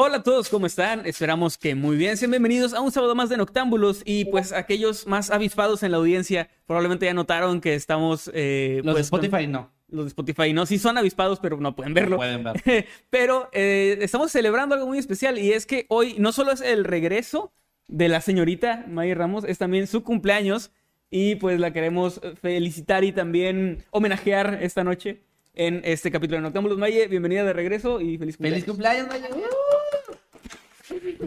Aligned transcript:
Hola 0.00 0.18
a 0.18 0.22
todos, 0.22 0.48
¿cómo 0.48 0.66
están? 0.66 1.04
Esperamos 1.06 1.58
que 1.58 1.74
muy 1.74 1.96
bien. 1.96 2.16
Sean 2.16 2.30
bienvenidos 2.30 2.72
a 2.72 2.80
un 2.80 2.92
sábado 2.92 3.16
más 3.16 3.30
de 3.30 3.36
Noctámbulos 3.36 4.02
y 4.04 4.26
pues 4.26 4.52
aquellos 4.52 5.08
más 5.08 5.28
avispados 5.32 5.82
en 5.82 5.90
la 5.90 5.96
audiencia 5.96 6.48
probablemente 6.66 7.06
ya 7.06 7.14
notaron 7.14 7.60
que 7.60 7.74
estamos... 7.74 8.30
eh, 8.32 8.80
Los 8.84 8.94
de 8.94 9.00
pues, 9.00 9.06
Spotify 9.06 9.48
no. 9.48 9.72
Los 9.88 10.04
de 10.04 10.08
Spotify 10.10 10.52
no, 10.52 10.66
sí 10.66 10.78
son 10.78 10.98
avispados, 10.98 11.40
pero 11.40 11.56
no 11.56 11.74
pueden 11.74 11.94
verlo. 11.94 12.10
No 12.10 12.16
pueden 12.18 12.44
ver. 12.44 12.86
pero 13.10 13.48
eh, 13.52 13.98
estamos 14.00 14.30
celebrando 14.30 14.76
algo 14.76 14.86
muy 14.86 14.98
especial 14.98 15.36
y 15.36 15.50
es 15.50 15.66
que 15.66 15.84
hoy 15.88 16.14
no 16.16 16.30
solo 16.30 16.52
es 16.52 16.60
el 16.60 16.84
regreso 16.84 17.52
de 17.88 18.08
la 18.08 18.20
señorita 18.20 18.84
May 18.86 19.14
Ramos, 19.14 19.42
es 19.42 19.58
también 19.58 19.88
su 19.88 20.04
cumpleaños 20.04 20.70
y 21.10 21.34
pues 21.34 21.58
la 21.58 21.72
queremos 21.72 22.20
felicitar 22.40 23.02
y 23.02 23.10
también 23.10 23.84
homenajear 23.90 24.60
esta 24.62 24.84
noche 24.84 25.24
en 25.54 25.80
este 25.82 26.12
capítulo 26.12 26.36
de 26.36 26.42
Noctámbulos. 26.42 26.78
Maye, 26.78 27.08
bienvenida 27.08 27.42
de 27.42 27.52
regreso 27.52 28.00
y 28.00 28.16
feliz 28.16 28.36
cumpleaños. 28.36 28.60
¡Feliz 28.60 28.64
cumpleaños, 28.64 29.08
Maya! 29.08 29.28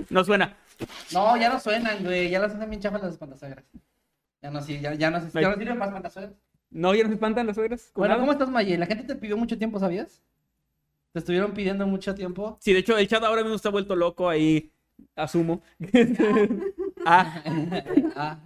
No 0.10 0.24
suena. 0.24 0.58
No, 1.14 1.38
ya 1.38 1.50
no 1.50 1.60
suenan, 1.60 2.04
güey. 2.04 2.30
Ya 2.30 2.40
las 2.40 2.54
hacen 2.54 2.70
bien 2.70 2.82
chafas 2.82 3.02
las 3.02 3.12
espantasagras. 3.14 3.64
Ya 4.42 4.50
no, 4.52 4.62
sí, 4.62 4.80
ya, 4.80 4.94
ya 4.96 5.12
no, 5.12 5.20
ya 5.20 5.42
no 5.50 5.56
sirven 5.56 5.78
para 5.78 5.86
espantasagras. 5.92 6.34
No, 6.72 6.96
ya 6.96 7.04
no 7.04 7.10
se 7.10 7.16
espantan 7.16 7.48
las 7.48 7.56
suegras. 7.56 7.92
Bueno, 7.96 8.14
nada? 8.14 8.22
¿cómo 8.22 8.32
estás, 8.32 8.50
Maya? 8.50 8.78
La 8.78 8.86
gente 8.86 9.04
te 9.04 9.16
pidió 9.16 9.38
mucho 9.38 9.58
tiempo, 9.58 9.78
¿sabías? 9.80 10.22
Te 11.14 11.20
estuvieron 11.20 11.52
pidiendo 11.54 11.86
mucho 11.86 12.16
tiempo. 12.16 12.58
Sí, 12.62 12.72
de 12.74 12.80
hecho, 12.80 12.98
el 12.98 13.08
chat 13.08 13.22
ahora 13.24 13.42
mismo 13.42 13.56
está 13.58 13.70
vuelto 13.70 13.96
loco 13.96 14.30
ahí. 14.30 14.72
Asumo. 15.16 15.62
ah, 17.06 17.44
Ah. 18.16 18.40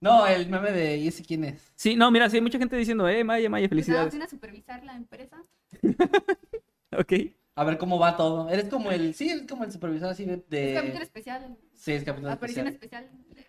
No, 0.00 0.26
el 0.26 0.48
meme 0.48 0.72
de 0.72 0.96
¿y 0.96 1.08
ese 1.08 1.22
quién 1.22 1.44
es? 1.44 1.72
sí, 1.76 1.94
no, 1.94 2.10
mira, 2.10 2.28
sí, 2.30 2.36
hay 2.36 2.42
mucha 2.42 2.58
gente 2.58 2.74
diciendo, 2.74 3.06
eh, 3.06 3.22
Maya, 3.22 3.50
Maya, 3.50 3.68
Pues 3.68 3.84
felicidades. 3.84 4.12
vine 4.14 4.24
a 4.24 4.28
supervisar 4.28 4.82
la 4.84 4.96
empresa. 4.96 5.36
Ok. 6.92 7.12
A 7.60 7.64
ver 7.64 7.76
cómo 7.76 7.98
va 7.98 8.16
todo. 8.16 8.48
Eres 8.48 8.68
como 8.68 8.90
el, 8.90 9.14
sí, 9.14 9.28
eres 9.28 9.46
como 9.46 9.64
el 9.64 9.72
supervisor 9.72 10.08
así 10.08 10.24
de... 10.24 10.42
de- 10.48 10.70
Es 10.72 10.80
capítulo 10.80 11.02
especial. 11.04 11.56
Sí, 11.74 11.92
es 11.92 12.04
capítulo 12.04 12.32
aparición 12.32 12.66
especial. 12.68 13.04
especial. 13.04 13.46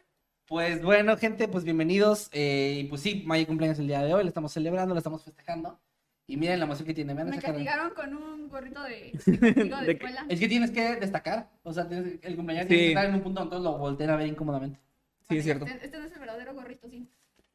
Pues 0.47 0.83
bueno, 0.83 1.15
gente, 1.15 1.47
pues 1.47 1.63
bienvenidos. 1.63 2.29
eh, 2.33 2.79
y 2.81 2.83
pues 2.89 2.99
sí, 3.01 3.23
Maya 3.25 3.45
cumpleaños 3.47 3.79
el 3.79 3.87
día 3.87 4.01
de 4.03 4.13
hoy, 4.13 4.23
lo 4.23 4.27
estamos 4.27 4.51
celebrando, 4.51 4.93
lo 4.93 4.97
estamos 4.97 5.23
festejando. 5.23 5.79
Y 6.27 6.35
miren 6.35 6.59
la 6.59 6.65
emoción 6.65 6.85
que 6.87 6.93
tiene. 6.93 7.13
Me 7.13 7.23
cara. 7.23 7.41
castigaron 7.41 7.93
con 7.93 8.13
un 8.15 8.49
gorrito 8.49 8.83
de, 8.83 9.11
de 9.25 9.63
de 9.85 9.91
escuela. 9.93 10.25
Es 10.27 10.39
que 10.41 10.47
tienes 10.49 10.71
que 10.71 10.95
destacar. 10.97 11.49
O 11.63 11.71
sea, 11.71 11.87
tienes- 11.87 12.19
el 12.21 12.35
cumpleaños 12.35 12.63
Sí. 12.65 12.67
tiene 12.69 12.83
que 12.83 12.89
estar 12.89 13.05
en 13.05 13.15
un 13.15 13.21
punto 13.21 13.39
donde 13.39 13.51
todos 13.51 13.63
lo 13.63 13.77
volteen 13.77 14.09
a 14.09 14.17
ver 14.17 14.27
incómodamente. 14.27 14.77
Sí, 15.29 15.37
es 15.37 15.43
cierto. 15.45 15.65
Este, 15.65 15.85
este 15.85 15.97
no 15.99 16.05
es 16.05 16.11
el 16.11 16.19
verdadero 16.19 16.53
gorrito, 16.53 16.89
sí. 16.89 17.07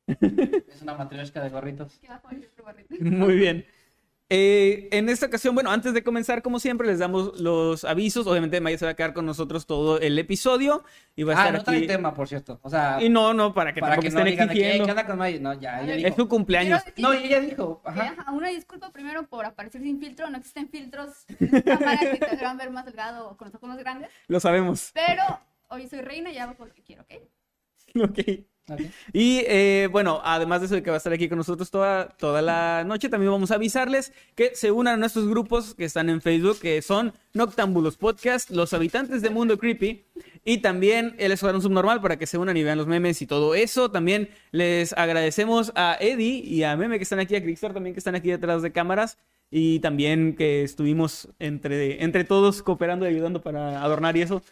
Es 0.73 0.81
una 0.81 0.95
matrioshka 0.95 1.43
de 1.43 1.51
gorritos. 1.51 2.01
Muy 3.01 3.37
bien. 3.37 3.67
Eh, 4.29 4.89
en 4.91 5.09
esta 5.09 5.27
ocasión, 5.27 5.55
bueno, 5.55 5.71
antes 5.71 5.95
de 5.95 6.03
comenzar, 6.03 6.43
como 6.43 6.59
siempre, 6.59 6.85
les 6.89 6.99
damos 6.99 7.39
los 7.39 7.85
avisos. 7.85 8.27
Obviamente, 8.27 8.61
Maya 8.61 8.77
se 8.77 8.85
va 8.85 8.91
a 8.91 8.95
quedar 8.95 9.15
con 9.15 9.25
nosotros 9.25 9.67
todo 9.67 10.01
el 10.01 10.19
episodio 10.19 10.83
y 11.15 11.23
va 11.23 11.35
a 11.35 11.37
Ah, 11.37 11.41
estar 11.47 11.59
no 11.59 11.65
trae 11.65 11.79
aquí. 11.79 11.87
tema, 11.87 12.13
por 12.13 12.27
cierto. 12.27 12.59
O 12.63 12.69
sea, 12.69 12.99
Y 13.01 13.09
no, 13.09 13.33
no, 13.35 13.55
para 13.55 13.73
que 13.73 13.81
para 13.81 13.99
que 13.99 14.11
no 14.11 14.19
estén 14.19 14.25
digan 14.33 14.51
"Ey, 14.51 14.55
¿qué 14.57 14.63
exigiendo. 14.67 14.91
onda 14.93 15.07
con 15.07 15.19
Maya? 15.19 15.39
No, 15.41 15.55
ya, 15.55 15.81
ella 15.81 15.93
Es 15.93 15.97
dijo. 15.99 16.09
Es 16.09 16.17
su 16.17 16.29
cumpleaños. 16.29 16.83
No, 16.97 17.13
ella 17.13 17.39
dijo. 17.41 17.81
Ajá. 17.85 18.17
una 18.33 18.49
disculpa 18.49 18.91
primero 18.91 19.29
por 19.29 19.45
aparecer 19.45 19.81
sin 19.83 20.01
filtro. 20.01 20.29
No 20.29 20.39
existen 20.39 20.69
filtros 20.71 21.25
en 21.29 21.55
esta 21.55 21.79
cámara 21.79 21.99
que 22.01 22.17
te 22.19 22.27
harán 22.37 22.57
ver 22.59 22.71
más 22.71 22.85
delgado 22.85 23.29
o 23.31 23.37
con 23.37 23.47
los 23.47 23.55
ojos 23.55 23.69
más 23.69 23.79
grandes. 23.79 24.11
Lo 24.27 24.41
sabemos. 24.41 24.91
Pero 24.93 25.23
hoy 25.69 25.87
soy 25.87 26.01
reina 26.01 26.33
y 26.33 26.39
hago 26.39 26.57
lo 26.65 26.75
que 26.75 26.83
quiero, 26.83 27.03
¿ok? 27.03 27.13
Ok. 28.11 28.45
Y 29.13 29.43
eh, 29.47 29.89
bueno, 29.93 30.21
además 30.25 30.61
de 30.61 30.67
eso 30.67 30.75
de 30.75 30.83
que 30.83 30.91
va 30.91 30.97
a 30.97 30.99
estar 30.99 31.13
aquí 31.13 31.29
con 31.29 31.39
nosotros 31.39 31.71
toda, 31.71 32.09
toda 32.09 32.43
la 32.43 32.85
noche, 32.85 33.09
también 33.09 33.31
vamos 33.31 33.51
a 33.51 33.55
avisarles 33.55 34.13
que 34.35 34.55
se 34.55 34.73
unan 34.73 34.95
a 34.95 34.97
nuestros 34.97 35.29
grupos 35.29 35.75
que 35.75 35.85
están 35.85 36.11
en 36.11 36.21
Facebook, 36.21 36.59
que 36.61 36.83
son 36.83 37.13
Noctámbulos 37.33 37.97
Podcast, 37.97 38.51
Los 38.51 38.73
Habitantes 38.73 39.23
de 39.23 39.31
Mundo 39.31 39.59
Creepy 39.59 40.05
y 40.45 40.59
también 40.59 41.15
El 41.19 41.33
Escuadrón 41.33 41.63
Subnormal 41.63 42.01
para 42.01 42.19
que 42.19 42.27
se 42.27 42.39
unan 42.39 42.57
y 42.57 42.65
vean 42.65 42.79
los 42.79 42.87
memes 42.87 43.23
y 43.23 43.27
todo 43.27 43.55
eso. 43.55 43.91
También 43.91 44.31
les 44.51 44.93
agradecemos 44.95 45.73
a 45.77 45.97
Eddie 46.01 46.43
y 46.45 46.65
a 46.65 46.77
Meme 46.77 46.99
que 46.99 47.05
están 47.05 47.21
aquí, 47.21 47.37
a 47.37 47.43
Crixtor 47.43 47.73
también 47.73 47.95
que 47.95 48.01
están 48.01 48.15
aquí 48.15 48.31
detrás 48.31 48.63
de 48.63 48.73
cámaras 48.73 49.19
y 49.51 49.79
también 49.81 50.35
que 50.35 50.63
estuvimos 50.63 51.29
entre, 51.39 52.03
entre 52.03 52.25
todos 52.25 52.63
cooperando 52.63 53.07
y 53.07 53.11
ayudando 53.11 53.43
para 53.43 53.83
adornar 53.83 54.17
y 54.17 54.23
eso. 54.23 54.43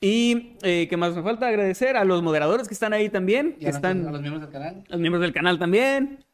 Y 0.00 0.56
eh, 0.62 0.86
qué 0.88 0.96
más 0.96 1.14
me 1.14 1.22
falta 1.22 1.48
agradecer 1.48 1.96
a 1.96 2.04
los 2.04 2.22
moderadores 2.22 2.68
que 2.68 2.74
están 2.74 2.92
ahí 2.92 3.08
también, 3.08 3.54
Y 3.56 3.60
que 3.60 3.66
a, 3.68 3.70
están 3.70 4.06
a 4.06 4.10
los 4.10 4.20
miembros 4.20 4.42
del 4.42 4.50
canal. 4.52 4.84
los 4.88 5.00
miembros 5.00 5.22
del 5.22 5.32
canal 5.32 5.58
también. 5.58 6.24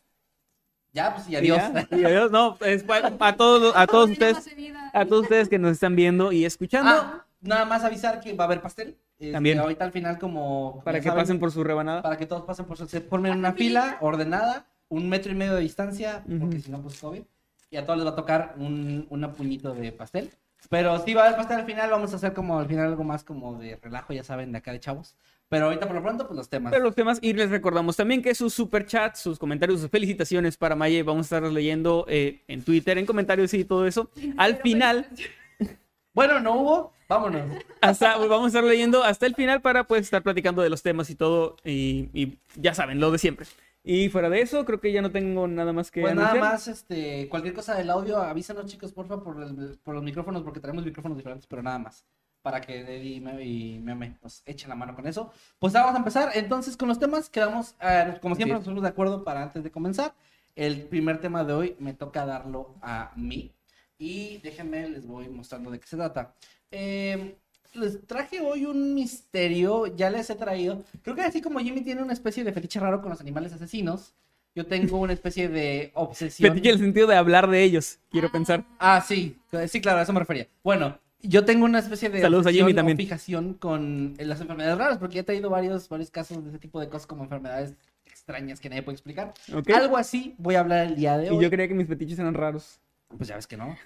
Ya, 0.93 1.15
pues 1.15 1.29
y 1.31 1.37
adiós. 1.37 1.59
Y, 1.71 1.73
ya, 1.75 1.89
y 1.99 2.05
adiós. 2.05 2.31
No, 2.31 2.59
es 2.67 2.83
pa- 2.83 3.13
a 3.19 3.33
todos, 3.37 3.73
a 3.77 3.87
todos 3.87 4.11
ustedes, 4.11 4.47
a 4.93 5.05
todos 5.07 5.23
ustedes 5.23 5.49
que 5.49 5.59
nos 5.59 5.73
están 5.73 5.97
viendo 5.97 6.33
y 6.33 6.45
escuchando, 6.45 6.91
Ah, 6.93 7.25
nada 7.41 7.65
más 7.65 7.83
avisar 7.85 8.21
que 8.21 8.35
va 8.35 8.45
a 8.45 8.47
haber 8.49 8.61
pastel. 8.61 8.97
Este, 9.19 9.33
También. 9.33 9.59
Ahorita 9.61 9.85
al 9.85 9.93
final, 9.93 10.19
como. 10.19 10.83
para 10.85 10.99
que 10.99 11.05
saben, 11.09 11.23
pasen 11.23 11.39
por 11.39 11.53
su 11.53 11.63
rebanada. 11.63 12.03
Para 12.03 12.17
que 12.17 12.27
todos 12.27 12.43
pasen 12.43 12.67
por 12.67 12.77
su. 12.77 12.87
Se 12.89 13.01
formen 13.01 13.33
en 13.33 13.39
una 13.39 13.53
fila 13.53 13.97
ordenada, 14.01 14.67
un 14.89 15.09
metro 15.09 15.31
y 15.31 15.37
medio 15.37 15.55
de 15.55 15.61
distancia, 15.63 16.25
porque 16.27 16.57
Ujú. 16.57 16.61
si 16.61 16.71
no, 16.73 16.83
pues 16.83 16.99
COVID. 17.01 17.23
Y 17.71 17.77
a 17.77 17.87
todos 17.87 17.99
les 18.01 18.07
va 18.07 18.11
a 18.11 18.17
tocar 18.17 18.55
un 18.59 19.07
una 19.09 19.33
puñito 19.33 19.73
de 19.73 19.93
pastel. 19.93 20.31
Pero 20.69 20.99
sí 21.05 21.15
va 21.15 21.29
a 21.29 21.37
pastel 21.37 21.61
al 21.61 21.67
final. 21.67 21.91
Vamos 21.91 22.13
a 22.13 22.17
hacer 22.17 22.33
como 22.33 22.59
al 22.59 22.67
final 22.67 22.87
algo 22.87 23.05
más 23.05 23.25
como 23.25 23.59
de 23.59 23.77
relajo, 23.77 24.13
ya 24.13 24.25
saben, 24.25 24.53
de 24.53 24.59
acá 24.59 24.73
de 24.73 24.81
chavos. 24.81 25.17
Pero 25.49 25.67
ahorita 25.67 25.87
por 25.87 25.97
lo 25.97 26.03
pronto, 26.03 26.27
pues 26.27 26.37
los 26.37 26.49
temas. 26.49 26.73
Pero 26.73 26.85
los 26.85 26.95
temas, 26.95 27.19
y 27.21 27.35
les 27.35 27.51
recordamos 27.51 27.97
también 27.97 28.23
que 28.23 28.35
sus 28.35 28.55
superchats, 28.55 29.21
sus 29.21 29.39
comentarios, 29.39 29.81
sus 29.81 29.91
felicitaciones 29.91 30.57
para 30.57 30.75
Maye, 30.75 31.03
vamos 31.03 31.31
a 31.31 31.37
estar 31.37 31.53
leyendo 31.53 32.07
eh, 32.09 32.43
en 32.49 32.63
Twitter, 32.63 32.97
en 32.97 33.05
comentarios 33.05 33.53
y 33.53 33.65
todo 33.65 33.87
eso. 33.87 34.11
Al 34.39 34.57
final, 34.57 35.09
Bueno, 36.15 36.41
no 36.41 36.53
hubo. 36.57 36.93
Vámonos. 37.09 37.43
hasta, 37.81 38.17
vamos 38.17 38.45
a 38.45 38.47
estar 38.47 38.65
leyendo 38.65 39.03
hasta 39.05 39.27
el 39.27 39.35
final 39.35 39.61
para 39.61 39.85
pues 39.85 40.03
estar 40.03 40.23
platicando 40.23 40.63
de 40.63 40.71
los 40.71 40.83
temas 40.83 41.11
y 41.11 41.15
todo. 41.15 41.57
Y, 41.65 42.09
y 42.15 42.39
ya 42.57 42.75
saben, 42.75 43.01
lo 43.01 43.11
de 43.11 43.19
siempre. 43.19 43.47
Y 43.85 44.09
fuera 44.11 44.31
de 44.31 44.41
eso, 44.41 44.65
creo 44.65 44.81
que 44.81 44.93
ya 44.93 45.03
no 45.03 45.11
tengo 45.11 45.49
nada 45.49 45.73
más 45.73 45.91
que 45.91 46.03
Pues 46.03 46.15
nada 46.15 46.31
anunciar. 46.31 46.53
más, 46.53 46.69
este, 46.69 47.29
cualquier 47.29 47.53
cosa 47.55 47.75
del 47.75 47.91
audio, 47.91 48.19
avísanos 48.19 48.67
chicos, 48.67 48.93
porfa, 48.93 49.21
por, 49.23 49.43
el- 49.43 49.79
por 49.83 49.95
los 49.95 50.05
micrófonos, 50.05 50.43
porque 50.43 50.61
tenemos 50.61 50.85
micrófonos 50.85 51.17
diferentes, 51.19 51.47
pero 51.49 51.63
nada 51.63 51.79
más. 51.81 52.05
Para 52.43 52.61
que 52.61 52.81
Eddie 52.81 53.17
y 53.17 53.21
Meme, 53.21 53.45
y 53.45 53.79
Meme 53.81 54.19
nos 54.23 54.43
echen 54.47 54.69
la 54.69 54.75
mano 54.77 54.95
con 54.95 55.07
eso. 55.07 55.33
Pues 55.59 55.73
vamos 55.73 55.95
a 55.95 55.99
empezar 55.99 56.31
entonces 56.35 56.77
con 56.77 56.89
los 56.89 56.99
temas. 56.99 57.29
Quedamos, 57.29 57.75
eh, 57.81 58.19
como 58.21 58.35
siempre, 58.37 58.61
Sí. 58.63 58.71
nos 58.71 58.83
de 58.83 58.89
acuerdo 58.89 59.25
para 59.25 59.43
antes 59.43 59.63
de 59.65 59.71
comenzar. 59.71 60.15
El 60.57 60.83
primer 60.83 61.21
tema 61.21 61.45
de 61.45 61.53
hoy 61.53 61.77
me 61.79 61.95
toca 61.95 62.27
darlo 62.27 62.75
a 62.83 63.13
mí. 63.17 63.53
Y 63.99 64.39
déjenme, 64.39 64.89
les 64.91 65.07
voy 65.07 65.29
mostrando 65.29 65.71
de 65.71 65.79
qué 65.81 65.87
se 65.87 65.97
trata. 65.97 66.35
Eh, 66.71 67.37
les 67.75 68.07
traje 68.07 68.41
hoy 68.41 68.67
un 68.67 68.95
misterio, 68.95 69.87
ya 69.87 70.11
les 70.11 70.29
he 70.31 70.35
traído. 70.35 70.85
Creo 71.03 71.17
que 71.17 71.23
así 71.23 71.41
como 71.41 71.59
Jimmy 71.59 71.83
tiene 71.83 72.03
una 72.03 72.13
especie 72.13 72.45
de 72.45 72.53
fetiche 72.53 72.81
raro 72.81 73.01
con 73.01 73.11
los 73.11 73.21
animales 73.21 73.53
asesinos, 73.53 74.15
yo 74.55 74.67
tengo 74.67 74.99
una 74.99 75.13
especie 75.13 75.49
de 75.49 75.91
obsesión. 75.95 76.51
Fetiche 76.51 76.71
el 76.71 76.79
sentido 76.79 77.07
de 77.07 77.17
hablar 77.17 77.49
de 77.49 77.63
ellos, 77.63 77.99
quiero 78.11 78.31
pensar. 78.31 78.65
Ah, 78.79 79.03
sí, 79.07 79.39
sí, 79.69 79.81
claro, 79.81 80.01
a 80.01 80.03
eso 80.03 80.13
me 80.13 80.21
refería. 80.21 80.47
Bueno, 80.63 80.99
yo 81.23 81.45
tengo 81.45 81.65
una 81.65 81.79
especie 81.79 82.11
de 82.11 82.21
Saludos 82.21 82.47
a 82.47 82.53
Jimmy 82.53 82.73
o 82.73 82.75
también. 82.75 82.97
fijación 82.99 83.55
con 83.55 84.15
las 84.19 84.41
enfermedades 84.41 84.77
raras, 84.77 84.99
porque 84.99 85.17
ya 85.17 85.21
he 85.23 85.25
traído 85.25 85.49
varios, 85.49 85.89
varios 85.89 86.11
casos 86.11 86.43
de 86.43 86.51
ese 86.51 86.59
tipo 86.59 86.81
de 86.81 86.89
cosas 86.89 87.07
como 87.07 87.25
enfermedades 87.25 87.75
extrañas 88.05 88.61
que 88.61 88.69
nadie 88.69 88.83
puede 88.83 88.97
explicar. 88.97 89.33
Algo 89.75 89.97
así 89.97 90.35
voy 90.37 90.57
a 90.57 90.61
hablar 90.61 90.87
el 90.87 90.97
día 90.97 91.17
de 91.17 91.31
hoy. 91.31 91.37
Y 91.37 91.41
yo 91.43 91.51
creía 91.51 91.69
que 91.69 91.75
mis 91.75 91.89
fetiches 91.89 92.19
eran 92.19 92.35
raros. 92.35 92.79
Pues 93.17 93.29
ya 93.29 93.37
ves 93.37 93.47
que 93.47 93.57
no. 93.57 93.77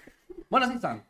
Bueno, 0.49 0.67
sí 0.67 0.75
están. 0.75 1.03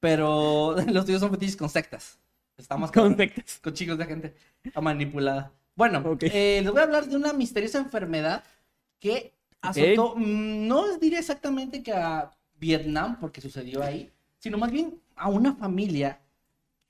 Pero 0.00 0.76
los 0.88 1.04
tuyos 1.04 1.20
son 1.20 1.30
fetiches 1.30 1.56
con 1.56 1.68
sectas. 1.68 2.18
Estamos 2.56 2.90
Con 2.90 3.16
sectas. 3.16 3.60
con 3.62 3.72
chicos 3.72 3.98
de 3.98 4.04
gente 4.04 4.34
manipulada. 4.80 5.52
Bueno, 5.76 6.18
eh, 6.20 6.60
les 6.60 6.70
voy 6.72 6.80
a 6.80 6.84
hablar 6.84 7.06
de 7.06 7.16
una 7.16 7.32
misteriosa 7.32 7.78
enfermedad 7.78 8.42
que 8.98 9.32
azotó, 9.60 10.16
mm, 10.16 10.66
no 10.66 10.98
diría 10.98 11.20
exactamente 11.20 11.84
que 11.84 11.92
a 11.92 12.32
Vietnam, 12.58 13.18
porque 13.20 13.40
sucedió 13.40 13.82
ahí, 13.84 14.10
sino 14.38 14.58
más 14.58 14.72
bien 14.72 15.00
a 15.14 15.28
una 15.28 15.54
familia 15.54 16.20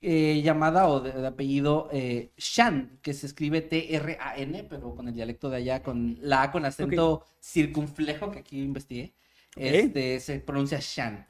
eh, 0.01 0.41
llamada 0.41 0.87
o 0.87 1.01
de, 1.01 1.11
de 1.11 1.27
apellido 1.27 1.89
eh, 1.91 2.31
Shan, 2.37 2.97
que 3.01 3.13
se 3.13 3.27
escribe 3.27 3.61
T-R-A-N, 3.61 4.63
pero 4.63 4.95
con 4.95 5.07
el 5.07 5.13
dialecto 5.13 5.49
de 5.49 5.57
allá, 5.57 5.83
con 5.83 6.17
la 6.21 6.43
A 6.43 6.51
con 6.51 6.65
acento 6.65 7.25
circunflejo, 7.39 8.31
que 8.31 8.39
aquí 8.39 8.61
investigué, 8.61 9.13
este, 9.55 10.19
se 10.19 10.39
pronuncia 10.39 10.79
Shan. 10.81 11.27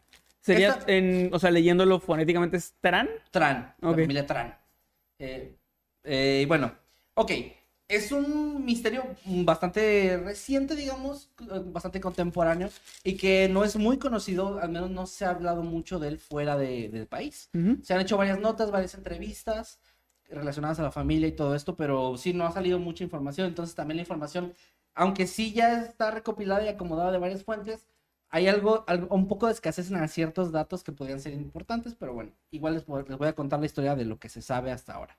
Sería, 0.53 0.69
Esta- 0.69 0.91
en, 0.91 1.29
o 1.31 1.37
sea, 1.37 1.51
leyéndolo 1.51 1.99
fonéticamente, 1.99 2.57
¿es 2.57 2.73
Tran? 2.81 3.07
Tran, 3.29 3.75
Ok. 3.83 3.91
la 3.91 3.91
familia 4.03 4.25
Tran. 4.25 4.57
Eh, 5.19 5.55
eh, 6.03 6.45
bueno, 6.47 6.71
ok. 7.13 7.31
Es 7.87 8.11
un 8.11 8.65
misterio 8.65 9.03
bastante 9.25 10.19
reciente, 10.23 10.75
digamos, 10.75 11.29
eh, 11.41 11.61
bastante 11.65 11.99
contemporáneo 12.01 12.69
y 13.03 13.15
que 13.15 13.47
no 13.49 13.63
es 13.63 13.75
muy 13.75 13.97
conocido, 13.97 14.59
al 14.59 14.69
menos 14.69 14.89
no 14.89 15.05
se 15.05 15.25
ha 15.25 15.29
hablado 15.31 15.61
mucho 15.61 15.99
de 15.99 16.07
él 16.09 16.17
fuera 16.19 16.57
de- 16.57 16.89
del 16.89 17.05
país. 17.05 17.49
Ujú. 17.53 17.77
Se 17.83 17.93
han 17.93 18.01
hecho 18.01 18.17
varias 18.17 18.39
notas, 18.39 18.71
varias 18.71 18.93
entrevistas 18.95 19.79
relacionadas 20.29 20.79
a 20.79 20.83
la 20.83 20.91
familia 20.91 21.27
y 21.27 21.31
todo 21.31 21.53
esto, 21.55 21.75
pero 21.75 22.17
sí 22.17 22.33
no 22.33 22.45
ha 22.45 22.51
salido 22.51 22.77
mucha 22.79 23.03
información, 23.03 23.47
entonces 23.47 23.75
también 23.75 23.97
la 23.97 24.01
información, 24.03 24.53
aunque 24.95 25.25
sí 25.27 25.53
ya 25.53 25.81
está 25.83 26.11
recopilada 26.11 26.63
y 26.65 26.67
acomodada 26.69 27.11
de 27.11 27.17
varias 27.19 27.43
fuentes, 27.43 27.85
hay 28.29 28.47
algo, 28.47 28.83
algo- 28.87 29.13
un 29.15 29.27
poco 29.27 29.47
de 29.47 29.53
escasez 29.53 29.91
en 29.91 30.07
ciertos 30.09 30.51
datos 30.51 30.83
que 30.83 30.91
podrían 30.91 31.19
ser 31.19 31.33
importantes, 31.33 31.95
pero 31.95 32.13
bueno, 32.13 32.31
igual 32.51 32.73
les, 32.75 32.85
voy- 32.85 33.03
les 33.07 33.17
voy 33.17 33.27
a 33.27 33.33
contar 33.35 33.59
la 33.59 33.65
historia 33.65 33.95
de 33.95 34.05
lo 34.05 34.19
que 34.19 34.29
se 34.29 34.41
sabe 34.41 34.71
hasta 34.71 34.93
ahora. 34.93 35.17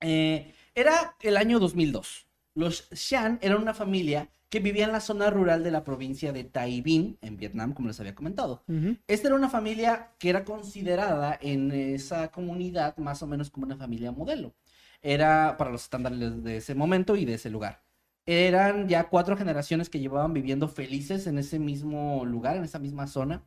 Eh, 0.00 0.54
era 0.74 1.16
el 1.20 1.36
año 1.36 1.58
2002. 1.58 2.26
Los 2.54 2.88
Shan 2.90 3.38
eran 3.40 3.62
una 3.62 3.74
familia 3.74 4.28
que 4.48 4.60
vivía 4.60 4.84
en 4.84 4.92
la 4.92 5.00
zona 5.00 5.30
rural 5.30 5.64
de 5.64 5.70
la 5.70 5.84
provincia 5.84 6.32
de 6.32 6.50
Binh, 6.84 7.16
en 7.22 7.36
Vietnam, 7.38 7.72
como 7.72 7.88
les 7.88 7.98
había 8.00 8.14
comentado. 8.14 8.62
Esta 9.06 9.28
era 9.28 9.36
una 9.36 9.48
familia 9.48 10.10
que 10.18 10.28
era 10.28 10.44
considerada 10.44 11.38
en 11.40 11.70
esa 11.72 12.28
comunidad 12.30 12.96
más 12.98 13.22
o 13.22 13.26
menos 13.26 13.48
como 13.50 13.64
una 13.64 13.76
familia 13.78 14.12
modelo. 14.12 14.52
Era 15.00 15.56
para 15.56 15.70
los 15.70 15.84
estándares 15.84 16.44
de 16.44 16.58
ese 16.58 16.74
momento 16.74 17.16
y 17.16 17.24
de 17.24 17.34
ese 17.34 17.48
lugar. 17.48 17.81
Eran 18.26 18.88
ya 18.88 19.08
cuatro 19.08 19.36
generaciones 19.36 19.90
que 19.90 19.98
llevaban 19.98 20.32
viviendo 20.32 20.68
felices 20.68 21.26
en 21.26 21.38
ese 21.38 21.58
mismo 21.58 22.24
lugar, 22.24 22.56
en 22.56 22.64
esa 22.64 22.78
misma 22.78 23.06
zona. 23.06 23.44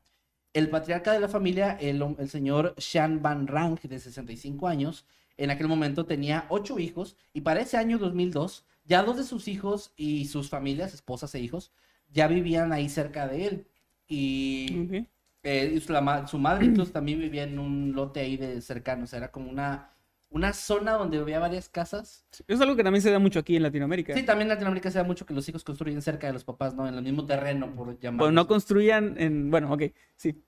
El 0.53 0.69
patriarca 0.69 1.11
de 1.11 1.19
la 1.19 1.27
familia, 1.29 1.77
el, 1.79 2.29
señor 2.29 2.75
Shan 2.77 3.21
Van 3.21 3.47
Rang, 3.47 3.79
de 3.81 3.99
65 3.99 4.67
años, 4.67 5.05
en 5.37 5.49
aquel 5.49 5.67
momento 5.67 6.05
tenía 6.05 6.45
ocho 6.49 6.79
hijos 6.79 7.17
y 7.33 7.41
para 7.41 7.61
ese 7.61 7.77
año 7.77 7.97
2002, 7.97 8.65
ya 8.85 9.03
dos 9.03 9.17
de 9.17 9.23
sus 9.23 9.47
hijos 9.47 9.93
y 9.97 10.25
sus 10.25 10.49
familias, 10.49 10.93
esposas 10.93 11.35
e 11.35 11.39
hijos, 11.39 11.71
ya 12.09 12.27
vivían 12.27 12.71
ahí 12.71 12.89
cerca 12.89 13.27
de 13.27 13.47
él. 13.47 13.67
Y 14.07 15.05
eh, 15.43 15.79
su, 15.81 15.93
la 15.93 16.27
su 16.27 16.37
madre 16.37 16.65
incluso 16.65 16.91
también 16.91 17.19
vivía 17.19 17.43
en 17.43 17.59
un 17.59 17.93
lote 17.93 18.19
ahí 18.19 18.37
de 18.37 18.61
cercano, 18.61 19.03
o 19.03 19.07
sea, 19.07 19.17
era 19.17 19.31
como 19.31 19.49
una, 19.49 19.94
una 20.35 20.51
zona 20.51 20.91
donde 20.91 21.17
había 21.17 21.39
varias 21.39 21.69
casas. 21.69 22.25
Es 22.45 22.59
algo 22.59 22.75
que 22.75 22.83
también 22.83 23.01
se 23.01 23.09
da 23.09 23.19
mucho 23.19 23.39
aquí 23.39 23.55
en 23.55 23.63
Latinoamérica. 23.63 24.13
Sí, 24.13 24.23
también 24.23 24.47
en 24.47 24.49
Latinoamérica 24.49 24.91
se 24.91 24.97
da 24.97 25.05
mucho 25.05 25.25
que 25.25 25.33
los 25.33 25.47
hijos 25.47 25.63
construyen 25.63 26.01
cerca 26.01 26.27
de 26.27 26.33
los 26.33 26.43
papás, 26.43 26.75
¿no? 26.75 26.85
En 26.85 26.93
el 26.93 27.01
mismo 27.01 27.25
terreno, 27.25 27.73
por 27.73 27.97
llamarlo. 27.97 28.25
Pues 28.25 28.33
no 28.33 28.45
construían 28.45 29.15
en. 29.17 29.49
Bueno, 29.49 29.71
ok, 29.71 29.83
sí. 30.17 30.43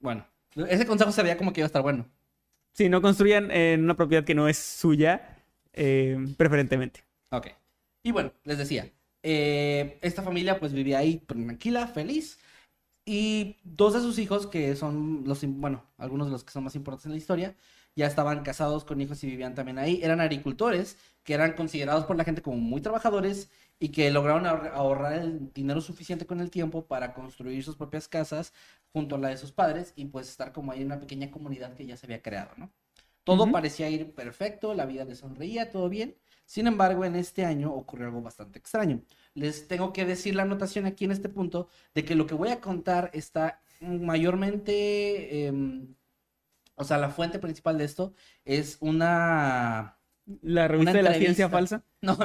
Bueno, 0.00 0.26
ese 0.68 0.84
consejo 0.84 1.12
se 1.12 1.22
veía 1.22 1.36
como 1.36 1.52
que 1.52 1.60
iba 1.60 1.66
a 1.66 1.68
estar 1.68 1.80
bueno. 1.80 2.08
Sí, 2.72 2.88
no 2.88 3.00
construían 3.00 3.52
en 3.52 3.84
una 3.84 3.94
propiedad 3.94 4.24
que 4.24 4.34
no 4.34 4.48
es 4.48 4.58
suya, 4.58 5.38
eh, 5.74 6.18
preferentemente. 6.36 7.04
Ok. 7.30 7.48
Y 8.02 8.10
bueno, 8.10 8.32
les 8.42 8.58
decía, 8.58 8.90
eh, 9.22 10.00
esta 10.02 10.22
familia 10.22 10.58
pues 10.58 10.72
vivía 10.72 10.98
ahí 10.98 11.18
tranquila, 11.18 11.86
feliz. 11.86 12.40
Y 13.04 13.58
dos 13.62 13.94
de 13.94 14.00
sus 14.00 14.18
hijos, 14.18 14.48
que 14.48 14.74
son 14.74 15.22
los, 15.24 15.44
bueno, 15.44 15.84
algunos 15.98 16.26
de 16.26 16.32
los 16.32 16.42
que 16.42 16.50
son 16.50 16.64
más 16.64 16.74
importantes 16.74 17.06
en 17.06 17.12
la 17.12 17.18
historia, 17.18 17.54
ya 17.96 18.06
estaban 18.06 18.42
casados 18.42 18.84
con 18.84 19.00
hijos 19.00 19.22
y 19.24 19.26
vivían 19.28 19.54
también 19.54 19.78
ahí. 19.78 20.00
Eran 20.02 20.20
agricultores 20.20 20.96
que 21.24 21.34
eran 21.34 21.52
considerados 21.54 22.04
por 22.06 22.16
la 22.16 22.24
gente 22.24 22.42
como 22.42 22.56
muy 22.58 22.80
trabajadores 22.80 23.50
y 23.78 23.90
que 23.90 24.10
lograron 24.10 24.44
ahor- 24.44 24.70
ahorrar 24.74 25.14
el 25.14 25.52
dinero 25.52 25.80
suficiente 25.80 26.26
con 26.26 26.40
el 26.40 26.50
tiempo 26.50 26.86
para 26.86 27.14
construir 27.14 27.62
sus 27.64 27.76
propias 27.76 28.08
casas 28.08 28.52
junto 28.92 29.16
a 29.16 29.18
la 29.18 29.28
de 29.28 29.36
sus 29.36 29.52
padres 29.52 29.92
y 29.96 30.06
pues 30.06 30.28
estar 30.28 30.52
como 30.52 30.72
ahí 30.72 30.80
en 30.80 30.86
una 30.86 31.00
pequeña 31.00 31.30
comunidad 31.30 31.74
que 31.74 31.86
ya 31.86 31.96
se 31.96 32.06
había 32.06 32.22
creado, 32.22 32.50
¿no? 32.56 32.70
Todo 33.24 33.50
parecía 33.52 33.88
ir 33.90 34.12
perfecto, 34.14 34.74
la 34.74 34.86
vida 34.86 35.04
les 35.04 35.18
sonreía, 35.18 35.70
todo 35.70 35.88
bien. 35.88 36.16
Sin 36.46 36.66
embargo, 36.66 37.04
en 37.04 37.14
este 37.16 37.44
año 37.44 37.72
ocurrió 37.72 38.06
algo 38.06 38.22
bastante 38.22 38.58
extraño. 38.58 39.02
Les 39.34 39.68
tengo 39.68 39.92
que 39.92 40.04
decir 40.04 40.34
la 40.34 40.42
anotación 40.42 40.86
aquí 40.86 41.04
en 41.04 41.12
este 41.12 41.28
punto 41.28 41.68
de 41.94 42.04
que 42.04 42.14
lo 42.16 42.26
que 42.26 42.34
voy 42.34 42.48
a 42.48 42.60
contar 42.60 43.10
está 43.14 43.62
mayormente, 43.80 45.46
em, 45.46 45.94
o 46.80 46.84
sea, 46.84 46.96
la 46.96 47.10
fuente 47.10 47.38
principal 47.38 47.76
de 47.76 47.84
esto 47.84 48.14
es 48.44 48.78
una... 48.80 49.98
La 50.42 50.66
revista 50.66 50.92
Una 50.92 50.98
de 50.98 51.02
la 51.02 51.14
ciencia 51.14 51.48
falsa. 51.48 51.84
No, 52.00 52.16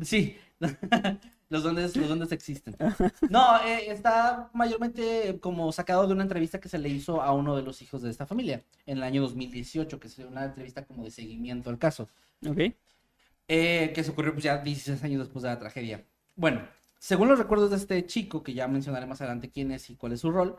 sí, 0.00 0.38
los 1.50 1.62
duendes, 1.62 1.94
los 1.96 2.08
duendes 2.08 2.32
existen. 2.32 2.74
No, 3.28 3.62
eh, 3.62 3.90
está 3.90 4.48
mayormente 4.54 5.38
como 5.40 5.70
sacado 5.70 6.06
de 6.06 6.14
una 6.14 6.22
entrevista 6.22 6.60
que 6.60 6.70
se 6.70 6.78
le 6.78 6.88
hizo 6.88 7.20
a 7.20 7.32
uno 7.32 7.54
de 7.54 7.62
los 7.62 7.82
hijos 7.82 8.00
de 8.00 8.10
esta 8.10 8.26
familia 8.26 8.64
en 8.86 8.96
el 8.96 9.02
año 9.02 9.20
2018, 9.20 10.00
que 10.00 10.08
es 10.08 10.18
una 10.20 10.46
entrevista 10.46 10.86
como 10.86 11.04
de 11.04 11.10
seguimiento 11.10 11.68
al 11.68 11.78
caso. 11.78 12.08
Ok. 12.48 12.72
Eh, 13.48 13.92
que 13.94 14.02
se 14.02 14.12
ocurrió 14.12 14.32
pues, 14.32 14.44
ya 14.44 14.56
16 14.58 15.04
años 15.04 15.20
después 15.20 15.42
de 15.42 15.50
la 15.50 15.58
tragedia. 15.58 16.06
Bueno, 16.36 16.62
según 16.98 17.28
los 17.28 17.38
recuerdos 17.38 17.70
de 17.70 17.76
este 17.76 18.06
chico, 18.06 18.42
que 18.42 18.54
ya 18.54 18.66
mencionaré 18.66 19.04
más 19.04 19.20
adelante 19.20 19.50
quién 19.50 19.72
es 19.72 19.90
y 19.90 19.96
cuál 19.96 20.12
es 20.12 20.20
su 20.20 20.30
rol, 20.30 20.56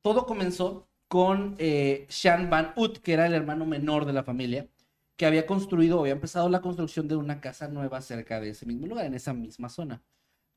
todo 0.00 0.24
comenzó 0.24 0.88
con 1.08 1.54
eh, 1.58 2.06
Shan 2.10 2.50
Van 2.50 2.72
Ut, 2.76 2.98
que 2.98 3.12
era 3.14 3.26
el 3.26 3.34
hermano 3.34 3.64
menor 3.66 4.04
de 4.06 4.12
la 4.12 4.24
familia, 4.24 4.68
que 5.16 5.26
había 5.26 5.46
construido 5.46 6.00
había 6.00 6.12
empezado 6.12 6.48
la 6.48 6.60
construcción 6.60 7.08
de 7.08 7.16
una 7.16 7.40
casa 7.40 7.68
nueva 7.68 8.00
cerca 8.02 8.40
de 8.40 8.50
ese 8.50 8.66
mismo 8.66 8.86
lugar, 8.86 9.06
en 9.06 9.14
esa 9.14 9.32
misma 9.32 9.68
zona. 9.68 10.02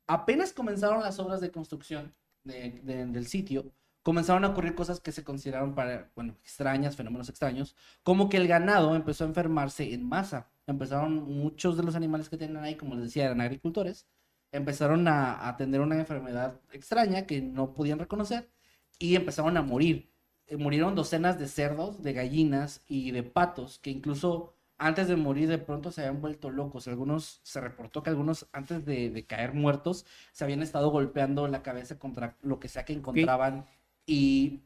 Apenas 0.06 0.52
comenzaron 0.52 1.02
las 1.02 1.18
obras 1.18 1.40
de 1.40 1.50
construcción 1.50 2.14
de- 2.44 2.80
de- 2.82 3.06
del 3.06 3.26
sitio, 3.26 3.72
comenzaron 4.02 4.44
a 4.44 4.48
ocurrir 4.48 4.74
cosas 4.74 5.00
que 5.00 5.12
se 5.12 5.24
consideraron 5.24 5.74
para, 5.74 6.10
bueno, 6.14 6.34
extrañas, 6.42 6.96
fenómenos 6.96 7.28
extraños, 7.28 7.76
como 8.02 8.28
que 8.28 8.38
el 8.38 8.48
ganado 8.48 8.94
empezó 8.96 9.24
a 9.24 9.28
enfermarse 9.28 9.92
en 9.94 10.04
masa. 10.08 10.50
Empezaron 10.66 11.14
muchos 11.24 11.76
de 11.76 11.82
los 11.84 11.94
animales 11.96 12.28
que 12.28 12.36
tenían 12.38 12.62
ahí, 12.64 12.76
como 12.76 12.94
les 12.94 13.04
decía, 13.04 13.26
eran 13.26 13.40
agricultores, 13.40 14.06
empezaron 14.52 15.06
a, 15.08 15.48
a 15.48 15.56
tener 15.56 15.80
una 15.80 15.98
enfermedad 15.98 16.60
extraña 16.72 17.26
que 17.26 17.40
no 17.42 17.72
podían 17.74 17.98
reconocer 17.98 18.50
y 18.98 19.16
empezaron 19.16 19.56
a 19.56 19.62
morir. 19.62 20.09
Eh, 20.50 20.56
murieron 20.56 20.96
docenas 20.96 21.38
de 21.38 21.46
cerdos, 21.48 22.02
de 22.02 22.12
gallinas 22.12 22.82
y 22.88 23.12
de 23.12 23.22
patos 23.22 23.78
que 23.78 23.90
incluso 23.90 24.54
antes 24.78 25.06
de 25.08 25.14
morir 25.16 25.48
de 25.48 25.58
pronto 25.58 25.92
se 25.92 26.00
habían 26.02 26.20
vuelto 26.20 26.50
locos. 26.50 26.88
Algunos, 26.88 27.40
se 27.44 27.60
reportó 27.60 28.02
que 28.02 28.10
algunos 28.10 28.48
antes 28.52 28.84
de, 28.84 29.10
de 29.10 29.26
caer 29.26 29.54
muertos 29.54 30.06
se 30.32 30.44
habían 30.44 30.62
estado 30.62 30.90
golpeando 30.90 31.46
la 31.48 31.62
cabeza 31.62 31.98
contra 31.98 32.36
lo 32.42 32.58
que 32.58 32.68
sea 32.68 32.84
que 32.84 32.92
encontraban 32.94 33.66
y 34.06 34.60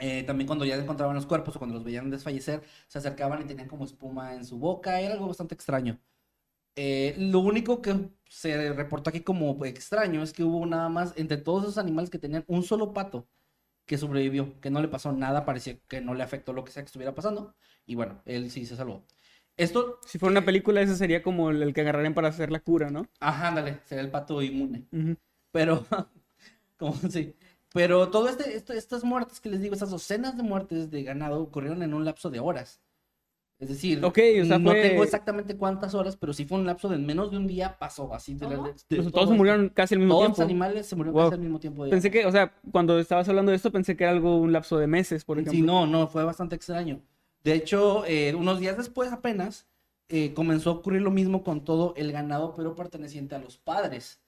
eh, 0.00 0.24
también 0.24 0.46
cuando 0.46 0.64
ya 0.64 0.76
encontraban 0.76 1.14
los 1.16 1.26
cuerpos 1.26 1.56
o 1.56 1.58
cuando 1.58 1.76
los 1.76 1.84
veían 1.84 2.10
desfallecer, 2.10 2.62
se 2.88 2.98
acercaban 2.98 3.42
y 3.42 3.44
tenían 3.44 3.68
como 3.68 3.84
espuma 3.84 4.34
en 4.34 4.44
su 4.44 4.58
boca. 4.58 5.00
Era 5.00 5.14
algo 5.14 5.28
bastante 5.28 5.54
extraño. 5.54 5.98
Eh, 6.76 7.14
lo 7.18 7.40
único 7.40 7.82
que 7.82 8.10
se 8.28 8.72
reportó 8.72 9.10
aquí 9.10 9.20
como 9.22 9.64
extraño 9.64 10.22
es 10.22 10.32
que 10.32 10.44
hubo 10.44 10.64
nada 10.66 10.88
más 10.88 11.14
entre 11.16 11.36
todos 11.38 11.64
esos 11.64 11.78
animales 11.78 12.10
que 12.10 12.18
tenían 12.18 12.44
un 12.48 12.62
solo 12.62 12.92
pato 12.92 13.26
que 13.90 13.98
sobrevivió, 13.98 14.60
que 14.62 14.70
no 14.70 14.80
le 14.82 14.88
pasó 14.88 15.12
nada, 15.12 15.44
parecía 15.44 15.78
que 15.88 16.00
no 16.00 16.14
le 16.14 16.22
afectó 16.24 16.54
lo 16.54 16.64
que 16.64 16.72
sea 16.72 16.82
que 16.84 16.88
estuviera 16.88 17.14
pasando. 17.14 17.54
Y 17.86 17.96
bueno, 17.96 18.22
él 18.26 18.50
sí 18.50 18.66
se 18.66 18.76
salvó. 18.76 19.04
Esto, 19.58 20.00
Si 20.04 20.18
fuera 20.18 20.32
una 20.32 20.44
película, 20.44 20.82
ese 20.82 20.94
sería 20.94 21.22
como 21.22 21.48
el, 21.50 21.62
el 21.62 21.72
que 21.72 21.80
agarrarían 21.80 22.12
para 22.14 22.28
hacer 22.28 22.50
la 22.50 22.60
cura, 22.60 22.90
¿no? 22.90 23.08
ajá, 23.20 23.48
ándale, 23.48 23.80
sería 23.84 24.02
el 24.04 24.10
pato 24.10 24.42
inmune. 24.42 24.86
Pero, 25.52 25.86
como 26.78 26.94
sí. 27.10 27.36
Pero 27.74 28.10
todo 28.10 28.28
este, 28.28 28.56
esto- 28.56 28.72
estas 28.74 29.04
muertes 29.04 29.40
que 29.40 29.50
les 29.50 29.60
digo, 29.62 29.74
estas 29.74 29.90
docenas 29.90 30.36
de 30.36 30.42
muertes 30.44 30.90
de 30.90 31.04
ganado 31.04 31.40
ocurrieron 31.42 31.82
en 31.82 31.94
un 31.94 32.04
lapso 32.04 32.30
de 32.30 32.40
horas. 32.40 32.80
Es 33.60 33.68
decir, 33.68 34.02
Ok, 34.02 34.18
o 34.40 34.44
sea, 34.46 34.58
no 34.58 34.70
fue- 34.70 34.80
tengo 34.82 35.04
exactamente 35.04 35.54
cuántas 35.54 35.94
horas, 35.94 36.16
pero 36.16 36.32
sí 36.32 36.46
fue 36.46 36.58
un 36.58 36.64
lapso 36.66 36.88
de 36.88 36.96
menos 36.96 37.30
de 37.30 37.36
un 37.36 37.46
día 37.46 37.76
pasó 37.78 38.12
así. 38.14 38.34
De, 38.34 38.46
de- 38.48 38.56
de 38.56 38.56
Los- 38.62 38.86
todos 38.88 39.12
todo 39.12 39.26
se 39.28 39.34
murieron 39.34 39.68
casi 39.68 39.94
al 39.94 40.00
mismo 40.00 40.14
Todos 40.14 40.28
los 40.28 40.36
tiempo. 40.36 40.50
animales 40.50 40.86
se 40.86 40.96
murieron 40.96 41.14
Wow. 41.20 41.24
casi 41.30 41.34
al 41.34 41.40
mismo 41.42 41.60
tiempo. 41.60 41.88
Pensé 41.90 42.10
que, 42.10 42.24
o 42.24 42.32
sea, 42.32 42.54
cuando 42.72 42.98
estabas 42.98 43.28
hablando 43.28 43.50
de 43.50 43.56
esto, 43.56 43.70
pensé 43.70 43.96
que 43.98 44.04
era 44.04 44.12
algo, 44.14 44.38
un 44.38 44.50
lapso 44.52 44.78
de 44.78 44.86
meses, 44.86 45.26
por 45.26 45.36
ejemplo. 45.38 45.52
Sí, 45.52 45.60
no, 45.62 45.86
no, 45.86 46.08
fue 46.08 46.24
bastante 46.24 46.56
extraño. 46.56 47.02
De 47.44 47.52
hecho, 47.54 48.04
eh, 48.06 48.34
unos 48.34 48.60
días 48.60 48.78
después 48.78 49.12
apenas 49.12 49.66
eh, 50.08 50.32
comenzó 50.34 50.70
a 50.70 50.72
ocurrir 50.72 51.02
lo 51.02 51.10
mismo 51.10 51.44
con 51.44 51.62
todo 51.64 51.92
el 51.96 52.10
ganado, 52.12 52.54
pero 52.56 52.74
perteneciente 52.74 53.34
a 53.34 53.38
los 53.38 53.58
padres. 53.58 54.20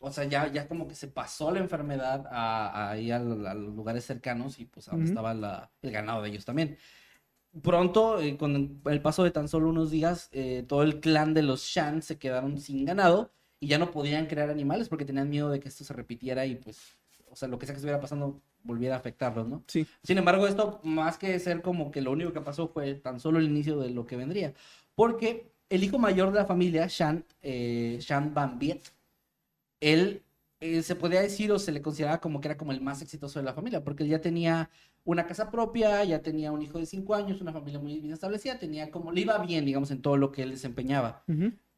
O 0.00 0.10
sea, 0.10 0.24
ya, 0.24 0.50
ya 0.50 0.66
como 0.68 0.88
que 0.88 0.94
se 0.94 1.06
pasó 1.06 1.50
la 1.52 1.60
enfermedad 1.60 2.26
a, 2.30 2.66
a- 2.68 2.90
ahí 2.92 3.10
al- 3.10 3.46
a, 3.46 3.54
los 3.54 3.74
lugares 3.76 4.04
cercanos 4.04 4.58
y 4.58 4.64
pues 4.64 4.88
ahora 4.88 5.02
Ujú. 5.04 5.08
estaba 5.10 5.32
la- 5.34 5.70
el 5.82 5.90
ganado 5.92 6.22
de 6.22 6.30
ellos 6.30 6.44
también. 6.44 6.76
Pronto, 7.62 8.20
eh, 8.20 8.36
con 8.36 8.80
el 8.84 9.00
paso 9.00 9.22
de 9.22 9.30
tan 9.30 9.48
solo 9.48 9.68
unos 9.68 9.90
días, 9.90 10.28
eh, 10.32 10.64
todo 10.66 10.82
el 10.82 11.00
clan 11.00 11.34
de 11.34 11.42
los 11.42 11.62
Shan 11.62 12.02
se 12.02 12.18
quedaron 12.18 12.58
sin 12.58 12.84
ganado 12.84 13.30
y 13.60 13.68
ya 13.68 13.78
no 13.78 13.92
podían 13.92 14.26
crear 14.26 14.50
animales 14.50 14.88
porque 14.88 15.04
tenían 15.04 15.30
miedo 15.30 15.50
de 15.50 15.60
que 15.60 15.68
esto 15.68 15.84
se 15.84 15.92
repitiera 15.92 16.46
y 16.46 16.56
pues, 16.56 16.98
o 17.30 17.36
sea, 17.36 17.48
lo 17.48 17.58
que 17.58 17.66
sea 17.66 17.74
que 17.74 17.78
estuviera 17.78 18.00
pasando 18.00 18.40
volviera 18.64 18.96
a 18.96 18.98
afectarlos, 18.98 19.46
¿no? 19.46 19.62
Sí. 19.68 19.86
Sin 20.02 20.18
embargo, 20.18 20.46
esto 20.48 20.80
más 20.82 21.16
que 21.18 21.38
ser 21.38 21.62
como 21.62 21.90
que 21.90 22.00
lo 22.00 22.10
único 22.12 22.32
que 22.32 22.40
pasó 22.40 22.66
fue 22.68 22.94
tan 22.94 23.20
solo 23.20 23.38
el 23.38 23.44
inicio 23.44 23.78
de 23.78 23.90
lo 23.90 24.06
que 24.06 24.16
vendría. 24.16 24.54
Porque 24.94 25.52
el 25.68 25.84
hijo 25.84 25.98
mayor 25.98 26.32
de 26.32 26.38
la 26.38 26.46
familia, 26.46 26.86
Shan, 26.88 27.24
eh, 27.42 27.98
Shan 28.00 28.34
Van 28.34 28.58
Viet, 28.58 28.92
él 29.80 30.22
eh, 30.60 30.82
se 30.82 30.94
podía 30.96 31.20
decir 31.20 31.52
o 31.52 31.58
se 31.58 31.72
le 31.72 31.82
consideraba 31.82 32.20
como 32.20 32.40
que 32.40 32.48
era 32.48 32.56
como 32.56 32.72
el 32.72 32.80
más 32.80 33.02
exitoso 33.02 33.38
de 33.38 33.44
la 33.44 33.54
familia, 33.54 33.84
porque 33.84 34.02
él 34.02 34.08
ya 34.08 34.20
tenía 34.20 34.70
una 35.04 35.26
casa 35.26 35.50
propia, 35.50 36.02
ya 36.04 36.22
tenía 36.22 36.50
un 36.50 36.62
hijo 36.62 36.78
de 36.78 36.86
cinco 36.86 37.14
años, 37.14 37.40
una 37.40 37.52
familia 37.52 37.78
muy 37.78 38.00
bien 38.00 38.12
establecida, 38.12 38.58
tenía 38.58 38.90
como, 38.90 39.12
le 39.12 39.20
iba 39.20 39.38
bien, 39.38 39.64
digamos, 39.64 39.90
en 39.90 40.00
todo 40.00 40.16
lo 40.16 40.32
que 40.32 40.42
él 40.42 40.50
desempeñaba. 40.50 41.24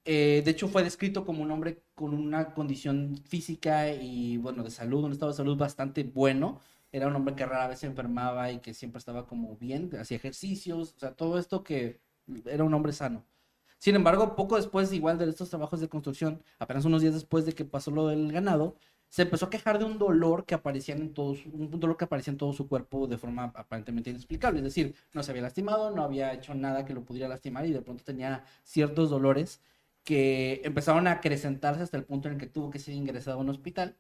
Eh, 0.05 0.43
de 0.45 0.51
hecho, 0.53 0.69
fue 0.69 0.85
descrito 0.85 1.27
como 1.27 1.43
un 1.43 1.51
hombre 1.51 1.83
con 1.95 2.15
una 2.15 2.55
condición 2.55 3.17
física 3.25 3.93
y, 3.93 4.37
bueno, 4.37 4.63
de 4.63 4.71
salud, 4.71 5.05
un 5.05 5.13
estado 5.13 5.33
de 5.33 5.37
salud 5.37 5.57
bastante 5.57 6.05
bueno. 6.05 6.61
Era 6.93 7.09
un 7.09 7.17
hombre 7.17 7.35
que 7.35 7.45
rara 7.45 7.67
vez 7.67 7.81
se 7.81 7.87
enfermaba 7.87 8.53
y 8.53 8.61
que 8.61 8.73
siempre 8.73 9.01
estaba 9.01 9.27
como 9.27 9.57
bien, 9.57 9.91
hacía 9.99 10.17
ejercicios, 10.17 10.95
o 10.97 10.99
sea, 11.01 11.13
todo 11.13 11.39
esto 11.39 11.65
que 11.65 12.01
era 12.45 12.63
un 12.63 12.73
hombre 12.73 12.93
sano. 12.93 13.25
Sin 13.79 13.95
embargo, 13.97 14.37
poco 14.37 14.57
después, 14.57 14.93
igual 14.93 15.19
de 15.19 15.29
estos 15.29 15.51
trabajos 15.51 15.81
de 15.81 15.89
construcción, 15.89 16.43
apenas 16.59 16.85
unos 16.85 17.03
días 17.03 17.15
después 17.15 17.45
de 17.45 17.53
que 17.53 17.65
pasó 17.65 17.91
lo 17.91 18.07
del 18.07 18.33
ganado, 18.33 18.77
se 19.09 19.23
empezó 19.23 19.47
a 19.47 19.51
quejar 19.51 19.79
de 19.79 19.85
un 19.85 19.99
dolor 19.99 20.45
que 20.45 20.55
aparecía 20.55 20.95
en 20.95 21.15
todo 21.15 21.35
su, 21.35 21.49
un 21.51 21.71
dolor 21.81 21.97
que 21.97 22.05
aparecía 22.05 22.33
en 22.33 22.39
todo 22.39 22.53
su 22.53 22.69
cuerpo 22.69 23.07
de 23.07 23.19
forma 23.19 23.45
aparentemente 23.55 24.11
inexplicable. 24.11 24.59
Es 24.59 24.65
decir, 24.65 24.95
no 25.13 25.23
se 25.23 25.31
había 25.31 25.43
lastimado, 25.43 25.91
no 25.91 26.03
había 26.03 26.33
hecho 26.35 26.55
nada 26.55 26.85
que 26.85 26.95
lo 26.95 27.05
pudiera 27.05 27.29
lastimar 27.29 27.67
y 27.67 27.73
de 27.73 27.83
pronto 27.83 28.05
tenía 28.05 28.45
ciertos 28.65 29.11
dolores 29.11 29.63
que 30.05 30.61
empezaron 30.65 31.07
a 31.09 31.13
acrecentarse 31.13 31.83
hasta 31.83 31.97
el 31.97 32.05
punto 32.05 32.29
en 32.29 32.35
el 32.35 32.41
que 32.41 32.47
tuvo 32.47 32.71
que 32.71 32.79
ser 32.79 32.95
ingresado 32.95 33.39
a 33.39 33.41
un 33.41 33.49
hospital. 33.51 33.97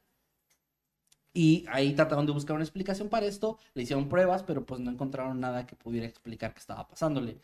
Y 1.33 1.67
ahí 1.69 1.95
trataron 1.95 2.27
de 2.27 2.33
buscar 2.33 2.57
una 2.57 2.65
explicación 2.65 3.09
para 3.11 3.27
esto, 3.27 3.59
le 3.75 3.83
hicieron 3.83 4.09
pruebas, 4.09 4.43
pero 4.43 4.65
pues 4.65 4.81
no 4.81 4.91
encontraron 4.91 5.39
nada 5.39 5.67
que 5.67 5.77
pudiera 5.77 6.07
explicar 6.07 6.55
qué 6.55 6.61
estaba 6.61 6.89
pasándole. 6.89 7.39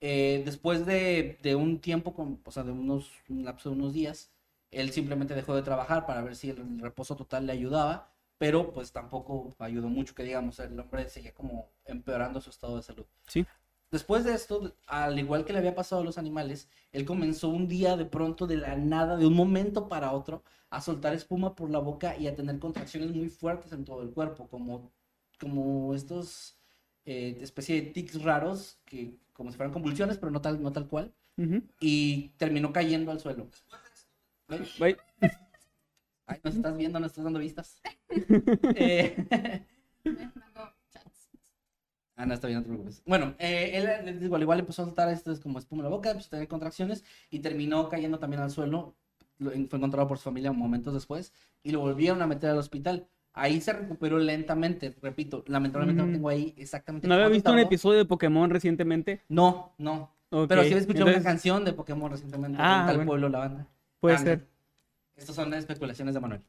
Eh, 0.00 0.42
después 0.44 0.86
de, 0.86 1.38
de 1.42 1.54
un 1.54 1.80
tiempo, 1.80 2.14
con, 2.14 2.40
o 2.44 2.50
sea, 2.50 2.62
de 2.62 2.72
unos, 2.72 3.10
un 3.28 3.44
de 3.44 3.68
unos 3.70 3.92
días, 3.94 4.33
él 4.74 4.90
simplemente 4.90 5.34
dejó 5.34 5.54
de 5.54 5.62
trabajar 5.62 6.06
para 6.06 6.22
ver 6.22 6.36
si 6.36 6.50
el 6.50 6.80
reposo 6.80 7.16
total 7.16 7.46
le 7.46 7.52
ayudaba, 7.52 8.12
pero 8.38 8.72
pues 8.72 8.92
tampoco 8.92 9.54
ayudó 9.58 9.88
mucho, 9.88 10.14
que 10.14 10.24
digamos, 10.24 10.58
el 10.58 10.78
hombre 10.78 11.08
seguía 11.08 11.32
como 11.32 11.70
empeorando 11.84 12.40
su 12.40 12.50
estado 12.50 12.76
de 12.76 12.82
salud. 12.82 13.06
Sí. 13.28 13.46
Después 13.90 14.24
de 14.24 14.34
esto, 14.34 14.74
al 14.86 15.18
igual 15.18 15.44
que 15.44 15.52
le 15.52 15.60
había 15.60 15.74
pasado 15.74 16.02
a 16.02 16.04
los 16.04 16.18
animales, 16.18 16.68
él 16.90 17.04
comenzó 17.04 17.48
un 17.48 17.68
día 17.68 17.96
de 17.96 18.04
pronto, 18.04 18.46
de 18.46 18.56
la 18.56 18.76
nada, 18.76 19.16
de 19.16 19.26
un 19.26 19.34
momento 19.34 19.88
para 19.88 20.10
otro, 20.12 20.42
a 20.70 20.80
soltar 20.80 21.14
espuma 21.14 21.54
por 21.54 21.70
la 21.70 21.78
boca 21.78 22.16
y 22.16 22.26
a 22.26 22.34
tener 22.34 22.58
contracciones 22.58 23.12
muy 23.12 23.28
fuertes 23.28 23.72
en 23.72 23.84
todo 23.84 24.02
el 24.02 24.10
cuerpo, 24.10 24.48
como, 24.48 24.90
como 25.38 25.94
estos 25.94 26.58
eh, 27.04 27.38
especie 27.40 27.80
de 27.80 27.90
tics 27.90 28.22
raros, 28.22 28.80
que 28.84 29.14
como 29.32 29.50
si 29.50 29.56
fueran 29.56 29.72
convulsiones, 29.72 30.18
pero 30.18 30.32
no 30.32 30.40
tal, 30.40 30.60
no 30.62 30.72
tal 30.72 30.88
cual, 30.88 31.12
y 31.80 32.30
terminó 32.36 32.72
cayendo 32.72 33.10
al 33.10 33.20
suelo. 33.20 33.48
Bye. 34.48 34.96
Ay, 36.26 36.38
nos 36.42 36.54
estás 36.54 36.76
viendo, 36.76 36.98
nos 37.00 37.10
estás 37.12 37.24
dando 37.24 37.38
vistas. 37.38 37.80
Eh. 38.76 39.16
Ah, 42.16 42.26
no, 42.26 42.34
está 42.34 42.46
bien, 42.46 42.58
no 42.60 42.62
te 42.62 42.68
preocupes. 42.68 43.02
Bueno, 43.06 43.34
eh, 43.40 43.72
él 43.74 44.06
les 44.06 44.20
digo, 44.20 44.36
al 44.36 44.42
igual 44.42 44.60
empezó 44.60 44.82
a 44.82 44.84
soltar 44.84 45.08
esto 45.08 45.32
es 45.32 45.40
como 45.40 45.58
espuma 45.58 45.80
en 45.80 45.90
la 45.90 45.96
boca, 45.96 46.10
empezó 46.12 46.28
a 46.28 46.30
tener 46.30 46.46
contracciones 46.46 47.02
y 47.28 47.40
terminó 47.40 47.88
cayendo 47.88 48.20
también 48.20 48.40
al 48.40 48.52
suelo. 48.52 48.94
Lo- 49.38 49.50
Fue 49.50 49.78
encontrado 49.78 50.06
por 50.06 50.18
su 50.18 50.22
familia 50.22 50.52
momentos 50.52 50.94
después 50.94 51.32
y 51.64 51.72
lo 51.72 51.80
volvieron 51.80 52.22
a 52.22 52.28
meter 52.28 52.50
al 52.50 52.58
hospital. 52.58 53.08
Ahí 53.32 53.60
se 53.60 53.72
recuperó 53.72 54.18
lentamente, 54.20 54.94
repito, 55.02 55.42
lamentablemente 55.48 56.04
Mm. 56.04 56.06
no 56.06 56.12
tengo 56.12 56.28
ahí 56.28 56.54
exactamente. 56.56 57.08
¿No 57.08 57.14
había 57.14 57.26
visto 57.26 57.50
un 57.52 57.58
episodio 57.58 57.98
de 57.98 58.04
Pokémon 58.04 58.48
recientemente? 58.48 59.22
No, 59.28 59.74
no. 59.78 60.14
Pero 60.30 60.62
sí 60.62 60.68
había 60.68 60.78
escuchado 60.78 61.06
entonces, 61.08 61.20
una 61.22 61.30
canción 61.32 61.64
de 61.64 61.72
Pokémon 61.72 62.12
recientemente. 62.12 62.58
Ah, 62.60 62.82
en 62.82 62.86
tal 62.86 62.96
bueno. 62.98 63.08
pueblo 63.08 63.28
la 63.28 63.38
banda. 63.40 63.66
Puede 64.04 64.18
ser. 64.18 64.46
Estas 65.16 65.34
son 65.34 65.54
especulaciones 65.54 66.12
de 66.12 66.20
Manuel. 66.20 66.42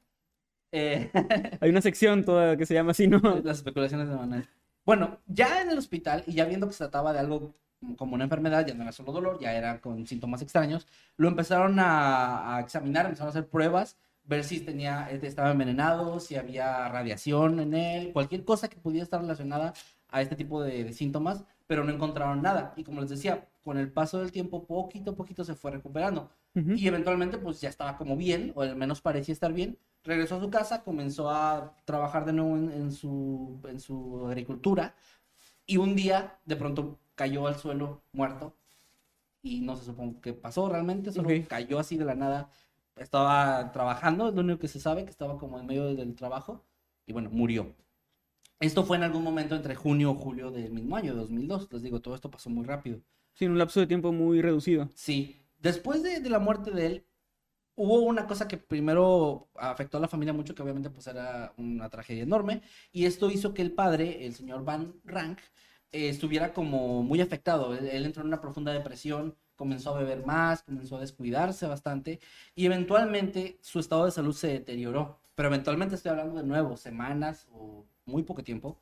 Eh, 0.73 1.09
Hay 1.61 1.69
una 1.69 1.79
sección 1.79 2.25
toda 2.25 2.57
que 2.57 2.65
se 2.65 2.73
llama 2.73 2.91
así, 2.91 3.07
¿no? 3.07 3.19
Las 3.45 3.59
especulaciones 3.59 4.09
de 4.09 4.15
Manuel. 4.17 4.45
Bueno, 4.85 5.21
ya 5.25 5.61
en 5.61 5.69
el 5.69 5.77
hospital 5.77 6.25
y 6.27 6.33
ya 6.33 6.43
viendo 6.43 6.67
que 6.67 6.73
se 6.73 6.79
trataba 6.79 7.13
de 7.13 7.19
algo 7.19 7.55
como 7.95 8.15
una 8.15 8.25
enfermedad, 8.25 8.67
ya 8.67 8.73
no 8.73 8.83
era 8.83 8.91
solo 8.91 9.13
dolor, 9.13 9.39
ya 9.39 9.53
era 9.53 9.79
con 9.79 10.05
síntomas 10.05 10.41
extraños, 10.41 10.85
lo 11.15 11.29
empezaron 11.29 11.79
a, 11.79 12.57
a 12.57 12.59
examinar, 12.59 13.05
empezaron 13.05 13.29
a 13.29 13.29
hacer 13.29 13.47
pruebas, 13.47 13.95
ver 14.25 14.43
si 14.43 14.59
tenía, 14.59 15.09
este, 15.09 15.27
estaba 15.27 15.51
envenenado, 15.51 16.19
si 16.19 16.35
había 16.35 16.89
radiación 16.89 17.61
en 17.61 17.73
él, 17.73 18.11
cualquier 18.11 18.43
cosa 18.43 18.67
que 18.67 18.75
pudiera 18.75 19.05
estar 19.05 19.21
relacionada 19.21 19.73
a 20.09 20.21
este 20.21 20.35
tipo 20.35 20.61
de, 20.61 20.83
de 20.83 20.91
síntomas, 20.91 21.45
pero 21.67 21.85
no 21.85 21.93
encontraron 21.93 22.41
nada. 22.41 22.73
Y 22.75 22.83
como 22.83 22.99
les 22.99 23.09
decía, 23.09 23.47
con 23.63 23.77
el 23.77 23.89
paso 23.89 24.19
del 24.19 24.33
tiempo, 24.33 24.65
poquito 24.65 25.11
a 25.11 25.15
poquito 25.15 25.45
se 25.45 25.55
fue 25.55 25.71
recuperando. 25.71 26.29
Y 26.73 26.87
eventualmente 26.87 27.37
pues 27.37 27.61
ya 27.61 27.69
estaba 27.69 27.97
como 27.97 28.17
bien, 28.17 28.51
o 28.55 28.61
al 28.61 28.75
menos 28.75 29.01
parecía 29.01 29.33
estar 29.33 29.53
bien. 29.53 29.77
Regresó 30.03 30.35
a 30.35 30.41
su 30.41 30.49
casa, 30.49 30.83
comenzó 30.83 31.29
a 31.31 31.75
trabajar 31.85 32.25
de 32.25 32.33
nuevo 32.33 32.55
en, 32.57 32.71
en 32.71 32.91
su, 32.91 33.59
en 33.67 33.79
su 33.79 34.25
agricultura 34.27 34.95
y 35.65 35.77
un 35.77 35.95
día 35.95 36.39
de 36.45 36.55
pronto 36.55 36.99
cayó 37.15 37.47
al 37.47 37.57
suelo 37.57 38.03
muerto 38.13 38.55
y 39.41 39.61
no 39.61 39.75
se 39.75 39.85
supo 39.85 40.19
qué 40.21 40.33
pasó 40.33 40.69
realmente, 40.69 41.11
solo 41.11 41.29
Ok. 41.29 41.47
cayó 41.47 41.79
así 41.79 41.97
de 41.97 42.05
la 42.05 42.15
nada. 42.15 42.49
Estaba 42.95 43.71
trabajando, 43.71 44.29
es 44.29 44.35
lo 44.35 44.41
único 44.41 44.59
que 44.59 44.67
se 44.67 44.79
sabe, 44.79 45.05
que 45.05 45.11
estaba 45.11 45.37
como 45.37 45.59
en 45.59 45.65
medio 45.67 45.93
del 45.95 46.15
trabajo 46.15 46.63
y 47.05 47.13
bueno, 47.13 47.29
murió. 47.31 47.75
Esto 48.59 48.83
fue 48.85 48.97
en 48.97 49.03
algún 49.03 49.23
momento 49.23 49.55
entre 49.55 49.75
junio 49.75 50.11
o 50.11 50.15
julio 50.15 50.51
del 50.51 50.71
mismo 50.73 50.97
año, 50.97 51.15
2002. 51.15 51.71
Les 51.71 51.83
digo, 51.83 52.01
todo 52.01 52.15
esto 52.15 52.31
pasó 52.31 52.49
muy 52.49 52.65
rápido. 52.65 52.99
Sí, 53.33 53.45
en 53.45 53.51
un 53.51 53.57
lapso 53.59 53.79
de 53.79 53.87
tiempo 53.87 54.11
muy 54.11 54.41
reducido. 54.41 54.89
Sí, 54.93 55.44
después 55.59 56.03
de, 56.03 56.19
la 56.29 56.39
muerte 56.39 56.71
de 56.71 56.85
él, 56.85 57.05
hubo 57.75 57.99
una 58.01 58.27
cosa 58.27 58.47
que 58.47 58.57
primero 58.57 59.49
afectó 59.55 59.97
a 59.97 60.01
la 60.01 60.07
familia 60.07 60.33
mucho, 60.33 60.55
que 60.55 60.63
obviamente 60.63 60.89
pues 60.89 61.07
era 61.07 61.53
una 61.57 61.89
tragedia 61.89 62.23
enorme, 62.23 62.61
y 62.91 63.05
esto 63.05 63.29
hizo 63.29 63.53
que 63.53 63.61
el 63.61 63.71
padre, 63.73 64.25
el 64.25 64.33
señor 64.33 64.63
Van 64.63 64.93
Rank, 65.03 65.39
eh, 65.91 66.09
estuviera 66.09 66.53
como 66.53 67.03
muy 67.03 67.21
afectado. 67.21 67.75
Él, 67.75 67.87
él 67.87 68.05
entró 68.05 68.21
en 68.21 68.27
una 68.27 68.41
profunda 68.41 68.73
depresión, 68.73 69.35
comenzó 69.55 69.95
a 69.95 69.99
beber 69.99 70.25
más, 70.25 70.63
comenzó 70.63 70.97
a 70.97 71.01
descuidarse 71.01 71.67
bastante, 71.67 72.19
y 72.55 72.65
eventualmente 72.65 73.57
su 73.61 73.79
estado 73.79 74.05
de 74.05 74.11
salud 74.11 74.33
se 74.33 74.47
deterioró. 74.47 75.19
Pero 75.35 75.49
eventualmente 75.49 75.95
estoy 75.95 76.11
hablando 76.11 76.35
de 76.35 76.47
nuevo, 76.47 76.77
semanas 76.77 77.47
o 77.51 77.85
muy 78.05 78.23
poco 78.23 78.43
tiempo. 78.43 78.79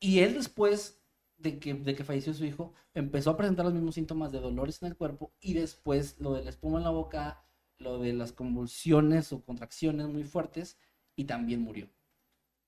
Y 0.00 0.20
él 0.20 0.34
después 0.34 0.98
de 1.38 1.58
que, 1.58 1.74
de 1.74 1.94
que 1.94 2.04
falleció 2.04 2.34
su 2.34 2.44
hijo, 2.44 2.72
empezó 2.94 3.30
a 3.30 3.36
presentar 3.36 3.64
los 3.64 3.74
mismos 3.74 3.94
síntomas 3.94 4.32
de 4.32 4.40
dolores 4.40 4.82
en 4.82 4.88
el 4.88 4.96
cuerpo 4.96 5.32
y 5.40 5.54
después 5.54 6.18
lo 6.18 6.34
de 6.34 6.44
la 6.44 6.50
espuma 6.50 6.78
en 6.78 6.84
la 6.84 6.90
boca, 6.90 7.44
lo 7.78 7.98
de 7.98 8.12
las 8.12 8.32
convulsiones 8.32 9.32
o 9.32 9.42
contracciones 9.42 10.06
muy 10.08 10.24
fuertes 10.24 10.78
y 11.14 11.24
también 11.24 11.60
murió. 11.60 11.88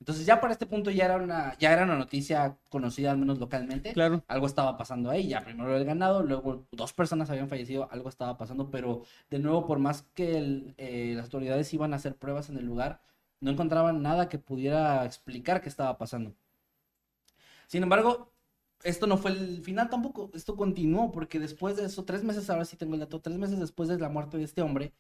Entonces 0.01 0.27
ya 0.27 0.41
para 0.41 0.53
este 0.53 0.67
punto 0.67 0.91
ya 0.91 1.07
era 1.07 1.17
una, 1.17 1.59
ya 1.59 1.73
era 1.73 1.83
una 1.83 1.97
noticia 1.97 2.57
conocida 2.71 3.11
al 3.11 3.19
menos 3.19 3.41
localmente. 3.41 3.93
Claro. 3.93 4.23
Algo 4.29 4.47
estaba 4.47 4.77
pasando 4.77 5.11
ahí, 5.11 5.29
ya 5.29 5.43
primero 5.43 5.77
el 5.77 5.85
ganado, 5.85 6.23
luego 6.23 6.67
dos 6.71 6.93
personas 6.93 7.31
habían 7.31 7.49
fallecido, 7.49 7.89
algo 7.91 8.09
estaba 8.09 8.39
pasando, 8.39 8.71
pero 8.71 9.03
de 9.29 9.41
nuevo 9.41 9.67
por 9.67 9.81
más 9.81 10.03
que 10.15 10.39
el, 10.39 10.75
eh, 10.77 11.15
las 11.17 11.25
autoridades 11.25 11.73
iban 11.75 11.93
a 11.93 11.97
hacer 11.97 12.15
pruebas 12.17 12.49
en 12.49 12.59
el 12.59 12.67
lugar, 12.67 13.01
no 13.41 13.51
encontraban 13.51 14.03
nada 14.03 14.29
que 14.29 14.39
pudiera 14.39 15.05
explicar 15.05 15.61
qué 15.63 15.69
estaba 15.69 15.99
pasando. 15.99 16.35
Sin 17.67 17.83
embargo, 17.83 18.33
esto 18.83 19.07
no 19.07 19.17
fue 19.17 19.33
el 19.33 19.63
final 19.63 19.89
tampoco, 19.91 20.31
esto 20.35 20.57
continuó 20.57 21.11
porque 21.11 21.39
después 21.39 21.77
de 21.77 21.85
eso, 21.87 22.05
tres 22.05 22.25
meses, 22.25 22.49
ahora 22.51 22.65
sí 22.65 22.77
tengo 22.77 22.95
el 22.95 23.01
dato, 23.01 23.21
tres 23.21 23.39
meses 23.39 23.59
después 23.59 23.89
de 23.89 23.99
la 23.99 24.09
muerte 24.09 24.39
de 24.39 24.45
este 24.45 24.63
hombre, 24.63 24.93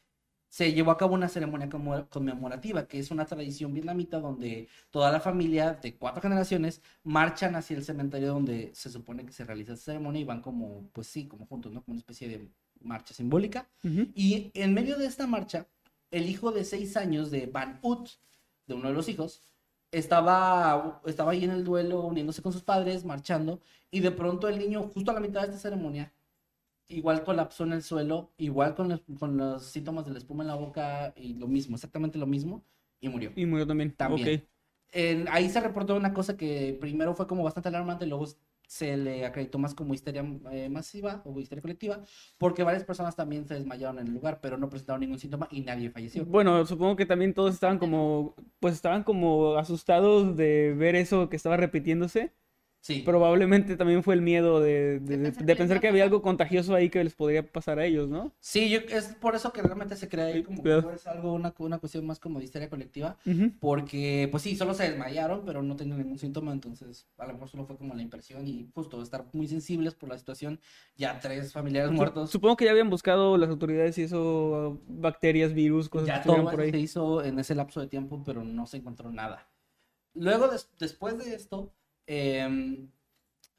se 0.49 0.73
llevó 0.73 0.91
a 0.91 0.97
cabo 0.97 1.15
una 1.15 1.29
ceremonia 1.29 1.69
conmemorativa, 2.09 2.89
que 2.89 2.99
es 2.99 3.11
una 3.11 3.27
tradición 3.27 3.75
vietnamita 3.75 4.19
donde 4.19 4.69
toda 4.91 5.13
la 5.13 5.21
familia 5.21 5.75
de 5.75 5.97
cuatro 5.97 6.23
generaciones 6.23 6.83
marchan 7.05 7.55
hacia 7.55 7.77
el 7.77 7.85
cementerio 7.85 8.29
donde 8.29 8.71
se 8.75 8.91
supone 8.91 9.27
que 9.27 9.33
se 9.33 9.45
realiza 9.45 9.75
esta 9.75 9.87
ceremonia 9.93 10.23
y 10.23 10.25
van 10.25 10.41
como, 10.41 10.89
pues 10.93 11.07
sí, 11.07 11.29
como 11.29 11.47
juntos, 11.47 11.73
¿no? 11.73 11.83
Como 11.83 11.93
una 11.93 12.01
especie 12.01 12.29
de 12.29 12.49
marcha 12.81 13.13
simbólica. 13.13 13.69
Ujú. 13.85 14.09
Y 14.15 14.51
en 14.55 14.73
medio 14.73 14.97
de 14.97 15.07
esta 15.07 15.27
marcha, 15.27 15.69
el 16.11 16.27
hijo 16.29 16.51
de 16.51 16.65
seis 16.65 16.97
años 16.97 17.31
de 17.31 17.47
Van 17.47 17.79
Ut, 17.83 18.09
de 18.67 18.75
uno 18.75 18.89
de 18.89 18.95
los 18.95 19.09
hijos, 19.11 19.43
estaba, 19.91 21.01
estaba 21.07 21.33
ahí 21.33 21.45
en 21.45 21.51
el 21.51 21.65
duelo, 21.65 22.03
uniéndose 22.03 22.43
con 22.43 22.53
sus 22.53 22.63
padres, 22.63 23.05
marchando, 23.05 23.61
y 23.91 24.01
de 24.01 24.11
pronto 24.13 24.49
el 24.49 24.59
niño, 24.59 24.83
justo 24.89 25.11
a 25.11 25.15
la 25.15 25.21
mitad 25.21 25.43
de 25.43 25.49
esta 25.49 25.59
ceremonia, 25.61 26.13
igual 26.89 27.25
colapsó 27.25 27.65
en 27.65 27.73
el 27.75 27.83
suelo, 27.83 28.33
igual 28.39 28.75
con 28.75 28.89
los, 28.89 29.03
con 29.19 29.37
los 29.37 29.65
síntomas 29.65 30.05
de 30.07 30.13
la 30.13 30.19
espuma 30.19 30.45
en 30.45 30.49
la 30.49 30.55
boca, 30.57 31.13
y 31.17 31.35
lo 31.35 31.47
mismo, 31.49 31.77
exactamente 31.77 32.19
lo 32.19 32.27
mismo, 32.27 32.65
y 33.01 33.09
murió. 33.09 33.33
Y 33.35 33.47
murió 33.47 33.67
también. 33.67 33.95
También. 33.95 34.49
En- 34.93 35.29
ahí 35.29 35.49
se 35.51 35.61
reportó 35.61 35.97
una 35.97 36.15
cosa 36.15 36.37
que 36.37 36.77
primero 36.81 37.15
fue 37.15 37.27
como 37.27 37.43
bastante 37.45 37.69
alarmante, 37.69 38.07
luego 38.07 38.27
se 38.69 38.99
le 38.99 39.25
acreditó 39.25 39.59
más 39.59 39.75
como 39.75 39.95
histeria 39.95 40.23
eh, 40.53 40.69
masiva 40.69 41.23
o 41.25 41.41
histeria 41.41 41.63
colectiva, 41.63 42.03
porque 42.37 42.63
varias 42.63 42.85
personas 42.85 43.17
también 43.17 43.49
se 43.49 43.55
desmayaron 43.55 43.99
en 43.99 44.09
el 44.09 44.13
lugar, 44.13 44.41
pero 44.43 44.59
no 44.59 44.69
presentaron 44.69 45.01
ningún 45.01 45.19
síntoma 45.19 45.49
y 45.51 45.63
nadie 45.63 45.91
falleció. 45.91 46.27
Bueno, 46.27 46.65
supongo 46.67 46.95
que 46.95 47.07
también 47.07 47.33
todos 47.33 47.55
estaban 47.55 47.79
como, 47.79 48.35
pues 48.61 48.75
estaban 48.75 49.05
como 49.05 49.57
asustados 49.57 50.37
de 50.37 50.75
ver 50.75 50.97
eso 50.97 51.31
que 51.31 51.37
estaba 51.37 51.57
repitiéndose. 51.57 52.35
Sí. 52.81 53.03
Probablemente 53.05 53.77
también 53.77 54.03
fue 54.03 54.15
el 54.15 54.23
miedo 54.23 54.61
de, 54.61 55.01
de- 55.01 55.01
De 55.01 55.17
de- 55.19 55.23
pensar 55.25 55.45
de 55.47 55.53
que 55.53 55.59
pensar 55.59 55.81
que 55.81 55.89
había 55.89 56.05
algo 56.05 56.23
contagioso 56.23 56.75
ahí 56.75 56.89
que 56.89 57.03
les 57.05 57.15
podría 57.15 57.43
pasar 57.47 57.79
a 57.79 57.85
ellos, 57.85 58.09
¿no? 58.09 58.33
Sí, 58.41 58.71
yo, 58.71 58.79
es 58.89 59.09
por 59.21 59.35
eso 59.35 59.53
que 59.53 59.61
realmente 59.63 59.95
se 59.97 60.09
crea 60.09 60.27
ahí 60.27 60.43
como 60.43 60.63
cuidado. 60.63 60.89
que 60.89 60.95
es 60.95 61.07
algo, 61.07 61.33
una, 61.35 61.53
una 61.59 61.79
cuestión 61.79 62.07
más 62.07 62.19
como 62.19 62.39
de 62.39 62.47
histeria 62.47 62.71
colectiva, 62.71 63.19
porque 63.61 64.29
pues 64.31 64.43
sí, 64.43 64.57
solo 64.57 64.73
se 64.75 64.85
desmayaron, 64.91 65.45
pero 65.45 65.63
no 65.63 65.77
tenían 65.77 65.99
ningún 65.99 66.19
síntoma, 66.19 66.53
entonces 66.53 67.07
a 67.19 67.27
lo 67.27 67.35
mejor 67.35 67.49
solo 67.49 67.67
fue 67.67 67.77
como 67.77 67.95
la 67.95 68.03
impresión 68.03 68.47
y 68.47 68.71
justo 68.75 69.03
estar 69.03 69.27
muy 69.33 69.49
sensibles 69.49 69.95
por 69.95 70.09
la 70.09 70.17
situación, 70.17 70.61
ya 70.97 71.19
tres 71.21 71.53
familiares 71.53 71.91
muertos, 71.91 72.31
Supongo 72.31 72.57
que 72.57 72.65
ya 72.67 72.71
habían 72.71 72.91
buscado 72.91 73.37
las 73.37 73.51
autoridades 73.51 73.99
y 73.99 74.03
eso, 74.05 74.81
bacterias, 74.89 75.53
virus, 75.53 75.89
cosas 75.89 76.07
que 76.07 76.13
ya 76.13 76.17
estuvieran 76.19 76.45
todo 76.47 76.51
por 76.53 76.61
eso 76.63 76.71
se 76.71 76.77
ahí. 76.77 76.83
hizo 76.85 77.25
en 77.25 77.39
ese 77.39 77.55
lapso 77.55 77.81
de 77.81 77.89
tiempo, 77.89 78.23
pero 78.25 78.45
no 78.45 78.67
se 78.67 78.79
encontró 78.79 79.11
nada. 79.11 79.51
Luego, 80.15 80.49
des- 80.49 80.71
después 80.79 81.17
de 81.19 81.35
esto, 81.35 81.73
em, 82.09 82.91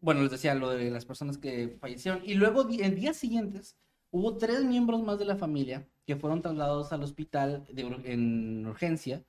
bueno, 0.01 0.21
les 0.23 0.31
decía 0.31 0.55
lo 0.55 0.69
de 0.69 0.89
las 0.89 1.05
personas 1.05 1.37
que 1.37 1.77
fallecieron. 1.79 2.21
Y 2.25 2.33
luego, 2.33 2.67
en 2.69 2.95
días 2.95 3.15
siguientes, 3.15 3.77
hubo 4.11 4.37
tres 4.37 4.63
miembros 4.63 5.03
más 5.03 5.19
de 5.19 5.25
la 5.25 5.37
familia 5.37 5.87
que 6.05 6.15
fueron 6.15 6.41
trasladados 6.41 6.91
al 6.91 7.03
hospital 7.03 7.65
de 7.71 7.83
en 8.05 8.65
urgencia, 8.65 9.23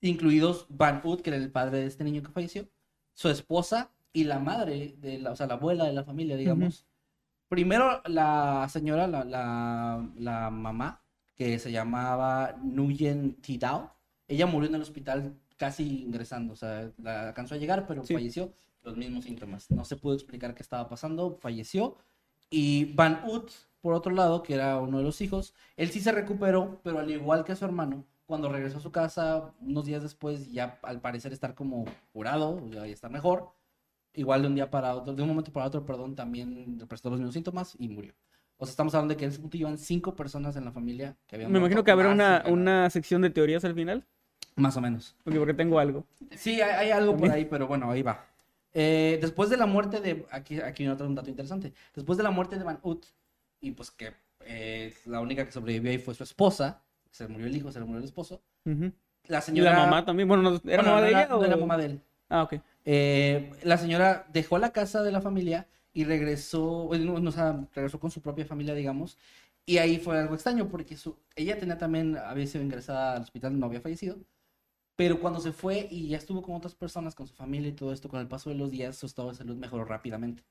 incluidos 0.00 0.66
Van 0.68 1.00
Hood, 1.00 1.20
que 1.20 1.30
era 1.30 1.36
el 1.36 1.52
padre 1.52 1.78
de 1.78 1.86
este 1.86 2.02
niño 2.02 2.22
que 2.22 2.32
falleció, 2.32 2.68
su 3.14 3.28
esposa 3.28 3.92
y 4.12 4.24
la 4.24 4.40
madre, 4.40 4.96
de 4.98 5.18
la, 5.20 5.30
o 5.30 5.36
sea, 5.36 5.46
la 5.46 5.54
abuela 5.54 5.84
de 5.84 5.92
la 5.92 6.02
familia, 6.02 6.36
digamos. 6.36 6.86
Primero, 7.48 8.02
la 8.06 8.68
señora, 8.68 9.06
la, 9.06 9.24
la, 9.24 10.08
la 10.16 10.50
mamá, 10.50 11.02
que 11.36 11.58
se 11.58 11.70
llamaba 11.70 12.56
Nguyen 12.62 13.34
Tidao, 13.40 13.94
ella 14.26 14.46
murió 14.46 14.68
en 14.68 14.74
el 14.76 14.82
hospital 14.82 15.36
casi 15.60 16.04
ingresando, 16.04 16.54
o 16.54 16.56
sea, 16.56 16.90
la 17.02 17.28
alcanzó 17.28 17.54
a 17.54 17.58
llegar, 17.58 17.86
pero 17.86 18.02
Sí. 18.02 18.14
falleció, 18.14 18.50
los 18.82 18.96
mismos 18.96 19.24
síntomas. 19.24 19.70
No 19.70 19.84
se 19.84 19.94
pudo 19.96 20.14
explicar 20.14 20.54
qué 20.54 20.62
estaba 20.62 20.88
pasando, 20.88 21.36
falleció. 21.38 21.98
Y 22.48 22.94
Van 22.94 23.20
Ut, 23.28 23.50
por 23.82 23.92
otro 23.92 24.10
lado, 24.10 24.42
que 24.42 24.54
era 24.54 24.78
uno 24.78 24.96
de 24.98 25.04
los 25.04 25.20
hijos, 25.20 25.54
él 25.76 25.90
sí 25.90 26.00
se 26.00 26.12
recuperó, 26.12 26.80
pero 26.82 26.98
al 26.98 27.10
igual 27.10 27.44
que 27.44 27.54
su 27.54 27.66
hermano, 27.66 28.06
cuando 28.24 28.48
regresó 28.48 28.78
a 28.78 28.80
su 28.80 28.90
casa, 28.90 29.52
unos 29.60 29.84
días 29.84 30.02
después, 30.02 30.50
ya 30.50 30.78
al 30.82 31.02
parecer 31.02 31.34
estar 31.34 31.54
como 31.54 31.84
curado, 32.14 32.66
ya 32.70 32.86
está 32.86 33.10
mejor, 33.10 33.50
igual 34.14 34.40
de 34.40 34.48
un 34.48 34.54
día 34.54 34.70
para 34.70 34.94
otro, 34.94 35.12
de 35.12 35.22
un 35.22 35.28
momento 35.28 35.52
para 35.52 35.66
otro, 35.66 35.84
perdón, 35.84 36.16
también 36.16 36.78
presentó 36.88 37.10
los 37.10 37.18
mismos 37.18 37.34
síntomas 37.34 37.76
y 37.78 37.88
murió. 37.90 38.14
O 38.56 38.64
sea, 38.64 38.70
estamos 38.70 38.94
hablando 38.94 39.12
de 39.12 39.18
que 39.18 39.24
en 39.26 39.30
ese 39.30 39.40
punto 39.40 39.58
iban 39.58 39.76
cinco 39.76 40.16
personas 40.16 40.56
en 40.56 40.64
la 40.64 40.72
familia 40.72 41.16
que 41.26 41.36
habían 41.36 41.52
Me 41.52 41.58
imagino 41.58 41.84
que 41.84 41.90
habrá 41.90 42.08
una, 42.10 42.44
una 42.46 42.88
sección 42.88 43.20
de 43.20 43.28
teorías 43.28 43.64
al 43.66 43.74
final, 43.74 44.06
Más 44.60 44.76
o 44.76 44.80
menos. 44.80 45.16
porque, 45.24 45.38
porque 45.38 45.54
tengo 45.54 45.78
algo. 45.78 46.04
Sí, 46.36 46.60
hay, 46.60 46.86
hay 46.86 46.90
algo 46.90 47.16
por 47.16 47.30
ahí, 47.30 47.44
pero 47.46 47.66
bueno, 47.66 47.90
ahí 47.90 48.02
va. 48.02 48.24
Eh, 48.72 49.18
después 49.20 49.50
de 49.50 49.56
la 49.56 49.66
muerte 49.66 50.00
de. 50.00 50.26
Aquí, 50.30 50.60
aquí 50.60 50.82
viene 50.84 50.92
otro 50.94 51.06
un 51.06 51.14
dato 51.14 51.28
interesante. 51.30 51.72
Después 51.94 52.16
de 52.18 52.22
la 52.24 52.30
muerte 52.30 52.56
de 52.58 52.64
Van 52.64 52.78
Ut, 52.82 53.04
y 53.60 53.72
pues 53.72 53.90
que 53.90 54.12
eh, 54.46 54.94
la 55.06 55.20
única 55.20 55.44
que 55.44 55.52
sobrevivió 55.52 55.90
ahí 55.90 55.98
fue 55.98 56.14
su 56.14 56.22
esposa, 56.22 56.80
se 57.10 57.24
le 57.24 57.30
murió 57.30 57.46
el 57.46 57.56
hijo, 57.56 57.72
se 57.72 57.80
le 57.80 57.84
murió 57.86 57.98
el 57.98 58.04
esposo. 58.04 58.40
Ujú. 58.64 58.92
La 59.26 59.38
Y 59.38 59.42
señora. 59.42 59.72
la 59.72 59.78
mamá 59.78 60.04
también, 60.04 60.28
bueno, 60.28 60.42
no- 60.42 60.60
¿era 60.70 60.82
Bueno, 60.82 60.90
mamá 60.90 60.96
no 60.96 61.02
de 61.02 61.10
era- 61.10 61.20
ella 61.20 61.28
no 61.28 61.36
o...? 61.38 61.44
era 61.44 61.56
mamá 61.56 61.76
de 61.78 61.84
él. 61.86 62.00
Ah, 62.28 62.42
ok. 62.44 62.54
Eh, 62.84 63.50
la 63.64 63.76
señora 63.76 64.26
dejó 64.32 64.58
la 64.58 64.70
casa 64.72 65.02
de 65.02 65.10
la 65.12 65.20
familia 65.20 65.66
y 65.92 66.04
regresó, 66.04 66.84
bueno, 66.86 67.18
no, 67.18 67.28
o 67.28 67.32
sea, 67.32 67.66
regresó 67.74 67.98
con 67.98 68.10
su 68.10 68.20
propia 68.22 68.44
familia, 68.46 68.74
digamos. 68.74 69.18
Y 69.66 69.78
ahí 69.78 69.98
fue 69.98 70.18
algo 70.18 70.34
extraño 70.34 70.68
porque 70.68 70.96
su, 70.96 71.16
ella 71.36 71.58
tenía 71.58 71.76
también, 71.76 72.16
había 72.16 72.46
sido 72.46 72.64
ingresada 72.64 73.16
al 73.16 73.22
hospital, 73.22 73.58
no 73.58 73.66
había 73.66 73.80
fallecido. 73.80 74.16
Pero 75.00 75.18
cuando 75.20 75.40
se 75.40 75.52
fue 75.52 75.88
y 75.90 76.08
ya 76.08 76.18
estuvo 76.18 76.42
con 76.42 76.54
otras 76.54 76.74
personas, 76.74 77.14
con 77.14 77.26
su 77.26 77.34
familia 77.34 77.70
y 77.70 77.72
todo 77.74 77.92
esto, 77.92 78.08
con 78.10 78.20
el 78.20 78.28
paso 78.28 78.50
de 78.50 78.56
los 78.56 78.70
días, 78.70 78.96
su 78.98 79.06
estado 79.06 79.30
de 79.30 79.34
salud 79.34 79.56
mejoró 79.56 79.84
rápidamente. 79.86 80.44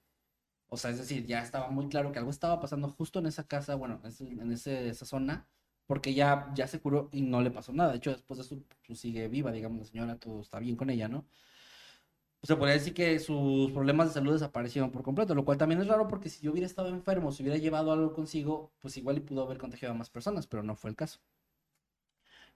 O 0.70 0.78
sea, 0.78 0.92
es 0.92 1.00
decir, 1.00 1.26
ya 1.28 1.44
estaba 1.44 1.70
muy 1.70 1.90
claro 1.90 2.12
que 2.12 2.20
algo 2.20 2.32
estaba 2.32 2.60
pasando 2.62 2.90
justo 2.90 3.20
en 3.20 3.28
esa 3.28 3.48
casa, 3.48 3.76
bueno, 3.76 4.02
en, 4.20 4.52
ese- 4.54 4.90
esa 4.90 5.06
zona, 5.06 5.48
porque 5.88 6.14
ya, 6.16 6.52
ya 6.56 6.68
se 6.68 6.82
curó 6.82 7.10
y 7.14 7.22
no 7.24 7.42
le 7.42 7.52
pasó 7.52 7.74
nada. 7.74 7.92
De 7.92 7.98
hecho, 8.00 8.12
después 8.12 8.38
de 8.40 8.44
eso, 8.46 8.64
pues, 8.88 9.00
sigue 9.00 9.28
viva, 9.30 9.52
digamos, 9.54 9.80
la 9.82 9.86
señora, 9.86 10.20
todo 10.20 10.42
está 10.42 10.60
bien 10.60 10.76
con 10.78 10.90
ella, 10.92 11.08
¿no? 11.10 11.28
se 12.44 12.56
podría 12.56 12.74
decir 12.76 12.94
que 12.94 13.18
sus 13.20 13.72
problemas 13.72 14.08
de 14.10 14.14
salud 14.14 14.34
desaparecieron 14.34 14.92
por 14.92 15.04
completo, 15.04 15.36
lo 15.36 15.46
cual 15.46 15.58
también 15.58 15.82
es 15.82 15.88
raro 15.88 16.08
porque 16.08 16.30
si 16.30 16.42
yo 16.42 16.52
hubiera 16.52 16.66
estado 16.68 16.90
enfermo, 16.90 17.32
si 17.32 17.44
hubiera 17.44 17.58
llevado 17.58 17.92
algo 17.92 18.14
consigo, 18.14 18.72
pues 18.82 18.98
igual 18.98 19.18
y 19.18 19.22
pudo 19.22 19.44
haber 19.44 19.58
contagiado 19.58 19.94
a 19.96 19.98
más 19.98 20.10
personas, 20.10 20.48
pero 20.48 20.64
no 20.64 20.76
fue 20.76 20.90
el 20.90 20.96
caso. 20.98 21.20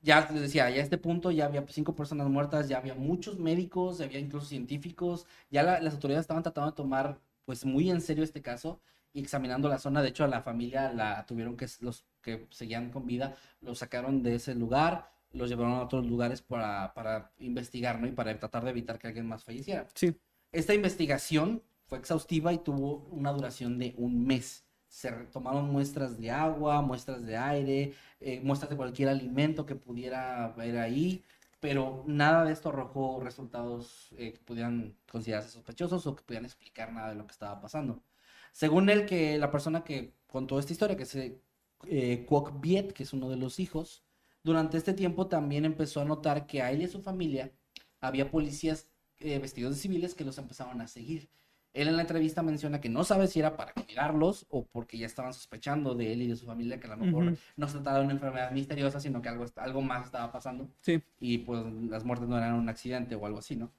Ya 0.03 0.27
les 0.29 0.41
decía, 0.41 0.69
ya 0.69 0.81
a 0.81 0.83
este 0.83 0.97
punto 0.97 1.31
ya 1.31 1.45
había 1.45 1.65
cinco 1.69 1.95
personas 1.95 2.27
muertas, 2.27 2.67
ya 2.67 2.77
había 2.77 2.93
muchos 2.93 3.39
médicos, 3.39 4.01
había 4.01 4.19
incluso 4.19 4.45
científicos, 4.47 5.25
ya 5.49 5.63
la- 5.63 5.79
las 5.79 5.93
autoridades 5.93 6.23
estaban 6.25 6.43
tratando 6.43 6.71
de 6.71 6.75
tomar 6.75 7.19
pues 7.45 7.65
muy 7.65 7.89
en 7.89 8.01
serio 8.01 8.23
este 8.23 8.41
caso 8.41 8.79
y 9.13 9.21
examinando 9.21 9.69
la 9.69 9.77
zona. 9.79 10.01
De 10.01 10.09
hecho, 10.09 10.23
a 10.25 10.27
la 10.27 10.41
familia 10.41 10.91
la 10.93 11.25
tuvieron 11.25 11.55
que, 11.55 11.67
los 11.79 12.05
que 12.21 12.45
seguían 12.51 12.91
con 12.91 13.05
vida, 13.07 13.35
los 13.61 13.79
sacaron 13.79 14.23
de 14.23 14.35
ese 14.35 14.55
lugar, 14.55 15.09
los 15.31 15.49
llevaron 15.49 15.73
a 15.73 15.83
otros 15.83 16.05
lugares 16.05 16.41
para, 16.41 16.93
para 16.93 17.31
investigar, 17.39 17.99
¿no? 17.99 18.07
Y 18.07 18.11
para 18.11 18.37
tratar 18.37 18.63
de 18.65 18.71
evitar 18.71 18.99
que 18.99 19.07
alguien 19.07 19.25
más 19.27 19.43
falleciera. 19.43 19.87
Sí. 19.95 20.15
Esta 20.51 20.73
investigación 20.73 21.63
fue 21.87 21.97
exhaustiva 21.97 22.51
y 22.53 22.57
tuvo 22.59 23.07
una 23.11 23.31
duración 23.31 23.77
de 23.79 23.93
un 23.97 24.25
mes. 24.25 24.65
Se 24.93 25.11
tomaron 25.33 25.71
muestras 25.71 26.19
de 26.19 26.29
agua, 26.29 26.81
muestras 26.83 27.25
de 27.25 27.35
aire, 27.35 27.93
eh, 28.19 28.39
muestras 28.41 28.69
de 28.69 28.77
cualquier 28.77 29.09
alimento 29.09 29.65
que 29.65 29.73
pudiera 29.75 30.45
haber 30.45 30.77
ahí, 30.77 31.23
pero 31.59 32.03
nada 32.05 32.45
de 32.45 32.53
esto 32.53 32.69
arrojó 32.69 33.19
resultados 33.19 34.13
eh, 34.19 34.33
que 34.33 34.39
pudieran 34.41 34.95
considerarse 35.11 35.49
sospechosos 35.49 36.05
o 36.05 36.15
que 36.15 36.21
pudieran 36.21 36.45
explicar 36.45 36.93
nada 36.93 37.09
de 37.09 37.15
lo 37.15 37.25
que 37.25 37.31
estaba 37.31 37.59
pasando. 37.59 38.03
Según 38.51 38.87
él, 38.91 39.07
que 39.07 39.39
la 39.39 39.49
persona 39.49 39.83
que 39.83 40.13
contó 40.27 40.59
esta 40.59 40.73
historia, 40.73 40.95
que 40.95 41.03
es 41.03 41.15
eh, 41.15 42.25
Kwok 42.27 42.61
Viet, 42.61 42.93
que 42.93 43.01
es 43.01 43.13
uno 43.13 43.29
de 43.31 43.37
los 43.37 43.59
hijos, 43.59 44.03
durante 44.43 44.77
este 44.77 44.93
tiempo 44.93 45.27
también 45.27 45.65
empezó 45.65 46.01
a 46.01 46.05
notar 46.05 46.45
que 46.45 46.61
a 46.61 46.71
él 46.71 46.81
y 46.83 46.85
a 46.85 46.89
su 46.89 47.01
familia 47.01 47.51
había 47.99 48.29
policías 48.29 48.87
eh, 49.19 49.39
vestidos 49.39 49.73
de 49.73 49.81
civiles 49.81 50.13
que 50.13 50.23
los 50.23 50.37
empezaban 50.37 50.81
a 50.81 50.87
seguir. 50.87 51.29
Él 51.73 51.87
en 51.87 51.95
la 51.95 52.01
entrevista 52.03 52.43
menciona 52.43 52.79
que 52.79 52.87
no 52.89 53.03
sabe 53.03 53.27
si 53.27 53.39
era 53.39 53.57
para 53.57 53.73
cuidarlos 53.73 54.45
o 54.49 54.63
porque 54.65 54.97
ya 54.97 55.07
estaban 55.07 55.33
sospechando 55.33 55.95
de 55.95 56.13
él 56.13 56.21
y 56.21 56.27
de 56.27 56.35
su 56.35 56.45
familia 56.45 56.79
que 56.79 56.85
a 56.87 56.91
lo 56.91 56.97
mejor 56.97 57.35
no 57.57 57.67
se 57.67 57.73
trataba 57.73 57.97
de 57.97 58.03
una 58.05 58.13
enfermedad 58.13 58.51
misteriosa, 58.51 58.99
sino 58.99 59.21
que 59.21 59.29
algo, 59.29 59.45
algo 59.55 59.81
más 59.81 60.05
estaba 60.05 60.31
pasando 60.31 60.69
Sí. 60.81 61.01
y 61.19 61.39
pues 61.39 61.63
las 61.89 62.03
muertes 62.05 62.27
no 62.27 62.37
eran 62.37 62.53
un 62.53 62.69
accidente 62.69 63.15
o 63.15 63.25
algo 63.25 63.39
así, 63.39 63.55
¿no? 63.55 63.71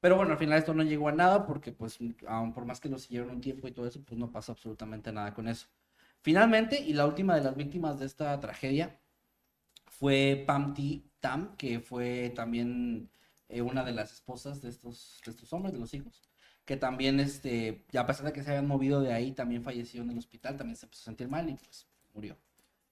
Pero 0.00 0.16
bueno, 0.16 0.32
al 0.32 0.38
final 0.38 0.58
esto 0.58 0.74
no 0.74 0.82
llegó 0.82 1.08
a 1.08 1.12
nada 1.12 1.46
porque 1.46 1.72
pues 1.72 1.98
aun 2.26 2.52
por 2.52 2.64
más 2.66 2.80
que 2.80 2.88
lo 2.88 2.98
siguieron 2.98 3.30
un 3.30 3.40
tiempo 3.40 3.66
y 3.66 3.72
todo 3.72 3.86
eso, 3.86 4.00
pues 4.04 4.18
no 4.18 4.30
pasó 4.30 4.52
absolutamente 4.52 5.10
nada 5.10 5.32
con 5.34 5.48
eso. 5.48 5.66
Finalmente, 6.20 6.80
y 6.80 6.92
la 6.92 7.06
última 7.06 7.34
de 7.34 7.42
las 7.42 7.56
víctimas 7.56 7.98
de 7.98 8.06
esta 8.06 8.38
tragedia 8.40 9.00
fue 9.86 10.44
Pam 10.46 10.74
T. 10.74 11.02
Tam, 11.20 11.56
que 11.56 11.80
fue 11.80 12.30
también 12.36 13.10
eh, 13.48 13.60
una 13.62 13.82
de 13.84 13.92
las 13.92 14.12
esposas 14.12 14.60
de 14.62 14.68
estos, 14.68 15.20
de 15.24 15.30
estos 15.32 15.52
hombres, 15.52 15.72
de 15.72 15.80
los 15.80 15.92
hijos, 15.94 16.27
que 16.68 16.76
también, 16.76 17.18
este, 17.18 17.86
ya 17.92 18.02
a 18.02 18.06
pesar 18.06 18.26
de 18.26 18.34
que 18.34 18.42
se 18.44 18.50
habían 18.50 18.68
movido 18.68 19.00
de 19.00 19.14
ahí, 19.14 19.32
también 19.32 19.64
falleció 19.64 20.02
en 20.02 20.10
el 20.10 20.18
hospital, 20.18 20.58
también 20.58 20.76
se 20.76 20.84
empezó 20.84 21.02
a 21.04 21.06
sentir 21.06 21.26
mal 21.28 21.48
y 21.48 21.54
pues 21.54 21.88
murió. 22.14 22.36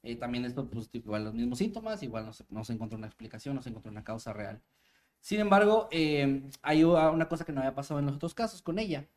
Eh, 0.03 0.17
también 0.17 0.47
esto, 0.47 0.67
pues, 0.71 0.89
igual 0.95 1.25
los 1.25 1.35
mismos 1.35 1.59
síntomas, 1.59 2.03
igual 2.03 2.25
no 2.25 2.33
se, 2.33 2.47
no 2.49 2.65
se 2.65 2.73
encontró 2.73 2.97
una 2.97 3.07
explicación, 3.09 3.55
no 3.55 3.61
se 3.62 3.69
encontró 3.69 3.93
una 3.93 4.03
causa 4.05 4.33
real. 4.33 4.62
Sin 5.21 5.41
embargo, 5.41 5.89
eh, 5.93 6.45
hay 6.62 6.85
una 6.85 7.29
cosa 7.29 7.45
que 7.45 7.53
no 7.53 7.61
había 7.61 7.75
pasado 7.75 8.01
en 8.01 8.07
los 8.07 8.17
otros 8.17 8.35
casos 8.35 8.62
con 8.62 8.79
ella, 8.79 9.09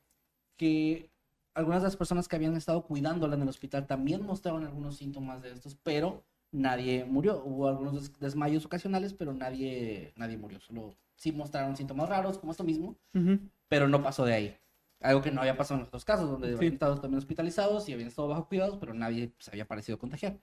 que 0.58 1.10
algunas 1.54 1.82
de 1.82 1.88
las 1.88 1.98
personas 1.98 2.28
que 2.28 2.36
habían 2.36 2.56
estado 2.56 2.84
cuidándola 2.86 3.36
en 3.36 3.44
el 3.44 3.50
hospital 3.50 3.88
también 3.88 4.26
mostraron 4.26 4.66
algunos 4.66 4.98
síntomas 4.98 5.42
de 5.42 5.52
estos, 5.54 5.76
pero 5.76 6.24
nadie 6.52 7.06
murió. 7.06 7.44
Hubo 7.46 7.68
algunos 7.70 7.94
des- 7.96 8.20
desmayos 8.20 8.66
ocasionales, 8.66 9.14
pero 9.14 9.34
nadie, 9.34 10.14
nadie 10.18 10.38
murió. 10.38 10.60
Solo 10.60 10.96
sí 11.16 11.32
mostraron 11.32 11.78
síntomas 11.78 12.10
raros, 12.10 12.38
como 12.40 12.52
esto 12.52 12.64
mismo, 12.64 12.98
Ujú. 13.14 13.40
Pero 13.70 13.88
no 13.88 14.04
pasó 14.04 14.26
de 14.26 14.34
ahí. 14.34 14.58
Algo 15.02 15.22
que 15.22 15.32
no 15.32 15.40
había 15.42 15.56
pasado 15.56 15.76
en 15.76 15.82
los 15.82 15.88
otros 15.88 16.04
casos, 16.04 16.30
donde 16.30 16.50
Sí. 16.50 16.56
habían 16.56 16.74
estado 16.74 17.00
también 17.00 17.20
hospitalizados 17.20 17.88
y 17.88 17.94
habían 17.94 18.10
estado 18.10 18.28
bajo 18.28 18.48
cuidados, 18.50 18.78
pero 18.80 18.94
nadie 18.94 19.32
se 19.40 19.52
había 19.52 19.66
parecido 19.66 19.98
contagiar. 19.98 20.38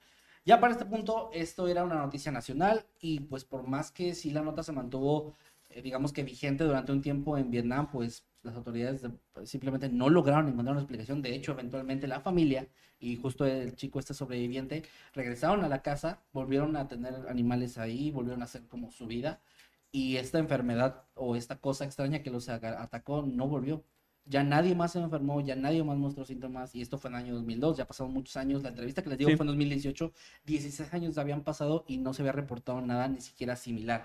Ya 0.47 0.61
para 0.61 0.73
este 0.73 0.87
punto, 0.87 1.29
esto 1.35 1.69
era 1.69 1.85
una 1.85 1.97
noticia 1.97 2.33
nacional 2.33 2.87
y 3.01 3.21
pues 3.21 3.45
por 3.45 3.67
más 3.67 3.91
que 3.91 4.15
sí 4.15 4.31
la 4.31 4.43
nota 4.43 4.63
se 4.63 4.73
mantuvo, 4.73 5.35
eh, 5.71 5.83
digamos 5.83 6.13
que 6.13 6.23
vigente 6.23 6.65
durante 6.65 6.93
un 6.93 7.03
tiempo 7.03 7.37
en 7.37 7.51
Vietnam, 7.51 7.91
pues 7.91 8.25
las 8.43 8.55
autoridades 8.55 9.03
de- 9.03 9.11
pues, 9.33 9.51
simplemente 9.51 9.89
no 9.89 10.09
lograron 10.09 10.47
encontrar 10.49 10.73
una 10.73 10.81
explicación. 10.83 11.21
De 11.21 11.35
hecho, 11.35 11.53
eventualmente 11.53 12.07
la 12.07 12.21
familia 12.21 12.69
y 13.01 13.17
justo 13.17 13.45
el 13.45 13.75
chico 13.75 13.99
este 13.99 14.15
sobreviviente 14.15 14.85
regresaron 15.15 15.65
a 15.65 15.69
la 15.69 15.83
casa, 15.83 16.21
volvieron 16.33 16.77
a 16.77 16.87
tener 16.89 17.27
animales 17.29 17.77
ahí, 17.77 18.11
volvieron 18.13 18.41
a 18.43 18.45
hacer 18.45 18.63
como 18.69 18.91
su 18.93 19.07
vida 19.07 19.41
y 19.97 20.17
esta 20.19 20.39
enfermedad 20.39 21.05
o 21.15 21.37
esta 21.37 21.57
cosa 21.67 21.85
extraña 21.87 22.23
que 22.23 22.31
los 22.31 22.49
atacó 22.51 23.23
no 23.23 23.49
volvió. 23.49 23.83
ya 24.29 24.43
nadie 24.43 24.75
más 24.75 24.93
se 24.93 24.99
enfermó, 24.99 25.41
ya 25.41 25.55
nadie 25.55 25.83
más 25.85 25.97
mostró 25.97 26.25
síntomas, 26.25 26.75
y 26.75 26.83
esto 26.83 26.99
fue 26.99 27.11
en 27.11 27.17
el 27.17 27.23
año 27.23 27.35
2002, 27.37 27.77
ya 27.79 27.87
pasaron 27.87 28.13
muchos 28.13 28.37
años, 28.37 28.63
la 28.63 28.71
entrevista 28.71 29.01
que 29.03 29.09
les 29.11 29.19
digo 29.19 29.31
Sí. 29.31 29.37
fue 29.37 29.45
en 29.45 29.49
2018, 29.49 30.13
16 30.45 30.93
años 30.93 31.17
habían 31.17 31.45
pasado 31.45 31.85
y 31.87 31.99
no 31.99 32.13
se 32.13 32.23
había 32.23 32.33
reportado 32.33 32.81
nada 32.81 33.07
ni 33.09 33.21
siquiera 33.21 33.55
similar. 33.57 34.01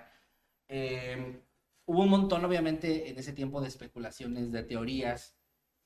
Eh, 0.69 1.41
hubo 1.87 2.03
un 2.03 2.09
montón, 2.09 2.45
obviamente, 2.45 3.09
en 3.09 3.17
ese 3.17 3.33
tiempo 3.33 3.61
de 3.61 3.67
especulaciones, 3.67 4.51
de 4.51 4.63
teorías 4.63 5.35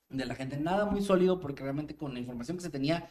de 0.09 0.25
la 0.25 0.35
gente, 0.35 0.57
nada 0.57 0.85
muy 0.85 1.01
sólido, 1.01 1.39
porque 1.39 1.63
realmente 1.63 1.95
con 1.95 2.13
la 2.13 2.19
información 2.19 2.57
que 2.57 2.63
se 2.63 2.69
tenía 2.69 3.09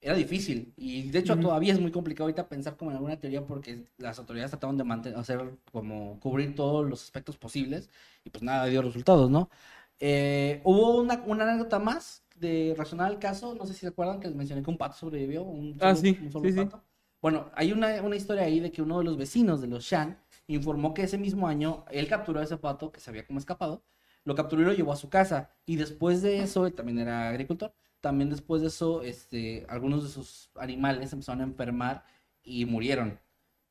era 0.00 0.14
difícil, 0.14 0.72
y 0.76 1.10
de 1.10 1.18
hecho 1.18 1.34
Ujú. 1.34 1.40
todavía 1.40 1.72
es 1.72 1.80
muy 1.80 1.90
complicado 1.90 2.24
ahorita 2.24 2.48
pensar 2.48 2.76
como 2.76 2.90
en 2.90 2.96
alguna 2.98 3.18
teoría, 3.18 3.44
porque 3.46 3.86
las 3.98 4.18
autoridades 4.18 4.50
trataron 4.52 4.76
de 4.76 4.84
mantener, 4.84 5.18
hacer 5.18 5.58
como 5.72 6.20
cubrir 6.20 6.54
todos 6.54 6.88
los 6.88 7.02
aspectos 7.02 7.36
posibles, 7.36 7.90
y 8.24 8.30
pues 8.30 8.42
nada 8.42 8.66
dio 8.66 8.82
resultados, 8.82 9.30
¿no? 9.30 9.50
Eh, 9.98 10.60
hubo 10.64 11.00
una, 11.00 11.22
una 11.26 11.44
anécdota 11.50 11.78
más 11.78 12.24
de 12.36 12.74
razonar 12.76 13.10
el 13.10 13.18
caso, 13.18 13.54
no 13.54 13.64
sé 13.66 13.72
si 13.74 13.80
se 13.80 13.86
acuerdan 13.88 14.20
que 14.20 14.28
les 14.28 14.36
mencioné 14.36 14.62
que 14.62 14.70
un 14.70 14.76
pato 14.78 14.96
sobrevivió, 14.96 15.42
un 15.42 15.80
Ah, 15.80 15.94
solo- 15.94 16.00
sí, 16.00 16.18
un 16.20 16.30
solo 16.30 16.44
sí, 16.44 16.52
sí. 16.52 16.70
pato. 16.70 16.82
Bueno, 17.22 17.50
hay 17.54 17.72
una, 17.72 18.02
una 18.02 18.16
historia 18.16 18.42
ahí 18.44 18.60
de 18.60 18.70
que 18.70 18.82
uno 18.82 18.98
de 18.98 19.04
los 19.04 19.16
vecinos 19.16 19.60
de 19.60 19.66
los 19.68 19.84
Shan 19.84 20.18
informó 20.48 20.92
que 20.94 21.02
ese 21.02 21.18
mismo 21.18 21.48
año 21.48 21.84
él 21.90 22.08
capturó 22.08 22.40
a 22.40 22.44
ese 22.44 22.56
pato 22.58 22.92
que 22.92 23.00
se 23.00 23.10
había 23.10 23.26
como 23.26 23.38
escapado, 23.38 23.82
lo 24.24 24.34
capturó 24.34 24.62
y 24.62 24.64
lo 24.66 24.72
llevó 24.74 24.92
a 24.92 24.96
su 24.96 25.08
casa, 25.08 25.50
y 25.64 25.76
después 25.76 26.20
de 26.22 26.40
eso, 26.42 26.66
él 26.66 26.74
también 26.74 26.98
era 26.98 27.28
agricultor, 27.30 27.72
también 28.00 28.30
después 28.30 28.62
de 28.62 28.68
eso, 28.68 29.02
este, 29.02 29.66
algunos 29.68 30.02
de 30.04 30.10
sus 30.10 30.50
animales 30.56 31.12
empezaron 31.12 31.40
a 31.40 31.44
enfermar 31.44 32.04
y 32.42 32.64
murieron. 32.64 33.18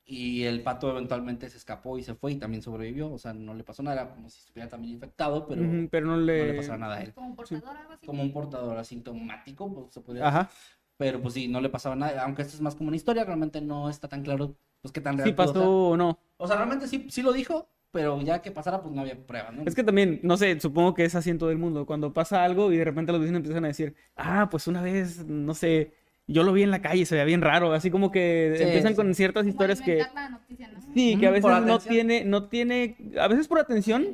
Y 0.07 0.43
el 0.43 0.61
pato 0.61 0.91
eventualmente 0.91 1.49
se 1.49 1.57
escapó 1.57 1.97
y 1.97 2.03
se 2.03 2.13
fue 2.13 2.33
y 2.33 2.35
también 2.35 2.61
sobrevivió. 2.61 3.11
O 3.11 3.17
sea, 3.17 3.33
no 3.33 3.55
le 3.55 3.63
pasó 3.63 3.81
nada, 3.81 4.13
como 4.13 4.29
si 4.29 4.39
estuviera 4.39 4.69
también 4.69 4.93
infectado, 4.93 5.47
pero 5.47 5.63
pero 5.89 6.05
no 6.05 6.17
no 6.17 6.21
le... 6.21 6.51
le 6.51 6.53
pasaba 6.53 6.77
nada 6.77 6.97
a 6.97 7.01
él. 7.01 7.13
Como 7.13 7.27
un 7.27 7.35
portador, 7.35 7.75
algo 7.75 7.93
así. 7.93 8.05
Como 8.05 8.21
un 8.21 8.31
portador 8.31 8.77
asintomático, 8.77 9.73
pues 9.73 9.93
se 9.93 10.01
podría 10.01 10.27
Ajá. 10.27 10.49
Pero 10.97 11.21
pues 11.21 11.33
sí, 11.33 11.47
no 11.47 11.59
le 11.59 11.69
pasaba 11.69 11.95
nada. 11.95 12.23
Aunque 12.23 12.43
esto 12.43 12.55
es 12.55 12.61
más 12.61 12.75
como 12.75 12.89
una 12.89 12.97
historia, 12.97 13.23
realmente 13.23 13.61
no 13.61 13.89
está 13.89 14.07
tan 14.07 14.21
claro 14.21 14.55
pues 14.81 14.91
qué 14.91 15.01
tan 15.01 15.17
real 15.17 15.29
Sí 15.29 15.33
pasó 15.33 15.89
o 15.89 15.97
no. 15.97 16.19
O 16.37 16.47
sea, 16.47 16.57
realmente 16.57 16.87
sí, 16.87 17.07
sí 17.09 17.23
lo 17.23 17.33
dijo, 17.33 17.67
pero 17.95 18.19
ya 18.21 18.41
que 18.41 18.51
pasara, 18.51 18.81
pues 18.81 18.93
no 18.93 18.99
había 18.99 19.15
pruebas, 19.15 19.53
¿no? 19.53 19.63
Es 19.65 19.73
que 19.73 19.81
también, 19.85 20.19
no 20.21 20.35
sé, 20.35 20.59
supongo 20.59 20.93
que 20.93 21.05
es 21.05 21.15
así 21.15 21.29
en 21.29 21.37
todo 21.37 21.49
el 21.49 21.57
mundo. 21.57 21.85
Cuando 21.85 22.11
pasa 22.11 22.43
algo 22.43 22.69
y 22.73 22.77
de 22.77 22.83
repente 22.83 23.13
los 23.13 23.21
vecinos 23.21 23.37
empiezan 23.37 23.63
a 23.63 23.69
decir, 23.69 23.95
ah, 24.17 24.49
pues 24.51 24.67
una 24.67 24.81
vez, 24.81 25.25
no 25.25 25.53
sé, 25.53 25.93
yo 26.27 26.43
lo 26.43 26.51
vi 26.51 26.63
en 26.63 26.71
la 26.71 26.81
calle, 26.81 27.05
se 27.05 27.15
veía 27.15 27.23
bien 27.23 27.39
raro. 27.39 27.71
Así 27.71 27.89
como 27.89 28.11
que 28.11 28.53
Sí, 28.57 28.63
empiezan 28.63 28.91
sí. 28.91 28.95
con 28.97 29.15
ciertas 29.15 29.43
Como 29.43 29.51
historias 29.51 29.79
que... 29.81 30.05
la 30.13 30.29
noticia, 30.29 30.67
¿no? 30.67 30.81
Sí, 30.93 31.15
que 31.17 31.27
a 31.27 31.31
veces 31.31 31.43
por 31.43 31.51
no 31.51 31.57
atención. 31.75 31.93
tiene, 31.93 32.25
no 32.25 32.49
tiene, 32.49 32.97
a 33.17 33.29
veces 33.29 33.47
por 33.47 33.59
atención, 33.59 34.05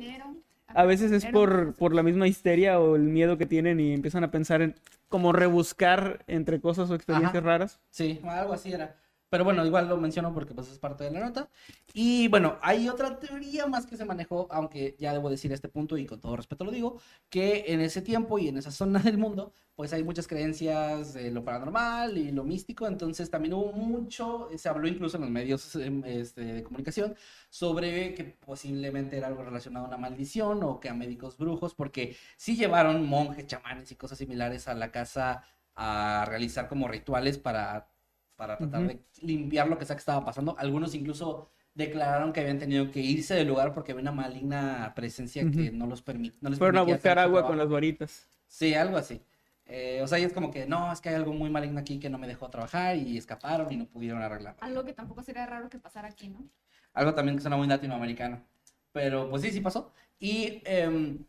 a 0.68 0.84
veces 0.84 1.10
es 1.10 1.26
por, 1.26 1.74
por 1.74 1.92
la 1.92 2.04
misma 2.04 2.28
histeria 2.28 2.78
o 2.78 2.94
el 2.94 3.02
miedo 3.02 3.36
que 3.36 3.46
tienen 3.46 3.80
y 3.80 3.92
empiezan 3.92 4.22
a 4.22 4.30
pensar 4.30 4.62
en 4.62 4.76
como 5.08 5.32
rebuscar 5.32 6.22
entre 6.28 6.60
cosas 6.60 6.88
o 6.88 6.94
experiencias 6.94 7.40
Ajá. 7.42 7.46
raras. 7.46 7.80
Sí, 7.90 8.20
algo 8.24 8.52
así 8.52 8.72
era. 8.72 8.94
Pero 9.32 9.44
bueno, 9.44 9.64
igual 9.64 9.88
lo 9.88 9.96
menciono 9.96 10.34
porque 10.34 10.52
pues 10.52 10.70
es 10.70 10.78
parte 10.78 11.04
de 11.04 11.10
la 11.10 11.20
nota. 11.20 11.48
Y 11.94 12.28
bueno, 12.28 12.58
hay 12.60 12.90
otra 12.90 13.18
teoría 13.18 13.66
más 13.66 13.86
que 13.86 13.96
se 13.96 14.04
manejó, 14.04 14.46
aunque 14.50 14.94
ya 14.98 15.14
debo 15.14 15.30
decir 15.30 15.50
este 15.54 15.70
punto 15.70 15.96
y 15.96 16.04
con 16.04 16.20
todo 16.20 16.36
respeto 16.36 16.64
lo 16.66 16.70
digo, 16.70 17.00
que 17.30 17.64
en 17.68 17.80
ese 17.80 18.02
tiempo 18.02 18.38
y 18.38 18.48
en 18.48 18.58
esa 18.58 18.70
zona 18.70 18.98
del 18.98 19.16
mundo, 19.16 19.54
pues 19.74 19.94
hay 19.94 20.04
muchas 20.04 20.28
creencias 20.28 21.14
de 21.14 21.30
lo 21.30 21.44
paranormal 21.44 22.18
y 22.18 22.30
lo 22.30 22.44
místico, 22.44 22.86
entonces 22.86 23.30
también 23.30 23.54
hubo 23.54 23.72
mucho, 23.72 24.50
se 24.54 24.68
habló 24.68 24.86
incluso 24.86 25.16
en 25.16 25.22
los 25.22 25.30
medios 25.30 25.76
em, 25.76 26.04
este, 26.04 26.42
de 26.42 26.62
comunicación 26.62 27.16
sobre 27.48 28.12
que 28.12 28.24
posiblemente 28.24 29.16
era 29.16 29.28
algo 29.28 29.44
relacionado 29.44 29.86
a 29.86 29.88
una 29.88 29.96
maldición 29.96 30.62
o 30.62 30.78
que 30.78 30.90
a 30.90 30.94
médicos 30.94 31.38
brujos, 31.38 31.74
porque 31.74 32.18
sí 32.36 32.54
llevaron 32.54 33.06
monjes, 33.08 33.46
chamanes 33.46 33.90
y 33.92 33.96
cosas 33.96 34.18
similares 34.18 34.68
a 34.68 34.74
la 34.74 34.92
casa 34.92 35.42
a 35.74 36.26
realizar 36.28 36.68
como 36.68 36.86
rituales 36.86 37.38
para 37.38 37.91
para 38.36 38.56
tratar 38.56 38.86
de 38.86 39.00
limpiar 39.20 39.68
lo 39.68 39.78
que 39.78 39.84
sea 39.84 39.96
que 39.96 40.00
estaba 40.00 40.24
pasando. 40.24 40.56
Algunos 40.58 40.94
incluso 40.94 41.50
declararon 41.74 42.32
que 42.32 42.40
habían 42.40 42.58
tenido 42.58 42.90
que 42.90 43.00
irse 43.00 43.34
del 43.34 43.48
lugar 43.48 43.72
porque 43.72 43.92
había 43.92 44.02
una 44.02 44.12
maligna 44.12 44.92
presencia 44.94 45.42
que 45.50 45.70
no 45.70 45.86
los 45.86 46.02
permite. 46.02 46.38
No 46.40 46.50
les 46.50 46.58
Fueron 46.58 46.76
a 46.76 46.80
permitía 46.80 46.96
buscar 46.96 47.18
agua 47.18 47.46
con 47.46 47.58
las 47.58 47.68
varitas. 47.68 48.28
Sí, 48.46 48.74
algo 48.74 48.96
así. 48.96 49.22
Eh, 49.66 50.00
o 50.02 50.06
sea, 50.06 50.18
y 50.18 50.24
es 50.24 50.32
como 50.32 50.50
que 50.50 50.66
no, 50.66 50.92
es 50.92 51.00
que 51.00 51.08
hay 51.08 51.14
algo 51.14 51.32
muy 51.32 51.48
maligno 51.48 51.80
aquí 51.80 51.98
que 51.98 52.10
no 52.10 52.18
me 52.18 52.26
dejó 52.26 52.50
trabajar 52.50 52.96
y 52.96 53.16
escaparon 53.16 53.72
y 53.72 53.76
no 53.76 53.86
pudieron 53.86 54.20
arreglar. 54.22 54.56
Algo 54.60 54.84
que 54.84 54.92
tampoco 54.92 55.22
sería 55.22 55.46
raro 55.46 55.70
que 55.70 55.78
pasara 55.78 56.08
aquí, 56.08 56.28
¿no? 56.28 56.44
Algo 56.92 57.14
también 57.14 57.36
que 57.36 57.42
suena 57.42 57.56
muy 57.56 57.66
latinoamericano. 57.66 58.44
Pero 58.92 59.30
pues 59.30 59.42
sí, 59.42 59.50
sí 59.50 59.60
pasó. 59.60 59.92
Y 60.18 60.60
em, 60.66 61.24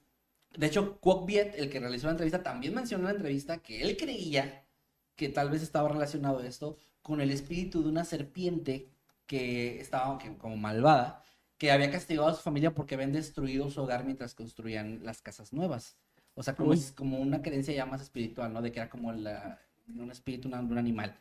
de 0.57 0.67
hecho, 0.67 0.99
Kwok 0.99 1.25
Viet, 1.25 1.55
el 1.55 1.69
que 1.69 1.79
realizó 1.79 2.07
la 2.07 2.11
entrevista, 2.11 2.43
también 2.43 2.73
mencionó 2.73 3.03
en 3.03 3.13
la 3.13 3.17
entrevista 3.17 3.59
que 3.59 3.81
él 3.81 3.95
creía 3.95 4.65
que 5.15 5.29
tal 5.29 5.49
vez 5.49 5.61
estaba 5.61 5.87
relacionado 5.89 6.41
esto 6.41 6.77
con 7.03 7.21
el 7.21 7.29
espíritu 7.31 7.83
de 7.83 7.89
una 7.89 8.03
serpiente 8.05 8.89
que 9.27 9.79
estaba 9.79 10.17
como 10.39 10.57
malvada, 10.57 11.23
que 11.59 11.71
había 11.71 11.91
castigado 11.91 12.27
a 12.29 12.33
su 12.33 12.41
familia 12.41 12.73
porque 12.73 12.95
habían 12.95 13.11
destruido 13.13 13.69
su 13.69 13.81
hogar 13.81 14.03
mientras 14.05 14.33
construían 14.35 15.01
las 15.05 15.21
casas 15.21 15.53
nuevas. 15.53 15.97
O 16.35 16.41
sea, 16.43 16.55
como, 16.55 16.73
es- 16.73 16.91
como 16.91 17.19
una 17.19 17.41
creencia 17.43 17.73
ya 17.73 17.85
más 17.85 18.01
espiritual, 18.01 18.51
¿no? 18.51 18.61
De 18.61 18.71
que 18.71 18.79
era 18.79 18.89
como 18.89 19.11
la- 19.13 19.59
un 19.87 20.09
espíritu 20.11 20.47
una- 20.47 20.61
de 20.63 20.71
un 20.71 20.77
animal 20.79 21.15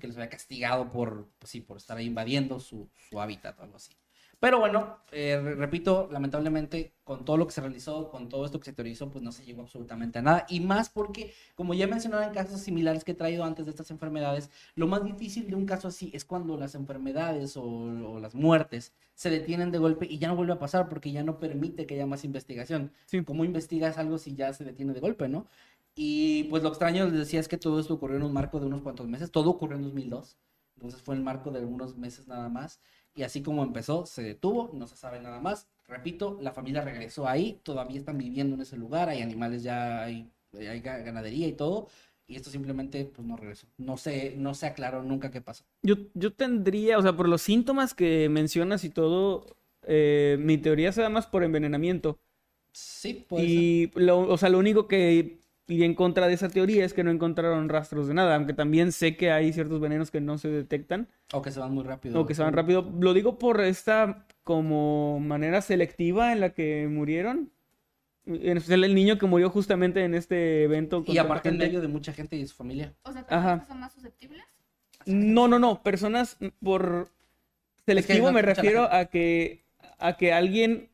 que 0.00 0.06
los 0.08 0.16
había 0.16 0.28
castigado 0.28 0.90
por, 0.90 1.28
pues 1.38 1.50
sí, 1.50 1.60
por 1.60 1.76
estar 1.78 2.00
invadiendo 2.00 2.60
su, 2.60 2.88
su 3.08 3.20
hábitat 3.20 3.58
o 3.58 3.62
algo 3.62 3.76
así. 3.76 3.92
Pero 4.40 4.60
bueno, 4.60 4.98
eh, 5.10 5.40
re- 5.42 5.54
repito, 5.56 6.08
lamentablemente, 6.12 6.94
con 7.02 7.24
todo 7.24 7.36
lo 7.36 7.46
que 7.46 7.52
se 7.52 7.60
realizó, 7.60 8.08
con 8.10 8.28
todo 8.28 8.44
esto 8.44 8.60
que 8.60 8.66
se 8.66 8.72
teorizó, 8.72 9.10
pues 9.10 9.22
no 9.24 9.32
se 9.32 9.44
llegó 9.44 9.62
absolutamente 9.62 10.20
a 10.20 10.22
nada. 10.22 10.46
Y 10.48 10.60
más 10.60 10.90
porque, 10.90 11.34
como 11.56 11.74
ya 11.74 11.84
he 11.84 11.88
mencionado 11.88 12.22
en 12.22 12.30
casos 12.32 12.60
similares 12.60 13.02
que 13.02 13.12
he 13.12 13.14
traído 13.16 13.42
antes 13.44 13.64
de 13.66 13.70
estas 13.72 13.90
enfermedades, 13.90 14.50
lo 14.76 14.86
más 14.86 15.02
difícil 15.04 15.48
de 15.48 15.56
un 15.56 15.66
caso 15.66 15.88
así 15.88 16.10
es 16.14 16.24
cuando 16.24 16.56
las 16.56 16.74
enfermedades 16.76 17.56
o, 17.56 17.64
o 17.64 18.20
las 18.20 18.34
muertes 18.36 18.92
se 19.14 19.30
detienen 19.30 19.72
de 19.72 19.78
golpe 19.78 20.06
y 20.08 20.18
ya 20.18 20.28
no 20.28 20.36
vuelve 20.36 20.52
a 20.52 20.58
pasar 20.60 20.88
porque 20.88 21.10
ya 21.10 21.24
no 21.24 21.40
permite 21.40 21.86
que 21.86 21.94
haya 21.94 22.06
más 22.06 22.24
investigación. 22.24 22.92
Sí. 23.06 23.24
¿Cómo 23.24 23.44
investigas 23.44 23.98
algo 23.98 24.18
si 24.18 24.34
ya 24.36 24.52
se 24.52 24.64
detiene 24.64 24.92
de 24.92 25.00
golpe, 25.00 25.28
no? 25.28 25.46
Y 25.94 26.44
pues 26.44 26.62
lo 26.62 26.68
extraño, 26.68 27.04
les 27.06 27.14
decía, 27.14 27.40
es 27.40 27.48
que 27.48 27.58
todo 27.58 27.80
esto 27.80 27.94
ocurrió 27.94 28.16
en 28.16 28.22
un 28.22 28.32
marco 28.32 28.60
de 28.60 28.66
unos 28.66 28.82
cuantos 28.82 29.08
meses. 29.08 29.30
Todo 29.32 29.50
ocurrió 29.50 29.76
en 29.76 29.82
2002. 29.82 30.38
Entonces 30.76 31.02
fue 31.02 31.16
el 31.16 31.22
marco 31.22 31.50
de 31.50 31.58
algunos 31.58 31.96
meses 31.96 32.28
nada 32.28 32.48
más. 32.48 32.80
Y 33.18 33.22
así 33.24 33.42
como 33.42 33.62
empezó, 33.64 34.06
se 34.06 34.22
detuvo, 34.22 34.70
no 34.74 34.86
se 34.86 34.96
sabe 34.96 35.20
nada 35.20 35.40
más. 35.40 35.66
Repito, 35.88 36.38
la 36.40 36.52
familia 36.52 36.82
regresó 36.82 37.26
ahí, 37.26 37.60
todavía 37.62 37.98
están 37.98 38.18
viviendo 38.18 38.54
en 38.54 38.62
ese 38.62 38.76
lugar, 38.76 39.08
hay 39.08 39.22
animales 39.22 39.62
ya, 39.62 40.04
hay, 40.04 40.30
hay 40.54 40.80
ga- 40.80 41.02
ganadería 41.04 41.48
y 41.48 41.52
todo. 41.52 41.88
Y 42.26 42.36
esto 42.36 42.50
simplemente 42.50 43.04
pues 43.06 43.26
no 43.26 43.36
regresó. 43.36 43.66
No 43.78 43.96
se, 43.96 44.34
no 44.36 44.54
se 44.54 44.66
aclaró 44.66 45.02
nunca 45.02 45.30
qué 45.30 45.40
pasó. 45.40 45.64
Yo, 45.82 45.96
yo 46.14 46.32
tendría, 46.32 46.98
o 46.98 47.02
sea, 47.02 47.16
por 47.16 47.28
los 47.28 47.42
síntomas 47.42 47.94
que 47.94 48.28
mencionas 48.28 48.84
y 48.84 48.90
todo, 48.90 49.46
eh, 49.86 50.36
mi 50.38 50.58
teoría 50.58 50.92
se 50.92 51.02
da 51.02 51.08
más 51.08 51.26
por 51.26 51.42
envenenamiento. 51.42 52.18
Sí, 52.72 53.24
puede 53.28 53.48
ser. 53.48 53.56
Y, 53.56 53.90
lo, 53.94 54.20
o 54.20 54.36
sea, 54.38 54.48
lo 54.50 54.58
único 54.58 54.86
que 54.88 55.38
iría 55.68 55.86
en 55.86 55.94
contra 55.94 56.26
de 56.26 56.34
esa 56.34 56.48
teoría 56.48 56.84
es 56.84 56.94
que 56.94 57.04
no 57.04 57.10
encontraron 57.10 57.68
rastros 57.68 58.08
de 58.08 58.14
nada, 58.14 58.34
aunque 58.34 58.54
también 58.54 58.90
sé 58.90 59.16
que 59.16 59.30
hay 59.30 59.52
ciertos 59.52 59.80
venenos 59.80 60.10
que 60.10 60.20
no 60.20 60.38
se 60.38 60.48
detectan 60.48 61.08
O 61.32 61.42
que 61.42 61.50
se 61.52 61.60
van 61.60 61.72
muy 61.72 61.84
rápido. 61.84 62.18
o 62.20 62.26
que 62.26 62.34
se 62.34 62.42
van 62.42 62.54
rápido. 62.54 62.90
Lo 62.98 63.12
digo 63.12 63.38
por 63.38 63.60
esta 63.60 64.26
como 64.44 65.20
manera 65.20 65.60
selectiva 65.60 66.32
en 66.32 66.40
la 66.40 66.50
que 66.50 66.88
murieron. 66.90 67.50
En 68.26 68.56
especial 68.56 68.84
el 68.84 68.94
niño 68.94 69.18
que 69.18 69.26
murió 69.26 69.48
justamente 69.50 70.04
en 70.04 70.14
este 70.14 70.64
evento. 70.64 71.04
Y 71.06 71.18
aparte 71.18 71.50
en 71.50 71.58
medio 71.58 71.80
de 71.80 71.88
mucha 71.88 72.12
gente 72.12 72.36
y 72.36 72.46
su 72.46 72.54
familia. 72.54 72.94
O 73.02 73.12
sea, 73.12 73.26
personas 73.26 73.68
son 73.68 73.80
más 73.80 73.92
susceptibles. 73.92 74.42
No, 75.06 75.48
no, 75.48 75.58
no. 75.58 75.82
Personas 75.82 76.36
por 76.62 77.08
selectivo 77.86 78.26
no 78.26 78.32
me 78.32 78.42
refiero 78.42 78.92
a 78.92 79.06
que 79.06 79.64
a 79.98 80.16
que 80.16 80.32
alguien 80.32 80.90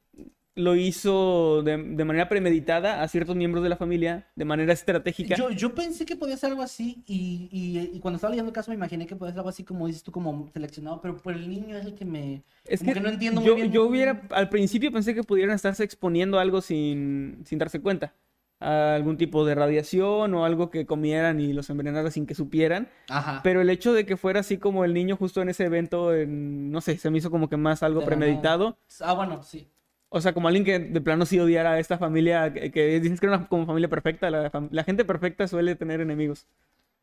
lo 0.57 0.77
hizo 0.77 1.63
de, 1.63 1.77
de 1.77 2.05
manera 2.05 2.29
premeditada 2.29 3.03
a 3.03 3.09
ciertos 3.09 3.35
miembros 3.35 3.63
de 3.65 3.69
la 3.71 3.77
familia 3.77 4.29
de 4.37 4.45
manera 4.45 4.73
estratégica. 4.73 5.35
Yo, 5.35 5.51
yo 5.51 5.75
pensé 5.75 6.07
que 6.07 6.15
podía 6.17 6.37
ser 6.37 6.51
algo 6.51 6.63
así 6.63 7.03
y, 7.07 7.49
y, 7.51 7.97
y 7.97 8.01
cuando 8.01 8.17
estaba 8.17 8.31
leyendo 8.31 8.51
el 8.51 8.55
caso 8.55 8.71
me 8.71 8.77
imaginé 8.77 9.07
que 9.07 9.17
podía 9.17 9.33
ser 9.33 9.41
algo 9.41 9.49
así 9.51 9.65
como 9.65 9.87
dices 9.87 10.03
tú, 10.05 10.13
como 10.13 10.49
seleccionado, 10.53 11.01
pero 11.01 11.17
por 11.17 11.35
el 11.35 11.49
niño 11.49 11.77
es 11.77 11.87
el 11.87 11.95
que 11.95 12.05
me... 12.05 12.43
Es 12.67 12.83
que, 12.83 12.93
que 12.93 13.01
no 13.01 13.09
entiendo 13.09 13.41
muy 13.41 13.49
yo, 13.49 13.55
bien. 13.57 13.73
yo 13.73 13.85
hubiera, 13.85 14.23
al 14.31 14.49
principio 14.49 14.93
pensé 14.93 15.15
que 15.15 15.25
pudieran 15.25 15.57
estarse 15.57 15.83
exponiendo 15.83 16.39
a 16.39 16.43
algo 16.43 16.61
sin, 16.61 17.43
sin 17.45 17.59
darse 17.59 17.81
cuenta. 17.81 18.15
A 18.61 18.95
algún 18.95 19.19
tipo 19.19 19.45
de 19.45 19.55
radiación 19.57 20.33
o 20.33 20.45
algo 20.47 20.71
que 20.71 20.87
comieran 20.87 21.41
y 21.41 21.53
los 21.53 21.69
envenenara 21.69 22.11
sin 22.11 22.25
que 22.25 22.35
supieran. 22.35 22.89
Ajá. 23.11 23.41
Pero 23.43 23.61
el 23.61 23.69
hecho 23.69 23.93
de 23.93 24.07
que 24.07 24.17
fuera 24.17 24.41
así 24.41 24.57
como 24.57 24.85
el 24.85 24.95
niño 24.95 25.17
justo 25.17 25.43
en 25.43 25.49
ese 25.51 25.65
evento, 25.65 26.15
en- 26.15 26.71
no 26.71 26.81
sé, 26.81 26.97
se 26.97 27.11
me 27.11 27.19
hizo 27.19 27.31
como 27.31 27.49
que 27.51 27.57
más 27.59 27.83
algo 27.83 28.05
premeditado. 28.05 28.79
Ah, 29.01 29.13
bueno, 29.13 29.43
sí. 29.43 29.69
O 30.17 30.21
sea, 30.21 30.33
como 30.33 30.47
alguien 30.49 30.65
que 30.65 30.79
de 30.79 31.01
plano 31.01 31.27
sí 31.27 31.39
odiara 31.41 31.73
a 31.73 31.79
esta 31.81 31.99
familia, 31.99 32.53
que, 32.53 32.71
que 32.71 33.01
dices 33.01 33.19
que 33.19 33.27
era 33.27 33.37
una 33.39 33.49
como 33.49 33.67
familia 33.67 33.89
perfecta. 33.89 34.31
La, 34.31 34.51
fam- 34.53 34.69
la 34.71 34.85
gente 34.85 35.05
perfecta 35.05 35.49
suele 35.49 35.75
tener 35.75 36.01
enemigos. 36.01 36.47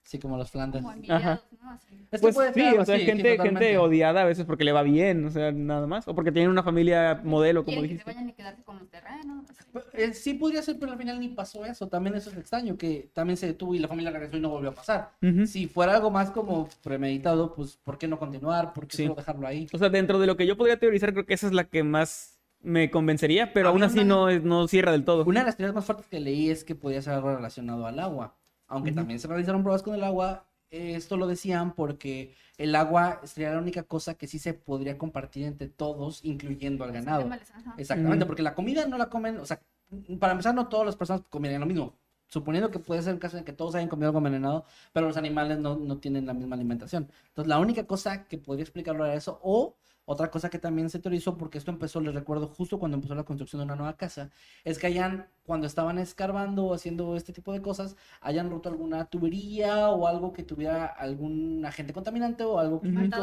Así 0.04 0.17
como 0.17 0.36
los 0.38 0.50
Flandes. 0.50 0.82
Como 0.82 0.93
envidiados, 0.93 1.45
¿no? 1.62 1.69
Así. 1.71 1.93
Es 2.10 2.19
que 2.19 2.26
Pues 2.26 2.36
puede 2.36 2.54
sí, 2.54 2.62
o 2.78 2.84
sea, 2.86 2.97
sí, 2.97 3.06
gente, 3.06 3.38
gente 3.38 3.78
odiada 3.78 4.21
a 4.21 4.26
veces 4.26 4.45
porque 4.45 4.63
le 4.63 4.71
va 4.71 4.82
bien, 4.82 5.26
o 5.26 5.30
sea, 5.30 5.52
nada 5.52 5.86
más. 5.88 6.08
O 6.08 6.15
porque 6.15 6.32
tienen 6.32 6.50
una 6.50 6.63
familia 6.63 7.21
modelo, 7.24 7.63
como 7.63 7.78
Quieren 7.82 7.84
que 7.84 7.88
se 7.89 7.93
dijiste. 8.10 8.12
vayan 8.13 8.30
y 8.30 8.34
quedarse 8.34 8.63
con 8.63 8.80
los 8.80 8.89
terrenos. 8.89 9.45
así. 9.50 9.63
Eh, 9.93 10.13
sí 10.13 10.34
podría 10.34 10.62
ser, 10.63 10.78
pero 10.80 10.93
al 10.93 10.97
final 10.97 11.19
ni 11.19 11.28
pasó 11.30 11.65
eso. 11.65 11.88
También 11.88 12.15
eso 12.15 12.32
es 12.32 12.38
extraño, 12.38 12.78
que 12.78 13.12
también 13.13 13.38
se 13.38 13.45
detuvo 13.45 13.76
y 13.76 13.80
la 13.80 13.88
familia 13.88 14.10
regresó 14.12 14.38
y 14.38 14.41
no 14.41 14.50
volvió 14.50 14.71
a 14.71 14.74
pasar. 14.74 15.12
Ujú. 15.21 15.45
Si 15.45 15.67
fuera 15.67 15.95
algo 15.95 16.10
más 16.10 16.32
como 16.32 16.67
premeditado, 16.82 17.54
pues 17.54 17.78
¿por 17.84 17.97
qué 18.00 18.08
no 18.08 18.17
continuar? 18.17 18.74
¿Por 18.74 18.88
qué 18.88 18.97
Sí. 18.97 19.04
solo 19.04 19.15
dejarlo 19.15 19.45
ahí? 19.47 19.67
O 19.71 19.78
sea, 19.78 19.89
dentro 19.89 20.17
de 20.17 20.28
lo 20.28 20.36
que 20.36 20.47
yo 20.47 20.58
podría 20.58 20.80
teorizar, 20.80 21.13
creo 21.13 21.26
que 21.28 21.36
esa 21.36 21.45
es 21.47 21.54
la 21.54 21.65
que 21.65 21.84
más 21.84 22.39
me 22.63 22.91
convencería, 22.91 23.54
pero 23.54 23.69
aún 23.69 23.84
así 23.84 24.00
una- 24.00 24.08
no, 24.08 24.30
es- 24.30 24.43
no 24.43 24.67
cierra 24.67 24.91
del 24.91 25.04
todo. 25.06 25.24
Una 25.26 25.41
de 25.41 25.45
las 25.47 25.58
teorías 25.58 25.76
más 25.76 25.86
fuertes 25.86 26.08
que 26.08 26.19
leí 26.19 26.50
es 26.50 26.63
que 26.63 26.76
podía 26.76 27.02
ser 27.02 27.13
algo 27.13 27.36
relacionado 27.36 27.86
al 27.88 28.00
agua. 28.00 28.36
Aunque 28.67 28.91
Ujú. 28.91 28.97
también 28.97 29.19
se 29.19 29.28
realizaron 29.28 29.63
pruebas 29.63 29.84
con 29.84 29.93
el 29.95 30.04
agua. 30.04 30.45
eh, 30.74 30.95
Esto 30.95 31.17
lo 31.17 31.28
decían 31.28 31.74
porque 31.74 32.34
el 32.58 32.74
agua 32.76 33.19
sería 33.26 33.52
la 33.52 33.58
única 33.58 33.84
cosa 33.84 34.13
que 34.13 34.26
sí 34.26 34.39
se 34.39 34.54
podría 34.54 34.97
compartir 34.97 35.43
entre 35.45 35.67
todos, 35.67 36.24
incluyendo 36.24 36.86
al 36.86 36.93
ganado. 36.93 37.21
animales. 37.21 37.52
Exactamente, 37.78 38.24
Mm. 38.24 38.28
porque 38.30 38.41
la 38.41 38.56
comida 38.56 38.86
no 38.86 38.97
la 38.97 39.10
comen, 39.10 39.38
o 39.39 39.45
sea, 39.45 39.60
para 40.17 40.32
empezar, 40.32 40.56
no 40.56 40.69
todas 40.69 40.86
las 40.86 40.95
personas 40.95 41.24
comerían 41.30 41.60
lo 41.60 41.67
mismo. 41.67 41.93
Suponiendo 42.28 42.71
que 42.71 42.80
puede 42.80 43.02
ser 43.02 43.13
un 43.15 43.19
caso 43.19 43.38
en 43.38 43.43
que 43.43 43.52
todos 43.52 43.76
hayan 43.76 43.89
comido 43.89 44.08
algo 44.08 44.19
envenenado, 44.19 44.63
pero 44.93 45.08
los 45.08 45.17
animales 45.17 45.60
no, 45.60 45.76
no 45.76 45.97
tienen 45.97 46.26
la 46.26 46.34
misma 46.34 46.56
alimentación. 46.56 47.10
Entonces, 47.28 47.50
la 47.50 47.60
única 47.60 47.86
cosa 47.86 48.26
que 48.30 48.38
podría 48.38 48.63
explicarlo 48.63 49.04
era 49.06 49.15
eso, 49.15 49.41
o 49.43 49.76
otra 50.12 50.30
cosa 50.30 50.50
que 50.50 50.60
también 50.60 50.89
se 50.89 51.00
teorizó, 51.00 51.38
porque 51.38 51.58
esto 51.58 51.71
empezó, 51.71 52.00
les 52.02 52.13
recuerdo, 52.13 52.47
justo 52.47 52.80
cuando 52.80 52.95
empezó 52.97 53.15
la 53.15 53.24
construcción 53.24 53.60
de 53.60 53.65
una 53.65 53.76
nueva 53.76 53.97
casa, 53.97 54.30
es 54.63 54.78
que 54.80 54.88
hayan, 54.88 55.28
cuando 55.45 55.67
estaban 55.67 55.97
escarbando 56.00 56.65
o 56.65 56.74
haciendo 56.74 57.15
este 57.15 57.34
tipo 57.34 57.54
de 57.54 57.62
cosas, 57.62 57.95
hayan 58.21 58.50
roto 58.50 58.69
alguna 58.69 59.06
tubería 59.06 59.89
o 59.89 60.08
algo 60.08 60.34
que 60.34 60.43
tuviera 60.43 60.86
algún 60.86 61.65
agente 61.65 61.93
contaminante 61.93 62.43
o 62.43 62.60
algo 62.60 62.82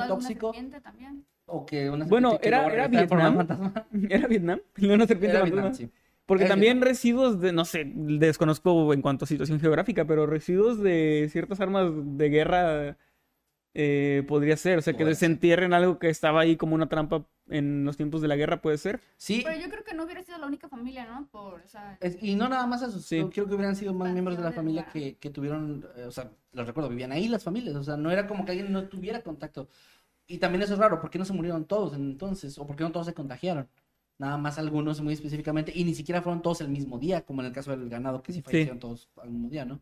tóxico, 0.08 0.52
serpiente 0.52 0.80
también. 0.80 1.24
o 1.46 1.64
que 1.66 1.90
una 1.90 2.04
Bueno, 2.06 2.38
que 2.38 2.48
era- 2.48 2.66
era 2.72 2.88
Vietnam. 2.88 3.46
¿Era 4.10 4.26
Vietnam? 4.26 4.60
No 4.76 4.94
una 4.94 5.06
serpiente 5.06 5.36
Era. 5.36 5.44
Vietnam, 5.44 5.74
sí. 5.74 5.90
Porque 6.26 6.44
Era 6.44 6.52
también 6.52 6.74
Vietnam. 6.74 6.88
residuos 6.88 7.40
de, 7.40 7.52
no 7.52 7.64
sé, 7.64 7.90
desconozco 7.94 8.92
en 8.92 9.00
cuanto 9.00 9.24
a 9.24 9.28
situación 9.28 9.60
geográfica, 9.60 10.04
pero 10.06 10.26
residuos 10.26 10.78
de 10.82 11.26
ciertas 11.32 11.58
armas 11.60 11.90
de 11.94 12.28
guerra 12.28 12.96
eh, 13.80 14.24
podría 14.26 14.56
ser. 14.56 14.78
O 14.78 14.82
sea, 14.82 14.92
que 14.94 14.98
ser. 14.98 15.06
desentierren 15.06 15.72
algo 15.72 16.00
que 16.00 16.08
estaba 16.08 16.40
ahí 16.40 16.56
como 16.56 16.74
una 16.74 16.88
trampa 16.88 17.24
en 17.48 17.84
los 17.84 17.96
tiempos 17.96 18.20
de 18.20 18.26
la 18.28 18.34
guerra, 18.34 18.60
puede 18.60 18.76
ser. 18.76 19.00
Sí, 19.16 19.42
Pero 19.44 19.58
yo 19.60 19.70
creo 19.70 19.84
que 19.84 19.94
no 19.94 20.02
hubiera 20.04 20.20
sido 20.22 20.36
la 20.36 20.46
única 20.46 20.68
familia, 20.68 21.06
¿no? 21.06 21.28
Por, 21.30 21.60
o 21.62 21.68
sea, 21.68 21.96
Es- 22.00 22.18
y 22.20 22.34
no 22.34 22.48
nada 22.48 22.66
más 22.66 22.82
eso, 22.82 22.98
Sí. 22.98 23.18
yo 23.18 23.30
creo 23.30 23.46
que 23.46 23.54
hubieran 23.54 23.76
sido 23.76 23.94
más 23.94 24.12
miembros 24.12 24.36
de 24.36 24.42
la 24.42 24.50
familia 24.52 24.86
que, 24.92 25.16
que 25.16 25.30
tuvieron, 25.30 25.86
eh, 25.96 26.04
o 26.04 26.10
sea, 26.10 26.30
los 26.52 26.66
recuerdo, 26.66 26.90
vivían 26.90 27.12
ahí 27.12 27.28
las 27.28 27.44
familias, 27.44 27.76
o 27.76 27.84
sea, 27.84 27.96
no 27.96 28.10
era 28.10 28.26
como 28.26 28.44
que 28.44 28.50
alguien 28.52 28.72
no 28.72 28.88
tuviera 28.88 29.22
contacto. 29.22 29.68
Y 30.26 30.38
también 30.38 30.62
eso 30.62 30.72
es 30.74 30.78
raro, 30.80 31.00
¿por 31.00 31.08
qué 31.08 31.18
no 31.18 31.24
se 31.24 31.32
murieron 31.32 31.64
todos 31.64 31.94
entonces? 31.94 32.58
¿O 32.58 32.66
por 32.66 32.74
qué 32.76 32.82
no 32.84 32.90
todos 32.92 33.06
se 33.06 33.14
contagiaron? 33.14 33.68
Nada 34.18 34.36
más 34.36 34.58
algunos 34.58 35.00
muy 35.00 35.14
específicamente, 35.14 35.72
y 35.74 35.84
ni 35.84 35.94
siquiera 35.94 36.20
fueron 36.20 36.42
todos 36.42 36.60
el 36.60 36.68
mismo 36.68 36.98
día, 36.98 37.20
como 37.22 37.40
en 37.40 37.46
el 37.46 37.52
caso 37.52 37.70
del 37.70 37.88
ganado, 37.88 38.22
que 38.22 38.32
sí 38.32 38.42
fallecieron 38.42 38.80
todos 38.80 39.08
al 39.22 39.30
mismo 39.30 39.48
día, 39.48 39.64
¿no? 39.64 39.80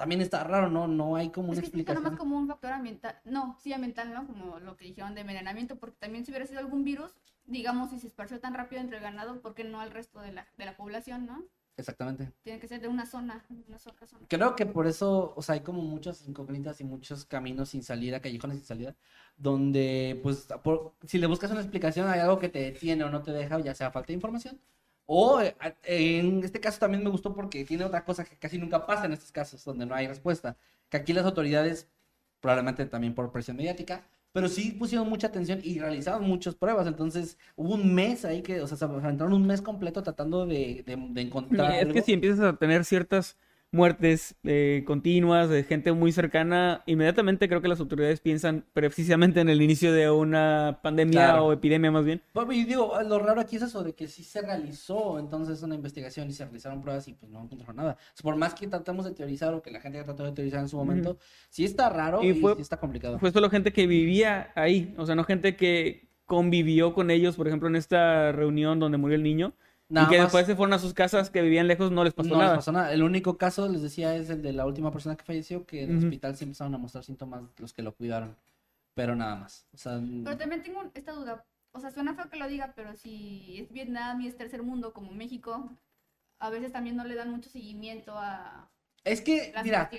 También 0.00 0.22
está 0.22 0.42
raro, 0.44 0.70
¿no? 0.70 0.88
No 0.88 1.14
hay 1.16 1.28
como 1.28 1.52
es 1.52 1.58
una 1.58 1.60
que 1.60 1.70
sí 1.70 1.80
está 1.80 1.92
explicación. 1.92 2.02
nomás 2.04 2.18
como 2.18 2.38
un 2.38 2.48
factor 2.48 2.72
ambiental, 2.72 3.16
no, 3.24 3.56
sí 3.60 3.72
ambiental, 3.74 4.14
¿no? 4.14 4.26
Como 4.26 4.58
lo 4.58 4.76
que 4.78 4.86
dijeron 4.86 5.14
de 5.14 5.20
envenenamiento, 5.20 5.76
porque 5.76 5.96
también 5.98 6.24
si 6.24 6.30
hubiera 6.32 6.46
sido 6.46 6.60
algún 6.60 6.84
virus, 6.84 7.12
digamos, 7.44 7.90
si 7.90 7.98
se 8.00 8.06
esparció 8.06 8.40
tan 8.40 8.54
rápido 8.54 8.80
entre 8.80 8.96
el 8.96 9.02
ganado, 9.02 9.42
¿por 9.42 9.54
qué 9.54 9.64
no 9.64 9.78
al 9.80 9.90
resto 9.90 10.20
de 10.20 10.32
la, 10.32 10.46
de 10.56 10.64
la 10.64 10.76
población, 10.76 11.26
no? 11.26 11.44
Exactamente. 11.76 12.32
Tiene 12.42 12.60
que 12.60 12.68
ser 12.68 12.80
de 12.80 12.88
una 12.88 13.04
zona, 13.04 13.44
una 13.68 13.78
sola 13.78 14.06
zona. 14.06 14.26
Creo 14.28 14.56
que 14.56 14.64
por 14.66 14.86
eso, 14.86 15.34
o 15.36 15.42
sea, 15.42 15.54
hay 15.56 15.60
como 15.60 15.82
muchas 15.82 16.26
incógnitas 16.26 16.80
y 16.80 16.84
muchos 16.84 17.24
caminos 17.26 17.70
sin 17.70 17.82
salida, 17.82 18.20
callejones 18.20 18.58
sin 18.58 18.66
salida, 18.66 18.96
donde, 19.36 20.18
pues, 20.22 20.46
por- 20.62 20.94
si 21.06 21.18
le 21.18 21.26
buscas 21.26 21.50
una 21.50 21.60
explicación, 21.60 22.08
hay 22.08 22.20
algo 22.20 22.38
que 22.38 22.48
te 22.48 22.60
detiene 22.60 23.04
o 23.04 23.10
no 23.10 23.22
te 23.22 23.32
deja, 23.32 23.58
ya 23.60 23.74
sea 23.74 23.90
falta 23.90 24.08
de 24.08 24.14
información. 24.14 24.60
O 25.12 25.40
en 25.82 26.44
este 26.44 26.60
caso 26.60 26.78
también 26.78 27.02
me 27.02 27.10
gustó 27.10 27.34
porque 27.34 27.64
tiene 27.64 27.82
otra 27.84 28.04
cosa 28.04 28.24
que 28.24 28.36
casi 28.36 28.58
nunca 28.58 28.86
pasa 28.86 29.06
en 29.06 29.12
estos 29.12 29.32
casos, 29.32 29.64
donde 29.64 29.84
no 29.84 29.92
hay 29.92 30.06
respuesta. 30.06 30.56
Que 30.88 30.98
aquí 30.98 31.12
las 31.12 31.24
autoridades, 31.24 31.88
probablemente 32.40 32.86
también 32.86 33.12
por 33.12 33.32
presión 33.32 33.56
mediática, 33.56 34.04
pero 34.30 34.48
sí 34.48 34.70
pusieron 34.70 35.08
mucha 35.08 35.26
atención 35.26 35.58
y 35.64 35.80
realizaron 35.80 36.22
muchas 36.22 36.54
pruebas. 36.54 36.86
Entonces, 36.86 37.38
hubo 37.56 37.74
un 37.74 37.92
mes 37.92 38.24
ahí 38.24 38.42
que, 38.42 38.60
o 38.60 38.68
sea, 38.68 38.76
se 38.76 38.84
aventaron 38.84 39.32
un 39.32 39.48
mes 39.48 39.60
completo 39.62 40.00
tratando 40.04 40.46
de, 40.46 40.84
de, 40.86 40.96
de 40.96 41.20
encontrar. 41.20 41.72
Es 41.82 41.90
que 41.90 41.98
algo. 41.98 42.02
si 42.02 42.12
empiezas 42.12 42.40
a 42.40 42.56
tener 42.56 42.84
ciertas 42.84 43.36
muertes 43.72 44.34
eh, 44.42 44.82
continuas 44.86 45.48
de 45.48 45.62
gente 45.62 45.92
muy 45.92 46.10
cercana, 46.12 46.82
inmediatamente 46.86 47.48
creo 47.48 47.62
que 47.62 47.68
las 47.68 47.78
autoridades 47.80 48.20
piensan 48.20 48.64
precisamente 48.72 49.40
en 49.40 49.48
el 49.48 49.62
inicio 49.62 49.92
de 49.92 50.10
una 50.10 50.80
pandemia 50.82 51.10
Claro. 51.26 51.46
o 51.46 51.52
epidemia 51.52 51.90
más 51.90 52.04
bien. 52.04 52.20
Bueno, 52.34 52.52
y 52.52 52.64
digo, 52.64 52.92
lo 53.06 53.18
raro 53.20 53.40
aquí 53.40 53.56
es 53.56 53.62
eso 53.62 53.82
de 53.84 53.94
que 53.94 54.08
sí 54.08 54.24
se 54.24 54.42
realizó 54.42 55.18
entonces 55.18 55.62
una 55.62 55.74
investigación 55.76 56.28
y 56.28 56.32
se 56.32 56.44
realizaron 56.44 56.82
pruebas 56.82 57.06
y 57.08 57.12
pues 57.14 57.30
no 57.30 57.42
encontraron 57.44 57.76
nada. 57.76 57.96
Sea, 58.14 58.22
por 58.24 58.36
más 58.36 58.54
que 58.54 58.66
tratemos 58.66 59.04
de 59.04 59.12
teorizar 59.12 59.54
o 59.54 59.62
que 59.62 59.70
la 59.70 59.80
gente 59.80 59.98
haya 59.98 60.04
tratado 60.04 60.28
de 60.30 60.34
teorizar 60.34 60.60
en 60.60 60.68
su 60.68 60.76
momento, 60.76 61.18
sí 61.48 61.64
está 61.64 61.88
raro 61.90 62.22
Y 62.24 62.30
y, 62.30 62.34
fue- 62.40 62.56
sí 62.56 62.62
está 62.62 62.78
complicado. 62.78 63.18
Fue 63.18 63.30
solo 63.30 63.48
gente 63.50 63.72
que 63.72 63.86
vivía 63.86 64.50
ahí, 64.56 64.94
o 64.98 65.06
sea, 65.06 65.14
no 65.14 65.24
gente 65.24 65.54
que 65.56 66.08
convivió 66.26 66.94
con 66.94 67.10
ellos, 67.10 67.36
por 67.36 67.46
ejemplo, 67.48 67.68
en 67.68 67.76
esta 67.76 68.32
reunión 68.32 68.78
donde 68.78 68.98
murió 68.98 69.16
el 69.16 69.22
niño, 69.22 69.52
Nada 69.90 70.06
y 70.06 70.10
que 70.10 70.16
más, 70.18 70.26
después 70.26 70.46
se 70.46 70.56
fueron 70.56 70.72
a 70.72 70.78
sus 70.78 70.94
casas 70.94 71.30
que 71.30 71.42
vivían 71.42 71.66
lejos, 71.66 71.90
no 71.90 72.04
les 72.04 72.14
pasó 72.14 72.28
no 72.30 72.36
les 72.36 72.44
nada. 72.44 72.56
pasó 72.56 72.72
nada. 72.72 72.92
El 72.92 73.02
único 73.02 73.36
caso, 73.36 73.68
les 73.68 73.82
decía, 73.82 74.14
es 74.16 74.30
el 74.30 74.40
de 74.42 74.52
la 74.52 74.66
última 74.66 74.90
persona 74.92 75.16
que 75.16 75.24
falleció, 75.24 75.66
que 75.66 75.82
en 75.82 75.90
el 75.90 75.96
Ujú. 75.96 76.06
hospital 76.06 76.36
sí 76.36 76.44
empezaron 76.44 76.74
a 76.74 76.78
mostrar 76.78 77.04
síntomas 77.04 77.42
los 77.58 77.72
que 77.72 77.82
lo 77.82 77.92
cuidaron. 77.94 78.36
Pero 78.94 79.16
nada 79.16 79.36
más. 79.36 79.66
O 79.74 79.76
sea, 79.76 80.00
Pero 80.24 80.36
también 80.36 80.62
tengo 80.62 80.82
esta 80.94 81.12
duda, 81.12 81.44
o 81.72 81.80
sea, 81.80 81.90
suena 81.90 82.14
feo 82.14 82.28
que 82.28 82.36
lo 82.36 82.48
diga, 82.48 82.72
pero 82.74 82.94
si 82.94 83.58
es 83.58 83.72
Vietnam 83.72 84.20
y 84.20 84.28
es 84.28 84.36
tercer 84.36 84.62
mundo 84.62 84.92
como 84.92 85.12
México, 85.12 85.70
a 86.38 86.50
veces 86.50 86.72
también 86.72 86.96
no 86.96 87.04
le 87.04 87.14
dan 87.14 87.30
mucho 87.30 87.50
seguimiento 87.50 88.12
a 88.16 88.70
es 89.04 89.22
que, 89.22 89.50
las 89.54 89.64
mira. 89.64 89.90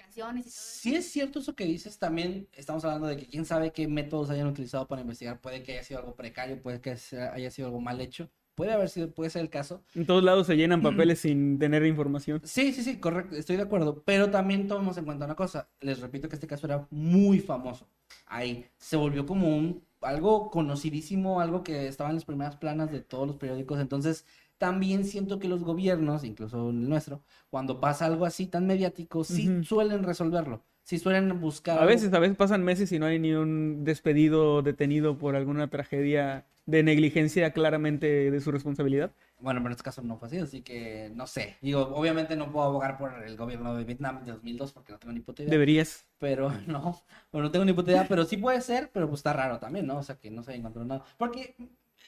Si 0.45 0.95
es 0.95 1.11
cierto 1.11 1.39
eso 1.39 1.55
que 1.55 1.65
dices, 1.65 1.97
también 1.97 2.47
estamos 2.53 2.85
hablando 2.85 3.07
de 3.07 3.17
que 3.17 3.27
quién 3.27 3.45
sabe 3.45 3.71
qué 3.71 3.87
métodos 3.87 4.29
hayan 4.29 4.47
utilizado 4.47 4.87
para 4.87 5.01
investigar. 5.01 5.39
Puede 5.41 5.63
que 5.63 5.73
haya 5.73 5.83
sido 5.83 5.99
algo 5.99 6.15
precario, 6.15 6.61
puede 6.61 6.81
que 6.81 6.91
haya 6.91 7.51
sido 7.51 7.67
algo 7.67 7.81
mal 7.81 7.99
hecho. 7.99 8.29
Puede 8.61 8.73
haber 8.73 8.89
sido, 8.89 9.09
puede 9.09 9.31
ser 9.31 9.41
el 9.41 9.49
caso. 9.49 9.81
En 9.95 10.05
todos 10.05 10.23
lados 10.23 10.45
se 10.45 10.55
llenan 10.55 10.83
papeles 10.83 11.17
sin 11.17 11.57
tener 11.57 11.83
información. 11.83 12.41
Sí, 12.43 12.71
sí, 12.73 12.83
sí, 12.83 12.97
correcto, 12.99 13.35
estoy 13.35 13.55
de 13.55 13.63
acuerdo. 13.63 14.03
Pero 14.05 14.29
también 14.29 14.67
tomemos 14.67 14.95
en 14.99 15.05
cuenta 15.05 15.25
una 15.25 15.35
cosa. 15.35 15.67
Les 15.79 15.99
repito 15.99 16.29
que 16.29 16.35
este 16.35 16.45
caso 16.45 16.67
era 16.67 16.85
muy 16.91 17.39
famoso. 17.39 17.87
Ahí 18.27 18.67
se 18.77 18.97
volvió 18.97 19.25
como 19.25 19.57
un 19.57 19.83
algo 20.01 20.51
conocidísimo, 20.51 21.41
algo 21.41 21.63
que 21.63 21.87
estaba 21.87 22.11
en 22.11 22.17
las 22.17 22.25
primeras 22.25 22.55
planas 22.55 22.91
de 22.91 23.01
todos 23.01 23.25
los 23.25 23.37
periódicos. 23.37 23.79
Entonces, 23.79 24.27
también 24.59 25.05
siento 25.05 25.39
que 25.39 25.47
los 25.47 25.63
gobiernos, 25.63 26.23
incluso 26.23 26.69
el 26.69 26.87
nuestro, 26.87 27.23
cuando 27.49 27.79
pasa 27.79 28.05
algo 28.05 28.25
así 28.27 28.45
tan 28.45 28.67
mediático, 28.67 29.23
sí 29.23 29.63
suelen 29.63 30.03
resolverlo. 30.03 30.63
Sí 30.83 30.99
suelen 30.99 31.41
buscar. 31.41 31.77
A 31.79 31.81
algo- 31.81 31.93
veces, 31.95 32.13
a 32.13 32.19
veces 32.19 32.37
pasan 32.37 32.63
meses 32.63 32.91
y 32.91 32.99
no 32.99 33.07
hay 33.07 33.17
ni 33.17 33.33
un 33.33 33.83
despedido 33.83 34.61
detenido 34.61 35.17
por 35.17 35.35
alguna 35.35 35.67
tragedia 35.69 36.45
de 36.65 36.83
negligencia 36.83 37.51
claramente 37.51 38.29
de 38.31 38.39
su 38.41 38.51
responsabilidad. 38.51 39.11
Bueno, 39.39 39.59
pero 39.61 39.69
en 39.69 39.71
este 39.73 39.83
caso 39.83 40.01
no 40.03 40.17
fue 40.17 40.27
así, 40.27 40.37
así 40.37 40.61
que 40.61 41.11
no 41.15 41.25
sé. 41.25 41.57
Digo, 41.61 41.81
obviamente 41.95 42.35
no 42.35 42.51
puedo 42.51 42.65
abogar 42.67 42.97
por 42.97 43.23
el 43.23 43.35
gobierno 43.35 43.75
de 43.75 43.83
Vietnam 43.83 44.23
de 44.23 44.31
2002 44.33 44.71
porque 44.71 44.91
no 44.93 44.99
tengo 44.99 45.13
ni 45.13 45.19
puta 45.21 45.41
idea. 45.41 45.51
Deberías. 45.51 46.05
Pero 46.19 46.51
no, 46.67 47.01
bueno, 47.31 47.47
no 47.47 47.51
tengo 47.51 47.65
ni 47.65 47.73
puta 47.73 47.91
idea, 47.91 48.05
pero 48.07 48.23
sí 48.25 48.37
puede 48.37 48.61
ser, 48.61 48.89
pero 48.93 49.07
pues 49.07 49.19
está 49.19 49.33
raro 49.33 49.57
también, 49.59 49.87
¿no? 49.87 49.97
O 49.97 50.03
sea, 50.03 50.15
que 50.17 50.29
no 50.29 50.43
se 50.43 50.53
encontró 50.53 50.85
nada. 50.85 51.03
Porque 51.17 51.55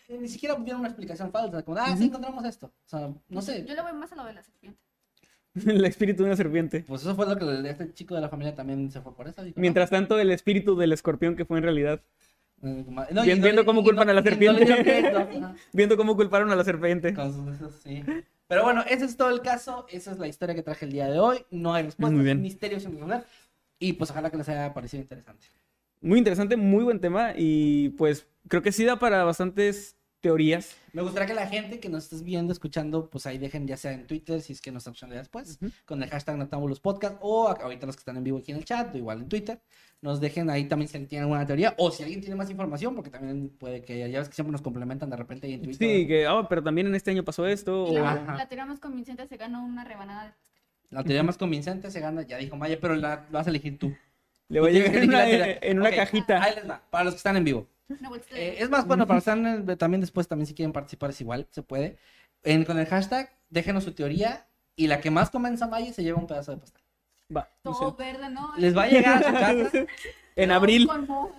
eh, 0.08 0.18
ni 0.20 0.28
siquiera 0.28 0.56
dieron 0.56 0.82
una 0.82 0.90
explicación 0.90 1.32
falsa, 1.32 1.64
como, 1.64 1.78
ah, 1.78 1.96
sí 1.98 2.06
encontramos 2.06 2.46
esto. 2.46 2.68
O 2.68 2.90
sea, 2.90 3.12
no 3.30 3.42
sé. 3.42 3.66
Yo 3.68 3.74
le 3.74 3.82
voy 3.82 3.94
más 3.94 4.12
a 4.12 4.16
lo 4.16 4.26
de 4.26 4.34
la 4.34 4.44
serpiente. 4.44 4.80
El 5.66 5.86
espíritu 5.86 6.24
de 6.24 6.30
una 6.30 6.36
serpiente. 6.38 6.84
Pues 6.88 7.02
eso 7.02 7.16
fue 7.16 7.26
lo 7.28 7.36
que 7.38 7.46
el- 7.46 7.66
este 7.66 7.94
chico 7.94 8.16
de 8.16 8.22
la 8.22 8.30
familia 8.30 8.56
también 8.56 8.92
se 8.92 9.02
fue 9.02 9.16
por 9.16 9.28
eso. 9.28 9.44
no. 9.44 9.52
Mientras 9.56 9.90
tanto, 9.90 10.20
el 10.20 10.32
espíritu 10.32 10.76
del 10.76 10.94
escorpión 10.94 11.36
que 11.36 11.46
fue 11.46 11.58
en 11.58 11.64
realidad. 11.64 12.02
No, 12.64 13.24
viendo 13.24 13.66
cómo 13.66 13.84
culpan 13.84 14.10
a 14.10 14.14
la 14.14 14.24
serpiente. 14.24 14.64
Viendo 15.74 15.98
cómo 15.98 16.16
culparon 16.16 16.50
a 16.52 16.56
la 16.56 16.64
serpiente. 16.64 17.14
Sí. 17.84 18.04
Pero 18.48 18.64
bueno, 18.64 18.84
ese 18.90 19.04
es 19.06 19.18
todo 19.18 19.30
el 19.30 19.42
caso. 19.42 19.86
Esa 19.90 20.12
es 20.14 20.20
la 20.20 20.28
historia 20.28 20.56
que 20.56 20.64
traje 20.64 20.86
el 20.86 20.94
día 20.94 21.10
de 21.10 21.20
hoy. 21.20 21.46
No 21.52 21.74
hay 21.74 21.84
respuestas, 21.84 22.14
Muy 22.16 22.24
bien. 22.24 22.42
misterios 22.42 22.84
sin 22.84 22.94
resolver. 22.94 23.26
Y 23.80 23.94
pues 23.94 24.12
ojalá 24.12 24.30
que 24.30 24.38
les 24.38 24.48
haya 24.48 24.74
parecido 24.74 25.02
interesante. 25.02 25.46
Muy 26.00 26.20
interesante, 26.20 26.56
muy 26.56 26.84
buen 26.84 27.00
tema 27.00 27.34
y 27.36 27.90
pues 27.90 28.28
creo 28.48 28.62
que 28.62 28.72
sí 28.72 28.86
da 28.86 28.98
para 28.98 29.24
bastantes 29.24 29.98
teorías. 30.24 30.78
Me 30.94 31.02
gustaría 31.02 31.28
que 31.28 31.34
la 31.34 31.48
gente 31.48 31.82
que 31.82 31.90
nos 31.90 32.06
estés 32.06 32.24
viendo, 32.24 32.54
escuchando, 32.54 33.10
pues 33.10 33.26
ahí 33.26 33.38
dejen 33.38 33.68
ya 33.68 33.76
sea 33.76 33.92
en 33.92 34.08
Twitter, 34.08 34.40
si 34.42 34.54
es 34.54 34.62
que 34.62 34.72
nos 34.72 34.86
ya 34.86 35.08
después, 35.08 35.60
con 35.86 36.02
el 36.02 36.10
hashtag 36.10 36.38
Noctámbulos 36.38 36.80
Podcast, 36.80 37.18
o 37.20 37.50
ahorita 37.50 37.86
los 37.86 37.98
que 37.98 38.00
están 38.00 38.16
en 38.16 38.24
vivo 38.24 38.38
aquí 38.38 38.54
en 38.54 38.60
el 38.60 38.64
chat, 38.64 38.96
o 38.96 38.98
igual 38.98 39.20
en 39.20 39.28
Twitter, 39.28 39.60
nos 40.02 40.22
dejen 40.22 40.50
ahí 40.50 40.66
también 40.70 40.88
si 40.88 40.96
alguien 40.96 41.10
tiene 41.10 41.24
alguna 41.24 41.46
teoría, 41.46 41.76
o 41.78 41.92
si 41.92 42.04
alguien 42.04 42.22
tiene 42.22 42.38
más 42.38 42.50
información, 42.50 42.96
porque 42.96 43.10
también 43.10 43.50
puede 43.50 43.84
que 43.84 43.96
haya, 43.96 44.08
ya 44.08 44.20
ves 44.20 44.30
que 44.30 44.36
siempre 44.36 44.54
nos 44.54 44.62
complementan 44.62 45.10
de 45.10 45.18
repente 45.18 45.48
ahí 45.48 45.56
en 45.56 45.62
Twitter. 45.62 45.90
Sí, 45.90 46.08
que, 46.08 46.26
ah, 46.26 46.48
pero 46.48 46.64
también 46.64 46.88
en 46.88 46.96
este 46.96 47.12
año 47.12 47.26
pasó 47.26 47.46
esto. 47.46 47.84
O- 47.84 47.94
la, 47.94 48.48
teoría 48.48 48.66
más 48.66 48.80
convincente 48.80 49.28
se 49.28 49.36
ganó 49.36 49.66
una 49.66 49.84
rebanada 49.84 50.28
de. 50.28 50.34
La 50.90 51.04
teoría 51.04 51.24
más 51.24 51.38
convincente 51.38 51.92
se 51.92 52.00
gana, 52.00 52.22
ya 52.22 52.38
dijo 52.38 52.56
Maya, 52.56 52.78
pero 52.80 52.96
la, 52.96 53.26
la 53.30 53.40
vas 53.40 53.48
a 53.48 53.50
elegir 53.50 53.78
tú. 53.78 53.94
Le 54.50 54.60
va 54.60 54.68
a 54.68 54.72
llegar 54.72 54.96
en 54.96 55.80
una, 55.80 55.90
en 55.90 55.96
cajita. 55.96 56.42
Ahí 56.44 56.56
les 56.56 56.70
va, 56.70 56.82
para 56.90 57.06
los 57.06 57.14
que 57.14 57.18
están 57.18 57.38
en 57.38 57.44
vivo. 57.44 57.68
No, 58.00 58.10
pues, 58.10 58.22
Eh, 58.32 58.56
es 58.60 58.70
más, 58.70 58.86
bueno, 58.88 59.06
para 59.08 59.18
los 59.18 59.24
que 59.24 59.32
están 59.32 59.46
en- 59.70 59.78
también 59.78 60.02
después, 60.02 60.28
también 60.28 60.48
si 60.48 60.54
quieren 60.54 60.74
participar 60.74 61.10
es 61.12 61.22
igual, 61.22 61.48
se 61.52 61.62
puede. 61.64 61.98
En- 62.44 62.66
con 62.66 62.78
el 62.80 62.86
hashtag, 62.86 63.32
déjenos 63.50 63.84
su 63.84 63.94
teoría 63.94 64.48
y 64.76 64.88
la 64.88 65.00
que 65.02 65.12
más 65.12 65.30
convenza 65.30 65.66
a 65.66 65.68
Maya 65.70 65.94
se 65.94 66.04
lleva 66.04 66.20
un 66.20 66.28
pedazo 66.28 66.52
de 66.52 66.58
pastel. 66.58 66.82
Va, 67.36 67.50
todo 67.64 67.96
verde, 67.96 68.30
¿no? 68.30 68.54
Les 68.58 68.76
va 68.76 68.84
a 68.84 68.88
llegar 68.88 69.24
a 69.24 69.28
su 69.28 69.34
casa, 69.34 69.86
En 70.36 70.52
abril. 70.52 70.90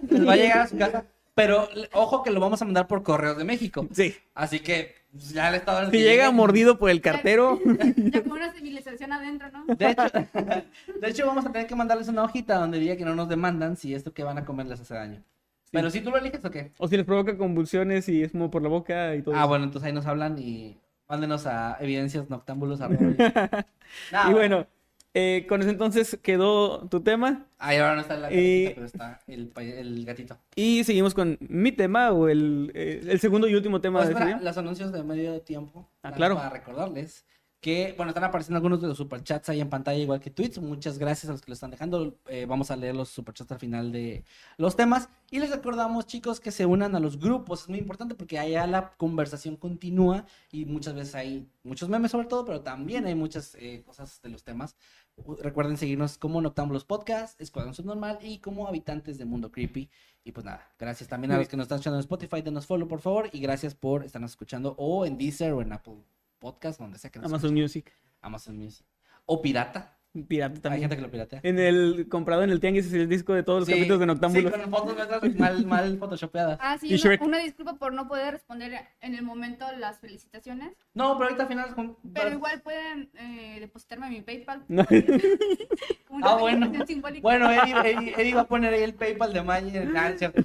Les 0.09 0.27
va 0.27 0.33
a 0.33 0.37
llegar 0.37 0.59
a 0.61 0.67
su 0.69 0.79
casa, 0.79 1.05
pero 1.35 1.69
ojo 1.93 2.23
que 2.23 2.31
lo 2.31 2.41
vamos 2.41 2.63
a 2.63 2.65
mandar 2.65 2.87
por 2.87 3.03
correos 3.03 3.37
de 3.37 3.45
México. 3.45 3.87
Sí. 3.93 4.17
Así 4.35 4.61
que 4.61 4.95
ya 5.33 5.51
le 5.51 5.59
estaba 5.59 5.91
Si 5.91 5.99
llega 5.99 6.31
mordido 6.31 6.79
por 6.79 6.91
el 6.91 7.01
cartero. 7.01 7.61
Ya 7.97 8.23
con 8.23 8.33
una 8.33 8.53
civilización 8.53 9.13
adentro, 9.13 9.49
¿no? 9.51 9.75
De 9.75 9.91
hecho, 9.91 10.03
de 11.01 11.09
hecho, 11.09 11.27
vamos 11.27 11.47
a 11.47 11.53
tener 11.53 11.67
que 11.67 11.75
mandarles 11.75 12.09
una 12.09 12.23
hojita 12.25 12.57
donde 12.57 12.79
diga 12.79 12.97
que 12.97 13.05
no 13.05 13.15
nos 13.15 13.29
demandan 13.29 13.77
si 13.77 13.95
esto 13.95 14.13
que 14.13 14.25
van 14.25 14.39
a 14.39 14.45
comer 14.45 14.67
les 14.67 14.81
hace 14.81 14.95
daño. 14.95 15.23
Pero 15.71 15.91
si 15.91 16.01
tú 16.01 16.11
lo 16.11 16.19
eliges 16.19 16.45
o 16.45 16.51
qué. 16.51 16.73
O 16.79 16.87
si 16.87 16.97
les 16.97 17.05
provoca 17.05 17.37
convulsiones 17.37 18.09
y 18.09 18.23
es 18.23 18.33
como 18.33 18.51
por 18.51 18.63
la 18.63 18.69
boca 18.69 19.15
y 19.17 19.23
todo. 19.23 19.35
Ah, 19.35 19.41
eso. 19.41 19.49
bueno, 19.49 19.65
entonces 19.65 19.87
ahí 19.87 19.93
nos 19.93 20.07
hablan 20.07 20.39
y 20.39 20.79
mándenos 21.09 21.47
a 21.47 21.77
evidencias 21.81 22.31
noctámbulos. 22.31 22.81
y 24.29 24.33
bueno, 24.33 24.67
eh, 25.15 25.47
con 25.49 25.61
eso 25.61 25.71
entonces 25.71 26.19
quedó 26.23 26.89
tu 26.89 27.01
tema. 27.03 27.47
Ahí 27.59 27.79
ahora 27.79 27.95
no 27.95 28.01
está 28.03 28.17
la 28.17 28.29
gatita, 28.29 28.73
pero 28.75 28.87
está 28.87 29.21
el, 29.29 29.53
el 29.57 30.05
gatito. 30.05 30.39
Y 30.57 30.85
seguimos 30.85 31.15
con 31.15 31.39
mi 31.41 31.73
tema 31.73 32.11
o 32.13 32.29
el, 32.29 32.71
eh, 32.75 33.01
el 33.09 33.21
segundo 33.21 33.47
y 33.49 33.55
último 33.55 33.81
tema 33.81 34.01
Pues, 34.01 34.09
de 34.09 34.13
espera, 34.15 34.31
este 34.31 34.39
día. 34.41 34.49
los 34.51 34.59
anuncios 34.59 34.93
de 34.93 35.03
medio 35.05 35.41
tiempo. 35.43 35.89
Ah, 36.03 36.13
claro. 36.13 36.35
Para 36.37 36.51
recordarles 36.51 37.25
que, 37.65 37.95
bueno, 37.97 38.11
están 38.11 38.25
apareciendo 38.25 38.59
algunos 38.59 38.83
de 38.83 38.89
los 38.89 38.99
superchats 38.99 39.49
ahí 39.49 39.59
en 39.59 39.71
pantalla, 39.71 39.99
igual 39.99 40.21
que 40.21 40.29
tweets. 40.29 40.59
Muchas 40.59 40.99
gracias 40.99 41.31
a 41.31 41.33
los 41.33 41.41
que 41.41 41.51
lo 41.51 41.55
están 41.55 41.71
dejando. 41.71 42.19
Eh, 42.29 42.45
vamos 42.45 42.71
a 42.71 42.77
leer 42.77 42.95
los 42.95 43.09
superchats 43.09 43.51
al 43.53 43.59
final 43.59 43.91
de 43.91 44.23
los 44.59 44.77
temas. 44.77 45.09
Y 45.31 45.39
les 45.39 45.49
recordamos, 45.49 46.07
chicos, 46.07 46.41
que 46.41 46.51
se 46.51 46.67
unan 46.67 46.95
a 46.95 47.01
los 47.01 47.19
grupos. 47.19 47.63
Es 47.63 47.69
muy 47.71 47.79
importante 47.79 48.15
porque 48.15 48.39
allá 48.39 48.67
la 48.67 48.93
conversación 48.99 49.57
continúa 49.57 50.27
y 50.53 50.67
muchas 50.67 50.93
veces 50.93 51.15
hay 51.15 51.49
muchos 51.63 51.89
memes 51.89 52.11
sobre 52.11 52.27
todo, 52.27 52.45
pero 52.45 52.61
también 52.61 53.07
hay 53.07 53.15
muchas 53.15 53.55
eh, 53.55 53.83
cosas 53.87 54.21
de 54.21 54.29
los 54.29 54.45
temas. 54.45 54.77
Recuerden 55.41 55.79
seguirnos 55.79 56.19
como 56.19 56.43
Noctámbulos 56.43 56.85
Podcast, 56.85 57.41
Escuadrón 57.41 57.73
Subnormal 57.73 58.19
y 58.21 58.41
como 58.41 58.69
Habitantes 58.69 59.17
de 59.17 59.25
Mundo 59.25 59.51
Creepy. 59.51 59.89
Y 60.23 60.33
pues 60.33 60.45
nada, 60.45 60.71
gracias 60.79 61.09
también 61.09 61.33
a 61.33 61.39
los 61.39 61.49
que 61.49 61.57
nos 61.57 61.65
están 61.65 61.77
escuchando 61.77 61.97
en 61.97 62.01
Spotify, 62.01 62.43
denos 62.43 62.67
follow 62.67 62.87
por 62.87 63.01
favor. 63.01 63.31
Y 63.33 63.41
gracias 63.41 63.75
por 63.75 64.05
estarnos 64.05 64.33
escuchando 64.33 64.75
o 64.77 65.07
en 65.07 65.17
Deezer 65.17 65.55
o 65.55 65.63
en 65.63 65.73
Apple 65.73 66.05
Podcast, 66.45 66.79
donde 66.79 66.99
sea 66.99 67.11
que 67.11 67.19
nos 67.19 67.33
Amazon 67.33 67.55
Music. 67.55 67.91
Amazon 68.21 68.59
Music. 68.59 68.85
O 69.25 69.41
Pirata. 69.41 69.97
Pirata 70.29 70.71
Hay 70.71 70.81
gente 70.81 70.95
que 70.95 71.01
lo 71.03 71.11
piratea. 71.11 71.41
En 71.43 71.59
el 71.59 72.07
comprado 72.11 72.43
en 72.45 72.51
el 72.51 72.61
Tianguis 72.61 72.85
es 72.87 72.93
el 72.93 73.09
disco 73.09 73.33
de 73.33 73.43
todos 73.43 73.61
los 73.61 73.67
Sí, 73.67 73.73
capítulos 73.73 73.99
de 73.99 74.05
Sí, 74.05 74.07
Noctámbulos. 74.09 74.53
con 74.53 74.71
fotos 74.71 75.35
mal, 75.37 75.67
mal 75.67 75.99
photoshopeadas. 75.99 76.59
Ah, 76.61 76.77
sí, 76.79 76.89
Y 76.89 76.91
una, 76.95 76.99
Shrek. 77.03 77.23
una 77.23 77.39
disculpa 77.39 77.75
por 77.79 77.95
no 77.95 78.07
poder 78.09 78.35
responder 78.35 78.79
en 79.01 79.15
el 79.15 79.23
momento 79.23 79.65
las 79.79 79.99
felicitaciones. 80.01 80.77
No, 80.93 81.15
pero 81.17 81.25
ahorita 81.31 81.43
al 81.45 81.49
final. 81.49 81.75
con- 81.75 81.97
Pero 82.13 82.31
igual 82.31 82.61
pueden 82.61 83.11
eh, 83.15 83.57
depositarme 83.61 84.11
mi 84.11 84.21
PayPal. 84.21 84.65
No. 84.69 86.29
Ah, 86.29 86.37
bueno. 86.37 86.71
simbólica. 86.87 87.23
Bueno, 87.23 87.51
Eddie, 87.51 87.75
Eddie- 87.75 88.15
Eddie 88.17 88.35
va 88.35 88.43
a 88.43 88.47
poner 88.47 88.73
ahí 88.75 88.83
el 88.85 88.95
PayPal 88.95 89.33
de 89.33 89.43
Mayer. 89.43 89.89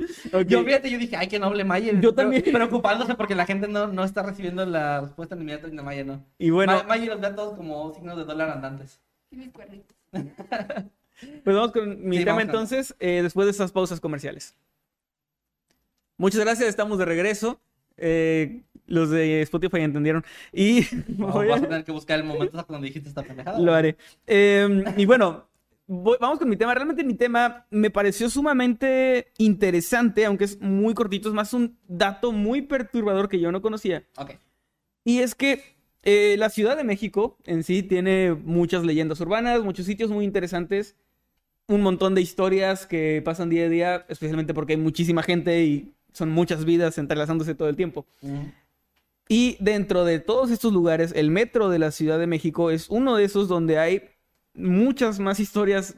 Ah, 0.00 0.04
es 0.08 0.16
cierto. 0.22 0.38
Ok. 0.38 0.46
Yo 0.46 0.64
fíjate, 0.64 0.90
yo 0.90 0.98
dije, 0.98 1.16
ay, 1.16 1.28
que 1.28 1.38
noble 1.38 1.64
Mayer. 1.64 2.00
Yo 2.00 2.14
también. 2.14 2.42
Pero- 2.44 2.58
Preocupándose 2.58 3.14
porque 3.14 3.34
la 3.34 3.46
gente 3.46 3.68
no, 3.68 3.86
no 3.88 4.04
está 4.04 4.22
recibiendo 4.22 4.64
la 4.66 5.00
respuesta 5.02 5.36
inmediata 5.36 5.68
de 5.68 5.82
Mayer, 5.82 6.06
¿no? 6.06 6.24
Y 6.38 6.50
bueno, 6.50 6.72
Ma- 6.74 6.82
Mayer 6.84 7.08
los 7.08 7.20
ve 7.20 7.26
a 7.28 7.34
todos 7.34 7.56
como 7.56 7.92
signos 7.94 8.16
de 8.16 8.24
dólar 8.24 8.50
andantes. 8.50 9.00
Y 9.30 9.36
mis 9.36 9.50
cuernitos. 9.50 9.96
pues 10.12 11.56
vamos 11.56 11.72
con 11.72 12.02
mi 12.08 12.18
Sí, 12.18 12.24
tema 12.24 12.42
entonces, 12.42 12.94
eh, 12.98 13.20
después 13.22 13.46
de 13.46 13.50
estas 13.52 13.72
pausas 13.72 14.00
comerciales. 14.00 14.56
Muchas 16.16 16.40
gracias, 16.40 16.68
estamos 16.68 16.98
de 16.98 17.04
regreso. 17.04 17.60
Eh, 17.96 18.62
los 18.86 19.10
de 19.10 19.42
Spotify 19.42 19.80
entendieron. 19.80 20.24
Y 20.52 20.86
No, 21.18 21.28
voy 21.28 21.46
a- 21.48 21.50
vas 21.50 21.62
a 21.62 21.66
tener 21.68 21.84
que 21.84 21.92
buscar 21.92 22.18
el 22.18 22.24
momento 22.24 22.64
donde 22.68 22.88
dijiste 22.88 23.08
esta 23.08 23.22
pendejada. 23.22 23.58
Lo 23.58 23.72
haré. 23.74 23.96
Eh, 24.26 24.84
y 24.96 25.04
bueno, 25.06 25.46
voy- 25.92 26.16
vamos 26.20 26.38
con 26.38 26.48
mi 26.48 26.56
tema. 26.56 26.72
Realmente 26.72 27.02
mi 27.02 27.14
tema 27.14 27.66
me 27.70 27.90
pareció 27.90 28.30
sumamente 28.30 29.32
interesante, 29.38 30.24
aunque 30.24 30.44
es 30.44 30.60
muy 30.60 30.94
cortito. 30.94 31.28
Es 31.28 31.34
más 31.34 31.52
un 31.52 31.76
dato 31.88 32.30
muy 32.30 32.62
perturbador 32.62 33.28
que 33.28 33.40
yo 33.40 33.50
no 33.50 33.60
conocía. 33.60 34.04
Ok. 34.16 34.32
Y 35.04 35.18
es 35.18 35.34
que 35.34 35.62
eh, 36.04 36.36
la 36.38 36.48
Ciudad 36.48 36.76
de 36.76 36.84
México 36.84 37.36
en 37.44 37.64
sí 37.64 37.82
tiene 37.82 38.32
muchas 38.32 38.84
leyendas 38.84 39.20
urbanas, 39.20 39.62
muchos 39.64 39.86
sitios 39.86 40.10
muy 40.10 40.24
interesantes, 40.24 40.94
un 41.66 41.82
montón 41.82 42.14
de 42.14 42.20
historias 42.22 42.86
que 42.86 43.20
pasan 43.24 43.50
día 43.50 43.64
a 43.64 43.68
día, 43.68 44.06
especialmente 44.08 44.54
porque 44.54 44.74
hay 44.74 44.78
muchísima 44.78 45.22
gente 45.22 45.62
y 45.64 45.92
son 46.12 46.30
muchas 46.30 46.64
vidas 46.64 46.98
entrelazándose 46.98 47.54
todo 47.54 47.68
el 47.68 47.76
tiempo. 47.76 48.06
Mm. 48.22 48.44
Y 49.28 49.56
dentro 49.60 50.04
de 50.04 50.18
todos 50.20 50.50
estos 50.50 50.72
lugares, 50.72 51.12
el 51.14 51.30
metro 51.30 51.68
de 51.68 51.78
la 51.78 51.90
Ciudad 51.90 52.18
de 52.18 52.26
México 52.26 52.70
es 52.70 52.88
uno 52.90 53.16
de 53.16 53.24
esos 53.24 53.48
donde 53.48 53.78
hay 53.78 54.02
muchas 54.54 55.18
más 55.18 55.40
historias 55.40 55.94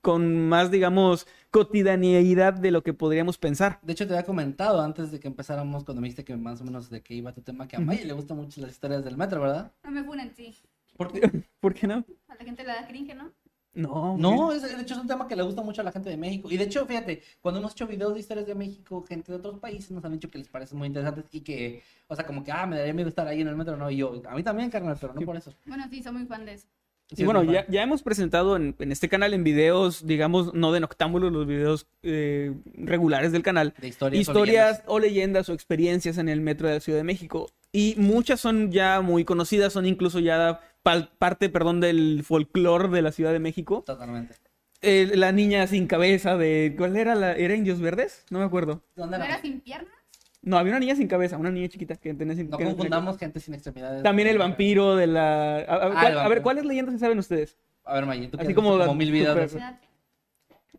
con 0.00 0.48
más, 0.48 0.70
digamos, 0.70 1.26
cotidianeidad 1.50 2.54
de 2.54 2.70
lo 2.70 2.82
que 2.82 2.94
podríamos 2.94 3.38
pensar. 3.38 3.78
De 3.82 3.92
hecho, 3.92 4.06
te 4.06 4.14
había 4.14 4.26
comentado 4.26 4.80
antes 4.80 5.10
de 5.10 5.20
que 5.20 5.28
empezáramos, 5.28 5.84
cuando 5.84 6.00
me 6.00 6.06
dijiste 6.06 6.24
que 6.24 6.36
más 6.36 6.60
o 6.60 6.64
menos 6.64 6.90
de 6.90 7.02
qué 7.02 7.14
iba 7.14 7.32
tu 7.32 7.42
tema, 7.42 7.68
que 7.68 7.76
a. 7.76 7.80
Mayer 7.80 8.06
le 8.06 8.12
gustan 8.12 8.36
mucho 8.36 8.60
las 8.60 8.70
historias 8.70 9.04
del 9.04 9.16
metro, 9.16 9.40
¿verdad? 9.40 9.72
No 9.84 9.90
me 9.90 10.04
funen, 10.04 10.32
sí. 10.34 10.54
Porque 10.96 11.20
¿Por 11.60 11.74
qué 11.74 11.86
no? 11.86 12.04
A 12.28 12.34
la 12.34 12.44
gente 12.44 12.62
le 12.62 12.68
da 12.68 12.86
cringe, 12.86 13.14
¿no? 13.14 13.32
No, 13.74 14.18
No, 14.18 14.52
es, 14.52 14.62
de 14.62 14.82
hecho 14.82 14.94
es 14.94 15.00
un 15.00 15.06
tema 15.06 15.26
que 15.26 15.34
le 15.34 15.42
gusta 15.42 15.62
mucho 15.62 15.80
a 15.80 15.84
la 15.84 15.92
gente 15.92 16.10
de 16.10 16.18
México. 16.18 16.50
Y 16.50 16.58
de 16.58 16.64
hecho, 16.64 16.84
fíjate, 16.84 17.22
cuando 17.40 17.58
hemos 17.58 17.72
hecho 17.72 17.86
videos 17.86 18.12
de 18.12 18.20
historias 18.20 18.46
de 18.46 18.54
México, 18.54 19.02
gente 19.08 19.32
de 19.32 19.38
otros 19.38 19.58
países 19.60 19.90
nos 19.90 20.04
han 20.04 20.12
dicho 20.12 20.30
que 20.30 20.36
les 20.36 20.48
parecen 20.48 20.76
muy 20.76 20.88
interesantes 20.88 21.24
y 21.32 21.40
que, 21.40 21.82
o 22.06 22.14
sea, 22.14 22.26
como 22.26 22.44
que, 22.44 22.52
ah, 22.52 22.66
me 22.66 22.76
daría 22.76 22.92
miedo 22.92 23.08
estar 23.08 23.26
ahí 23.26 23.40
en 23.40 23.48
el 23.48 23.56
metro, 23.56 23.78
no, 23.78 23.90
y 23.90 23.96
yo, 23.96 24.20
a 24.28 24.34
mí 24.34 24.42
también, 24.42 24.68
carnal, 24.68 24.98
pero 25.00 25.14
no 25.14 25.22
por 25.22 25.36
eso. 25.36 25.54
Bueno, 25.64 25.84
sí, 25.88 26.02
soy 26.02 26.12
muy 26.12 26.26
fan 26.26 26.44
de 26.44 26.54
eso. 26.54 26.68
Y 27.16 27.24
bueno, 27.24 27.42
ya, 27.44 27.66
ya 27.68 27.82
hemos 27.82 28.02
presentado 28.02 28.56
en, 28.56 28.74
en 28.78 28.92
este 28.92 29.08
canal 29.08 29.34
en 29.34 29.44
videos, 29.44 30.06
digamos, 30.06 30.54
no 30.54 30.72
de 30.72 30.80
noctámbulos, 30.80 31.32
los 31.32 31.46
videos 31.46 31.86
eh, 32.02 32.52
regulares 32.74 33.32
del 33.32 33.42
canal, 33.42 33.74
De 33.78 33.88
historias. 33.88 34.18
o 34.18 34.20
historias 34.32 34.66
leyendas. 34.70 34.84
o 34.88 34.98
leyendas 34.98 35.48
o 35.48 35.52
experiencias 35.52 36.18
en 36.18 36.28
el 36.28 36.40
metro 36.40 36.68
de 36.68 36.74
la 36.74 36.80
Ciudad 36.80 36.98
de 36.98 37.04
México. 37.04 37.50
Y 37.72 37.94
muchas 37.96 38.40
son 38.40 38.70
ya 38.70 39.00
muy 39.00 39.24
conocidas, 39.24 39.72
son 39.72 39.86
incluso 39.86 40.18
ya 40.20 40.60
pal- 40.84 41.10
parte, 41.18 41.48
perdón, 41.48 41.80
del 41.80 42.22
folclore 42.24 42.88
de 42.88 43.02
la 43.02 43.12
Ciudad 43.12 43.32
de 43.32 43.38
México. 43.38 43.82
Totalmente. 43.86 44.34
Eh, 44.82 45.12
la 45.14 45.30
niña 45.32 45.66
sin 45.68 45.86
cabeza 45.86 46.36
de... 46.36 46.74
¿Cuál 46.76 46.96
era 46.96 47.14
la...? 47.14 47.32
¿Era 47.34 47.54
Indios 47.54 47.80
Verdes? 47.80 48.24
No 48.30 48.40
me 48.40 48.44
acuerdo. 48.44 48.82
¿Dónde 48.96 49.16
¿No 49.16 49.24
era? 49.24 49.34
era 49.34 49.42
sin 49.42 49.60
piernas? 49.60 49.92
No, 50.42 50.58
había 50.58 50.72
una 50.72 50.80
niña 50.80 50.96
sin 50.96 51.06
cabeza, 51.06 51.36
una 51.38 51.50
niña 51.52 51.68
chiquita 51.68 51.94
que 51.96 52.14
tenía 52.14 52.34
sin 52.34 52.50
No 52.50 52.58
que 52.58 52.64
confundamos 52.64 53.16
gente 53.16 53.38
sin 53.40 53.54
extremidades. 53.54 54.02
También 54.02 54.26
el 54.28 54.38
vampiro 54.38 54.96
de 54.96 55.06
la... 55.06 55.56
A, 55.58 55.58
a- 55.58 55.62
Ah, 55.62 55.86
el 55.86 55.92
¿cuál- 55.92 56.04
a 56.04 56.08
ver, 56.08 56.14
vampiro. 56.16 56.42
¿cuáles 56.42 56.64
leyendas 56.64 56.94
se 56.94 56.98
saben 56.98 57.18
ustedes? 57.18 57.56
A 57.84 57.94
ver, 57.94 58.06
Mayer, 58.06 58.30
tú 58.30 58.38
que 58.38 58.44
Así 58.44 58.54
como 58.54 58.76
la- 58.76 58.92
mil 58.92 59.08
super-. 59.26 59.48
Ya. 59.58 59.80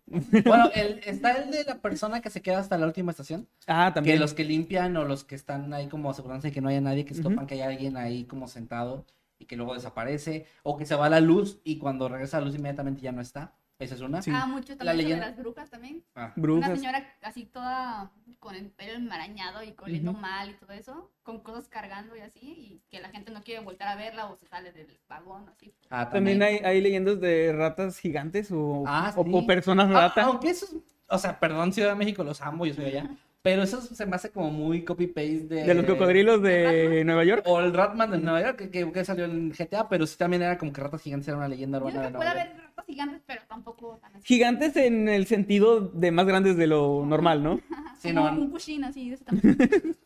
Bueno, 0.45 0.69
el, 0.75 0.99
está 1.05 1.31
el 1.31 1.49
de 1.49 1.63
la 1.63 1.75
persona 1.81 2.21
que 2.21 2.29
se 2.29 2.41
queda 2.41 2.59
hasta 2.59 2.77
la 2.77 2.85
última 2.85 3.11
estación. 3.11 3.47
Ah, 3.67 3.87
Que 3.89 3.93
también. 3.95 4.19
los 4.19 4.33
que 4.33 4.43
limpian 4.43 4.95
o 4.97 5.05
los 5.05 5.23
que 5.23 5.35
están 5.35 5.73
ahí 5.73 5.87
como 5.87 6.09
asegurándose 6.11 6.49
de 6.49 6.53
que 6.53 6.61
no 6.61 6.69
haya 6.69 6.81
nadie, 6.81 7.05
que 7.05 7.15
topan 7.15 7.47
que 7.47 7.55
hay 7.55 7.61
alguien 7.61 7.97
ahí 7.97 8.25
como 8.25 8.47
sentado 8.47 9.05
y 9.39 9.45
que 9.45 9.55
luego 9.55 9.73
desaparece. 9.73 10.45
O 10.61 10.77
que 10.77 10.85
se 10.85 10.95
va 10.95 11.09
la 11.09 11.19
luz 11.19 11.59
y 11.63 11.77
cuando 11.77 12.09
regresa 12.09 12.39
la 12.39 12.45
luz 12.45 12.55
inmediatamente 12.55 13.01
ya 13.01 13.11
no 13.11 13.21
está. 13.21 13.53
Esa 13.79 13.95
es 13.95 14.01
una. 14.01 14.21
Sí. 14.21 14.31
Ah, 14.33 14.45
mucho 14.45 14.73
La 14.73 14.77
también 14.77 14.95
sobre 14.95 15.03
leyenda- 15.03 15.25
las 15.27 15.37
brujas 15.37 15.69
también. 15.69 16.03
Ah. 16.15 16.31
Una 16.35 16.41
Brujas. 16.41 16.79
señora 16.79 17.03
así 17.21 17.45
toda 17.45 18.11
con 18.39 18.55
el 18.55 18.69
pelo 18.69 18.93
enmarañado 18.93 19.63
y 19.63 19.73
oliendo 19.81 20.11
Ujú. 20.11 20.19
mal 20.21 20.49
y 20.51 20.53
todo 20.53 20.71
eso, 20.73 21.11
con 21.23 21.39
cosas 21.41 21.67
cargando 21.67 22.15
y 22.15 22.19
así, 22.19 22.39
y 22.41 22.81
que 22.89 23.01
la 23.01 23.09
gente 23.09 23.31
no 23.31 23.41
quiere 23.41 23.63
volver 23.63 23.83
a 23.87 23.95
verla 23.95 24.27
o 24.27 24.35
se 24.37 24.45
sale 24.47 24.71
del 24.71 24.87
vagón, 25.09 25.49
así. 25.49 25.73
Ah, 25.89 26.09
También 26.09 26.41
hay, 26.43 26.57
hay 26.57 26.81
leyendas 26.81 27.19
de 27.19 27.51
ratas 27.53 27.97
gigantes 27.99 28.51
o, 28.51 28.83
Ah, 28.87 29.13
o- 29.15 29.23
sí. 29.23 29.31
o 29.33 29.45
personas 29.45 29.89
Ah, 29.89 29.93
rata. 30.07 30.23
aunque 30.23 30.49
eso 30.51 30.65
es- 30.65 30.75
o 31.07 31.17
sea, 31.17 31.39
perdón 31.39 31.73
Ciudad 31.73 31.89
de 31.89 31.95
México, 31.95 32.23
los 32.23 32.41
amo, 32.41 32.65
yo 32.65 32.73
soy 32.73 32.85
allá. 32.85 33.09
Pero 33.41 33.61
eso 33.63 33.81
se 33.81 34.05
me 34.05 34.15
hace 34.15 34.31
como 34.31 34.49
muy 34.51 34.85
copy-paste 34.85 35.47
de... 35.47 35.63
de 35.65 35.73
los 35.73 35.85
cocodrilos 35.85 36.41
de 36.41 37.03
Nueva 37.05 37.25
York. 37.25 37.43
O 37.45 37.59
el 37.59 37.73
Ratman 37.73 38.11
de 38.11 38.17
Nueva 38.19 38.41
York, 38.41 38.57
que, 38.57 38.69
que- 38.69 38.89
que 38.91 39.03
salió 39.03 39.25
en 39.25 39.51
GTA, 39.51 39.89
pero 39.89 40.07
sí 40.07 40.17
también 40.17 40.43
era 40.43 40.57
como 40.57 40.71
que 40.71 40.79
Ratas 40.79 41.01
Gigantes 41.01 41.27
era 41.27 41.35
una 41.37 41.49
leyenda 41.49 41.79
Yo 41.79 41.85
urbana 41.85 42.03
de 42.03 42.11
Nueva 42.11 42.25
York. 42.25 42.37
haber 42.39 42.62
gigantes, 42.85 43.21
pero 43.25 43.41
tampoco 43.47 43.97
tan 44.01 44.15
así. 44.15 44.25
Gigantes 44.25 44.75
en 44.75 45.07
el 45.07 45.25
sentido 45.27 45.79
de 45.81 46.11
más 46.11 46.25
grandes 46.25 46.57
de 46.57 46.67
lo 46.67 47.05
normal, 47.05 47.43
¿no? 47.43 47.59
Sí, 47.99 48.13
Como 48.13 48.29
no. 48.31 48.41
un 48.41 48.51
pushín 48.51 48.83
así 48.83 49.09
de 49.09 49.15
ese 49.15 49.23
tamaño. 49.25 49.43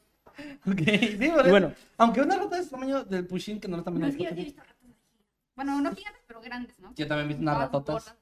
Ok, 0.67 0.77
sí, 0.77 1.29
por 1.29 1.39
eso. 1.41 1.49
Bueno. 1.49 1.73
Aunque 1.97 2.21
una 2.21 2.35
rata 2.37 2.59
es 2.59 2.69
tamaño 2.69 3.03
del 3.03 3.25
Pushin, 3.25 3.59
que 3.59 3.67
no 3.67 3.81
también 3.83 4.01
No, 4.03 4.07
es 4.07 4.15
que 4.15 4.23
yo 4.23 4.29
sí 4.29 4.39
he 4.39 4.43
visto 4.43 4.61
ratas 4.61 4.75
así. 4.83 4.93
Bueno, 5.55 5.81
no 5.81 5.95
gigantes, 5.95 6.21
pero 6.27 6.41
grandes, 6.41 6.77
¿no? 6.79 6.93
Yo 6.95 7.07
también 7.07 7.25
he 7.25 7.27
visto 7.29 7.41
unas 7.41 7.57
ratotas. 7.57 8.15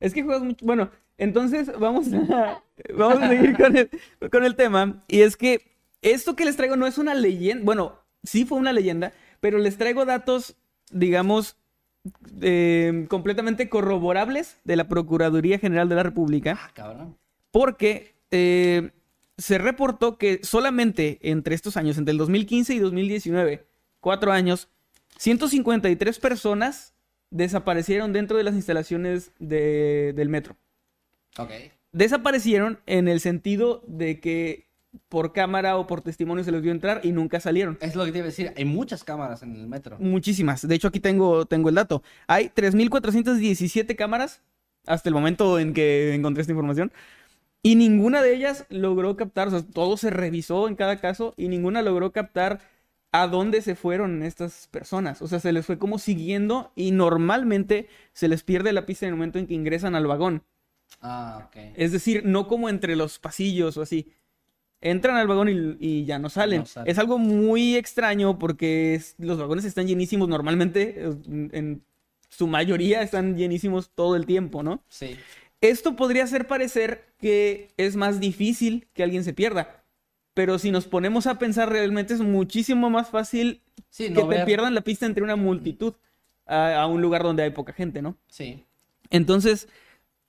Es 0.00 0.12
que 0.12 0.24
juegas 0.24 0.42
mucho. 0.42 0.66
Bueno, 0.66 0.90
entonces 1.16 1.70
vamos 1.78 2.08
a, 2.12 2.60
vamos 2.96 3.22
a 3.22 3.28
seguir 3.28 3.56
con 3.56 3.76
el, 3.76 3.88
con 4.32 4.44
el 4.44 4.56
tema. 4.56 5.04
Y 5.06 5.20
es 5.20 5.36
que 5.36 5.62
esto 6.02 6.34
que 6.34 6.44
les 6.44 6.56
traigo 6.56 6.74
no 6.74 6.86
es 6.88 6.98
una 6.98 7.14
leyenda. 7.14 7.64
Bueno, 7.64 8.00
sí 8.24 8.44
fue 8.44 8.58
una 8.58 8.72
leyenda, 8.72 9.12
pero 9.38 9.58
les 9.58 9.76
traigo 9.78 10.04
datos, 10.04 10.56
digamos, 10.90 11.56
eh, 12.40 13.06
completamente 13.08 13.68
corroborables 13.68 14.58
de 14.64 14.76
la 14.76 14.88
Procuraduría 14.88 15.58
General 15.58 15.88
de 15.88 15.94
la 15.96 16.02
República, 16.02 16.58
Ah, 16.60 16.70
cabrón. 16.74 17.16
porque 17.50 18.14
eh, 18.30 18.90
se 19.38 19.58
reportó 19.58 20.16
que 20.18 20.40
solamente 20.42 21.18
entre 21.22 21.54
estos 21.54 21.76
años, 21.76 21.98
entre 21.98 22.12
el 22.12 22.18
2015 22.18 22.74
y 22.74 22.78
2019, 22.78 23.66
cuatro 24.00 24.32
años, 24.32 24.68
153 25.18 26.18
personas 26.18 26.94
desaparecieron 27.30 28.12
dentro 28.12 28.36
de 28.36 28.44
las 28.44 28.54
instalaciones 28.54 29.32
de- 29.38 30.12
del 30.16 30.28
metro. 30.28 30.56
Ok. 31.38 31.50
Desaparecieron 31.92 32.78
en 32.86 33.08
el 33.08 33.20
sentido 33.20 33.82
de 33.86 34.20
que 34.20 34.66
por 35.08 35.32
cámara 35.32 35.76
o 35.76 35.86
por 35.86 36.00
testimonio 36.00 36.44
se 36.44 36.52
les 36.52 36.62
vio 36.62 36.72
entrar 36.72 37.00
y 37.04 37.12
nunca 37.12 37.40
salieron. 37.40 37.78
Es 37.80 37.94
lo 37.94 38.04
que 38.04 38.12
te 38.12 38.18
iba 38.18 38.24
a 38.24 38.30
decir. 38.30 38.52
Hay 38.56 38.64
muchas 38.64 39.04
cámaras 39.04 39.42
en 39.42 39.54
el 39.54 39.66
metro. 39.66 39.96
Muchísimas. 39.98 40.66
De 40.66 40.74
hecho, 40.74 40.88
aquí 40.88 41.00
tengo, 41.00 41.46
tengo 41.46 41.68
el 41.68 41.74
dato. 41.76 42.02
Hay 42.26 42.48
3.417 42.48 43.94
cámaras 43.96 44.42
hasta 44.86 45.08
el 45.08 45.14
momento 45.14 45.58
en 45.58 45.74
que 45.74 46.14
encontré 46.14 46.40
esta 46.40 46.52
información. 46.52 46.92
Y 47.62 47.76
ninguna 47.76 48.22
de 48.22 48.34
ellas 48.34 48.64
logró 48.70 49.16
captar, 49.16 49.48
o 49.48 49.50
sea, 49.50 49.62
todo 49.62 49.96
se 49.96 50.10
revisó 50.10 50.66
en 50.66 50.76
cada 50.76 50.96
caso 50.96 51.34
y 51.36 51.48
ninguna 51.48 51.82
logró 51.82 52.10
captar 52.10 52.60
a 53.12 53.26
dónde 53.26 53.60
se 53.60 53.74
fueron 53.74 54.22
estas 54.22 54.68
personas. 54.68 55.20
O 55.20 55.28
sea, 55.28 55.40
se 55.40 55.52
les 55.52 55.66
fue 55.66 55.78
como 55.78 55.98
siguiendo 55.98 56.72
y 56.74 56.92
normalmente 56.92 57.88
se 58.12 58.28
les 58.28 58.42
pierde 58.42 58.72
la 58.72 58.86
pista 58.86 59.06
en 59.06 59.10
el 59.10 59.16
momento 59.16 59.38
en 59.38 59.46
que 59.46 59.54
ingresan 59.54 59.94
al 59.94 60.06
vagón. 60.06 60.42
Ah, 61.02 61.46
ok. 61.46 61.56
Es 61.76 61.92
decir, 61.92 62.22
no 62.24 62.48
como 62.48 62.68
entre 62.68 62.96
los 62.96 63.18
pasillos 63.18 63.76
o 63.76 63.82
así. 63.82 64.12
Entran 64.82 65.16
al 65.16 65.26
vagón 65.26 65.48
y, 65.48 65.76
y 65.78 66.04
ya 66.06 66.18
no 66.18 66.30
salen. 66.30 66.60
No 66.60 66.66
salen. 66.66 66.90
Es 66.90 66.98
algo 66.98 67.18
muy 67.18 67.76
extraño 67.76 68.38
porque 68.38 68.94
es- 68.94 69.14
los 69.18 69.38
vagones 69.38 69.64
están 69.64 69.86
llenísimos 69.86 70.28
normalmente. 70.28 71.10
En 71.52 71.82
su 72.28 72.46
mayoría 72.46 73.02
están 73.02 73.36
llenísimos 73.36 73.90
todo 73.90 74.16
el 74.16 74.24
tiempo, 74.26 74.62
¿no? 74.62 74.82
Sí. 74.88 75.16
Esto 75.60 75.96
podría 75.96 76.24
hacer 76.24 76.46
parecer 76.46 77.04
que 77.18 77.68
es 77.76 77.96
más 77.96 78.20
difícil 78.20 78.88
que 78.94 79.02
alguien 79.02 79.24
se 79.24 79.34
pierda. 79.34 79.82
Pero 80.32 80.58
si 80.58 80.70
nos 80.70 80.86
ponemos 80.86 81.26
a 81.26 81.38
pensar 81.38 81.68
realmente 81.68 82.14
es 82.14 82.20
muchísimo 82.20 82.88
más 82.88 83.10
fácil 83.10 83.60
Sí, 83.90 84.12
que 84.14 84.22
te 84.22 84.44
pierdan 84.46 84.74
la 84.74 84.80
pista 84.80 85.04
entre 85.04 85.22
una 85.24 85.36
multitud 85.36 85.94
a, 86.46 86.80
a 86.80 86.86
un 86.86 87.02
lugar 87.02 87.22
donde 87.24 87.42
hay 87.42 87.50
poca 87.50 87.72
gente, 87.72 88.00
¿no? 88.00 88.16
Sí. 88.28 88.64
Entonces, 89.10 89.68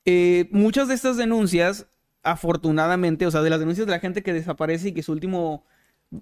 eh, 0.06 0.48
muchas 0.52 0.88
de 0.88 0.96
estas 0.96 1.16
denuncias, 1.18 1.86
afortunadamente, 2.24 3.26
o 3.26 3.32
sea, 3.32 3.42
de 3.42 3.50
las 3.50 3.60
denuncias 3.60 3.88
de 3.88 3.92
la 3.92 4.00
gente 4.00 4.24
que 4.24 4.34
desaparece 4.34 4.90
y 4.90 4.92
que 4.94 5.04
su 5.04 5.12
último 5.12 5.66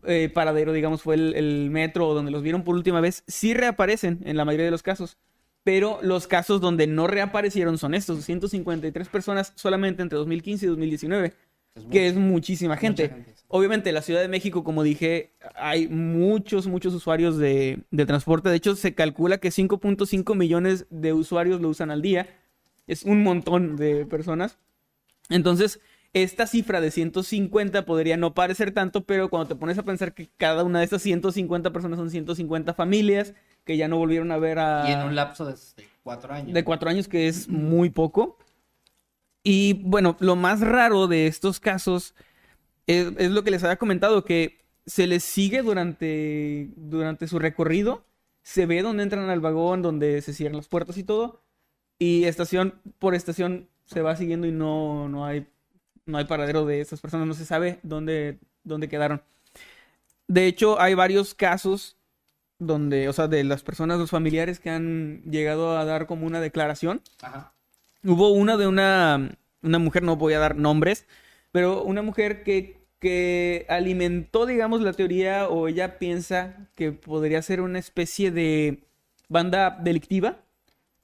eh, 0.06 0.30
paradero, 0.34 0.72
digamos, 0.74 1.02
fue 1.02 1.16
el, 1.16 1.36
el 1.36 1.70
metro 1.72 2.08
o 2.08 2.14
donde 2.14 2.32
los 2.32 2.44
vieron 2.44 2.64
por 2.64 2.76
última 2.76 3.02
vez, 3.02 3.24
sí 3.28 3.54
reaparecen 3.54 4.20
en 4.24 4.38
la 4.38 4.46
mayoría 4.46 4.66
de 4.66 4.72
los 4.72 4.84
casos. 4.84 5.18
Pero 5.64 6.00
los 6.02 6.28
casos 6.28 6.62
donde 6.62 6.88
no 6.88 7.08
reaparecieron 7.08 7.78
son 7.78 7.94
estos, 7.94 8.24
153 8.24 9.10
personas 9.10 9.52
solamente 9.56 10.02
entre 10.02 10.18
2015 10.18 10.66
y 10.66 10.70
2019, 10.70 11.34
Es 11.76 11.86
que 11.86 12.08
es 12.08 12.16
muchísima 12.16 12.78
gente. 12.78 13.10
gente, 13.10 13.34
sí. 13.36 13.44
Obviamente, 13.50 13.90
en 13.90 13.96
la 13.96 14.02
Ciudad 14.02 14.22
de 14.22 14.30
México, 14.30 14.64
como 14.64 14.84
dije, 14.84 15.34
hay 15.56 15.88
muchos, 15.88 16.68
muchos 16.68 16.94
usuarios 16.94 17.38
de, 17.38 17.84
de 17.92 18.06
transporte. 18.06 18.50
De 18.50 18.56
hecho, 18.56 18.76
se 18.76 18.96
calcula 18.96 19.40
que 19.40 19.50
5.5 19.50 20.36
millones 20.36 20.86
de 20.90 21.14
usuarios 21.14 21.60
lo 21.60 21.70
usan 21.70 21.92
al 21.92 22.02
día. 22.02 22.30
Es 22.88 23.04
un 23.04 23.24
montón 23.24 23.76
de 23.76 24.06
personas. 24.06 24.58
Entonces, 25.30 25.80
esta 26.14 26.48
cifra 26.48 26.82
de 26.82 26.92
150 26.92 27.86
podría 27.86 28.18
no 28.18 28.34
parecer 28.34 28.72
tanto, 28.72 29.04
pero 29.04 29.30
cuando 29.30 29.50
te 29.50 29.56
pones 29.56 29.78
a 29.78 29.84
pensar 29.84 30.14
que 30.14 30.30
cada 30.38 30.64
una 30.64 30.80
de 30.80 30.86
estas 30.86 31.02
150 31.02 31.72
personas 31.72 32.00
son 32.00 32.10
150 32.10 32.74
familias 32.74 33.34
que 33.64 33.78
ya 33.78 33.88
no 33.88 33.98
volvieron 33.98 34.32
a 34.32 34.38
ver 34.38 34.60
a... 34.60 34.90
Y 34.90 34.94
en 34.94 35.02
un 35.02 35.16
lapso 35.16 35.46
de, 35.46 35.56
cuatro 36.02 36.34
años. 36.34 36.54
De 36.54 36.64
cuatro 36.64 36.90
años, 36.90 37.08
que 37.08 37.28
es 37.28 37.48
muy 37.48 37.92
poco. 37.92 38.38
Y 39.44 39.74
bueno, 39.84 40.18
lo 40.20 40.36
más 40.36 40.62
raro 40.62 41.08
de 41.08 41.28
estos 41.28 41.60
casos 41.60 42.16
es, 42.88 43.14
es 43.18 43.30
lo 43.30 43.44
que 43.44 43.52
les 43.52 43.64
había 43.64 43.78
comentado, 43.78 44.26
que 44.26 44.60
se 44.88 45.06
les 45.06 45.24
sigue 45.24 45.62
durante, 45.62 46.72
durante 46.76 47.28
su 47.28 47.38
recorrido, 47.38 48.04
se 48.42 48.66
ve 48.66 48.82
dónde 48.82 49.04
entran 49.04 49.30
al 49.30 49.40
vagón, 49.40 49.84
donde 49.84 50.22
se 50.24 50.34
cierran 50.34 50.58
las 50.58 50.68
puertas 50.68 50.98
y 50.98 51.04
todo, 51.04 51.44
y 52.00 52.24
estación 52.24 52.82
por 52.98 53.14
estación 53.14 53.70
se 53.86 54.02
va 54.02 54.16
siguiendo 54.16 54.48
y 54.48 54.52
no, 54.52 55.08
no 55.10 55.26
hay, 55.26 55.48
no 56.10 56.18
hay 56.18 56.26
paradero 56.26 56.66
de 56.66 56.82
estas 56.82 57.00
personas, 57.00 57.28
no 57.28 57.34
se 57.34 57.46
sabe 57.46 57.80
dónde, 57.84 58.40
dónde 58.64 58.90
quedaron. 58.90 59.22
De 60.28 60.46
hecho, 60.46 60.80
hay 60.80 60.94
varios 60.94 61.34
casos 61.34 61.96
donde, 62.60 63.08
o 63.08 63.14
sea, 63.14 63.28
de 63.28 63.44
las 63.44 63.64
personas, 63.64 64.00
los 64.00 64.10
familiares 64.10 64.60
que 64.60 64.70
han 64.70 65.22
llegado 65.24 65.78
a 65.78 65.86
dar 65.86 66.08
como 66.08 66.28
una 66.28 66.42
declaración. 66.42 67.02
Ajá. 67.22 67.54
Hubo 68.04 68.30
una 68.30 68.58
de 68.58 68.68
una, 68.68 69.30
una 69.62 69.80
mujer, 69.80 70.04
no 70.04 70.18
voy 70.18 70.34
a 70.34 70.40
dar 70.40 70.56
nombres, 70.56 71.06
pero 71.52 71.84
una 71.84 72.02
mujer 72.02 72.44
que, 72.44 72.78
que 73.00 73.66
alimentó, 73.70 74.46
digamos, 74.46 74.82
la 74.82 74.94
teoría 74.94 75.48
o 75.48 75.68
ella 75.68 75.98
piensa 76.00 76.68
que 76.76 76.92
podría 76.92 77.42
ser 77.42 77.62
una 77.62 77.80
especie 77.80 78.32
de 78.32 78.84
banda 79.30 79.78
delictiva, 79.82 80.38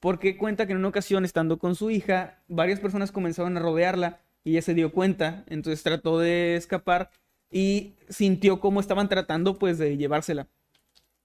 porque 0.00 0.36
cuenta 0.36 0.66
que 0.66 0.72
en 0.72 0.78
una 0.78 0.88
ocasión, 0.88 1.24
estando 1.24 1.58
con 1.58 1.74
su 1.74 1.90
hija, 1.90 2.38
varias 2.48 2.80
personas 2.80 3.12
comenzaron 3.12 3.56
a 3.56 3.60
rodearla 3.60 4.20
y 4.46 4.52
ella 4.52 4.62
se 4.62 4.74
dio 4.74 4.92
cuenta, 4.92 5.42
entonces 5.48 5.82
trató 5.82 6.20
de 6.20 6.54
escapar 6.54 7.10
y 7.50 7.94
sintió 8.08 8.60
cómo 8.60 8.78
estaban 8.78 9.08
tratando, 9.08 9.58
pues, 9.58 9.76
de 9.76 9.96
llevársela. 9.96 10.46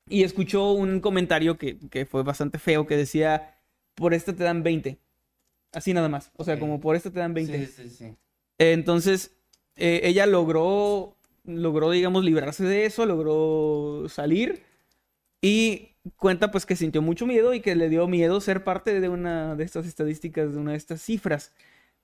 Y 0.10 0.24
escuchó 0.24 0.72
un 0.72 1.02
comentario 1.02 1.56
que, 1.56 1.78
que 1.92 2.08
fue 2.08 2.24
bastante 2.24 2.58
feo, 2.58 2.88
que 2.88 2.98
decía, 2.98 3.60
por 3.94 4.16
esta 4.16 4.34
te 4.34 4.44
dan 4.44 4.64
20. 4.64 4.98
Así 5.72 5.94
nada 5.94 6.10
más. 6.10 6.32
O 6.36 6.44
sea, 6.44 6.58
como 6.58 6.80
por 6.80 6.96
esta 6.96 7.12
te 7.12 7.20
dan 7.20 7.36
20. 7.36 7.68
Sí, 7.68 7.72
sí, 7.72 7.90
sí. 7.90 8.16
Entonces, 8.58 9.36
eh, 9.76 10.02
ella 10.04 10.26
logró, 10.26 11.16
logró, 11.44 11.92
digamos, 11.92 12.26
librarse 12.26 12.64
de 12.64 12.88
eso, 12.88 13.06
logró 13.06 14.10
salir 14.10 14.64
y 15.44 15.90
cuenta 16.16 16.50
pues 16.50 16.66
que 16.66 16.76
sintió 16.76 17.04
mucho 17.04 17.28
miedo 17.28 17.54
y 17.54 17.62
que 17.62 17.76
le 17.76 17.88
dio 17.88 18.08
miedo 18.08 18.42
ser 18.42 18.64
parte 18.64 19.00
de 19.00 19.10
una 19.10 19.56
de 19.56 19.64
estas 19.64 19.86
estadísticas, 19.86 20.54
de 20.54 20.60
una 20.60 20.72
de 20.72 20.78
estas 20.78 21.04
cifras. 21.04 21.54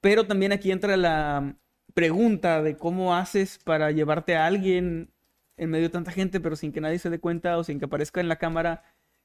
Pero 0.02 0.28
también 0.28 0.52
aquí 0.52 0.72
entra 0.72 0.96
la 0.98 1.56
pregunta 1.94 2.62
de 2.62 2.78
cómo 2.78 3.16
haces 3.16 3.60
para 3.64 3.92
llevarte 3.92 4.36
a 4.36 4.46
alguien 4.46 5.12
en 5.58 5.70
medio 5.72 5.86
de 5.86 5.92
tanta 5.92 6.12
gente, 6.12 6.40
pero 6.40 6.56
sin 6.56 6.72
que 6.72 6.82
nadie 6.82 7.00
se 7.00 7.10
dé 7.10 7.20
cuenta 7.20 7.58
o 7.58 7.64
sin 7.64 7.80
que 7.80 7.86
aparezca 7.86 8.22
en 8.22 8.28
la 8.28 8.38
cámara, 8.38 8.84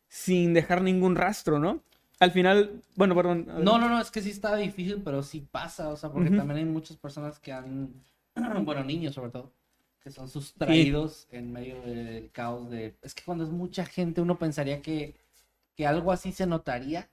sin 0.09 0.55
dejar 0.55 0.83
ningún 0.83 1.15
rastro, 1.15 1.59
¿no? 1.59 1.83
Al 2.19 2.31
final, 2.31 2.83
bueno, 2.95 3.15
perdón. 3.15 3.47
No, 3.47 3.79
no, 3.79 3.89
no, 3.89 4.01
es 4.01 4.11
que 4.11 4.23
sí 4.23 4.31
está 4.31 4.57
difícil, 4.57 5.03
pero 5.05 5.23
sí 5.23 5.47
pasa, 5.51 5.89
o 5.89 5.97
sea, 5.97 6.11
porque 6.11 6.31
también 6.31 6.59
hay 6.59 6.65
muchas 6.65 6.97
personas 6.97 7.39
que 7.39 7.53
han, 7.53 7.93
bueno, 8.65 8.85
niños 8.85 9.15
sobre 9.15 9.31
todo, 9.31 9.53
que 10.03 10.11
son 10.11 10.29
sustraídos 10.29 11.27
en 11.31 11.53
medio 11.53 11.83
del 11.83 12.31
caos 12.31 12.71
de... 12.71 12.97
Es 13.03 13.15
que 13.15 13.25
cuando 13.25 13.45
es 13.45 13.51
mucha 13.51 13.85
gente 13.85 14.21
uno 14.21 14.39
pensaría 14.39 14.81
que, 14.81 15.17
que 15.77 15.87
algo 15.87 16.13
así 16.13 16.33
se 16.33 16.47
notaría, 16.47 17.11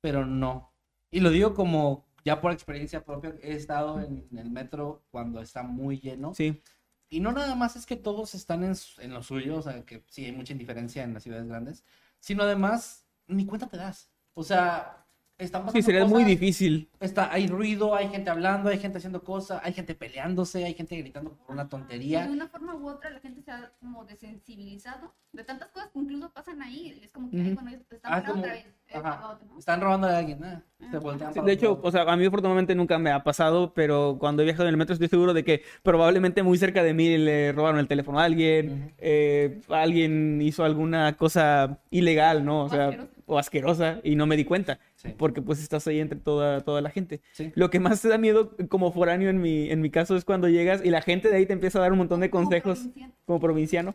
pero 0.00 0.24
no. 0.24 0.70
Y 1.10 1.20
lo 1.20 1.30
digo 1.30 1.54
como 1.54 2.05
ya 2.26 2.40
por 2.40 2.50
experiencia 2.50 3.04
propia, 3.04 3.36
he 3.40 3.52
estado 3.52 4.00
en 4.00 4.26
el 4.36 4.50
metro 4.50 5.04
cuando 5.12 5.40
está 5.40 5.62
muy 5.62 6.00
lleno. 6.00 6.34
Sí. 6.34 6.60
Y 7.08 7.20
no 7.20 7.30
nada 7.30 7.54
más 7.54 7.76
es 7.76 7.86
que 7.86 7.94
todos 7.94 8.34
están 8.34 8.64
en, 8.64 8.74
en 8.98 9.14
lo 9.14 9.22
suyo, 9.22 9.58
o 9.58 9.62
sea, 9.62 9.84
que 9.84 10.02
sí 10.08 10.24
hay 10.24 10.32
mucha 10.32 10.52
indiferencia 10.52 11.04
en 11.04 11.14
las 11.14 11.22
ciudades 11.22 11.46
grandes, 11.46 11.84
sino 12.18 12.42
además 12.42 13.06
ni 13.28 13.46
cuenta 13.46 13.68
te 13.68 13.76
das. 13.76 14.10
O 14.34 14.42
sea, 14.42 15.05
están 15.38 15.62
pasando 15.62 15.72
Sí, 15.72 15.82
sería 15.82 16.04
muy 16.04 16.12
cosas, 16.22 16.28
difícil. 16.28 16.88
Está, 17.00 17.30
hay 17.32 17.46
ruido, 17.46 17.94
hay 17.94 18.08
gente 18.08 18.30
hablando, 18.30 18.70
hay 18.70 18.78
gente 18.78 18.98
haciendo 18.98 19.22
cosas, 19.22 19.60
hay 19.62 19.72
gente 19.74 19.94
peleándose, 19.94 20.64
hay 20.64 20.74
gente 20.74 20.96
gritando 20.96 21.32
por 21.34 21.50
una 21.54 21.64
De 21.64 21.70
tontería. 21.70 22.26
una 22.30 22.48
forma 22.48 22.74
u 22.74 22.88
otra 22.88 23.10
la 23.10 23.20
gente 23.20 23.42
se 23.42 23.50
ha 23.50 23.70
como 23.80 24.04
desensibilizado 24.04 25.12
de 25.32 25.44
tantas 25.44 25.68
cosas 25.68 25.90
que 25.92 25.98
incluso 25.98 26.30
pasan 26.32 26.62
ahí. 26.62 26.98
Es 27.02 27.10
como 27.10 27.30
que, 27.30 27.36
Ujú. 27.36 27.46
ay, 27.48 27.54
bueno, 27.54 27.78
te 27.88 27.96
están 27.96 28.12
Ah, 28.14 28.24
como- 28.24 28.40
otra 28.40 28.52
vez. 28.54 28.64
eh, 28.88 28.92
ajá. 28.94 29.02
para 29.16 29.28
otro, 29.34 29.48
¿no? 29.52 29.58
Están 29.58 29.80
robando 29.80 30.06
a 30.06 30.16
alguien, 30.16 30.42
ah, 30.44 30.62
se 30.90 30.98
voltean 30.98 31.32
Sí, 31.32 31.40
para 31.40 31.46
de 31.48 31.52
hecho, 31.52 31.70
lado. 31.70 31.80
o 31.82 31.90
sea, 31.90 32.02
a 32.02 32.16
mí 32.16 32.24
afortunadamente 32.24 32.74
nunca 32.74 32.98
me 32.98 33.10
ha 33.10 33.22
pasado, 33.24 33.74
pero 33.74 34.16
cuando 34.18 34.42
he 34.42 34.44
viajado 34.44 34.68
en 34.68 34.74
el 34.74 34.76
metro 34.78 34.92
estoy 34.94 35.08
seguro 35.08 35.34
de 35.34 35.42
que 35.44 35.62
probablemente 35.82 36.42
muy 36.44 36.56
cerca 36.56 36.82
de 36.84 36.94
mí 36.94 37.18
le 37.18 37.50
robaron 37.52 37.80
el 37.80 37.88
teléfono 37.88 38.20
a 38.20 38.24
alguien, 38.24 38.68
Ujú. 38.84 38.90
eh, 38.98 39.60
alguien 39.68 40.40
hizo 40.40 40.64
alguna 40.64 41.16
cosa 41.16 41.78
ilegal, 41.90 42.44
¿no? 42.44 42.62
O 42.62 42.64
O 42.66 42.68
sea, 42.68 42.84
asquerosa. 42.88 43.10
o 43.26 43.38
asquerosa 43.38 43.98
y 44.04 44.14
no 44.14 44.26
me 44.26 44.36
di 44.36 44.44
cuenta, 44.44 44.78
Sí. 45.06 45.14
porque 45.16 45.42
pues 45.42 45.60
estás 45.62 45.86
ahí 45.86 46.00
entre 46.00 46.18
toda, 46.18 46.60
toda 46.62 46.80
la 46.80 46.90
gente. 46.90 47.20
Sí. 47.32 47.52
Lo 47.54 47.70
que 47.70 47.80
más 47.80 48.00
te 48.02 48.08
da 48.08 48.18
miedo 48.18 48.52
como 48.68 48.92
foráneo 48.92 49.30
en 49.30 49.40
mi, 49.40 49.70
en 49.70 49.80
mi 49.80 49.90
caso 49.90 50.16
es 50.16 50.24
cuando 50.24 50.48
llegas 50.48 50.84
y 50.84 50.90
la 50.90 51.02
gente 51.02 51.28
de 51.28 51.36
ahí 51.36 51.46
te 51.46 51.52
empieza 51.52 51.78
a 51.78 51.82
dar 51.82 51.92
un 51.92 51.98
montón 51.98 52.20
de 52.20 52.30
Como 52.30 52.44
consejos 52.44 52.78
provinciano. 52.80 53.14
como 53.24 53.40
provinciano. 53.40 53.94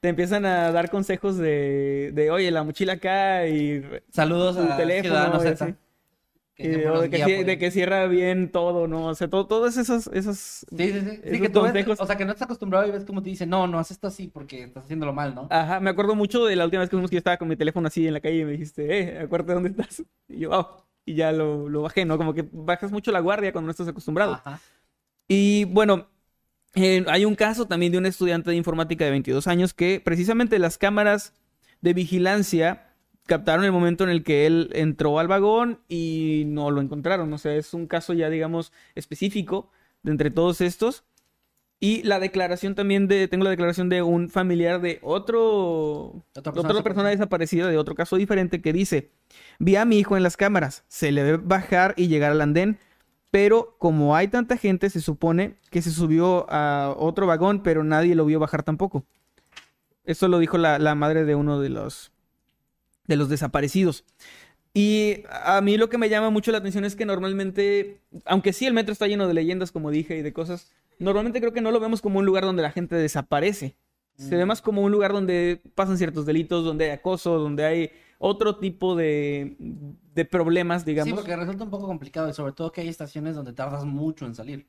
Te 0.00 0.08
empiezan 0.10 0.44
a 0.44 0.70
dar 0.70 0.90
consejos 0.90 1.38
de, 1.38 2.10
de 2.14 2.30
oye, 2.30 2.50
la 2.50 2.62
mochila 2.62 2.94
acá 2.94 3.46
y 3.46 3.82
Saludos 4.10 4.56
tu 4.56 4.62
a 4.62 4.76
teléfono 4.76 5.14
Ciudadanos 5.14 5.42
y 5.44 5.48
Z. 5.48 5.64
así. 5.64 5.74
Que 6.56 6.86
o 6.86 6.92
nos 6.94 7.02
de, 7.02 7.10
que, 7.10 7.16
guía 7.16 7.26
cie- 7.26 7.36
por- 7.38 7.46
de 7.46 7.58
que 7.58 7.70
cierra 7.72 8.06
bien 8.06 8.50
todo, 8.52 8.86
¿no? 8.86 9.06
O 9.08 9.14
sea, 9.16 9.28
todo, 9.28 9.46
todos 9.48 9.76
esos, 9.76 10.06
esos... 10.12 10.36
Sí, 10.38 10.64
sí, 10.92 11.00
sí. 11.00 11.20
Sí, 11.32 11.40
que 11.40 11.48
tú 11.48 11.62
ves- 11.62 12.00
o 12.00 12.06
sea, 12.06 12.16
que 12.16 12.24
no 12.24 12.30
estás 12.30 12.46
acostumbrado 12.46 12.86
y 12.86 12.92
ves 12.92 13.04
como 13.04 13.22
te 13.22 13.30
dicen, 13.30 13.48
no, 13.50 13.66
no 13.66 13.78
haz 13.80 13.90
esto 13.90 14.06
así 14.06 14.28
porque 14.28 14.62
estás 14.62 14.84
haciéndolo 14.84 15.12
mal, 15.12 15.34
¿no? 15.34 15.48
Ajá, 15.50 15.80
me 15.80 15.90
acuerdo 15.90 16.14
mucho 16.14 16.44
de 16.44 16.54
la 16.54 16.64
última 16.64 16.80
vez 16.80 16.90
que 16.90 16.96
fuimos 16.96 17.10
que 17.10 17.16
yo 17.16 17.18
estaba 17.18 17.38
con 17.38 17.48
mi 17.48 17.56
teléfono 17.56 17.88
así 17.88 18.06
en 18.06 18.14
la 18.14 18.20
calle 18.20 18.38
y 18.40 18.44
me 18.44 18.52
dijiste, 18.52 19.00
eh, 19.00 19.18
acuérdate 19.18 19.54
dónde 19.54 19.70
estás. 19.70 20.04
Y 20.28 20.38
yo, 20.40 20.50
"Oh", 20.52 20.86
y 21.04 21.14
ya 21.16 21.32
lo, 21.32 21.68
lo 21.68 21.82
bajé, 21.82 22.04
¿no? 22.04 22.16
Como 22.16 22.32
que 22.34 22.48
bajas 22.52 22.92
mucho 22.92 23.10
la 23.10 23.20
guardia 23.20 23.50
cuando 23.52 23.66
no 23.66 23.70
estás 23.72 23.88
acostumbrado. 23.88 24.34
Ajá. 24.34 24.60
Y 25.26 25.64
bueno, 25.64 26.06
eh, 26.76 27.04
hay 27.08 27.24
un 27.24 27.34
caso 27.34 27.66
también 27.66 27.90
de 27.92 27.98
un 27.98 28.06
estudiante 28.06 28.50
de 28.50 28.56
informática 28.56 29.04
de 29.04 29.10
22 29.10 29.46
años 29.48 29.74
que 29.74 30.00
precisamente 30.04 30.58
las 30.58 30.78
cámaras 30.78 31.32
de 31.80 31.94
vigilancia 31.94 32.83
captaron 33.26 33.64
el 33.64 33.72
momento 33.72 34.04
en 34.04 34.10
el 34.10 34.22
que 34.22 34.46
él 34.46 34.70
entró 34.74 35.18
al 35.18 35.28
vagón 35.28 35.80
y 35.88 36.44
no 36.46 36.70
lo 36.70 36.80
encontraron. 36.80 37.32
O 37.32 37.38
sea, 37.38 37.54
es 37.54 37.74
un 37.74 37.86
caso 37.86 38.12
ya, 38.12 38.28
digamos, 38.30 38.72
específico 38.94 39.70
de 40.02 40.12
entre 40.12 40.30
todos 40.30 40.60
estos. 40.60 41.04
Y 41.80 42.02
la 42.02 42.18
declaración 42.18 42.74
también 42.74 43.08
de, 43.08 43.28
tengo 43.28 43.44
la 43.44 43.50
declaración 43.50 43.88
de 43.88 44.00
un 44.00 44.30
familiar 44.30 44.80
de 44.80 45.00
otro, 45.02 46.24
Otra 46.34 46.52
otra 46.52 46.52
persona 46.52 46.82
persona, 46.82 47.08
desaparecida 47.10 47.68
de 47.68 47.76
otro 47.76 47.94
caso 47.94 48.16
diferente 48.16 48.62
que 48.62 48.72
dice, 48.72 49.10
vi 49.58 49.76
a 49.76 49.84
mi 49.84 49.98
hijo 49.98 50.16
en 50.16 50.22
las 50.22 50.38
cámaras, 50.38 50.84
se 50.88 51.12
le 51.12 51.22
ve 51.22 51.36
bajar 51.36 51.92
y 51.98 52.08
llegar 52.08 52.32
al 52.32 52.40
andén, 52.40 52.78
pero 53.30 53.76
como 53.78 54.16
hay 54.16 54.28
tanta 54.28 54.56
gente, 54.56 54.88
se 54.88 55.02
supone 55.02 55.56
que 55.70 55.82
se 55.82 55.90
subió 55.90 56.46
a 56.48 56.94
otro 56.96 57.26
vagón, 57.26 57.62
pero 57.62 57.84
nadie 57.84 58.14
lo 58.14 58.24
vio 58.24 58.40
bajar 58.40 58.62
tampoco. 58.62 59.04
Eso 60.04 60.28
lo 60.28 60.38
dijo 60.38 60.56
la, 60.56 60.78
la 60.78 60.94
madre 60.94 61.24
de 61.24 61.34
uno 61.34 61.60
de 61.60 61.68
los, 61.68 62.13
de 63.06 63.16
los 63.16 63.28
desaparecidos. 63.28 64.04
Y 64.72 65.22
a 65.30 65.60
mí 65.60 65.76
lo 65.76 65.88
que 65.88 65.98
me 65.98 66.08
llama 66.08 66.30
mucho 66.30 66.50
la 66.50 66.58
atención 66.58 66.84
es 66.84 66.96
que 66.96 67.06
normalmente, 67.06 68.00
aunque 68.24 68.52
sí 68.52 68.66
el 68.66 68.74
metro 68.74 68.92
está 68.92 69.06
lleno 69.06 69.28
de 69.28 69.34
leyendas, 69.34 69.70
como 69.70 69.90
dije, 69.90 70.18
y 70.18 70.22
de 70.22 70.32
cosas, 70.32 70.72
normalmente 70.98 71.40
creo 71.40 71.52
que 71.52 71.60
no 71.60 71.70
lo 71.70 71.78
vemos 71.78 72.02
como 72.02 72.18
un 72.18 72.26
lugar 72.26 72.44
donde 72.44 72.62
la 72.62 72.72
gente 72.72 72.96
desaparece. 72.96 73.76
Se 74.16 74.36
ve 74.36 74.46
más 74.46 74.62
como 74.62 74.82
un 74.82 74.92
lugar 74.92 75.12
donde 75.12 75.60
pasan 75.74 75.98
ciertos 75.98 76.24
delitos, 76.24 76.64
donde 76.64 76.84
hay 76.84 76.90
acoso, 76.92 77.38
donde 77.38 77.64
hay 77.64 77.90
otro 78.18 78.56
tipo 78.56 78.94
de, 78.94 79.56
de 79.58 80.24
problemas, 80.24 80.84
digamos. 80.84 81.10
Sí, 81.10 81.14
porque 81.14 81.34
resulta 81.34 81.64
un 81.64 81.70
poco 81.70 81.86
complicado 81.86 82.28
y 82.28 82.32
sobre 82.32 82.52
todo 82.52 82.70
que 82.70 82.80
hay 82.80 82.88
estaciones 82.88 83.34
donde 83.34 83.52
tardas 83.52 83.84
mucho 83.84 84.24
en 84.24 84.36
salir. 84.36 84.68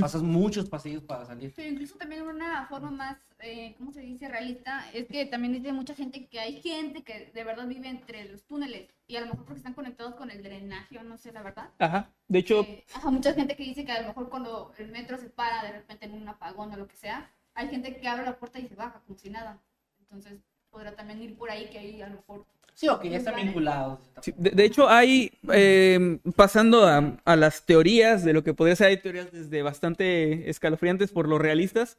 Pasas 0.00 0.22
muchos 0.22 0.70
pasillos 0.70 1.02
para 1.02 1.26
salir. 1.26 1.52
Pero 1.54 1.68
incluso 1.68 1.96
también 1.96 2.22
una 2.22 2.66
forma 2.66 2.90
más, 2.90 3.18
eh, 3.40 3.74
¿cómo 3.76 3.92
se 3.92 4.00
dice? 4.00 4.26
Realista, 4.26 4.90
es 4.92 5.06
que 5.06 5.26
también 5.26 5.52
dice 5.52 5.70
mucha 5.72 5.94
gente 5.94 6.26
que 6.26 6.40
hay 6.40 6.62
gente 6.62 7.02
que 7.02 7.30
de 7.34 7.44
verdad 7.44 7.66
vive 7.66 7.88
entre 7.88 8.24
los 8.24 8.42
túneles 8.44 8.88
y 9.06 9.16
a 9.16 9.20
lo 9.20 9.26
mejor 9.26 9.44
porque 9.44 9.58
están 9.58 9.74
conectados 9.74 10.14
con 10.14 10.30
el 10.30 10.42
drenaje 10.42 10.98
o 10.98 11.02
no 11.02 11.18
sé, 11.18 11.30
la 11.30 11.42
verdad. 11.42 11.68
Ajá. 11.78 12.10
De 12.26 12.38
hecho, 12.38 12.62
Eh, 12.62 12.84
ajá, 12.94 13.10
mucha 13.10 13.34
gente 13.34 13.54
que 13.54 13.64
dice 13.64 13.84
que 13.84 13.92
a 13.92 14.00
lo 14.00 14.08
mejor 14.08 14.30
cuando 14.30 14.72
el 14.78 14.88
metro 14.88 15.18
se 15.18 15.28
para 15.28 15.62
de 15.62 15.72
repente 15.72 16.06
en 16.06 16.14
un 16.14 16.26
apagón 16.28 16.72
o 16.72 16.76
lo 16.76 16.88
que 16.88 16.96
sea, 16.96 17.30
hay 17.54 17.68
gente 17.68 17.96
que 17.96 18.08
abre 18.08 18.24
la 18.24 18.38
puerta 18.38 18.58
y 18.58 18.66
se 18.66 18.74
baja 18.74 19.02
como 19.06 19.18
si 19.18 19.28
nada. 19.28 19.60
Entonces 20.00 20.40
podrá 20.70 20.96
también 20.96 21.22
ir 21.22 21.36
por 21.36 21.50
ahí 21.50 21.68
que 21.70 21.78
ahí 21.78 22.00
a 22.00 22.08
lo 22.08 22.16
mejor... 22.16 22.46
Sí, 22.76 22.88
o 22.88 23.00
que 23.00 23.08
ya 23.08 23.16
están 23.16 23.36
vinculados. 23.36 24.00
Sí, 24.20 24.34
de, 24.36 24.50
de 24.50 24.64
hecho, 24.66 24.86
hay, 24.86 25.32
eh, 25.50 26.18
pasando 26.36 26.86
a, 26.86 27.16
a 27.24 27.34
las 27.34 27.64
teorías 27.64 28.22
de 28.22 28.34
lo 28.34 28.44
que 28.44 28.52
podría 28.52 28.76
ser, 28.76 28.88
hay 28.88 28.98
teorías 28.98 29.32
desde 29.32 29.62
bastante 29.62 30.50
escalofriantes 30.50 31.10
por 31.10 31.26
lo 31.26 31.38
realistas, 31.38 31.96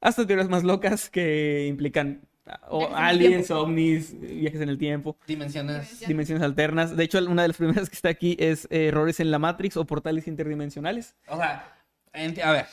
hasta 0.00 0.28
teorías 0.28 0.48
más 0.48 0.62
locas 0.62 1.10
que 1.10 1.66
implican 1.66 2.20
ah, 2.46 2.60
o 2.68 2.94
aliens, 2.94 3.50
ovnis, 3.50 4.20
viajes 4.20 4.60
en 4.60 4.68
el 4.68 4.78
tiempo, 4.78 5.16
Dimensiones. 5.26 5.98
Dimensiones. 6.06 6.44
alternas. 6.44 6.96
De 6.96 7.02
hecho, 7.02 7.18
una 7.28 7.42
de 7.42 7.48
las 7.48 7.56
primeras 7.56 7.90
que 7.90 7.96
está 7.96 8.10
aquí 8.10 8.36
es 8.38 8.68
eh, 8.70 8.86
errores 8.86 9.18
en 9.18 9.32
la 9.32 9.40
Matrix 9.40 9.76
o 9.76 9.84
portales 9.84 10.28
interdimensionales. 10.28 11.16
O 11.26 11.38
sea, 11.38 11.74
a 12.12 12.52
ver, 12.52 12.66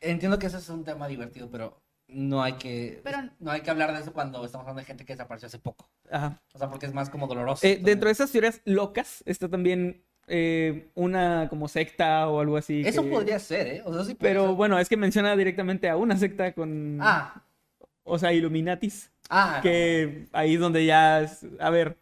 entiendo 0.00 0.38
que 0.38 0.46
ese 0.46 0.56
es 0.56 0.70
un 0.70 0.84
tema 0.84 1.06
divertido, 1.06 1.50
pero 1.50 1.83
no 2.14 2.42
hay 2.42 2.54
que 2.54 3.00
Pero- 3.04 3.28
no 3.40 3.50
hay 3.50 3.60
que 3.62 3.70
hablar 3.70 3.92
de 3.92 4.00
eso 4.00 4.12
cuando 4.12 4.44
estamos 4.44 4.64
hablando 4.64 4.80
de 4.80 4.86
gente 4.86 5.04
que 5.04 5.12
desapareció 5.14 5.46
hace 5.46 5.58
poco. 5.58 5.88
Ajá. 6.10 6.40
O 6.52 6.58
sea, 6.58 6.70
porque 6.70 6.86
es 6.86 6.94
más 6.94 7.10
como 7.10 7.26
doloroso. 7.26 7.66
Eh, 7.66 7.80
dentro 7.82 8.08
de 8.08 8.12
esas 8.12 8.30
teorías 8.32 8.60
locas 8.64 9.22
está 9.26 9.48
también 9.48 10.02
eh, 10.26 10.88
una 10.94 11.48
como 11.50 11.68
secta 11.68 12.28
o 12.28 12.40
algo 12.40 12.56
así. 12.56 12.82
Eso 12.86 13.02
que- 13.02 13.10
podría 13.10 13.38
ser, 13.38 13.66
¿eh? 13.66 13.82
O 13.84 13.92
sea, 13.92 14.04
sí 14.04 14.14
Pero 14.18 14.46
ser. 14.46 14.54
bueno, 14.56 14.78
es 14.78 14.88
que 14.88 14.96
menciona 14.96 15.36
directamente 15.36 15.88
a 15.88 15.96
una 15.96 16.16
secta 16.16 16.52
con... 16.52 16.98
Ah, 17.02 17.42
O 18.04 18.18
sea, 18.18 18.32
Illuminatis. 18.32 19.10
ah. 19.30 19.60
Que 19.62 20.26
ahí 20.32 20.54
es 20.54 20.60
donde 20.60 20.84
ya... 20.86 21.20
es- 21.22 21.46
A 21.60 21.68
ver, 21.70 21.96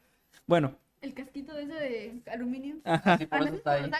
bueno. 0.46 0.74
El 1.00 1.14
casquito 1.14 1.52
de 1.54 1.62
ese 1.64 1.74
de 1.74 2.30
aluminio. 2.30 2.76
Ajá. 2.84 3.18
Sí, 3.18 3.26
Ah, 3.30 3.38
por 3.38 3.46
eso 3.48 3.56
está 3.56 3.72
ahí. 3.72 3.90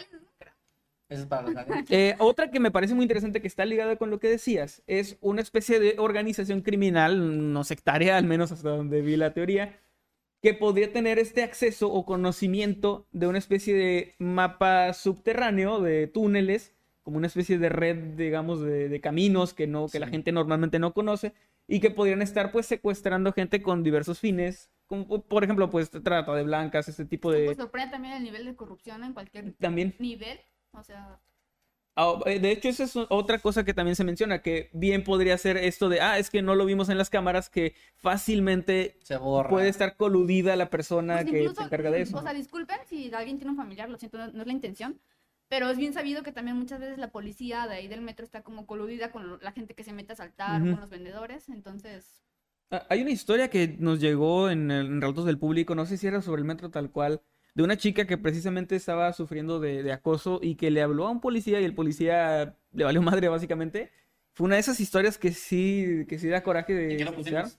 Creo. 1.13 1.15
Eso 1.15 1.23
es 1.23 1.29
para 1.29 1.43
los 1.43 1.57
aliens. 1.57 1.91
Eh, 1.91 2.15
otra 2.19 2.51
que 2.51 2.61
me 2.61 2.71
parece 2.71 2.95
muy 2.95 3.05
interesante 3.05 3.41
que 3.41 3.49
está 3.49 3.65
ligada 3.65 3.97
con 3.97 4.11
lo 4.11 4.19
que 4.19 4.29
decías 4.29 4.83
es 4.87 5.19
una 5.21 5.41
especie 5.41 5.81
de 5.81 5.97
organización 5.99 6.63
criminal, 6.63 7.53
no 7.53 7.65
sectaria, 7.65 8.17
al 8.17 8.25
menos 8.25 8.53
hasta 8.53 8.71
donde 8.71 9.03
vi 9.03 9.17
la 9.17 9.33
teoría, 9.33 9.81
que 10.43 10.55
podría 10.55 10.93
tener 10.93 11.19
este 11.19 11.43
acceso 11.43 11.93
o 11.93 12.05
conocimiento 12.05 13.07
de 13.13 13.29
una 13.29 13.39
especie 13.39 13.75
de 13.75 14.15
mapa 14.19 14.93
subterráneo 14.93 15.81
de 15.81 16.09
túneles, 16.09 16.75
como 17.03 17.17
una 17.17 17.27
especie 17.29 17.59
de 17.59 17.69
red, 17.69 17.97
digamos, 18.17 18.61
de, 18.61 18.89
de 18.89 19.01
caminos 19.01 19.55
que 19.55 19.67
no, 19.67 19.89
que 19.89 20.01
la 20.01 20.09
gente 20.09 20.33
normalmente 20.33 20.79
no 20.79 20.95
conoce 20.95 21.33
y 21.69 21.81
que 21.81 21.91
podrían 21.91 22.23
estar 22.23 22.53
pues 22.53 22.67
secuestrando 22.67 23.33
gente 23.33 23.63
con 23.63 23.83
diversos 23.83 24.19
fines, 24.19 24.71
como 24.87 25.23
por 25.23 25.45
ejemplo 25.45 25.71
pues 25.71 25.91
trata 25.91 26.35
de 26.35 26.43
blancas, 26.43 26.89
este 26.89 27.05
tipo 27.05 27.31
de 27.31 27.47
Pues 27.47 27.57
sorprende 27.57 27.93
también 27.93 28.15
el 28.15 28.23
nivel 28.23 28.45
de 28.45 28.55
corrupción 28.55 29.05
en 29.05 29.15
cualquier 29.15 29.55
también 29.55 29.95
nivel. 29.99 30.41
O 30.75 30.83
sea, 30.83 31.21
eh, 32.27 32.39
De 32.41 32.51
hecho, 32.53 32.69
esa 32.69 32.85
es 32.85 32.97
otra 33.11 33.39
cosa 33.39 33.65
que 33.65 33.75
también 33.75 33.97
se 33.97 34.05
menciona, 34.05 34.41
que 34.41 34.71
bien 34.73 35.05
podría 35.05 35.37
ser 35.39 35.57
esto 35.59 35.89
de, 35.89 36.01
ah, 36.01 36.19
es 36.19 36.31
que 36.31 36.41
no 36.43 36.55
lo 36.55 36.65
vimos 36.65 36.89
en 36.89 36.99
las 36.99 37.11
cámaras, 37.11 37.51
que 37.51 37.75
fácilmente 37.99 38.97
Se 39.03 39.17
borra. 39.17 39.51
puede 39.51 39.69
estar 39.69 39.97
coludida 39.97 40.57
la 40.57 40.71
persona 40.71 41.15
pues 41.17 41.27
que 41.27 41.39
incluso, 41.41 41.55
se 41.57 41.65
encarga 41.65 41.91
de 41.91 42.03
eso. 42.03 42.17
O 42.17 42.23
sea, 42.23 42.33
disculpen 42.33 42.79
si 42.87 43.13
alguien 43.15 43.37
tiene 43.39 43.51
un 43.51 43.57
familiar, 43.57 43.89
lo 43.91 43.99
siento, 43.99 44.19
no, 44.19 44.29
no 44.29 44.41
es 44.41 44.47
la 44.47 44.53
intención. 44.53 45.01
Pero 45.49 45.69
es 45.69 45.77
bien 45.77 45.93
sabido 45.93 46.23
que 46.23 46.33
también 46.33 46.57
muchas 46.57 46.81
veces 46.81 46.97
la 46.97 47.11
policía 47.11 47.67
de 47.67 47.75
ahí 47.75 47.87
del 47.89 48.01
metro 48.01 48.25
está 48.25 48.43
como 48.43 48.67
coludida 48.67 49.13
con 49.13 49.39
la 49.43 49.53
gente 49.53 49.75
que 49.75 49.85
se 49.85 49.93
mete 49.93 50.15
a 50.15 50.17
saltar 50.17 50.63
Ujú. 50.63 50.71
o 50.71 50.71
con 50.73 50.81
los 50.81 50.89
vendedores. 50.89 51.51
Entonces, 51.51 52.23
Ah, 52.71 52.87
Hay 52.89 53.03
una 53.03 53.11
historia 53.11 53.51
que 53.51 53.77
nos 53.79 54.01
llegó 54.01 54.49
en, 54.51 54.71
el- 54.71 54.87
en 54.87 55.01
relatos 55.01 55.25
del 55.27 55.39
público, 55.39 55.75
no 55.75 55.87
sé 55.87 55.97
si 55.99 56.07
era 56.07 56.23
sobre 56.23 56.41
el 56.41 56.47
metro 56.47 56.71
tal 56.71 56.91
cual, 56.91 57.23
de 57.55 57.63
una 57.63 57.77
chica 57.77 58.07
que 58.07 58.17
precisamente 58.19 58.77
estaba 58.77 59.13
sufriendo 59.13 59.61
de, 59.61 59.83
de 59.83 59.93
acoso 59.93 60.41
y 60.43 60.55
que 60.57 60.71
le 60.71 60.83
habló 60.83 61.07
a 61.07 61.11
un 61.11 61.21
policía 61.21 61.61
y 61.61 61.65
el 61.65 61.75
policía 61.75 62.57
le 62.73 62.85
valió 62.85 63.03
madre 63.03 63.29
básicamente. 63.29 63.91
Fue 64.35 64.47
una 64.47 64.55
de 64.57 64.61
esas 64.61 64.81
historias 64.81 65.19
que 65.19 65.33
sí, 65.33 66.07
que 66.09 66.19
sí 66.19 66.29
da 66.29 66.43
coraje 66.43 66.73
de 66.75 66.95
Y 66.95 66.97
que 66.97 67.05
no 67.05 67.13
pusimos. 67.15 67.59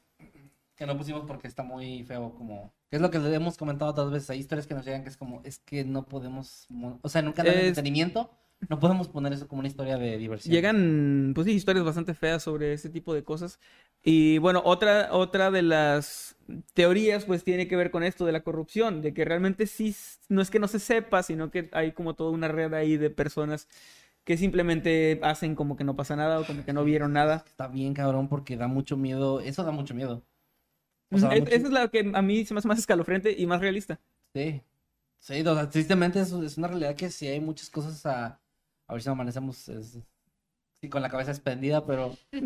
Que 0.76 0.86
no 0.88 0.98
pusimos 0.98 1.24
porque 1.28 1.48
está 1.48 1.62
muy 1.62 2.04
feo 2.04 2.34
como... 2.34 2.74
Que 2.90 2.96
es 2.98 3.02
lo 3.02 3.12
que 3.12 3.20
le 3.20 3.34
hemos 3.36 3.58
comentado 3.58 3.92
otras 3.92 4.10
veces. 4.12 4.30
Hay 4.32 4.40
historias 4.40 4.66
que 4.66 4.74
nos 4.74 4.84
llegan 4.86 5.04
que 5.04 5.10
es 5.10 5.18
como, 5.18 5.42
es 5.44 5.60
que 5.60 5.84
no 5.86 6.06
podemos... 6.08 6.66
mo- 6.70 7.00
O 7.04 7.10
sea, 7.10 7.22
en 7.22 7.28
un 7.28 7.34
canal 7.34 7.54
de 7.54 7.60
Es- 7.62 7.68
entretenimiento 7.68 8.32
no 8.70 8.80
podemos 8.80 9.08
poner 9.08 9.34
eso 9.34 9.48
como 9.48 9.60
una 9.60 9.68
historia 9.68 9.98
de 9.98 10.18
diversión. 10.18 10.54
Llegan, 10.54 11.32
pues 11.36 11.46
sí, 11.46 11.54
historias 11.54 11.86
bastante 11.86 12.14
feas 12.14 12.44
sobre 12.44 12.74
ese 12.74 12.90
tipo 12.90 13.14
de 13.14 13.24
cosas. 13.24 13.60
Y 14.04 14.38
bueno, 14.40 14.62
otra, 14.66 15.10
otra 15.12 15.50
de 15.52 15.62
las 15.62 16.36
teorías, 16.74 17.26
pues 17.26 17.44
tiene 17.44 17.68
que 17.68 17.76
ver 17.76 17.92
con 17.92 18.04
esto 18.04 18.26
de 18.26 18.32
la 18.32 18.42
corrupción, 18.44 19.02
de 19.02 19.14
que 19.14 19.26
realmente 19.26 19.66
sí, 19.68 19.96
no 20.30 20.42
es 20.42 20.50
que 20.50 20.60
no 20.60 20.68
se 20.68 20.80
sepa, 20.80 21.24
sino 21.24 21.52
que 21.52 21.70
hay 21.74 21.92
como 21.94 22.14
toda 22.16 22.32
una 22.32 22.48
red 22.48 22.74
ahí 22.74 22.98
de 22.98 23.10
personas 23.10 23.68
que 24.24 24.38
simplemente 24.38 25.20
hacen 25.24 25.56
como 25.56 25.76
que 25.76 25.84
no 25.84 25.96
pasa 25.96 26.16
nada 26.16 26.40
o 26.40 26.46
como 26.46 26.64
que 26.66 26.74
no 26.74 26.84
vieron 26.84 27.14
nada. 27.14 27.44
Está 27.46 27.68
bien, 27.68 27.94
cabrón, 27.94 28.28
porque 28.30 28.56
da 28.58 28.68
mucho 28.68 28.96
miedo. 28.98 29.40
Eso 29.42 29.64
da 29.64 29.72
mucho 29.72 29.94
miedo. 29.94 30.24
O 31.12 31.18
sea, 31.20 31.34
Es- 31.34 31.42
mucho- 31.42 31.54
Esa 31.56 31.68
es 31.68 31.74
la 31.74 31.88
que 31.90 32.12
a 32.14 32.22
mí 32.22 32.46
se 32.46 32.54
me 32.54 32.60
hace 32.60 32.68
más 32.68 32.80
escalofriante 32.80 33.36
y 33.38 33.46
más 33.46 33.62
realista. 33.62 34.00
Sí. 34.34 34.62
Sí, 35.20 35.42
o 35.42 35.56
sea, 35.56 35.70
tristemente 35.70 36.20
es, 36.20 36.32
es 36.34 36.58
una 36.58 36.68
realidad 36.68 36.96
que 36.96 37.10
sí 37.10 37.28
hay 37.28 37.40
muchas 37.40 37.70
cosas 37.70 38.06
a... 38.06 38.42
A 38.88 38.94
ver 38.94 39.02
si 39.02 39.10
amanecemos 39.10 39.68
es- 39.70 40.00
sí, 40.80 40.90
con 40.90 41.02
la 41.02 41.10
cabeza 41.10 41.32
expendida, 41.32 41.86
pero... 41.86 42.14
Sí, 42.32 42.38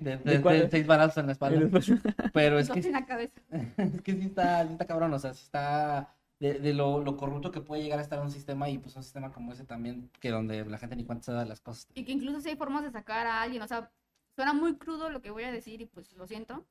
de, 0.00 0.16
¿De 0.18 0.38
de- 0.38 0.38
de 0.38 0.70
seis 0.70 0.86
balazos 0.86 1.18
en 1.18 1.26
la 1.26 1.32
espalda. 1.32 1.60
Pero 2.32 2.58
es 2.58 2.70
que 2.70 2.80
en 2.80 2.92
la 2.92 3.06
cabeza. 3.06 3.40
Es 3.76 4.00
que 4.02 4.12
sí 4.12 4.22
está, 4.26 4.66
sí 4.66 4.72
está 4.72 4.86
cabrón, 4.86 5.12
o 5.12 5.18
sea, 5.18 5.34
sí 5.34 5.42
está 5.44 6.14
de, 6.40 6.54
de 6.58 6.74
lo, 6.74 7.00
lo 7.02 7.16
corrupto 7.16 7.50
que 7.50 7.60
puede 7.60 7.82
llegar 7.82 7.98
a 7.98 8.02
estar 8.02 8.20
un 8.20 8.30
sistema 8.30 8.68
y 8.70 8.78
pues 8.78 8.96
un 8.96 9.02
sistema 9.02 9.32
como 9.32 9.52
ese 9.52 9.64
también, 9.64 10.10
que 10.20 10.30
donde 10.30 10.64
la 10.64 10.78
gente 10.78 10.96
ni 10.96 11.04
cuenta 11.04 11.24
se 11.24 11.32
da 11.32 11.40
de 11.40 11.46
las 11.48 11.60
cosas. 11.60 11.86
Y 11.94 12.04
que 12.04 12.12
incluso 12.12 12.40
si 12.40 12.48
hay 12.50 12.56
formas 12.56 12.82
de 12.82 12.90
sacar 12.90 13.26
a 13.26 13.42
alguien. 13.42 13.62
O 13.62 13.68
sea, 13.68 13.90
suena 14.34 14.52
muy 14.52 14.76
crudo 14.76 15.10
lo 15.10 15.20
que 15.22 15.30
voy 15.30 15.44
a 15.44 15.52
decir 15.52 15.80
y 15.82 15.86
pues 15.86 16.12
lo 16.14 16.26
siento. 16.26 16.66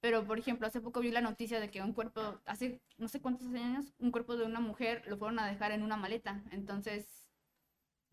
Pero, 0.00 0.24
por 0.26 0.38
ejemplo, 0.38 0.66
hace 0.66 0.80
poco 0.80 1.00
vi 1.00 1.10
la 1.10 1.20
noticia 1.20 1.60
de 1.60 1.70
que 1.70 1.82
un 1.82 1.92
cuerpo, 1.92 2.40
hace 2.46 2.80
no 2.98 3.06
sé 3.08 3.20
cuántos 3.20 3.48
años, 3.48 3.92
un 3.98 4.10
cuerpo 4.10 4.36
de 4.36 4.46
una 4.46 4.58
mujer 4.60 5.02
lo 5.06 5.18
fueron 5.18 5.38
a 5.38 5.46
dejar 5.46 5.72
en 5.72 5.82
una 5.82 5.96
maleta. 5.98 6.42
Entonces, 6.52 7.19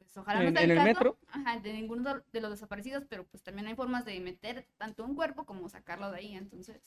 pues 0.08 0.18
ojalá 0.18 0.40
no 0.42 0.48
¿En- 0.48 0.54
sea 0.56 0.64
en 0.64 0.72
el 0.72 0.78
el 0.78 0.84
caso 0.84 1.00
metro? 1.00 1.18
ajá, 1.30 1.60
de 1.60 1.74
ninguno 1.74 2.22
de- 2.32 2.42
los 2.42 2.52
desaparecidos, 2.52 3.04
pero 3.10 3.26
pues 3.26 3.44
también 3.44 3.68
hay 3.68 3.76
formas 3.76 4.06
de 4.06 4.20
meter 4.20 4.66
tanto 4.78 5.04
un 5.06 5.16
cuerpo 5.16 5.46
como 5.46 5.70
sacarlo 5.70 6.12
de 6.12 6.18
ahí. 6.20 6.36
Entonces, 6.36 6.82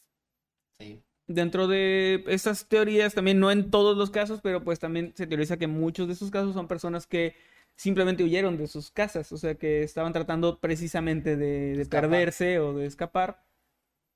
Sí. 0.78 1.02
dentro 1.26 1.68
de 1.68 2.24
estas 2.26 2.66
teorías, 2.68 3.14
también 3.14 3.38
no 3.38 3.50
en 3.50 3.70
todos 3.70 3.96
los 3.96 4.10
casos, 4.10 4.40
pero 4.42 4.64
pues 4.64 4.78
también 4.78 5.12
se 5.14 5.26
teoriza 5.26 5.56
que 5.58 5.66
muchos 5.66 6.06
de 6.08 6.14
esos 6.14 6.30
casos 6.30 6.54
son 6.54 6.66
personas 6.68 7.06
que 7.06 7.34
simplemente 7.76 8.24
huyeron 8.24 8.56
de 8.56 8.66
sus 8.66 8.90
casas, 8.90 9.30
o 9.32 9.36
sea, 9.38 9.54
que 9.54 9.82
estaban 9.82 10.12
tratando 10.12 10.58
precisamente 10.58 11.36
de, 11.36 11.76
de 11.76 11.86
perderse 11.86 12.58
o 12.58 12.74
de 12.74 12.86
escapar. 12.86 13.42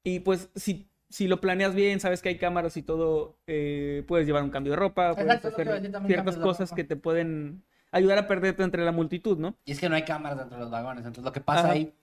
Y 0.05 0.21
pues 0.21 0.51
si, 0.57 0.89
si 1.11 1.29
lo 1.29 1.41
planeas 1.41 1.75
bien, 1.75 2.01
sabes 2.01 2.23
que 2.23 2.31
hay 2.31 2.39
cámaras 2.39 2.77
y 2.77 2.83
todo, 2.83 3.39
eh, 3.47 4.05
puedes 4.09 4.27
llevar 4.27 4.43
un 4.45 4.51
cambio 4.51 4.73
de 4.73 4.77
ropa, 4.77 5.15
puedes 5.15 5.29
Exacto, 5.29 5.49
es 5.49 5.53
lo 5.53 5.59
que 5.59 5.63
iba 5.65 5.75
a 5.75 5.79
hacer 5.79 6.07
ciertas 6.07 6.37
cosas 6.39 6.73
que 6.73 6.85
te 6.85 6.97
pueden 6.97 7.65
ayudar 7.97 8.19
a 8.19 8.27
perderte 8.27 8.63
entre 8.63 8.85
la 8.85 8.93
multitud, 8.93 9.39
¿no? 9.39 9.57
Y 9.65 9.73
es 9.73 9.81
que 9.81 9.89
no 9.89 9.95
hay 9.95 10.05
cámaras 10.05 10.39
dentro 10.39 10.57
de 10.57 10.63
los 10.65 10.71
vagones, 10.71 11.05
entonces 11.05 11.25
lo 11.25 11.33
que 11.33 11.41
pasa 11.41 11.61
Ajá. 11.65 11.73
ahí, 11.73 11.95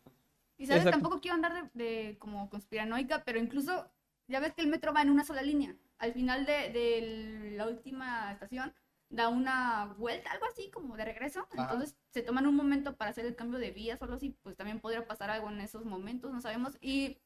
Y 0.57 0.65
sabes, 0.65 0.83
Exacto. 0.83 0.99
tampoco 0.99 1.21
quiero 1.21 1.35
andar 1.35 1.53
de, 1.73 1.83
de 1.83 2.17
como 2.19 2.49
conspiranoica, 2.49 3.23
pero 3.23 3.39
incluso 3.39 3.89
ya 4.27 4.39
ves 4.39 4.53
que 4.53 4.61
el 4.61 4.67
metro 4.67 4.93
va 4.93 5.01
en 5.01 5.09
una 5.09 5.23
sola 5.23 5.41
línea. 5.41 5.75
Al 5.97 6.13
final 6.13 6.45
de, 6.45 6.69
de 6.71 7.53
la 7.57 7.67
última 7.67 8.31
estación 8.31 8.73
da 9.09 9.27
una 9.27 9.93
vuelta, 9.97 10.31
algo 10.31 10.45
así 10.45 10.69
como 10.71 10.95
de 10.95 11.05
regreso. 11.05 11.47
Ajá. 11.51 11.63
Entonces 11.63 11.95
se 12.11 12.21
toman 12.21 12.47
un 12.47 12.55
momento 12.55 12.95
para 12.95 13.11
hacer 13.11 13.25
el 13.25 13.35
cambio 13.35 13.59
de 13.59 13.71
vías 13.71 13.99
o 14.01 14.05
algo 14.05 14.15
así, 14.15 14.35
pues 14.43 14.55
también 14.55 14.79
podría 14.79 15.05
pasar 15.05 15.29
algo 15.29 15.49
en 15.49 15.61
esos 15.61 15.83
momentos, 15.85 16.31
no 16.31 16.41
sabemos. 16.41 16.77
Y 16.79 17.17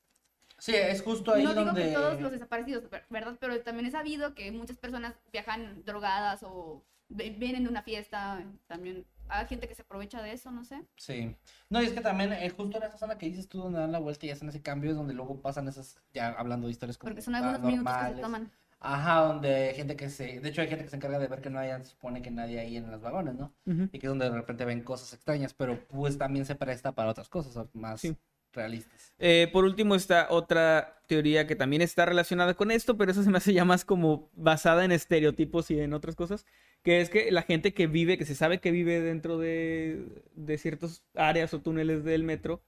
sí, 0.57 0.74
es 0.76 1.01
justo 1.01 1.34
ahí 1.34 1.43
no 1.43 1.53
digo 1.53 1.66
donde... 1.66 1.84
que 1.84 1.93
todos 1.93 2.20
los 2.22 2.32
desaparecidos, 2.32 2.89
ver- 2.89 3.05
¿verdad? 3.09 3.38
Pero 3.39 3.61
también 3.61 3.86
es 3.86 3.91
sabido 3.93 4.34
que 4.34 4.51
muchas 4.51 4.78
personas 4.78 5.13
viajan 5.32 5.84
drogadas 5.86 6.41
o 6.43 6.84
vienen 7.10 7.64
de 7.64 7.70
una 7.70 7.84
fiesta. 7.84 8.43
También 8.68 9.06
hay 9.28 9.47
gente 9.47 9.68
que 9.68 9.76
se 9.76 9.82
aprovecha 9.82 10.22
de 10.22 10.32
eso, 10.34 10.51
no 10.51 10.64
sé. 10.64 10.82
Sí. 10.97 11.36
No, 11.70 11.82
y 11.82 11.86
es 11.86 11.93
que 11.93 12.01
también 12.01 12.34
eh, 12.34 12.49
justo 12.49 12.78
en 12.78 12.84
esa 12.84 12.97
zona 12.97 13.18
que 13.18 13.26
dices 13.28 13.47
tú 13.47 13.60
donde 13.60 13.80
dan 13.80 13.91
la 13.91 13.99
vuelta 13.99 14.26
y 14.26 14.32
hacen 14.32 14.49
ese 14.49 14.62
cambio 14.62 14.91
es 14.91 14.97
donde 14.97 15.14
luego 15.14 15.41
pasan 15.41 15.68
esas, 15.68 15.97
ya 16.14 16.30
hablando 16.30 16.68
de 16.68 16.72
historias 16.72 16.97
como 16.97 17.10
Porque 17.10 17.22
son 17.22 17.36
algunos 17.36 17.62
minutos 17.62 17.95
que 17.97 18.16
se 18.16 18.22
toman. 18.22 18.51
Ajá, 18.80 19.22
donde 19.22 19.70
hay 19.70 19.76
gente 19.76 19.95
que 19.95 20.10
se... 20.10 20.39
De 20.41 20.49
hecho 20.49 20.62
hay 20.62 20.68
gente 20.68 20.84
que 20.84 20.89
se 20.91 20.95
encarga 20.97 21.18
de 21.18 21.28
ver 21.28 21.41
que 21.41 21.49
no 21.49 21.58
haya, 21.58 21.80
se 21.80 21.91
supone 21.91 22.22
que 22.22 22.30
nadie 22.30 22.60
ahí 22.60 22.78
en 22.78 22.91
los 22.91 23.01
vagones, 23.01 23.34
¿no? 23.34 23.51
Ujú. 23.66 23.89
Y 23.91 23.97
que 23.99 24.06
es 24.06 24.10
donde 24.10 24.30
de 24.30 24.36
repente 24.36 24.64
ven 24.64 24.84
cosas 24.84 25.12
extrañas, 25.14 25.53
pero 25.56 25.88
pues 25.88 26.18
también 26.20 26.45
se 26.45 26.53
presta 26.56 26.91
para 26.91 27.10
otras 27.10 27.28
cosas 27.28 27.68
más 27.74 28.01
Sí. 28.01 28.16
realistas. 28.53 29.14
Eh, 29.18 29.49
por 29.51 29.64
último 29.64 29.95
está 29.95 30.28
otra 30.30 31.01
teoría 31.08 31.47
que 31.47 31.56
también 31.56 31.82
está 31.82 32.06
relacionada 32.06 32.53
con 32.53 32.70
esto, 32.70 32.95
pero 32.95 33.12
eso 33.12 33.24
se 33.24 33.30
me 33.32 33.38
hace 33.38 33.53
ya 33.53 33.66
más 33.66 33.86
como 33.86 34.30
basada 34.34 34.86
en 34.86 34.91
estereotipos 34.91 35.72
y 35.72 35.80
en 35.80 35.93
otras 35.93 36.16
cosas, 36.16 36.45
que 36.86 37.02
es 37.02 37.10
que 37.12 37.32
la 37.32 37.44
gente 37.44 37.76
que 37.76 37.88
vive, 37.88 38.18
que 38.20 38.26
se 38.26 38.36
sabe 38.36 38.62
que 38.62 38.72
vive 38.72 39.02
dentro 39.02 39.40
de, 39.40 40.24
de 40.36 40.60
ciertas 40.60 41.04
áreas 41.16 41.54
o 41.56 41.62
túneles 41.62 42.06
del 42.06 42.24
metro, 42.24 42.64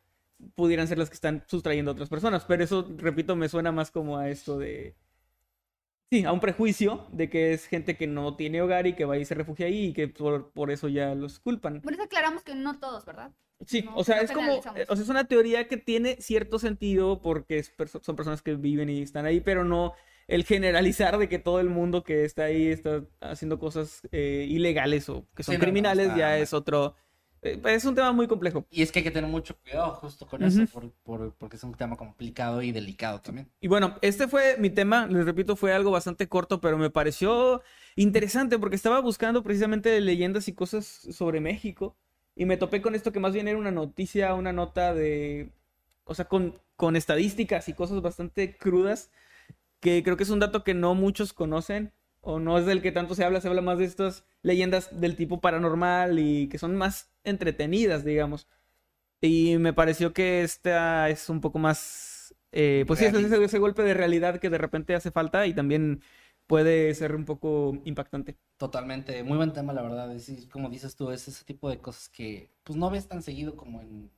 pudieran 0.55 0.87
ser 0.89 0.99
las 0.99 1.09
que 1.09 1.15
están 1.15 1.43
sustrayendo 1.47 1.91
a 1.91 1.95
otras 1.95 2.09
personas, 2.09 2.45
pero 2.45 2.63
eso, 2.65 2.87
repito, 2.97 3.35
me 3.37 3.49
suena 3.49 3.71
más 3.73 3.91
como 3.91 4.17
a 4.19 4.29
esto 4.29 4.59
de... 4.59 4.95
Sí, 6.09 6.23
a 6.23 6.31
un 6.31 6.39
prejuicio 6.39 7.05
de 7.11 7.29
que 7.29 7.51
es 7.53 7.67
gente 7.67 7.97
que 7.97 8.07
no 8.07 8.37
tiene 8.37 8.61
hogar 8.61 8.87
y 8.87 8.93
que 8.95 9.03
va 9.03 9.17
y 9.17 9.25
se 9.25 9.35
refugia 9.35 9.65
ahí 9.65 9.87
y 9.87 9.93
que 9.93 10.07
por, 10.07 10.51
por 10.51 10.71
eso 10.71 10.87
ya 10.87 11.13
los 11.15 11.39
culpan. 11.39 11.81
Por 11.81 11.93
eso 11.93 12.03
aclaramos 12.03 12.43
que 12.43 12.55
no 12.55 12.79
todos, 12.79 13.03
¿verdad? 13.05 13.31
Sí, 13.65 13.81
No- 13.83 13.95
o 13.97 14.03
sea, 14.05 14.21
es 14.21 14.31
como, 14.31 14.53
o 14.57 14.61
sea, 14.61 14.73
es 15.03 15.09
una 15.09 15.25
teoría 15.25 15.67
que 15.67 15.77
tiene 15.77 16.15
cierto 16.21 16.59
sentido 16.59 17.21
porque 17.21 17.57
es 17.57 17.75
perso- 17.75 18.01
son 18.03 18.15
personas 18.15 18.41
que 18.41 18.55
viven 18.55 18.89
y 18.89 19.01
están 19.01 19.25
ahí, 19.25 19.41
pero 19.41 19.65
no 19.65 19.93
el 20.27 20.43
generalizar 20.45 21.17
de 21.17 21.29
que 21.29 21.39
todo 21.39 21.59
el 21.59 21.69
mundo 21.69 22.03
que 22.03 22.25
está 22.25 22.43
ahí 22.45 22.67
está 22.67 23.03
haciendo 23.21 23.59
cosas 23.59 24.01
eh, 24.11 24.45
ilegales 24.49 25.09
o 25.09 25.25
que 25.35 25.43
son 25.43 25.55
Sí, 25.55 25.57
no, 25.57 25.65
no, 25.65 25.71
criminales, 25.71 26.15
ya 26.15 26.37
es 26.37 26.53
otro, 26.53 26.95
eh, 27.41 27.61
es 27.65 27.85
un 27.85 27.95
tema 27.95 28.11
muy 28.11 28.27
complejo. 28.27 28.65
Y 28.69 28.81
es 28.81 28.91
que 28.91 28.99
hay 28.99 29.03
que 29.03 29.11
tener 29.11 29.29
mucho 29.29 29.57
cuidado 29.61 29.93
justo 29.95 30.27
con 30.27 30.43
eso, 30.43 30.65
por- 31.03 31.33
porque 31.35 31.55
es 31.55 31.63
un 31.63 31.73
tema 31.75 31.95
complicado 31.95 32.61
y 32.61 32.71
delicado 32.71 33.21
también. 33.21 33.49
Y 33.59 33.67
bueno, 33.67 33.97
este 34.01 34.27
fue 34.27 34.57
mi 34.57 34.69
tema, 34.69 35.07
les 35.07 35.25
repito, 35.25 35.55
fue 35.55 35.73
algo 35.73 35.89
bastante 35.91 36.27
corto, 36.29 36.61
pero 36.61 36.77
me 36.77 36.91
pareció 36.91 37.63
interesante 37.95 38.59
porque 38.59 38.75
estaba 38.75 38.99
buscando 39.01 39.41
precisamente 39.43 39.99
leyendas 39.99 40.47
y 40.47 40.53
cosas 40.53 40.85
sobre 40.85 41.39
México 41.41 41.95
y 42.35 42.45
me 42.45 42.57
topé 42.57 42.81
con 42.83 42.93
esto 42.93 43.11
que 43.11 43.19
más 43.19 43.33
bien 43.33 43.47
era 43.47 43.57
una 43.57 43.71
noticia, 43.71 44.35
una 44.35 44.53
nota 44.53 44.93
de, 44.93 45.49
o 46.03 46.13
sea, 46.13 46.25
con, 46.25 46.61
con 46.75 46.95
estadísticas 46.95 47.67
y 47.67 47.73
cosas 47.73 48.01
bastante 48.01 48.55
crudas, 48.57 49.09
que 49.79 50.03
creo 50.03 50.17
que 50.17 50.23
es 50.23 50.29
un 50.29 50.39
dato 50.39 50.63
que 50.63 50.73
no 50.73 50.95
muchos 50.95 51.33
conocen 51.33 51.93
o 52.21 52.39
no 52.39 52.57
es 52.57 52.65
del 52.65 52.81
que 52.81 52.91
tanto 52.91 53.15
se 53.15 53.23
habla, 53.23 53.41
se 53.41 53.47
habla 53.47 53.61
más 53.61 53.77
de 53.77 53.85
estas 53.85 54.25
leyendas 54.41 54.99
del 54.99 55.15
tipo 55.15 55.39
paranormal 55.39 56.19
y 56.19 56.49
que 56.49 56.57
son 56.57 56.75
más 56.75 57.09
entretenidas, 57.23 58.03
digamos. 58.03 58.47
Y 59.21 59.57
me 59.57 59.73
pareció 59.73 60.13
que 60.13 60.43
esta 60.43 61.09
es 61.09 61.29
un 61.29 61.41
poco 61.41 61.57
más, 61.59 62.35
eh, 62.51 62.83
pues 62.85 62.99
sí, 62.99 63.05
es 63.05 63.13
ese, 63.13 63.43
ese 63.43 63.59
golpe 63.59 63.81
de 63.83 63.93
realidad 63.93 64.39
que 64.39 64.49
de 64.49 64.57
repente 64.57 64.93
hace 64.93 65.11
falta 65.11 65.47
y 65.47 65.53
también 65.53 66.01
puede 66.47 66.93
ser 66.95 67.15
un 67.15 67.25
poco 67.25 67.77
impactante. 67.85 68.37
Totalmente, 68.57 69.23
muy 69.23 69.37
buen 69.37 69.53
tema, 69.53 69.73
la 69.73 69.81
verdad. 69.81 70.13
Es, 70.15 70.47
como 70.51 70.69
dices 70.69 70.95
tú, 70.95 71.11
es 71.11 71.27
ese 71.27 71.45
tipo 71.45 71.69
de 71.69 71.79
cosas 71.79 72.09
que 72.09 72.49
pues 72.63 72.77
no 72.77 72.89
ves 72.89 73.07
tan 73.07 73.21
seguido 73.21 73.55
como 73.55 73.81
en 73.81 74.09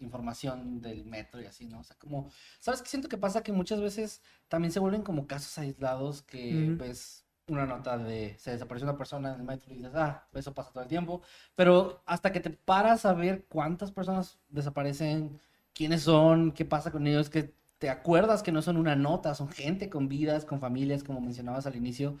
información 0.00 0.80
del 0.80 1.04
metro 1.04 1.40
y 1.40 1.46
así, 1.46 1.66
¿no? 1.66 1.80
O 1.80 1.84
sea, 1.84 1.96
como, 1.96 2.30
¿sabes 2.58 2.82
qué 2.82 2.88
siento 2.88 3.08
que 3.08 3.18
pasa? 3.18 3.42
Que 3.42 3.52
muchas 3.52 3.80
veces 3.80 4.22
también 4.48 4.72
se 4.72 4.80
vuelven 4.80 5.02
como 5.02 5.26
casos 5.26 5.56
aislados 5.58 6.22
que 6.22 6.74
ves 6.78 7.26
una 7.48 7.64
nota 7.64 7.96
de 7.96 8.36
se 8.38 8.50
desapareció 8.50 8.88
una 8.88 8.98
persona 8.98 9.32
en 9.32 9.40
el 9.40 9.46
metro 9.46 9.72
y 9.72 9.78
dices, 9.78 9.92
ah, 9.94 10.26
eso 10.34 10.52
pasa 10.52 10.72
todo 10.72 10.82
el 10.82 10.88
tiempo. 10.88 11.22
Pero 11.54 12.02
hasta 12.06 12.32
que 12.32 12.40
te 12.40 12.50
paras 12.50 13.06
a 13.06 13.14
ver 13.14 13.44
cuántas 13.48 13.92
personas 13.92 14.38
desaparecen, 14.48 15.40
quiénes 15.72 16.02
son, 16.02 16.52
qué 16.52 16.64
pasa 16.64 16.90
con 16.90 17.06
ellos, 17.06 17.30
que 17.30 17.54
te 17.78 17.90
acuerdas 17.90 18.42
que 18.42 18.52
no 18.52 18.62
son 18.62 18.78
una 18.78 18.96
nota, 18.96 19.34
son 19.34 19.48
gente 19.48 19.90
con 19.90 20.08
vidas, 20.08 20.44
con 20.44 20.60
familias, 20.60 21.04
como 21.04 21.20
mencionabas 21.20 21.66
al 21.66 21.76
inicio. 21.76 22.18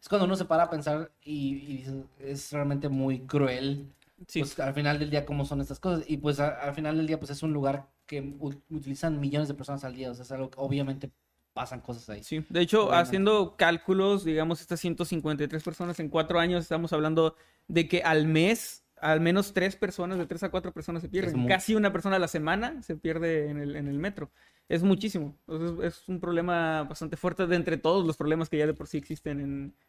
Es 0.00 0.08
cuando 0.08 0.26
uno 0.26 0.36
se 0.36 0.44
para 0.44 0.64
a 0.64 0.70
pensar 0.70 1.10
y, 1.24 1.84
es 2.18 2.52
realmente 2.52 2.88
muy 2.88 3.20
cruel, 3.20 3.90
Sí. 4.26 4.40
pues 4.40 4.58
al 4.60 4.74
final 4.74 4.98
del 4.98 5.10
día 5.10 5.24
cómo 5.24 5.44
son 5.44 5.60
estas 5.60 5.78
cosas. 5.80 6.04
Y 6.08 6.16
pues 6.16 6.40
a- 6.40 6.48
al 6.60 6.74
final 6.74 6.96
del 6.96 7.06
día 7.06 7.18
pues 7.18 7.30
es 7.30 7.42
un 7.42 7.52
lugar 7.52 7.88
que 8.06 8.34
utilizan 8.70 9.20
millones 9.20 9.48
de 9.48 9.54
personas 9.54 9.84
al 9.84 9.94
día, 9.94 10.10
o 10.10 10.14
sea, 10.14 10.24
es 10.24 10.32
algo 10.32 10.50
que 10.50 10.56
obviamente 10.58 11.10
pasan 11.52 11.80
cosas 11.80 12.08
ahí. 12.10 12.22
Sí, 12.22 12.44
de 12.48 12.60
hecho, 12.60 12.84
Obviamente. 12.84 13.02
haciendo 13.08 13.56
cálculos, 13.56 14.24
digamos, 14.24 14.60
estas 14.60 14.80
153 14.80 15.62
personas 15.62 15.98
en 16.00 16.08
cuatro 16.08 16.38
años, 16.38 16.62
estamos 16.62 16.92
hablando 16.92 17.34
de 17.66 17.88
que 17.88 18.02
al 18.02 18.26
mes, 18.28 18.84
al 19.00 19.20
menos 19.20 19.52
tres 19.52 19.76
personas, 19.76 20.18
de 20.18 20.26
tres 20.26 20.42
a 20.42 20.50
cuatro 20.50 20.72
personas 20.72 21.02
se 21.02 21.08
pierden. 21.08 21.46
Casi 21.48 21.74
una 21.74 21.92
persona 21.92 22.16
a 22.16 22.18
la 22.20 22.28
semana 22.28 22.82
se 22.82 22.96
pierde 22.96 23.50
en 23.50 23.58
el, 23.58 23.76
en 23.76 23.88
el 23.88 23.98
metro. 23.98 24.30
Es 24.68 24.82
muchísimo. 24.82 25.34
Entonces, 25.48 25.84
es 26.00 26.08
un 26.08 26.20
problema 26.20 26.84
bastante 26.84 27.16
fuerte 27.16 27.46
de 27.46 27.56
entre 27.56 27.76
todos 27.78 28.06
los 28.06 28.16
problemas 28.16 28.48
que 28.50 28.58
ya 28.58 28.66
de 28.66 28.74
por 28.74 28.86
sí 28.86 28.98
existen 28.98 29.40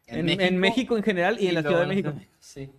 en, 0.06 0.28
En 0.28 0.56
México, 0.58 0.96
en 0.96 1.02
general 1.02 1.36
y, 1.40 1.48
en 1.48 1.54
la 1.54 1.62
Ciudad 1.62 1.80
de 1.82 1.86
México. 1.86 2.12
Sí. 2.38 2.70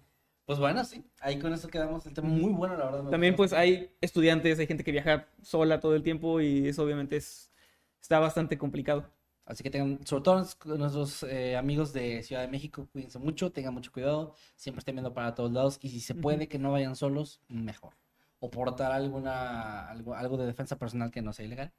Pues 0.52 0.60
bueno, 0.60 0.84
sí, 0.84 1.02
ahí 1.22 1.40
con 1.40 1.54
eso 1.54 1.70
quedamos. 1.70 2.06
El 2.06 2.14
tema 2.14 2.28
muy 2.28 2.52
bueno, 2.52 2.76
la 2.76 2.92
verdad. 2.92 3.10
También 3.10 3.38
pues 3.38 3.54
hay 3.54 3.90
estudiantes, 4.02 4.60
hay 4.60 4.68
gente 4.68 4.84
que 4.84 4.92
viaja 4.92 5.30
sola 5.42 5.80
todo 5.80 5.96
el 5.96 6.04
tiempo 6.04 6.42
y 6.42 6.68
eso 6.68 6.84
obviamente 6.84 7.16
es, 7.16 7.54
está 8.02 8.20
bastante 8.20 8.58
complicado. 8.58 9.10
Así 9.46 9.64
que 9.64 9.70
tengan, 9.70 10.06
sobre 10.06 10.24
todo 10.26 10.46
nuestros- 10.76 11.24
eh, 11.24 11.56
amigos 11.56 11.94
de 11.94 12.22
Ciudad 12.24 12.42
de 12.42 12.50
México, 12.50 12.86
cuídense 12.92 13.18
mucho, 13.18 13.54
tengan 13.54 13.74
mucho 13.74 13.94
cuidado, 13.94 14.36
siempre 14.58 14.80
estén 14.80 14.96
viendo 14.96 15.14
para 15.14 15.34
todos 15.36 15.54
lados 15.54 15.80
y 15.82 15.88
si 15.88 16.02
se 16.02 16.16
puede 16.16 16.50
que 16.50 16.60
no 16.60 16.74
vayan 16.74 16.98
solos, 16.98 17.40
mejor. 17.48 17.94
O 18.42 18.52
portar 18.52 18.92
alguna, 18.92 19.88
algo, 19.90 20.16
algo 20.16 20.36
de 20.36 20.48
defensa 20.48 20.78
personal 20.78 21.12
que 21.12 21.22
no 21.22 21.32
sea 21.32 21.46
ilegal, 21.46 21.72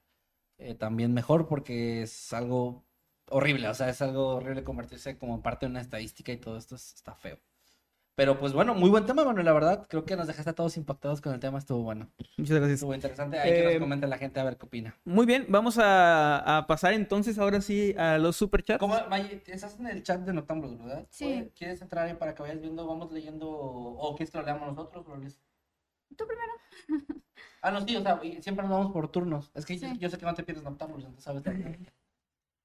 eh, 0.58 0.74
también 0.74 1.14
mejor 1.14 1.46
porque 1.48 2.02
es 2.02 2.32
algo 2.32 2.84
horrible, 3.28 3.68
o 3.68 3.74
sea, 3.74 3.90
es 3.90 4.02
algo 4.02 4.36
horrible 4.36 4.64
convertirse 4.64 5.18
como 5.18 5.42
parte 5.42 5.66
de 5.66 5.70
una 5.72 5.82
estadística 5.82 6.32
y 6.32 6.38
todo 6.38 6.56
esto 6.56 6.76
es- 6.76 6.94
está 6.94 7.14
feo. 7.14 7.38
Pero 8.14 8.38
pues 8.38 8.52
bueno, 8.52 8.74
muy 8.74 8.90
buen 8.90 9.06
tema, 9.06 9.24
Manuel, 9.24 9.46
la 9.46 9.54
verdad, 9.54 9.86
creo 9.88 10.04
que 10.04 10.16
nos 10.16 10.26
dejaste 10.26 10.50
a 10.50 10.54
todos 10.54 10.76
impactados 10.76 11.22
con 11.22 11.32
el 11.32 11.40
tema, 11.40 11.58
estuvo 11.58 11.82
bueno, 11.82 12.10
Muchas 12.36 12.56
gracias. 12.56 12.74
estuvo 12.74 12.94
interesante, 12.94 13.38
hay 13.38 13.50
que 13.50 13.60
Eh, 13.60 13.72
nos 13.74 13.80
comente 13.80 14.06
la 14.06 14.18
gente 14.18 14.38
a 14.38 14.44
ver 14.44 14.58
qué 14.58 14.66
opina. 14.66 14.94
Muy 15.04 15.24
bien, 15.24 15.46
vamos 15.48 15.78
a, 15.78 16.58
a 16.58 16.66
pasar 16.66 16.92
entonces 16.92 17.38
ahora 17.38 17.62
sí 17.62 17.94
a 17.96 18.18
los 18.18 18.36
superchats. 18.36 18.78
¿Cómo, 18.80 18.94
Maye, 19.08 19.42
estás 19.46 19.78
en 19.80 19.86
el 19.86 20.02
chat 20.02 20.20
de 20.20 20.32
Noctámbulos, 20.34 20.78
¿verdad? 20.78 21.06
Sí. 21.08 21.50
¿Quieres 21.56 21.80
entrar 21.80 22.06
ahí 22.06 22.14
para 22.14 22.34
que 22.34 22.42
vayas 22.42 22.60
viendo, 22.60 22.86
vamos 22.86 23.10
leyendo, 23.12 23.48
o 23.50 24.14
quieres 24.14 24.30
que 24.30 24.38
lo 24.38 24.44
leamos 24.44 24.68
nosotros? 24.68 25.06
o? 25.08 25.38
Tú 26.14 26.26
primero. 26.26 26.52
Ah, 27.62 27.70
no, 27.70 27.80
sí, 27.80 27.96
o 27.96 28.02
sea, 28.02 28.20
siempre 28.40 28.66
nos 28.66 28.70
vamos 28.76 28.92
por 28.92 29.08
turnos. 29.10 29.50
Es 29.54 29.64
que 29.64 29.78
yo 29.78 30.10
sé 30.10 30.18
que 30.18 30.26
no 30.26 30.34
te 30.34 30.42
pierdes 30.42 30.64
Noctámbulos, 30.64 31.06
entonces 31.06 31.24
sabes. 31.24 31.42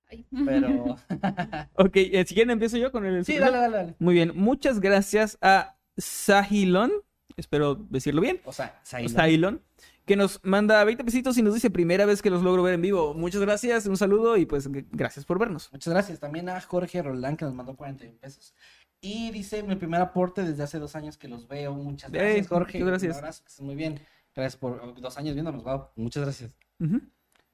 Ay. 0.09 0.25
Pero... 0.45 0.95
Ok, 1.75 1.95
eh, 1.95 2.23
si 2.27 2.33
quieren 2.33 2.51
empiezo 2.51 2.77
yo 2.77 2.91
con 2.91 3.05
el 3.05 3.23
sí, 3.25 3.37
dale, 3.37 3.57
dale, 3.57 3.75
dale. 3.77 3.95
Muy 3.99 4.13
bien, 4.13 4.31
muchas 4.35 4.79
gracias 4.79 5.37
a 5.41 5.77
Sahilon, 5.97 6.91
espero 7.35 7.75
decirlo 7.75 8.21
bien, 8.21 8.41
O 8.45 8.51
sea. 8.53 8.79
Sahilon, 8.83 9.61
que 10.05 10.15
nos 10.15 10.39
manda 10.43 10.83
20 10.83 11.03
pesitos 11.03 11.37
y 11.37 11.41
nos 11.41 11.53
dice 11.53 11.69
primera 11.69 12.05
vez 12.05 12.21
que 12.21 12.29
los 12.29 12.41
logro 12.41 12.63
ver 12.63 12.73
en 12.75 12.81
vivo. 12.81 13.13
Muchas 13.13 13.41
gracias, 13.41 13.85
un 13.87 13.97
saludo 13.97 14.37
y 14.37 14.45
pues 14.45 14.69
gracias 14.91 15.25
por 15.25 15.37
vernos. 15.39 15.69
Muchas 15.73 15.93
gracias. 15.93 16.19
También 16.19 16.47
a 16.49 16.61
Jorge 16.61 17.01
Roland 17.01 17.37
que 17.37 17.45
nos 17.45 17.53
mandó 17.53 17.75
41 17.75 18.17
pesos. 18.19 18.53
Y 19.01 19.29
dice, 19.31 19.61
mi 19.63 19.75
primer 19.75 20.01
aporte 20.01 20.43
desde 20.43 20.63
hace 20.63 20.79
dos 20.79 20.95
años 20.95 21.17
que 21.17 21.27
los 21.27 21.47
veo. 21.47 21.73
Muchas 21.75 22.11
Eh, 22.13 22.17
gracias, 22.17 22.47
Jorge. 22.47 22.79
muchas 22.79 22.87
gracias. 22.89 23.11
Un 23.13 23.17
abrazo, 23.19 23.43
que 23.43 23.49
estés 23.49 23.65
muy 23.65 23.75
bien. 23.75 23.99
Gracias 24.33 24.55
por 24.55 24.99
dos 25.01 25.17
años 25.17 25.33
viéndonos, 25.33 25.63
wow. 25.63 25.87
Muchas 25.95 26.23
gracias. 26.23 26.51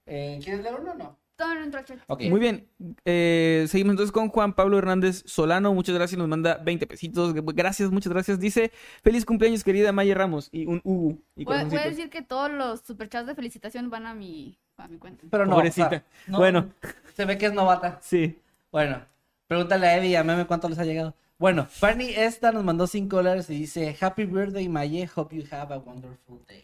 Eh, 0.06 0.39
¿Quieres 0.43 0.62
leer 0.64 0.76
uno 0.80 0.91
o 0.91 0.95
no? 0.95 1.20
Todavía 1.43 1.59
no 1.59 1.65
entró 1.65 1.79
al 1.79 1.85
chat. 1.85 1.99
Ok. 2.07 2.21
Muy 2.29 2.39
bien. 2.39 2.67
Eh, 3.05 3.65
seguimos 3.67 3.91
entonces 3.91 4.11
con 4.11 4.29
Juan 4.29 4.53
Pablo 4.53 4.77
Hernández 4.77 5.23
Solano. 5.25 5.73
Muchas 5.73 5.93
gracias. 5.95 6.17
Nos 6.17 6.27
manda 6.27 6.55
20 6.57 6.87
pesitos. 6.87 7.33
Gracias, 7.33 7.91
muchas 7.91 8.13
gracias. 8.13 8.39
Dice, 8.39 8.71
feliz 9.03 9.25
cumpleaños, 9.25 9.63
querida 9.63 9.91
Maya 9.91 10.15
Ramos. 10.15 10.49
Y 10.51 10.65
un 10.65 10.79
U. 10.83 11.17
Voy, 11.35 11.45
voy 11.45 11.77
a 11.77 11.83
decir 11.85 12.09
que 12.09 12.21
todos 12.21 12.49
los 12.51 12.81
superchats 12.81 13.27
de 13.27 13.35
felicitación 13.35 13.89
van 13.89 14.05
a 14.05 14.13
mi, 14.13 14.57
a 14.77 14.87
mi 14.87 14.97
cuenta. 14.97 15.25
Pero 15.29 15.45
no, 15.45 15.55
Pobrecita. 15.55 15.87
o 15.87 15.89
sea, 15.89 16.03
no- 16.27 16.37
Bueno. 16.37 16.69
Se 17.15 17.25
ve 17.25 17.37
que 17.37 17.47
es 17.47 17.53
novata. 17.53 17.99
Sí. 18.01 18.39
Bueno, 18.71 19.01
pregúntale 19.47 19.87
a 19.87 19.97
Eddie 19.97 20.09
y 20.11 20.15
a 20.15 20.23
Meme 20.23 20.45
cuánto 20.45 20.69
les 20.69 20.79
ha 20.79 20.85
llegado. 20.85 21.13
Bueno, 21.37 21.65
Fanny 21.65 22.09
esta 22.15 22.51
nos 22.53 22.63
mandó 22.63 22.87
5 22.87 23.17
dólares 23.17 23.49
y 23.49 23.55
dice 23.57 23.97
Happy 23.99 24.23
birthday, 24.23 24.69
Maye. 24.69 25.09
Hope 25.13 25.35
you 25.35 25.43
have 25.51 25.73
a 25.73 25.77
wonderful 25.77 26.39
day. 26.47 26.63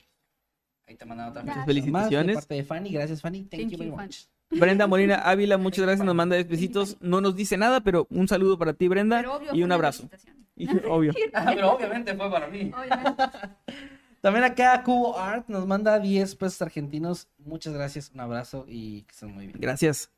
Ahí 0.88 0.96
te 0.96 1.06
mandan 1.06 1.30
otra 1.30 1.44
Muchas 1.44 1.66
felicitación 1.66 1.92
más 1.92 2.04
de 2.10 2.10
felicitaciones. 2.16 2.36
parte 2.38 2.54
de 2.56 2.64
Fanny. 2.64 2.92
Gracias, 2.94 3.22
Fanny. 3.22 3.40
Thank, 3.44 3.62
Thank 3.62 3.72
you 3.74 3.78
very 3.78 3.92
you, 3.92 3.96
much. 3.98 4.16
Brenda 4.50 4.88
Molina 4.88 5.16
Ávila, 5.16 5.58
muchas 5.58 5.86
gracias. 5.86 6.06
Nos 6.06 6.16
manda 6.16 6.36
10 6.36 6.48
pesitos. 6.48 6.98
No 7.00 7.22
nos 7.22 7.36
dice 7.36 7.58
nada, 7.58 7.82
pero 7.82 8.08
un 8.10 8.28
saludo 8.28 8.58
para 8.58 8.74
ti, 8.74 8.88
Brenda. 8.88 9.20
Obvio, 9.30 9.54
y 9.54 9.64
un 9.64 9.72
abrazo. 9.72 10.10
Y, 10.56 10.68
obvio. 10.88 11.14
Ah, 11.34 11.52
pero 11.54 11.72
obviamente 11.72 12.16
fue 12.16 12.30
para 12.30 12.48
mí. 12.48 12.72
Obviamente. 12.76 13.24
También 14.22 14.44
acá 14.44 14.84
Cubo 14.84 15.18
Art 15.18 15.48
nos 15.48 15.66
manda 15.66 16.00
10 16.00 16.36
pesos 16.36 16.62
argentinos. 16.62 17.28
Muchas 17.38 17.74
gracias, 17.74 18.12
un 18.14 18.20
abrazo 18.20 18.66
y 18.68 19.04
que 19.04 19.12
estén 19.14 19.34
muy 19.34 19.48
bien. 19.48 19.60
Gracias. 19.60 20.12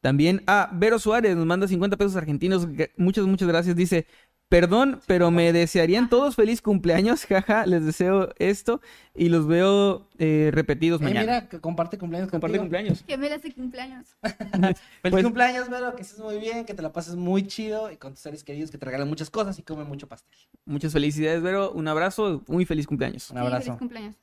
También 0.00 0.42
a 0.46 0.70
Vero 0.72 0.98
Suárez 0.98 1.36
nos 1.36 1.44
manda 1.44 1.66
50 1.66 1.96
pesos 1.96 2.16
argentinos. 2.16 2.66
Muchas, 2.96 3.26
muchas 3.26 3.48
gracias. 3.48 3.76
Dice, 3.76 4.06
perdón, 4.48 5.00
pero 5.06 5.30
me 5.30 5.52
desearían 5.52 6.08
todos 6.08 6.34
feliz 6.36 6.62
cumpleaños. 6.62 7.26
Jaja, 7.26 7.66
les 7.66 7.84
deseo 7.84 8.30
esto 8.38 8.80
y 9.14 9.28
los 9.28 9.46
veo 9.46 10.08
eh, 10.18 10.50
repetidos 10.52 11.00
Eh, 11.00 11.04
mañana. 11.04 11.20
mira, 11.20 11.48
que 11.48 11.60
comparte 11.60 11.98
cumpleaños 11.98 12.30
Comparte 12.30 12.58
contigo. 12.58 12.62
cumpleaños. 12.64 13.02
Que 13.02 13.16
me 13.18 13.32
hace 13.32 13.52
cumpleaños. 13.52 14.16
Feliz 14.22 14.76
Pues- 15.02 15.24
cumpleaños, 15.24 15.68
Vero, 15.68 15.94
que 15.94 16.02
estés 16.02 16.18
muy 16.20 16.38
bien, 16.38 16.64
que 16.64 16.74
te 16.74 16.82
la 16.82 16.92
pases 16.92 17.14
muy 17.16 17.46
chido 17.46 17.90
y 17.92 17.96
con 17.96 18.12
tus 18.12 18.20
seres 18.20 18.42
queridos 18.44 18.70
que 18.70 18.78
te 18.78 18.86
regalen 18.86 19.08
muchas 19.08 19.30
cosas 19.30 19.58
y 19.58 19.62
comen 19.62 19.86
mucho 19.86 20.08
pastel. 20.08 20.38
Muchas 20.64 20.92
felicidades, 20.92 21.42
Vero. 21.42 21.72
Un 21.72 21.86
abrazo. 21.88 22.42
Muy 22.46 22.64
feliz 22.64 22.86
cumpleaños. 22.86 23.30
Un 23.30 23.36
Sí, 23.36 23.40
abrazo. 23.42 23.64
feliz 23.64 23.78
cumpleaños. 23.78 24.16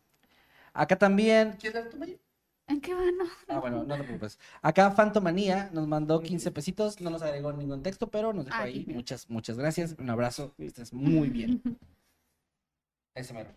Acá 0.73 0.97
también. 0.97 1.55
¿Quieres 1.59 1.83
dar 1.83 1.89
tu? 1.91 1.97
¿En 2.67 2.81
qué 2.81 2.93
van? 2.95 3.15
No. 3.17 3.25
Ah, 3.47 3.59
bueno, 3.59 3.83
no 3.83 3.95
te 3.95 4.03
preocupes. 4.03 4.39
Acá 4.61 4.89
Fantomanía 4.91 5.69
nos 5.71 5.87
mandó 5.87 6.19
15 6.21 6.51
pesitos, 6.51 6.99
no 6.99 7.11
nos 7.11 7.21
agregó 7.21 7.53
ningún 7.53 7.83
texto, 7.83 8.07
pero 8.09 8.33
nos 8.33 8.45
dejó 8.45 8.57
Ah, 8.57 8.63
ahí. 8.63 8.83
mira. 8.87 8.95
Muchas, 8.97 9.29
muchas 9.29 9.57
gracias. 9.57 9.95
Un 9.99 10.09
abrazo, 10.09 10.53
que 10.57 10.65
estés 10.65 10.91
muy 10.91 11.29
bien. 11.29 11.61
Ese 13.15 13.33
mero. 13.33 13.51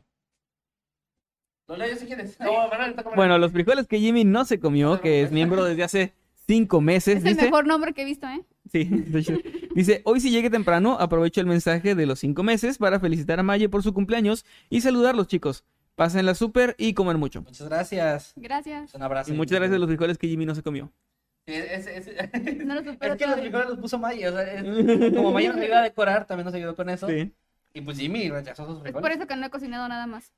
Lo 1.68 1.76
leo 1.76 1.96
si 1.96 2.06
quieres. 2.06 2.38
No, 2.40 2.52
Manuel, 2.68 2.90
está 2.90 3.02
comiendo. 3.02 3.16
Bueno, 3.16 3.38
los 3.38 3.52
frijoles 3.52 3.86
que 3.86 3.98
Jimmy 3.98 4.24
no 4.24 4.44
se 4.44 4.60
comió, 4.60 5.00
que 5.00 5.22
es 5.22 5.32
miembro 5.32 5.64
desde 5.64 5.82
hace 5.84 6.12
cinco 6.46 6.80
meses, 6.80 7.18
Es 7.18 7.24
el 7.24 7.30
dice. 7.34 7.42
mejor 7.46 7.66
nombre 7.66 7.92
que 7.92 8.02
he 8.02 8.04
visto, 8.06 8.26
¿eh? 8.28 8.44
Sí, 8.70 8.84
de 8.84 9.18
hecho. 9.20 9.34
Dice, 9.74 10.02
hoy 10.04 10.20
si 10.20 10.30
llegue 10.30 10.50
temprano, 10.50 10.96
aprovecho 11.00 11.40
el 11.40 11.46
mensaje 11.46 11.94
de 11.94 12.06
los 12.06 12.18
cinco 12.20 12.42
meses 12.42 12.78
para 12.78 13.00
felicitar 13.00 13.38
a 13.40 13.42
Maye 13.42 13.68
por 13.68 13.82
su 13.82 13.92
cumpleaños 13.94 14.44
y 14.70 14.80
saludarlos, 14.82 15.26
chicos. 15.28 15.64
Pásenla 15.98 16.34
súper 16.36 16.76
y 16.78 16.94
comer 16.94 17.16
mucho. 17.18 17.42
Muchas 17.42 17.68
gracias. 17.68 18.32
Gracias. 18.36 18.94
Un 18.94 19.02
abrazo. 19.02 19.32
Y 19.32 19.36
muchas 19.36 19.58
gracias 19.58 19.74
a 19.74 19.78
los 19.80 19.88
frijoles 19.88 20.16
que 20.16 20.28
Jimmy 20.28 20.46
no 20.46 20.54
se 20.54 20.62
comió. 20.62 20.92
Ese- 21.44 22.28
No 22.64 22.76
lo 22.76 22.84
supero 22.84 23.14
Es 23.14 23.18
que 23.18 23.26
los 23.26 23.40
frijoles 23.40 23.68
los 23.68 23.78
puso 23.80 23.98
Maya. 23.98 24.28
O 24.30 24.32
sea, 24.32 24.42
es- 24.44 25.12
como 25.14 25.32
Maya 25.32 25.52
nos 25.52 25.60
ayuda 25.60 25.80
a 25.80 25.82
decorar, 25.82 26.24
también 26.24 26.44
nos 26.44 26.54
ayudó 26.54 26.76
con 26.76 26.88
eso. 26.88 27.08
Sí. 27.08 27.34
Y 27.74 27.80
pues 27.80 27.98
Jimmy 27.98 28.30
rechazó 28.30 28.64
sus 28.64 28.76
Es 28.76 28.82
frijoles. 28.82 29.02
por 29.02 29.10
eso 29.10 29.26
que 29.26 29.34
no 29.34 29.46
he 29.46 29.50
cocinado 29.50 29.88
nada 29.88 30.06
más. 30.06 30.32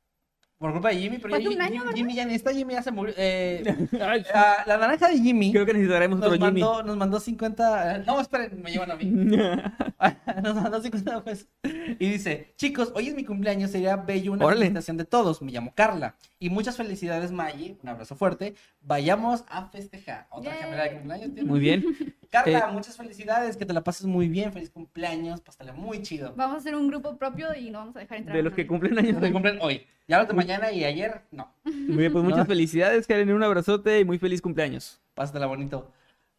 Por 0.61 0.73
culpa 0.73 0.91
de 0.91 0.97
Jimmy, 0.97 1.17
pero 1.17 1.31
ya 1.39 1.49
un 1.49 1.53
Jimmy, 1.55 1.65
año, 1.65 1.81
Jimmy- 1.85 1.95
Jimmy 1.97 2.15
ya 2.17 2.25
ni 2.27 2.35
está, 2.35 2.53
Jimmy 2.53 2.75
ya 2.75 2.83
se 2.83 2.91
murió. 2.91 3.15
Eh, 3.17 3.65
ah, 4.35 4.57
la 4.67 4.77
naranja 4.77 5.09
de 5.09 5.19
Jimmy 5.19 5.53
Creo 5.53 5.65
que 5.65 5.73
necesitaremos 5.73 6.19
nos 6.21 6.27
otro 6.31 6.37
Jimmy. 6.47 6.61
mandó, 6.61 6.83
nos 6.83 6.97
mandó 6.99 7.19
50. 7.19 7.97
eh, 7.97 8.05
No, 8.07 8.21
esperen, 8.21 8.61
me 8.63 8.71
llevan 8.71 8.91
a 8.91 8.97
mí. 8.97 9.05
nos 10.43 10.55
mandó 10.57 10.83
50 10.83 11.25
pesos. 11.25 11.49
Y 11.65 12.11
dice: 12.11 12.53
Chicos, 12.59 12.93
hoy 12.95 13.09
es 13.09 13.15
mi 13.15 13.25
cumpleaños, 13.25 13.71
sería 13.71 13.97
bello 13.97 14.33
una 14.33 14.45
Órale. 14.45 14.61
felicitación 14.61 14.99
de 14.99 15.07
todos. 15.07 15.41
Me 15.41 15.51
llamo 15.51 15.73
Carla. 15.75 16.17
Y 16.43 16.49
muchas 16.49 16.77
felicidades, 16.79 17.31
Maggie. 17.33 17.77
Un 17.83 17.89
abrazo 17.91 18.17
fuerte. 18.17 18.55
Vayamos 18.81 19.45
a 19.49 19.67
festejar. 19.67 20.27
Otra 20.31 20.53
Yay. 20.53 20.63
gemela 20.63 20.85
de 20.85 20.91
cumpleaños. 20.93 21.27
¿tienes? 21.35 21.45
Muy 21.45 21.61
bien. 21.61 21.85
Carla, 22.31 22.59
Eh, 22.71 22.73
muchas 22.73 22.97
felicidades. 22.97 23.59
Que 23.59 23.67
te 23.67 23.75
la 23.75 23.83
pases 23.85 24.07
muy 24.07 24.27
bien. 24.27 24.51
Feliz 24.51 24.71
cumpleaños. 24.71 25.43
Pásale 25.43 25.73
muy 25.73 26.01
chido. 26.01 26.33
Vamos 26.37 26.57
a 26.57 26.59
hacer 26.61 26.75
un 26.75 26.89
grupo 26.89 27.19
propio 27.19 27.55
y 27.55 27.71
no 27.71 27.81
vamos 27.81 27.95
a 27.97 27.99
dejar 28.01 28.17
entrar. 28.19 28.35
De 28.35 28.43
los 28.43 28.55
que 28.55 28.67
cumplen 28.67 28.95
Los 28.95 29.05
años. 29.05 29.21
que 29.23 29.31
cumplen 29.33 29.59
hoy. 29.61 29.87
Ya 30.09 30.19
los 30.19 30.29
de 30.29 30.33
mañana 30.35 30.73
y 30.73 30.83
ayer, 30.83 31.21
no. 31.31 31.53
Muy 31.65 31.97
bien, 31.99 32.13
pues 32.13 32.25
muchas 32.25 32.47
felicidades, 32.47 33.07
Karen. 33.07 33.31
Un 33.31 33.43
abrazote 33.43 34.01
y 34.01 34.05
muy 34.07 34.19
feliz 34.19 34.41
cumpleaños. 34.41 34.99
Pásatela 35.15 35.45
bonito. 35.45 35.93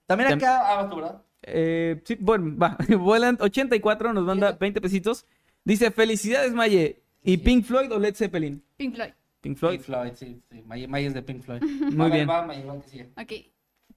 También 0.08 0.32
Tam- 0.32 0.38
acá. 0.38 0.62
Ah, 0.68 0.76
vas 0.82 0.90
tú, 0.90 0.96
¿verdad? 0.96 1.22
Eh, 1.44 2.02
sí, 2.06 2.18
bueno, 2.20 2.58
va. 2.58 2.76
Voland84 2.88 4.14
nos 4.14 4.24
manda 4.26 4.54
20 4.54 4.82
pesitos. 4.82 5.28
Dice, 5.64 5.92
felicidades, 5.92 6.54
Maye. 6.54 7.04
¿Y 7.24 7.38
Pink 7.38 7.66
Floyd 7.66 7.92
o 7.92 8.00
Led 8.00 8.16
Zeppelin? 8.16 8.64
Pink 8.78 8.96
Floyd. 8.96 9.12
Pink 9.42 9.58
Floyd. 9.58 9.74
Pink 9.78 9.86
Floyd, 9.86 10.12
sí. 10.16 10.42
sí. 10.52 10.62
May, 10.66 10.88
May 10.88 11.06
es 11.06 11.14
de 11.14 11.22
Pink 11.22 11.42
Floyd. 11.44 11.62
Muy 11.82 12.10
ver, 12.10 12.12
bien. 12.12 12.30
va, 12.30 12.46
May. 12.46 12.64
Ok. 12.68 13.34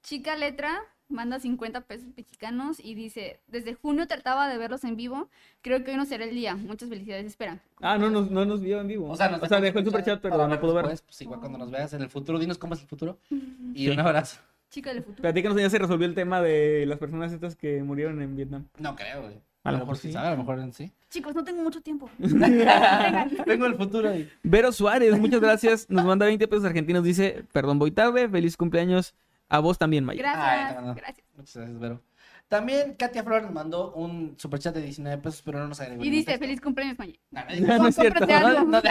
Chica 0.03 0.37
Letra 0.37 0.81
manda 1.09 1.39
50 1.39 1.83
pesos 1.83 2.09
mexicanos 2.17 2.79
y 2.83 2.95
dice, 2.95 3.41
desde 3.47 3.75
junio 3.75 4.07
trataba 4.07 4.49
de 4.49 4.57
verlos 4.59 4.85
en 4.85 4.97
vivo, 4.97 5.29
creo 5.63 5.85
que 5.85 5.91
hoy 5.93 5.97
no 5.97 6.07
será 6.07 6.25
el 6.25 6.35
día. 6.35 6.57
Muchas 6.57 6.89
felicidades, 6.89 7.27
espera. 7.27 7.61
Ah, 7.81 7.99
no 7.99 8.11
nos, 8.11 8.31
no 8.31 8.45
nos 8.45 8.61
vio 8.63 8.81
en 8.81 8.89
vivo. 8.89 9.09
O 9.11 9.17
sea, 9.17 9.29
nos 9.31 9.41
dejó 9.49 9.79
el 9.79 9.85
superchat, 9.85 10.21
pero 10.21 10.37
no 10.37 10.49
ver 10.49 10.61
puedo 10.61 10.75
ver. 10.75 10.87
después, 10.89 11.03
Pues 11.03 11.21
igual 11.23 11.41
cuando 11.41 11.59
nos 11.59 11.71
veas 11.71 11.93
en 11.93 12.03
el 12.03 12.09
futuro, 12.11 12.39
dinos 12.39 12.59
cómo 12.59 12.75
es 12.75 12.81
el 12.81 12.87
futuro. 12.87 13.19
Y 13.75 13.85
Sí. 13.85 13.89
un 13.91 14.01
abrazo. 14.01 14.41
Chica 14.71 14.93
del 14.93 15.03
futuro. 15.05 15.23
Platícanos, 15.23 15.61
ya 15.61 15.71
se 15.71 15.79
resolvió 15.79 16.07
el 16.07 16.15
tema 16.15 16.41
de 16.43 16.85
las 16.87 16.99
personas 16.99 17.33
estas 17.33 17.55
que 17.55 17.83
murieron 17.83 18.21
en 18.23 18.35
Vietnam. 18.35 18.67
No 18.79 18.97
creo, 18.97 19.23
güey. 19.23 19.41
A 19.65 19.73
lo 19.73 19.79
mejor 19.79 19.97
sí. 19.97 20.13
sabe, 20.13 20.29
a 20.29 20.31
lo 20.33 20.37
mejor 20.37 20.73
sí. 20.73 20.93
Chicos, 21.09 21.35
no 21.35 21.43
tengo 21.43 21.63
mucho 21.63 21.81
tiempo. 21.81 22.11
Vengo 22.19 23.65
del 23.65 23.77
futuro 23.77 24.15
y... 24.15 24.29
Vero 24.43 24.71
Suárez, 24.73 25.19
muchas 25.19 25.41
gracias. 25.41 25.89
Nos 25.89 26.05
manda 26.05 26.27
20 26.27 26.47
pesos 26.49 26.67
argentinos. 26.67 27.03
Dice, 27.03 27.45
perdón, 27.51 27.79
voy 27.79 27.91
tarde. 27.91 28.29
Feliz 28.29 28.59
cumpleaños 28.59 29.15
a 29.49 29.61
vos 29.61 29.79
también, 29.79 30.05
Maya. 30.05 30.21
Ay, 30.23 30.59
Gracias. 30.59 30.83
no, 30.83 30.89
no. 30.89 30.95
Gracias. 30.95 31.27
Muchas 31.35 31.57
gracias, 31.57 31.79
Vero. 31.81 32.03
También 32.49 32.95
Katia 32.95 33.23
Flor 33.25 33.43
nos 33.43 33.53
mandó 33.53 33.93
un 33.95 34.35
superchat 34.39 34.75
de 34.75 34.83
19 34.83 35.21
pesos, 35.23 35.43
pero 35.45 35.59
no 35.59 35.69
nos 35.69 35.81
agregó. 35.81 36.05
Y 36.05 36.11
dice, 36.11 36.27
texto. 36.27 36.45
feliz 36.45 36.61
cumpleaños, 36.61 36.99
Maya. 36.99 37.15
No, 37.31 37.41
no, 37.41 37.79
No, 37.79 37.89
es 37.89 37.95
cierto. 37.97 38.25
Algo. 38.25 38.49
No, 38.65 38.65
no, 38.65 38.83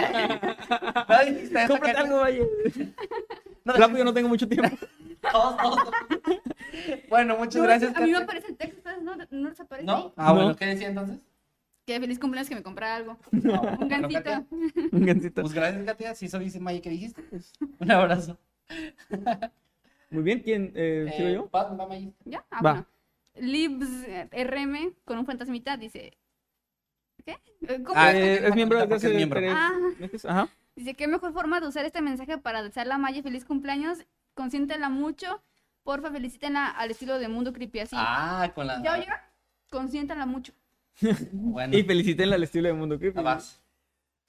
no 1.08 1.24
dijiste 1.24 1.58
eso, 1.62 1.68
Cómprate 1.72 1.98
algo. 1.98 2.22
No, 3.64 3.72
Rápido, 3.72 4.04
no 4.04 4.12
tengo 4.12 4.28
mucho 4.28 4.46
tiempo. 4.48 4.76
todos, 5.32 5.56
todos. 5.56 5.78
Bueno, 7.08 7.36
muchas 7.38 7.54
No, 7.56 7.62
gracias, 7.62 7.96
A 7.96 8.00
mí 8.00 8.10
me 8.10 8.18
aparece 8.18 8.48
el 8.48 8.56
texto, 8.56 8.82
¿sabes? 8.82 9.02
¿No, 9.02 9.16
no 9.16 9.48
les 9.48 9.60
aparece 9.60 9.86
¿No? 9.86 9.96
ahí? 9.96 10.12
Ah, 10.16 10.32
bueno, 10.32 10.48
No. 10.50 10.56
¿qué 10.56 10.66
decía 10.66 10.88
entonces? 10.88 11.18
Que 11.86 12.00
feliz 12.00 12.18
cumpleaños 12.18 12.48
que 12.48 12.54
me 12.56 12.62
comprara 12.62 12.96
algo. 12.96 13.16
No, 13.30 13.62
Un 13.80 13.88
gancito. 13.88 14.22
Katia, 14.22 14.46
Un 14.92 15.06
gancito. 15.06 15.40
Pues 15.42 15.54
gracias, 15.54 15.84
Katia. 15.84 16.14
Si 16.14 16.26
eso 16.26 16.38
dice 16.38 16.60
Maya 16.60 16.80
que 16.82 16.90
dijiste, 16.90 17.22
pues 17.22 17.52
un 17.78 17.90
abrazo. 17.90 18.36
Muy 20.10 20.22
bien, 20.22 20.40
¿quién? 20.40 20.72
Eh, 20.74 21.10
¿Sigo 21.16 21.28
Eh, 21.28 21.34
yo? 21.34 21.50
va, 21.50 21.64
va, 21.72 21.86
Maya. 21.86 22.10
¿Ya? 22.24 22.44
Ah, 22.50 22.60
Va. 22.62 22.72
bueno. 22.72 22.86
Libs 23.36 23.88
eh, 24.06 24.28
RM 24.44 24.94
con 25.04 25.18
un 25.18 25.26
fantasmita 25.26 25.76
dice. 25.76 26.16
¿Qué? 27.24 27.36
Eh, 27.62 27.82
¿Cómo? 27.82 27.94
Ah, 27.98 28.12
Eh, 28.12 28.34
es 28.36 28.44
es 28.44 28.54
miembro 28.54 28.78
desde 28.78 28.88
porque 28.88 29.06
es 29.06 29.12
hace 29.12 29.16
miembro. 29.16 29.40
Ah. 29.50 29.72
Ajá. 30.28 30.48
Dice, 30.76 30.94
qué 30.94 31.06
mejor 31.08 31.32
forma 31.32 31.60
de 31.60 31.68
usar 31.68 31.84
este 31.84 32.00
mensaje 32.02 32.38
para 32.38 32.62
desearle 32.62 32.94
a 32.94 32.98
Maya 32.98 33.22
feliz 33.22 33.44
cumpleaños. 33.44 34.04
Consiéntela 34.34 34.88
mucho. 34.88 35.42
Porfa, 35.84 36.10
felicítenla 36.10 36.68
al 36.68 36.90
estilo 36.90 37.18
de 37.18 37.28
Mundo 37.28 37.52
Creepy 37.52 37.80
así. 37.80 37.96
Ah, 37.98 38.50
con 38.54 38.66
la. 38.66 38.82
¿Ya 38.82 38.94
oyeron? 38.94 39.16
Consiéntala 39.70 40.26
mucho. 40.26 40.52
Bueno, 41.32 41.76
Y 41.76 41.82
felicítenla 41.84 42.36
al 42.36 42.42
estilo 42.42 42.68
de 42.68 42.74
Mundo 42.74 42.98
Creepy. 42.98 43.18
ah, 43.18 43.22
vas. 43.22 43.60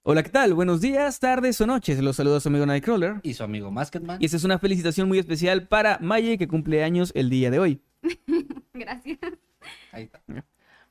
Hola, 0.08 0.22
¿qué 0.22 0.30
tal? 0.30 0.54
Buenos 0.54 0.82
días, 0.82 1.20
tardes 1.20 1.60
o 1.62 1.66
noches. 1.66 2.00
Los 2.00 2.18
saluda 2.18 2.40
su 2.40 2.50
amigo 2.50 2.66
Nightcrawler. 2.68 3.22
Y 3.24 3.34
su 3.34 3.44
amigo 3.44 3.72
Masketman. 3.72 4.22
Y 4.22 4.26
esta 4.26 4.38
es 4.38 4.44
una 4.44 4.60
felicitación 4.60 5.08
muy 5.08 5.18
especial 5.18 5.68
para 5.68 5.98
Maye, 6.00 6.38
que 6.38 6.48
cumple 6.48 6.84
años 6.84 7.12
el 7.16 7.32
día 7.32 7.50
de 7.50 7.58
hoy. 7.58 7.82
Gracias. 8.74 9.20
Ahí 9.92 10.04
está. 10.04 10.22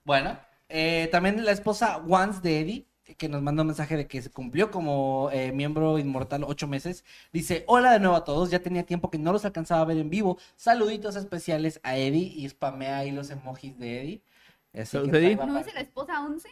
Bueno, 0.05 0.39
eh, 0.69 1.09
también 1.13 1.45
la 1.45 1.53
esposa 1.53 1.99
Once 1.99 2.41
de 2.41 2.61
Eddie, 2.61 2.87
que 3.19 3.29
nos 3.29 3.43
manda 3.43 3.63
un 3.63 3.69
mensaje 3.69 3.97
de 3.97 4.07
que 4.07 4.23
se 4.23 4.31
cumplió 4.31 4.71
como 4.71 5.31
eh, 5.33 5.53
miembro 5.53 5.99
inmortal 5.99 6.45
ocho 6.45 6.67
meses. 6.67 7.05
Dice, 7.33 7.65
hola 7.67 7.93
de 7.93 8.01
nuevo 8.01 8.17
a 8.17 8.25
todos, 8.25 8.51
ya 8.51 8.61
tenía 8.61 8.85
tiempo 8.85 9.11
que 9.11 9.19
no 9.19 9.33
los 9.33 9.45
alcanzaba 9.45 9.83
a 9.83 9.85
ver 9.85 9.99
en 9.99 10.11
vivo. 10.11 10.39
Saluditos 10.57 11.17
especiales 11.17 11.81
a 11.83 11.97
Eddie 11.97 12.33
y 12.35 12.49
spamea 12.49 12.99
ahí 12.99 13.11
los 13.13 13.31
emojis 13.31 13.79
de 13.79 14.01
Eddie. 14.03 14.23
Así 14.75 14.99
que 14.99 15.17
Eddie. 15.19 15.37
¿No 15.37 15.57
dice 15.59 15.73
la 15.75 15.81
esposa 15.81 16.21
11? 16.25 16.49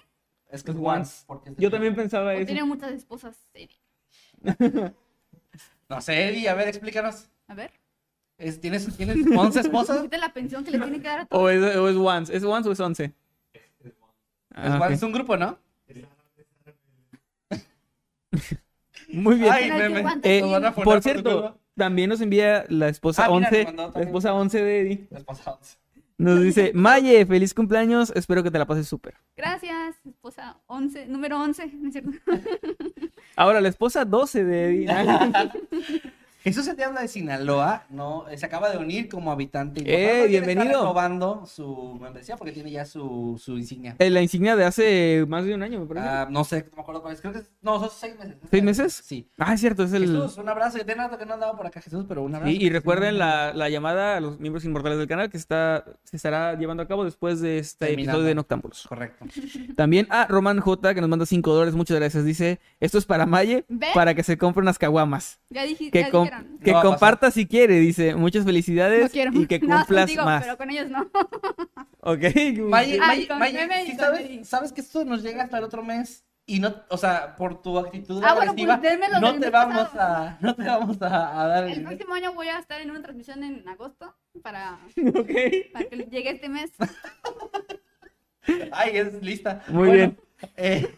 Es 0.51 0.63
que 0.63 0.71
es 0.73 0.77
Es 0.77 0.83
Once. 0.85 1.25
Porque 1.27 1.51
es 1.51 1.57
Yo 1.57 1.71
chico. 1.71 1.71
también 1.71 1.95
pensaba 1.97 2.35
¿O 2.35 2.41
eso. 2.41 2.47
tiene 2.47 2.65
muchas 2.65 2.93
esposas? 2.93 3.37
Eddie? 3.55 3.79
No 5.89 6.01
sé, 6.01 6.29
Eddie, 6.29 6.49
a 6.49 6.55
ver, 6.55 6.69
explícanos. 6.69 7.29
A 7.49 7.55
ver. 7.55 7.73
Es- 8.43 8.61
¿Tienes, 8.61 8.97
¿Tienes 8.97 9.17
11 9.37 9.61
esposas? 9.61 10.03
Quita 10.03 10.19
la 10.19 10.33
pensión 10.33 10.65
que 10.65 10.71
le 10.73 10.79
tiene 10.81 11.01
que 11.01 11.07
dar 11.09 11.21
a 11.21 11.27
todos. 11.27 11.43
O 11.43 11.49
es, 11.49 11.77
o 11.77 11.89
es 11.89 11.97
once. 11.97 12.37
¿Es 12.37 12.43
once 12.45 12.69
o 12.69 12.73
es 12.73 12.81
once? 12.81 13.15
Ah, 14.55 14.67
Es, 14.69 14.75
ok. 14.83 14.91
es 14.91 15.03
un 15.03 15.13
grupo, 15.13 15.37
¿no? 15.37 15.59
Muy 19.13 19.37
bien. 19.39 19.53
Ay, 19.53 19.71
me-. 19.71 20.05
Eh, 20.23 20.43
por 20.85 21.03
cierto, 21.03 21.59
también 21.77 22.09
nos 22.11 22.21
envía 22.21 22.65
la 22.69 22.89
esposa 22.89 23.27
Ah, 23.27 23.29
mira, 23.31 23.49
11, 23.49 23.65
nos 23.65 23.75
mandó 23.75 23.93
la 23.99 24.05
esposa 24.05 24.35
11 24.35 24.63
de 24.63 24.81
Eddie. 24.81 25.07
Les 25.11 25.25
pasamos. 25.25 25.79
Nos 26.19 26.41
dice, 26.43 26.73
Maye, 26.75 27.25
feliz 27.27 27.53
cumpleaños, 27.53 28.13
espero 28.15 28.43
que 28.43 28.51
te 28.51 28.59
la 28.59 28.67
pases 28.67 28.87
súper. 28.87 29.15
Gracias, 29.37 29.97
esposa 30.05 30.59
11, 30.67 31.07
número 31.07 31.41
11, 31.41 31.67
¿no 31.75 31.89
es 31.89 31.93
cierto? 31.95 32.11
Ahora, 33.35 33.61
la 33.61 33.69
esposa 33.69 34.05
12 34.05 34.45
de 34.45 34.65
Eddie. 34.67 34.87
Jesús 36.43 36.65
se 36.65 36.75
te 36.75 36.83
habla 36.83 37.03
de 37.03 37.09
Sinaloa, 37.09 37.85
no, 37.89 38.29
eh, 38.29 38.37
se 38.37 38.45
acaba 38.47 38.69
de 38.71 38.79
unir 38.79 39.09
como 39.09 39.31
habitante. 39.31 39.81
¡Eh, 39.81 39.85
inmortal, 39.85 40.19
porque 40.19 40.29
bienvenido! 40.29 40.65
Está 40.65 40.79
renovando 40.81 41.47
su 41.47 41.99
membresía 42.01 42.37
porque 42.37 42.51
tiene 42.53 42.71
ya 42.73 42.85
su, 42.85 43.41
su 43.43 43.57
insignia. 43.59 43.95
Eh, 44.01 44.11
la 44.11 44.23
insignia 44.23 44.57
de 44.57 44.65
hace 44.65 45.25
más 45.29 45.45
de 45.45 45.55
un 45.55 45.63
año, 45.63 45.79
me 45.79 45.87
parece. 45.87 46.07
Ah, 46.09 46.27
no 46.29 46.43
sé, 46.43 46.67
no 46.71 46.77
me 46.77 46.83
acuerdo 46.83 47.01
cuál 47.03 47.15
es. 47.15 47.21
Creo 47.21 47.33
que 47.33 47.39
es, 47.41 47.51
no, 47.61 47.79
son 47.79 47.91
seis 47.91 48.19
meses. 48.19 48.37
¿Seis 48.51 48.63
meses? 48.65 48.93
Sí. 49.05 49.29
Ah, 49.39 49.55
es 49.55 49.61
cierto, 49.61 49.85
es 49.85 49.93
el... 49.93 50.03
Jesús, 50.03 50.37
un 50.39 50.49
abrazo. 50.49 50.79
Ya 50.79 50.85
tiene 50.85 51.03
rato 51.03 51.17
que 51.17 51.27
no 51.27 51.35
andaba 51.35 51.57
por 51.57 51.65
acá, 51.67 51.81
Jesús, 51.81 52.05
pero 52.09 52.23
un 52.25 52.35
abrazo. 52.35 52.53
Sí, 52.53 52.59
y 52.61 52.71
recuerden 52.71 53.19
la, 53.19 53.53
la 53.55 53.69
llamada 53.69 54.17
a 54.17 54.21
los 54.21 54.41
miembros 54.41 54.65
inmortales 54.65 54.99
del 54.99 55.07
canal 55.07 55.31
que 55.31 55.37
está, 55.37 55.85
se 56.03 56.17
estará 56.17 56.55
llevando 56.59 56.83
a 56.83 56.89
cabo 56.89 57.05
después 57.05 57.41
de 57.41 57.59
este 57.59 57.87
Terminando. 57.87 58.11
episodio 58.13 58.27
de 58.29 58.35
Noctámbulos. 58.35 58.87
Correcto. 58.89 59.27
También 59.77 60.09
a 60.11 60.27
Roman 60.27 60.59
J, 60.59 60.95
que 60.95 61.01
nos 61.01 61.09
manda 61.09 61.25
5 61.25 61.53
dólares, 61.55 61.75
muchas 61.77 61.97
gracias. 61.99 62.25
Dice, 62.25 62.59
esto 62.81 62.99
es 62.99 63.05
para 63.07 63.27
Maye, 63.27 63.65
para 63.95 64.15
que 64.15 64.25
se 64.25 64.37
compre 64.37 64.61
unas 64.61 64.79
caguamas. 64.79 65.39
Ya 65.51 65.63
dije, 65.65 65.91
Que, 65.91 66.01
ya 66.01 66.11
que 66.63 66.73
No 66.73 66.83
comparta 66.83 67.31
si 67.31 67.47
quiere, 67.47 67.79
dice. 67.79 68.15
Muchas 68.15 68.45
felicidades 68.45 69.03
No 69.05 69.09
quiero. 69.11 69.33
y 69.35 69.47
que 69.47 69.59
No, 69.61 69.77
cumplas 69.79 70.05
contigo, 70.07 70.25
más. 70.25 70.43
pero 70.43 70.57
con 70.57 70.71
ellos 70.71 70.91
no. 70.91 71.11
Ok. 72.05 72.19
Maye, 72.69 72.95
Ay, 72.95 72.99
Maye, 72.99 73.29
con 73.29 73.39
Maye, 73.39 73.59
meme 73.59 73.83
y 73.85 73.87
sí 73.87 73.97
con 73.97 74.45
sabes, 74.45 74.73
que 74.73 74.81
esto 74.81 75.05
nos 75.05 75.23
llega 75.23 75.45
hasta 75.45 75.59
el 75.59 75.65
otro 75.65 75.83
mes 75.85 76.25
y 76.47 76.59
no, 76.59 76.75
o 76.89 76.97
sea, 76.99 77.37
por 77.37 77.63
tu 77.63 77.79
actitud 77.79 78.21
Ah, 78.25 78.35
bueno, 78.35 78.55
pues 78.57 78.67
no 79.21 79.39
te 79.39 79.51
vamos 79.51 79.89
a, 79.95 80.37
no 80.41 80.57
te 80.57 80.65
vamos 80.65 81.01
a, 81.01 81.41
a 81.41 81.47
dar 81.47 81.69
el 81.69 81.85
próximo 81.85 82.15
año 82.15 82.33
voy 82.35 82.49
a 82.49 82.59
estar 82.59 82.81
en 82.81 82.91
una 82.91 83.01
transmisión 83.03 83.45
en 83.45 83.67
agosto 83.69 84.13
para, 84.43 84.79
para 85.73 85.85
que 85.89 86.09
llegue 86.11 86.31
este 86.31 86.49
mes. 86.49 86.71
Ay, 88.73 88.97
es 88.99 89.23
lista. 89.23 89.63
Muy 89.69 89.89
Bueno, 89.89 89.93
bien. 89.95 90.19
Eh, 90.57 90.97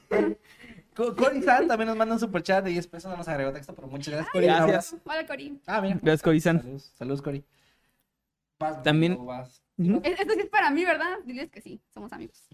Co- 0.95 1.14
Cory 1.16 1.42
San 1.42 1.66
también 1.68 1.88
nos 1.88 1.97
manda 1.97 2.14
un 2.14 2.20
superchat 2.20 2.64
de 2.64 2.70
10 2.70 2.86
pesos, 2.86 3.11
no 3.11 3.16
nos 3.16 3.26
agregó 3.28 3.53
texto, 3.53 3.74
pero 3.74 3.88
muchas 3.88 4.14
gracias, 4.14 4.32
Cory. 4.32 4.47
un 4.49 4.55
Gracias. 4.68 4.97
Hola, 5.05 5.26
Cori. 5.26 5.61
Ah, 5.66 5.80
mira. 5.80 5.99
Gracias, 6.03 6.22
Cory-san. 6.22 6.61
Saludos, 6.62 6.92
saludos. 7.22 7.22
Vas, 8.59 8.82
También- 8.82 9.24
vas. 9.26 9.62
Esto 9.76 10.34
sí 10.34 10.40
es 10.40 10.47
para 10.49 10.70
mí, 10.70 10.84
¿verdad? 10.84 11.18
Diles 11.24 11.51
que 11.51 11.61
sí, 11.61 11.80
somos 11.92 12.12
amigos. 12.12 12.47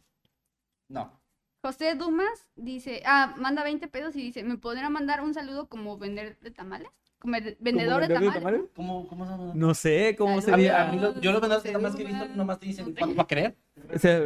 No. 0.89 1.21
José 1.63 1.95
Dumas 1.95 2.49
dice, 2.57 3.03
ah, 3.05 3.35
manda 3.37 3.63
20 3.63 3.87
pesos 3.89 4.17
y 4.17 4.23
dice, 4.23 4.43
¿me 4.43 4.57
podrían 4.57 4.91
mandar 4.93 5.21
un 5.23 5.35
saludo 5.35 5.69
como 5.69 5.99
vender 5.99 6.39
de 6.41 6.51
tamales? 6.51 6.89
Como 7.19 7.35
de- 7.35 7.59
vendedor 7.61 8.01
de 8.09 8.15
tamales. 8.15 8.63
de 8.63 8.69
¿Cómo, 8.75 9.07
cómo 9.07 9.27
son? 9.27 9.59
No 9.59 9.75
sé, 9.75 10.17
¿cómo 10.17 10.33
A 10.33 10.37
mí, 10.37 10.43
sería? 10.43 10.89
a 10.89 10.91
mí 10.93 10.99
lo- 10.99 11.21
yo 11.21 11.33
los 11.33 11.41
vendedores 11.43 11.71
nada 11.71 11.79
más 11.83 11.95
que 11.95 12.03
he 12.03 12.07
visto, 12.07 12.29
nomás 12.35 12.59
te 12.59 12.67
dicen 12.67 12.95
cuánto 12.99 13.15
va 13.15 13.25
a 13.25 13.27
querer. 13.27 13.57
O 13.95 13.99
sea, 13.99 14.21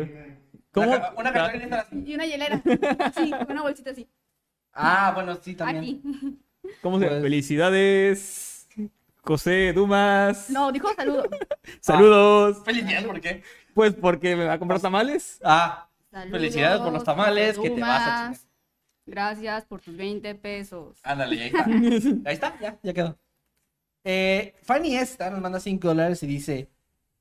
¿Cómo? 0.75 0.89
Una, 0.91 1.11
una 1.17 1.33
cartulina 1.33 1.79
así. 1.81 2.03
Y 2.05 2.15
una 2.15 2.27
hielera. 2.27 2.61
Sí, 3.17 3.33
una 3.49 3.63
bolsita 3.63 3.91
así. 3.93 4.07
Ah, 4.73 5.13
bueno, 5.15 5.37
sí, 5.41 5.55
también. 5.55 6.03
Aquí. 6.05 6.39
¿Cómo 6.83 6.99
se 6.99 7.07
Pues- 7.07 7.23
Felicidades, 7.23 8.69
José 9.23 9.73
Dumas. 9.73 10.51
No, 10.51 10.73
dijo 10.73 10.93
saludo. 10.95 11.25
Saludos. 11.81 12.63
Felicidades, 12.65 13.07
¿por 13.07 13.21
qué? 13.21 13.43
Pues 13.73 13.95
porque 13.95 14.37
me 14.37 14.45
va 14.45 14.55
a 14.55 14.59
comprar 14.59 14.81
tamales. 14.81 15.41
Ah, 15.45 15.89
Saludos, 16.11 16.41
Felicidades 16.41 16.81
por 16.81 16.93
los 16.93 17.05
tamales, 17.05 17.57
José 17.57 17.69
que 17.69 17.75
te 17.77 17.81
vas 17.81 18.03
a 18.09 18.25
chingar. 18.33 18.41
Gracias 19.07 19.65
por 19.67 19.81
tus 19.81 19.97
20 19.97 20.35
pesos. 20.37 20.99
ándale, 21.03 21.43
ahí 21.43 21.49
está. 21.55 21.65
Ahí 22.29 22.35
está, 22.35 22.59
ya, 22.61 22.79
ya 22.83 22.93
quedó. 22.95 23.19
Eh, 24.05 24.55
Fanny 24.63 24.97
Esta 24.97 25.31
nos 25.31 25.41
manda 25.41 25.61
5 25.61 25.87
dólares 25.89 26.23
y 26.23 26.27
dice: 26.27 26.69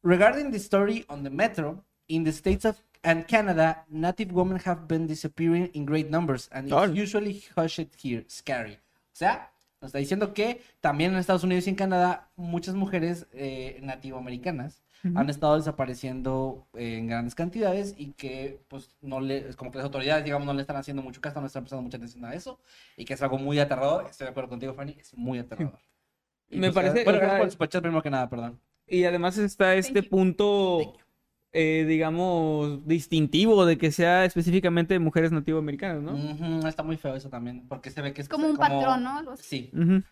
Regarding 0.03 0.51
the 0.51 0.57
story 0.57 1.05
on 1.07 1.23
the 1.23 1.29
metro, 1.29 1.83
in 2.07 2.23
the 2.23 2.29
States 2.31 2.65
of 2.65 2.77
and 3.03 3.25
Canada, 3.27 3.85
native 3.89 4.31
women 4.33 4.59
have 4.65 4.87
been 4.87 5.07
disappearing 5.07 5.69
in 5.73 5.85
great 5.85 6.09
numbers, 6.09 6.49
and 6.51 6.67
it's 6.67 6.73
Oh. 6.75 6.85
usually 6.85 7.41
hushed 7.55 7.89
here. 8.01 8.25
Scary. 8.27 8.73
O 8.73 9.15
sea, 9.15 9.51
nos 9.81 9.89
está 9.89 9.99
diciendo 9.99 10.33
que 10.33 10.61
también 10.81 11.11
en 11.13 11.19
Estados 11.19 11.43
Unidos 11.43 11.67
y 11.67 11.71
en 11.71 11.75
Canadá, 11.75 12.29
muchas 12.35 12.73
mujeres 12.75 13.27
eh, 13.33 13.79
nativoamericanas 13.81 14.81
han 15.15 15.29
estado 15.29 15.57
desapareciendo 15.57 16.65
eh, 16.75 16.97
en 16.99 17.07
grandes 17.07 17.35
cantidades 17.35 17.93
y 17.97 18.13
que, 18.13 18.61
pues, 18.69 18.95
no 19.01 19.19
le, 19.19 19.53
como 19.55 19.69
que 19.69 19.77
las 19.79 19.83
autoridades, 19.85 20.23
digamos, 20.23 20.45
no 20.47 20.53
le 20.53 20.61
están 20.61 20.77
haciendo 20.77 21.01
mucho 21.03 21.19
caso, 21.19 21.41
no 21.41 21.47
están 21.47 21.63
prestando 21.63 21.81
mucha 21.83 21.97
atención 21.97 22.23
a 22.23 22.33
eso 22.33 22.57
y 22.95 23.03
que 23.03 23.13
es 23.15 23.21
algo 23.21 23.37
muy 23.37 23.59
aterrador. 23.59 24.07
Estoy 24.09 24.23
de 24.25 24.31
acuerdo 24.31 24.49
contigo, 24.49 24.73
Fanny, 24.73 24.95
es 24.97 25.13
muy 25.15 25.39
aterrador. 25.39 25.77
Y, 26.49 26.57
Me 26.59 26.71
parece- 26.71 27.03
Bueno, 27.03 27.17
o 27.17 27.21
sea, 27.21 27.33
gracias 27.35 27.55
por 27.57 27.67
el 27.73 27.81
primero 27.81 28.01
que 28.03 28.09
nada, 28.11 28.29
perdón. 28.29 28.59
Y 28.87 29.03
además 29.05 29.37
está 29.39 29.73
este 29.75 30.03
punto, 30.03 30.79
Thank 30.83 30.97
you. 30.97 31.02
Eh, 31.53 31.85
digamos, 31.87 32.85
distintivo 32.87 33.65
de 33.65 33.77
que 33.77 33.91
sea 33.91 34.25
específicamente 34.25 34.97
mujeres 34.99 35.31
nativoamericanas, 35.31 36.01
¿no? 36.01 36.13
Ujú, 36.13 36.67
está 36.67 36.83
muy 36.83 36.97
feo 36.97 37.15
eso 37.15 37.29
también, 37.29 37.65
porque 37.67 37.91
se 37.91 38.01
ve 38.01 38.13
que 38.13 38.21
es 38.21 38.29
como 38.29 38.47
un 38.47 38.57
patrón, 38.57 39.03
¿no? 39.03 39.19
Así. 39.31 39.43
Sí. 39.43 39.71
Ujú. 39.73 40.03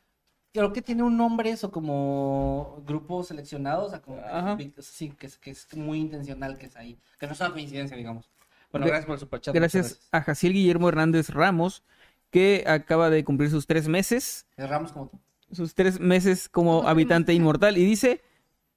Creo 0.54 0.74
que 0.74 0.82
tiene 0.82 1.04
un 1.04 1.16
nombre 1.16 1.50
eso 1.50 1.72
como 1.72 2.84
grupos 2.86 3.30
seleccionados, 3.30 3.88
o 3.88 3.90
sea, 3.90 4.02
como 4.02 4.18
Ajá. 4.20 4.58
sí, 4.80 5.12
que 5.18 5.28
es, 5.28 5.38
que 5.38 5.52
es 5.52 5.68
muy 5.78 6.00
intencional 6.00 6.58
que 6.58 6.66
es 6.66 6.76
ahí, 6.76 6.98
que 7.20 7.26
no 7.26 7.34
es 7.34 7.40
una 7.40 7.52
coincidencia, 7.52 7.96
digamos. 7.96 8.30
Bueno, 8.72 8.86
Gra- 8.86 8.90
gracias 8.90 9.06
por 9.06 9.14
el 9.16 9.20
superchat. 9.20 9.56
muchas 9.56 9.72
Gracias 9.74 10.10
a 10.12 10.22
Jaciel 10.22 10.54
Guillermo 10.54 10.90
Hernández 10.90 11.30
Ramos, 11.30 11.84
que 12.32 12.66
acaba 12.68 13.10
de 13.10 13.24
cumplir 13.24 13.50
sus 13.50 13.66
tres 13.66 13.88
meses, 13.88 14.46
Cerramos 14.58 14.92
como 14.92 15.08
tú. 15.08 15.20
sus 15.52 15.74
tres 15.74 16.00
meses 16.00 16.50
como 16.50 16.78
Como 16.80 16.90
habitante 16.90 17.34
inmortal, 17.34 17.78
y 17.78 17.86
dice 17.86 18.22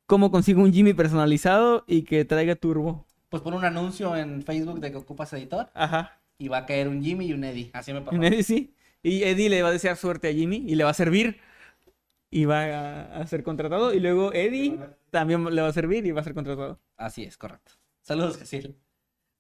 cómo 0.06 0.30
consigo 0.30 0.62
un 0.62 0.72
Jimmy 0.72 0.94
personalizado 0.94 1.84
y 1.86 2.02
que 2.02 2.24
traiga 2.24 2.54
turbo. 2.54 3.06
Pues 3.28 3.42
pon 3.42 3.54
un 3.54 3.64
anuncio 3.64 4.14
en 4.16 4.42
Facebook 4.42 4.80
de 4.80 4.90
que 4.92 4.98
ocupas 4.98 5.32
editor 5.32 5.68
Ajá. 5.74 6.20
y 6.38 6.48
va 6.48 6.58
a 6.58 6.66
caer 6.66 6.88
un 6.88 7.02
Jimmy 7.02 7.26
y 7.26 7.32
un 7.32 7.44
Eddie. 7.44 7.70
Así 7.72 7.92
me 7.92 8.00
pasó. 8.00 8.16
En 8.16 8.24
Eddie 8.24 8.42
sí. 8.42 8.74
Y 9.02 9.22
Eddie 9.24 9.50
le 9.50 9.62
va 9.62 9.68
a 9.68 9.72
desear 9.72 9.96
suerte 9.96 10.28
a 10.28 10.32
Jimmy 10.32 10.64
y 10.66 10.74
le 10.76 10.84
va 10.84 10.90
a 10.90 10.94
servir. 10.94 11.40
Y 12.30 12.46
va 12.46 12.64
a, 12.64 13.20
a 13.20 13.26
ser 13.26 13.42
contratado. 13.42 13.92
Y 13.94 14.00
luego 14.00 14.32
Eddie 14.32 14.78
también 15.10 15.44
le 15.54 15.62
va 15.62 15.68
a 15.68 15.72
servir 15.72 16.06
y 16.06 16.10
va 16.12 16.20
a 16.20 16.24
ser 16.24 16.34
contratado. 16.34 16.80
Así 16.96 17.24
es, 17.24 17.36
correcto. 17.36 17.72
Saludos, 18.02 18.38
Cecil. 18.38 18.76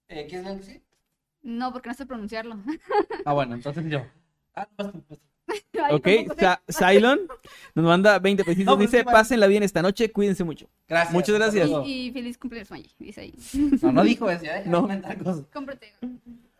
Eh, 0.08 0.26
¿Quieres 0.28 0.64
Cecil? 0.64 0.82
No, 1.42 1.72
porque 1.72 1.88
no 1.88 1.94
sé 1.94 2.06
pronunciarlo. 2.06 2.56
Ah, 3.24 3.32
bueno, 3.32 3.54
entonces 3.54 3.84
yo. 3.90 4.00
Ah, 4.54 4.68
vas 4.76 4.92
tú, 4.92 5.04
vas 5.08 5.18
tú. 5.18 5.24
Ay, 5.24 5.33
Ok, 5.90 6.08
Cylon 6.68 7.20
nos 7.74 7.84
manda 7.84 8.18
20 8.18 8.44
pesitos. 8.44 8.66
No, 8.66 8.78
pero 8.78 8.90
dice, 8.90 9.04
pásenla 9.04 9.46
bien 9.46 9.62
esta 9.62 9.82
noche, 9.82 10.10
cuídense 10.10 10.42
mucho. 10.44 10.68
Gracias. 10.88 11.12
Muchas 11.12 11.34
gracias. 11.34 11.68
Y, 11.84 12.06
y 12.06 12.12
feliz 12.12 12.38
cumpleaños, 12.38 12.70
Maggie, 12.70 12.90
dice 12.98 13.20
ahí. 13.20 13.34
No, 13.82 13.92
no 13.92 14.02
dijo 14.04 14.30
eso, 14.30 14.44
ya 14.44 14.54
deja 14.54 14.70
No. 14.70 14.78
de 14.78 14.82
inventar 14.94 15.18
cosas. 15.18 15.44
Cómprate. 15.52 15.92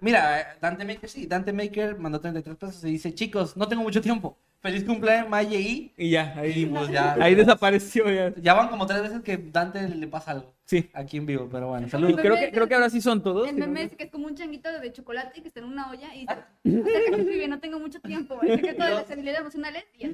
Mira, 0.00 0.40
eh, 0.40 0.44
Dante 0.60 0.84
Maker 0.84 1.08
sí, 1.08 1.26
Dante 1.26 1.52
Maker 1.52 1.98
mandó 1.98 2.20
33 2.20 2.56
pesos 2.56 2.84
y 2.84 2.90
dice, 2.90 3.14
chicos, 3.14 3.56
no 3.56 3.68
tengo 3.68 3.82
mucho 3.82 4.00
tiempo. 4.00 4.36
Feliz 4.60 4.82
cumpleaños, 4.84 5.28
Maye 5.28 5.60
y... 5.60 5.92
Y 5.96 6.10
ya, 6.10 6.32
Y 6.36 6.38
ahí, 6.38 6.66
pues 6.66 6.88
ya. 6.88 7.14
ahí 7.20 7.34
desapareció 7.34 8.10
ya. 8.10 8.32
Ya 8.36 8.54
van 8.54 8.68
como 8.68 8.86
tres 8.86 9.02
veces 9.02 9.20
que 9.20 9.36
Dante 9.36 9.86
le 9.88 10.06
pasa 10.08 10.30
algo 10.32 10.54
Sí. 10.64 10.88
aquí 10.94 11.18
en 11.18 11.26
vivo, 11.26 11.46
pero 11.52 11.68
bueno, 11.68 11.86
saludos. 11.90 12.18
creo 12.18 12.34
que, 12.34 12.50
creo 12.50 12.66
que 12.66 12.74
ahora 12.74 12.88
sí 12.88 13.02
son 13.02 13.22
todos. 13.22 13.46
El 13.46 13.56
meme 13.56 13.82
dice 13.82 13.96
que 13.96 14.04
es 14.04 14.10
como 14.10 14.26
un 14.26 14.34
changuito 14.34 14.72
de 14.80 14.90
chocolate 14.92 15.42
que 15.42 15.48
está 15.48 15.60
en 15.60 15.66
una 15.66 15.90
olla 15.90 16.14
y 16.14 16.20
dice, 16.20 16.32
"Acerca 16.88 17.10
que 17.16 17.20
escribe, 17.20 17.48
no 17.48 17.60
tengo 17.60 17.78
mucho 17.78 18.00
tiempo. 18.00 18.40
El 18.40 18.54
secreto 18.56 18.84
de 18.84 18.90
las 18.90 19.10
habilidades 19.10 19.40
emocionales 19.42 19.84
y 19.98 20.06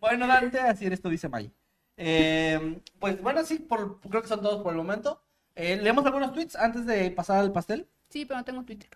bueno, 0.00 0.26
Dante, 0.26 0.58
así 0.60 0.86
eres 0.86 1.00
tú, 1.02 1.08
dice 1.10 1.28
May. 1.28 1.50
Eh, 1.96 2.78
pues 2.98 3.20
bueno, 3.22 3.42
sí, 3.44 3.58
por, 3.58 4.00
creo 4.00 4.22
que 4.22 4.28
son 4.28 4.40
todos 4.42 4.62
por 4.62 4.72
el 4.72 4.78
momento. 4.78 5.22
Eh, 5.62 5.76
¿Leemos 5.76 6.04
algunos 6.06 6.32
tweets 6.32 6.56
antes 6.56 6.86
de 6.86 7.10
pasar 7.10 7.38
al 7.40 7.52
pastel? 7.52 7.86
Sí, 8.08 8.24
pero 8.24 8.38
no 8.38 8.44
tengo 8.44 8.62
Twitter. 8.64 8.88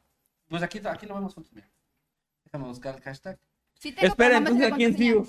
Pues 0.48 0.62
aquí, 0.62 0.80
aquí 0.84 1.06
lo 1.06 1.14
vemos 1.14 1.34
juntos, 1.34 1.52
mira. 1.52 1.68
Déjame 2.44 2.64
buscar 2.66 2.94
el 2.96 3.02
hashtag. 3.02 3.38
Sí 3.74 3.92
tengo, 3.92 4.06
Espera, 4.08 4.28
pero 4.30 4.40
no 4.40 4.46
entonces 4.50 4.72
¿a 4.72 4.76
quién 4.76 4.96
sigo? 4.96 5.26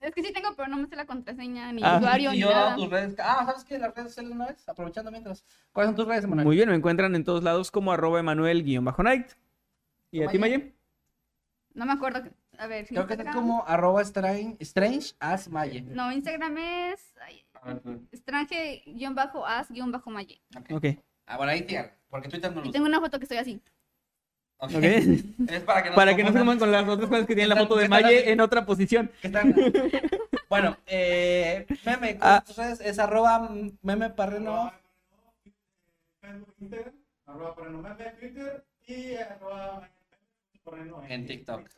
Es 0.00 0.14
que 0.14 0.22
sí 0.22 0.32
tengo, 0.32 0.48
pero 0.56 0.68
no 0.68 0.76
me 0.76 0.86
sé 0.88 0.96
la 0.96 1.06
contraseña, 1.06 1.72
ni 1.72 1.82
Ah. 1.84 1.96
usuario, 1.98 2.30
Y 2.32 2.36
ni 2.36 2.40
yo 2.42 2.50
nada. 2.50 2.74
tus 2.76 2.90
redes. 2.90 3.14
Ah, 3.18 3.44
¿sabes 3.46 3.64
qué? 3.64 3.78
Las 3.78 3.94
redes 3.94 4.10
sociales 4.10 4.32
una 4.32 4.46
vez, 4.46 4.68
aprovechando 4.68 5.10
mientras. 5.10 5.44
¿Cuáles 5.72 5.88
son 5.88 5.96
tus 5.96 6.06
redes, 6.06 6.24
Emanuel? 6.24 6.46
Muy 6.46 6.56
bien, 6.56 6.68
me 6.68 6.74
encuentran 6.76 7.14
en 7.14 7.24
todos 7.24 7.42
lados 7.42 7.70
como 7.70 7.92
arroba 7.92 8.18
Emanuel-Night. 8.20 9.30
¿Y 10.10 10.22
a 10.22 10.28
ti, 10.28 10.38
Maye? 10.38 10.74
No 11.74 11.86
me 11.86 11.92
acuerdo. 11.92 12.22
A 12.58 12.66
ver, 12.66 12.86
si 12.86 12.94
Creo 12.94 13.06
que 13.06 13.14
es 13.14 13.20
Instagram- 13.20 13.34
como 13.34 13.64
arroba 13.66 14.02
strange, 14.02 14.56
strange 14.60 15.14
as 15.20 15.48
Maye. 15.48 15.82
No, 15.82 16.10
Instagram 16.12 16.56
es 16.58 17.12
ay. 17.20 17.44
Strange-as-maye. 18.12 20.40
Ok. 20.56 20.70
Ok. 20.72 20.84
Ah, 21.26 21.36
bueno, 21.36 21.52
ahí 21.52 21.62
tía, 21.62 21.94
porque 22.08 22.28
Twitter 22.28 22.50
no 22.50 22.56
lo 22.60 22.66
Y 22.66 22.68
uso. 22.68 22.72
tengo 22.72 22.86
una 22.86 23.00
foto 23.00 23.18
que 23.18 23.24
estoy 23.24 23.38
así. 23.38 23.60
Ok. 24.58 24.70
Es 25.50 25.60
para 25.64 25.82
que 25.82 25.90
no 25.90 25.96
Para 25.96 26.12
se 26.12 26.16
que 26.16 26.24
no 26.24 26.32
se 26.32 26.58
con 26.58 26.72
las 26.72 26.88
otras 26.88 27.10
cosas 27.10 27.26
que 27.26 27.34
tienen 27.34 27.50
la 27.50 27.56
foto 27.56 27.76
de 27.76 27.88
Maye 27.88 28.20
así. 28.20 28.30
en 28.30 28.40
otra 28.40 28.64
posición. 28.64 29.10
¿Qué 29.20 29.28
tal? 29.28 29.54
bueno, 30.48 30.76
eh, 30.86 31.66
meme, 31.84 32.16
Ah. 32.20 32.42
tus 32.46 32.56
redes 32.56 32.80
es 32.80 32.98
arroba 32.98 33.50
meme 33.82 34.08
parreno. 34.10 34.72
Arroba 37.26 37.54
Porreno 37.54 37.82
Meme, 37.82 38.04
Twitter 38.18 38.64
y 38.86 39.14
arroba 39.16 39.88
Porreno 40.64 41.02
En 41.08 41.26
TikTok. 41.26 41.68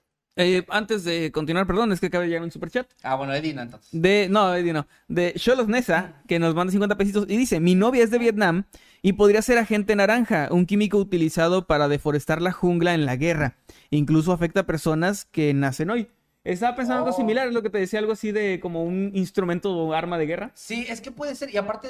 Eh, 0.40 0.64
antes 0.68 1.02
de 1.02 1.32
continuar, 1.32 1.66
perdón, 1.66 1.90
es 1.90 1.98
que 1.98 2.06
acaba 2.06 2.22
de 2.22 2.28
llegar 2.28 2.44
un 2.44 2.52
superchat. 2.52 2.86
Ah, 3.02 3.16
bueno, 3.16 3.34
Edina, 3.34 3.62
entonces. 3.62 3.88
De, 3.92 4.28
no, 4.30 4.54
Eddie, 4.54 4.72
no. 4.72 4.86
De 5.08 5.32
Cholos 5.36 5.66
Nesa, 5.66 6.22
que 6.28 6.38
nos 6.38 6.54
manda 6.54 6.70
50 6.70 6.96
pesitos 6.96 7.26
y 7.28 7.36
dice: 7.36 7.58
Mi 7.58 7.74
novia 7.74 8.04
es 8.04 8.12
de 8.12 8.18
Vietnam 8.18 8.64
y 9.02 9.14
podría 9.14 9.42
ser 9.42 9.58
agente 9.58 9.96
naranja, 9.96 10.48
un 10.52 10.64
químico 10.64 10.96
utilizado 10.98 11.66
para 11.66 11.88
deforestar 11.88 12.40
la 12.40 12.52
jungla 12.52 12.94
en 12.94 13.04
la 13.04 13.16
guerra. 13.16 13.56
Incluso 13.90 14.32
afecta 14.32 14.60
a 14.60 14.66
personas 14.66 15.24
que 15.24 15.52
nacen 15.54 15.90
hoy. 15.90 16.08
Estaba 16.44 16.76
pensando 16.76 17.00
algo 17.02 17.14
Oh. 17.14 17.16
similar, 17.18 17.48
es 17.48 17.52
lo 17.52 17.62
que 17.62 17.68
te 17.68 17.78
decía, 17.78 17.98
algo 17.98 18.12
así 18.12 18.30
de 18.32 18.60
como 18.60 18.84
un 18.84 19.10
instrumento 19.14 19.74
o 19.76 19.92
arma 19.92 20.18
de 20.18 20.26
guerra. 20.26 20.52
Sí, 20.54 20.86
es 20.88 21.00
que 21.00 21.10
puede 21.10 21.34
ser. 21.34 21.52
Y 21.52 21.56
aparte, 21.56 21.88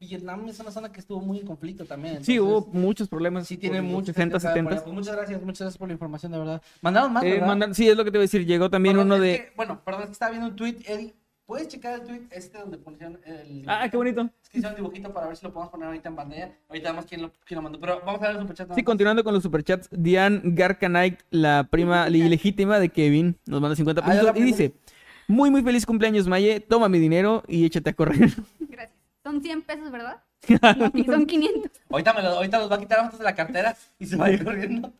Vietnam 0.00 0.48
es 0.48 0.58
una 0.60 0.70
zona 0.70 0.92
que 0.92 1.00
estuvo 1.00 1.20
muy 1.20 1.38
en 1.40 1.46
conflicto 1.46 1.84
también. 1.84 2.24
Sí, 2.24 2.38
hubo 2.40 2.58
entonces, 2.58 2.74
muchos 2.82 3.08
problemas. 3.08 3.46
Sí, 3.46 3.56
tiene 3.56 3.80
muchos 3.82 4.14
60, 4.14 4.38
70. 4.40 4.82
Pues 4.82 4.94
muchas 4.94 5.16
gracias, 5.16 5.42
muchas 5.42 5.60
gracias 5.60 5.78
por 5.78 5.88
la 5.88 5.94
información, 5.94 6.32
de 6.32 6.38
verdad. 6.38 6.62
Mandaron 6.82 7.12
más, 7.12 7.24
Eh, 7.24 7.30
¿verdad? 7.32 7.46
mandan- 7.46 7.74
sí, 7.74 7.88
es 7.88 7.96
lo 7.96 8.04
que 8.04 8.10
te 8.10 8.16
iba 8.18 8.22
a 8.22 8.26
decir. 8.28 8.44
Llegó 8.46 8.68
también 8.70 8.98
uno 8.98 9.18
de. 9.18 9.36
que- 9.36 9.52
bueno, 9.56 9.80
perdón, 9.84 10.02
es 10.02 10.06
que 10.08 10.12
estaba 10.12 10.30
viendo 10.30 10.48
un 10.48 10.56
tweet, 10.56 10.76
Eddie. 10.86 11.14
¿Puedes 11.46 11.68
checar 11.68 12.00
el 12.00 12.06
tweet 12.06 12.22
este 12.30 12.56
donde 12.58 12.78
pusieron 12.78 13.20
el. 13.26 13.64
Ah, 13.66 13.86
qué 13.90 13.98
bonito. 13.98 14.22
Es 14.42 14.48
que 14.48 14.56
hicieron 14.58 14.78
un 14.78 14.84
dibujito 14.84 15.12
para 15.12 15.26
ver 15.26 15.36
si 15.36 15.44
lo 15.44 15.52
podemos 15.52 15.70
poner 15.70 15.88
ahorita 15.88 16.08
en 16.08 16.16
pantalla. 16.16 16.56
Ahorita 16.70 16.88
vemos 16.90 17.04
quién 17.04 17.20
lo, 17.20 17.32
quién 17.46 17.56
lo 17.56 17.62
mandó. 17.62 17.78
Pero 17.78 18.00
vamos 18.06 18.22
a 18.22 18.28
ver 18.28 18.36
el 18.36 18.40
superchat. 18.42 18.74
Sí, 18.74 18.82
continuando 18.82 19.22
con 19.22 19.34
los 19.34 19.42
superchats, 19.42 19.88
Diane 19.92 20.40
Garcanite, 20.42 21.18
la 21.30 21.68
prima 21.70 22.08
ilegítima 22.08 22.78
de 22.78 22.88
Kevin, 22.88 23.36
nos 23.44 23.60
manda 23.60 23.76
50 23.76 24.00
Ah, 24.02 24.06
pesos 24.10 24.30
y 24.36 24.42
dice: 24.42 24.72
Muy, 25.28 25.50
muy 25.50 25.62
feliz 25.62 25.84
cumpleaños, 25.84 26.26
Maye. 26.26 26.60
Toma 26.60 26.88
mi 26.88 26.98
dinero 26.98 27.42
y 27.46 27.66
échate 27.66 27.90
a 27.90 27.92
correr. 27.92 28.30
Gracias. 28.60 28.93
Son 29.24 29.42
100 29.42 29.62
pesos, 29.62 29.90
¿verdad? 29.90 30.22
Y 30.94 31.04
son 31.04 31.26
500. 31.26 31.72
Ahorita, 31.90 32.12
me 32.12 32.22
lo- 32.22 32.28
ahorita 32.36 32.58
los 32.58 32.70
va 32.70 32.76
a 32.76 32.78
quitar 32.78 33.00
antes 33.00 33.18
de 33.18 33.24
la 33.24 33.34
cartera 33.34 33.76
y 33.98 34.06
se 34.06 34.16
va 34.16 34.26
a 34.26 34.30
ir 34.30 34.44
corriendo. 34.44 34.92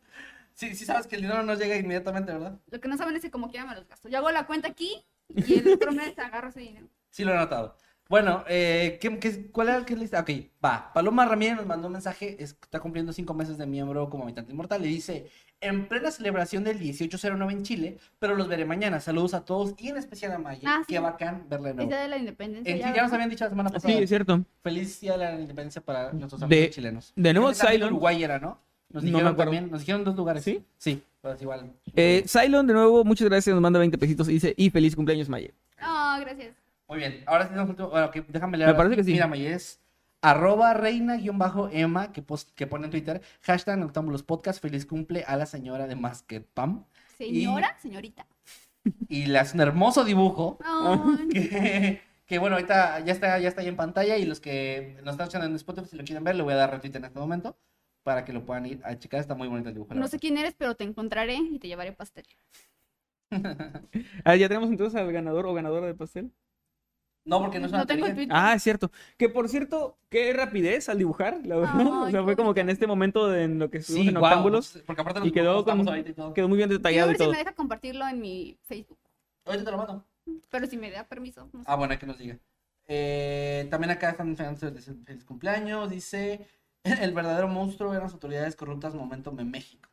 Sí, 0.55 0.75
sí 0.75 0.85
sabes 0.87 1.07
que 1.07 1.17
el 1.17 1.23
dinero 1.23 1.43
no 1.43 1.55
llega 1.55 1.77
inmediatamente, 1.77 2.33
¿verdad? 2.33 2.59
Lo 2.71 2.81
que 2.81 2.89
no 2.89 2.97
saben 2.97 3.15
es 3.17 3.23
que 3.23 3.31
como 3.31 3.51
quiera 3.51 3.67
me 3.67 3.75
los 3.75 3.87
gasto. 3.87 4.09
Yo 4.09 4.19
hago 4.19 4.31
la 4.31 4.47
cuenta 4.47 4.69
aquí 4.69 5.05
y 5.29 5.59
el 5.59 5.75
otro 5.75 5.93
mes 5.93 6.19
agarro 6.19 6.49
ese 6.49 6.61
dinero. 6.61 6.87
Sí 7.11 7.25
lo 7.25 7.33
he 7.33 7.37
notado. 7.37 7.77
Bueno, 8.09 8.45
eh, 8.49 8.99
¿qué, 9.01 9.19
qué- 9.19 9.47
cuál 9.51 9.69
era 9.69 9.79
el 9.79 9.85
que 9.87 9.97
lista? 9.97 10.21
Ok, 10.21 10.31
va. 10.65 10.93
Paloma 10.93 11.25
Ramírez 11.25 11.57
nos 11.57 11.67
mandó 11.67 11.87
un 11.87 11.95
mensaje, 11.95 12.37
es- 12.39 12.51
está 12.63 12.79
cumpliendo 12.81 13.13
cinco 13.13 13.33
meses 13.35 13.57
de 13.57 13.67
miembro 13.67 14.11
como 14.11 14.25
habitante 14.25 14.53
inmortal 14.53 14.85
y 14.85 14.89
dice, 14.89 15.27
en 15.61 15.87
plena 15.89 16.11
celebración 16.11 16.65
del 16.65 16.79
1809 16.79 17.53
en 17.55 17.63
Chile, 17.63 17.99
pero 18.19 18.35
los 18.35 18.47
veré 18.49 18.67
mañana. 18.67 19.01
Saludos 19.01 19.33
a 19.33 19.45
todos 19.47 19.75
y 19.79 19.89
en 19.89 19.97
especial 19.97 20.33
a 20.33 20.39
Maya. 20.39 20.61
Ah, 20.67 20.83
Qué 20.87 20.97
sí. 20.97 21.01
bacán 21.03 21.47
verla 21.49 21.69
de 21.69 21.75
nuevo. 21.77 21.89
día 21.91 22.01
de 22.03 22.09
la 22.09 22.19
independencia. 22.19 22.73
En 22.75 22.79
ya, 22.81 22.95
ya 22.95 23.03
nos 23.05 23.13
habían 23.15 23.31
dicho 23.31 23.45
la 23.45 23.51
semana 23.51 23.71
pasada. 23.71 23.95
Sí, 23.95 24.03
es 24.03 24.09
cierto. 24.11 24.45
Feliz 24.63 25.01
día 25.01 25.13
de 25.13 25.19
la 25.25 25.41
independencia 25.41 25.81
para 25.81 26.13
nuestros 26.13 26.41
De- 26.41 26.45
amigos 26.45 26.71
chilenos. 26.75 27.13
de 27.17 27.33
nuevo, 27.33 27.53
Cylon. 27.55 27.89
Uruguay 27.89 28.23
era, 28.23 28.39
¿no? 28.39 28.59
Nos 28.91 29.03
No 29.03 29.07
me 29.07 29.07
dijeron 29.13 29.33
acuerdo. 29.33 29.51
también, 29.53 29.71
nos 29.71 29.81
dijeron 29.81 30.05
dos 30.05 30.15
lugares. 30.15 30.45
¿Sí? 30.45 30.63
Sí, 30.77 31.03
pero 31.23 31.35
es 31.35 31.41
igual. 31.43 31.73
Eh, 31.97 32.25
Cylon, 32.29 32.67
de 32.67 32.75
nuevo, 32.75 33.03
muchas 33.03 33.27
gracias. 33.29 33.55
Nos 33.55 33.63
manda 33.63 33.79
20 33.79 33.97
pesitos 33.97 34.29
y 34.29 34.33
dice: 34.35 34.53
Y 34.59 34.69
feliz 34.69 34.95
cumpleaños, 34.95 35.29
Maye. 35.31 35.55
Ah, 35.79 36.19
gracias. 36.21 36.55
Muy 36.89 36.99
bien, 36.99 37.23
ahora 37.27 37.49
sí 37.49 37.55
nos 37.55 37.69
último. 37.69 37.89
Bueno, 37.91 38.11
que 38.11 38.23
déjame 38.23 38.59
leer. 38.59 38.71
Me 38.71 38.77
parece 38.77 38.97
que 38.97 39.05
sí. 39.05 39.13
Mira, 39.13 39.27
May, 39.27 39.47
es 39.47 39.81
arroba 40.21 40.75
reina-ema 40.75 42.13
que, 42.13 42.23
pos- 42.23 42.53
que 42.55 42.67
pone 42.67 42.85
en 42.87 42.91
Twitter. 42.91 43.23
Hashtag 43.43 43.79
Noctámbulos 43.79 44.23
Podcast. 44.23 44.61
Feliz 44.61 44.85
cumple 44.87 45.25
a 45.27 45.37
la 45.37 45.47
señora 45.47 45.87
de 45.87 45.97
Masket 45.97 46.47
Pam. 46.53 46.85
Señora, 47.17 47.77
señorita. 47.81 48.27
Y 49.09 49.27
le 49.27 49.39
hace 49.39 49.57
un 49.57 49.63
hermoso 49.63 50.05
dibujo. 50.05 50.59
Que, 51.33 52.03
que, 52.27 52.39
bueno, 52.39 52.57
ahorita 52.57 53.01
ya 53.01 53.13
está, 53.13 53.39
ya 53.39 53.49
está 53.49 53.63
ahí 53.63 53.69
en 53.69 53.77
pantalla. 53.77 54.17
Y 54.19 54.27
los 54.27 54.41
que 54.41 54.97
nos 55.05 55.13
están 55.15 55.25
escuchando 55.27 55.47
en 55.47 55.55
Spotify, 55.57 55.89
si 55.89 55.97
lo 55.97 56.05
quieren 56.05 56.23
ver, 56.25 56.37
le 56.37 56.43
voy 56.43 56.53
a 56.53 56.57
dar 56.57 56.71
retweet 56.71 56.97
en 56.97 57.05
este 57.07 57.19
momento. 57.19 57.57
Para 58.03 58.27
que 58.27 58.35
lo 58.35 58.45
puedan 58.45 58.67
ir 58.67 58.83
a 58.85 58.99
checar. 58.99 59.21
Está 59.21 59.35
muy 59.35 59.49
bonito 59.49 59.71
el 59.71 59.75
dibujo. 59.75 59.95
no 59.95 60.07
sé 60.09 60.19
quién 60.19 60.37
eres, 60.37 60.55
pero 60.59 60.75
te 60.75 60.85
encontraré 60.85 61.37
y 61.37 61.59
te 61.59 61.69
llevaré 61.69 61.93
pastel. 61.93 62.27
Ah, 64.25 64.37
ya 64.37 64.49
tenemos 64.49 64.69
entonces 64.71 64.99
al 65.01 65.11
ganador 65.13 65.47
o 65.47 65.55
ganadora 65.55 65.87
de 65.87 65.95
pastel. 65.95 66.31
No, 67.27 67.41
porque 67.41 67.59
no 67.59 67.67
es 67.67 67.73
una 67.73 67.81
No 67.81 67.87
tengo 67.87 68.07
teoría. 68.07 68.27
Ah, 68.31 68.55
es 68.55 68.63
cierto. 68.63 68.91
Que 69.17 69.29
por 69.31 69.49
cierto, 69.49 69.97
qué 70.11 70.33
rapidez 70.35 70.89
al 70.91 70.99
dibujar, 70.99 71.41
la 71.45 71.57
verdad. 71.57 71.73
Ay, 71.75 71.87
o 72.09 72.11
sea, 72.11 72.21
qué 72.21 72.25
fue 72.25 72.37
como 72.37 72.53
que 72.55 72.61
en 72.61 72.69
este 72.71 72.87
momento 72.87 73.29
de 73.29 73.45
en 73.45 73.59
lo 73.59 73.71
que 73.71 73.79
estuvimos 73.79 74.05
Sí, 74.05 74.09
en 74.11 74.17
Octámbulos 74.19 74.83
Porque 74.87 75.01
aparte 75.03 75.21
y 75.21 75.25
nos 75.25 75.33
quedó, 75.33 75.61
estamos 75.61 75.85
con- 75.87 75.95
ahorita 75.95 76.11
y 76.11 76.15
todo. 76.15 76.35
quedó 76.35 76.49
muy 76.49 76.57
bien 76.59 76.69
Quiero 76.69 76.79
detallado 76.81 77.07
ver 77.09 77.17
y 77.17 77.19
si 77.19 77.25
todo. 77.25 77.33
me 77.33 77.39
deja 77.39 77.53
compartirlo 77.55 78.07
en 78.07 78.21
mi 78.21 78.59
Facebook. 78.63 78.99
Ahorita 79.47 79.65
te 79.65 79.71
lo 79.71 79.77
mando. 79.79 80.05
Pero 80.51 80.67
si 80.67 80.77
me 80.77 80.91
da 80.91 81.05
permiso. 81.05 81.49
no 81.53 81.61
sé. 81.61 81.65
Ah, 81.69 81.77
bueno, 81.77 81.93
hay 81.93 81.99
que 81.99 82.07
nos 82.07 82.19
diga. 82.19 82.39
Eh, 82.87 83.67
también 83.71 83.91
acá 83.91 84.11
están 84.11 84.29
enseñando 84.29 84.67
el 84.69 84.79
feliz 85.05 85.25
cumpleaños. 85.25 85.89
Dice: 85.91 86.47
El 86.85 87.13
verdadero 87.15 87.49
monstruo 87.49 87.93
eran 87.93 88.05
las 88.05 88.13
autoridades 88.13 88.57
corruptas 88.57 88.95
Momentum 88.95 89.39
en 89.41 89.51
México. 89.51 89.89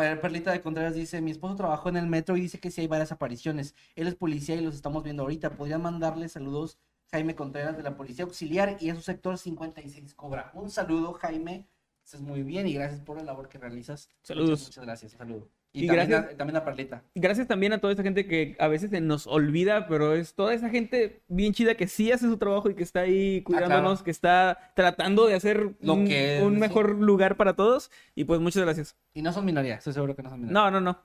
Per- 0.00 0.20
Perlita 0.20 0.50
de 0.52 0.60
Contreras 0.60 0.94
dice: 0.94 1.20
Mi 1.20 1.30
esposo 1.30 1.56
trabajó 1.56 1.88
en 1.88 1.96
el 1.96 2.06
metro 2.06 2.36
y 2.36 2.40
dice 2.42 2.58
que 2.58 2.70
sí 2.70 2.80
hay 2.80 2.86
varias 2.86 3.12
apariciones. 3.12 3.74
Él 3.94 4.06
es 4.06 4.14
policía 4.14 4.54
y 4.56 4.60
los 4.62 4.74
estamos 4.74 5.02
viendo 5.04 5.22
ahorita. 5.22 5.50
Podrían 5.56 5.82
mandarle 5.82 6.28
saludos 6.28 6.78
Jaime 7.10 7.34
Contreras 7.34 7.76
de 7.76 7.82
la 7.82 7.96
Policía 7.96 8.24
Auxiliar 8.24 8.76
y 8.80 8.88
en 8.88 8.96
su 8.96 9.02
sector 9.02 9.36
56 9.36 10.14
Cobra. 10.14 10.50
Un 10.54 10.70
saludo, 10.70 11.12
Jaime. 11.14 11.66
Estás 12.04 12.20
muy 12.22 12.42
bien 12.42 12.66
y 12.66 12.74
gracias 12.74 13.00
por 13.00 13.16
la 13.16 13.22
labor 13.24 13.48
que 13.48 13.58
realizas. 13.58 14.08
Saludos. 14.22 14.50
Muchas, 14.60 14.66
muchas 14.68 14.84
gracias. 14.84 15.12
Un 15.12 15.18
saludo. 15.18 15.59
Y, 15.72 15.84
Y 15.84 15.86
también, 15.86 16.08
gracias- 16.08 16.34
A, 16.34 16.36
también 16.36 16.56
a 16.56 16.64
Perlita. 16.64 17.02
Gracias 17.14 17.46
también 17.46 17.72
a 17.72 17.78
toda 17.78 17.92
esa 17.92 18.02
gente 18.02 18.26
que 18.26 18.56
a 18.58 18.66
veces 18.66 18.90
se 18.90 19.00
nos 19.00 19.28
olvida, 19.28 19.86
pero 19.86 20.14
es 20.14 20.34
toda 20.34 20.52
esa 20.52 20.68
gente 20.68 21.22
bien 21.28 21.52
chida 21.52 21.76
que 21.76 21.86
sí 21.86 22.10
hace 22.10 22.26
su 22.26 22.38
trabajo 22.38 22.68
y 22.70 22.74
que 22.74 22.82
está 22.82 23.00
ahí 23.00 23.42
cuidándonos, 23.42 23.82
claro. 23.98 24.04
que 24.04 24.10
está 24.10 24.72
tratando 24.74 25.26
de 25.26 25.34
hacer 25.34 25.76
Lo 25.80 25.94
un, 25.94 26.06
que- 26.08 26.40
un 26.42 26.58
mejor 26.58 26.96
lugar 26.96 27.36
para 27.36 27.54
todos. 27.54 27.90
Y 28.16 28.24
pues 28.24 28.40
muchas 28.40 28.62
gracias. 28.64 28.96
Y 29.14 29.22
no 29.22 29.32
son 29.32 29.44
minoría, 29.44 29.76
estoy 29.76 29.92
seguro 29.92 30.16
que 30.16 30.22
no 30.24 30.30
son 30.30 30.40
minoría. 30.40 30.60
No, 30.60 30.70
no, 30.72 30.80
no. 30.80 30.98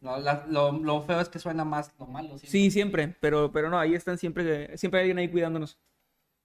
No, 0.00 0.18
la- 0.18 0.44
lo, 0.50 0.72
lo 0.72 1.00
feo 1.02 1.20
es 1.20 1.28
que 1.28 1.38
suena 1.38 1.64
más 1.64 1.94
lo 2.00 2.06
malo. 2.06 2.30
siempre. 2.30 2.50
Sí, 2.50 2.70
siempre, 2.72 3.14
pero, 3.20 3.52
pero 3.52 3.70
no, 3.70 3.78
ahí 3.78 3.94
están 3.94 4.18
siempre, 4.18 4.76
siempre 4.76 4.98
hay 4.98 5.04
alguien 5.04 5.18
ahí 5.18 5.28
cuidándonos. 5.28 5.78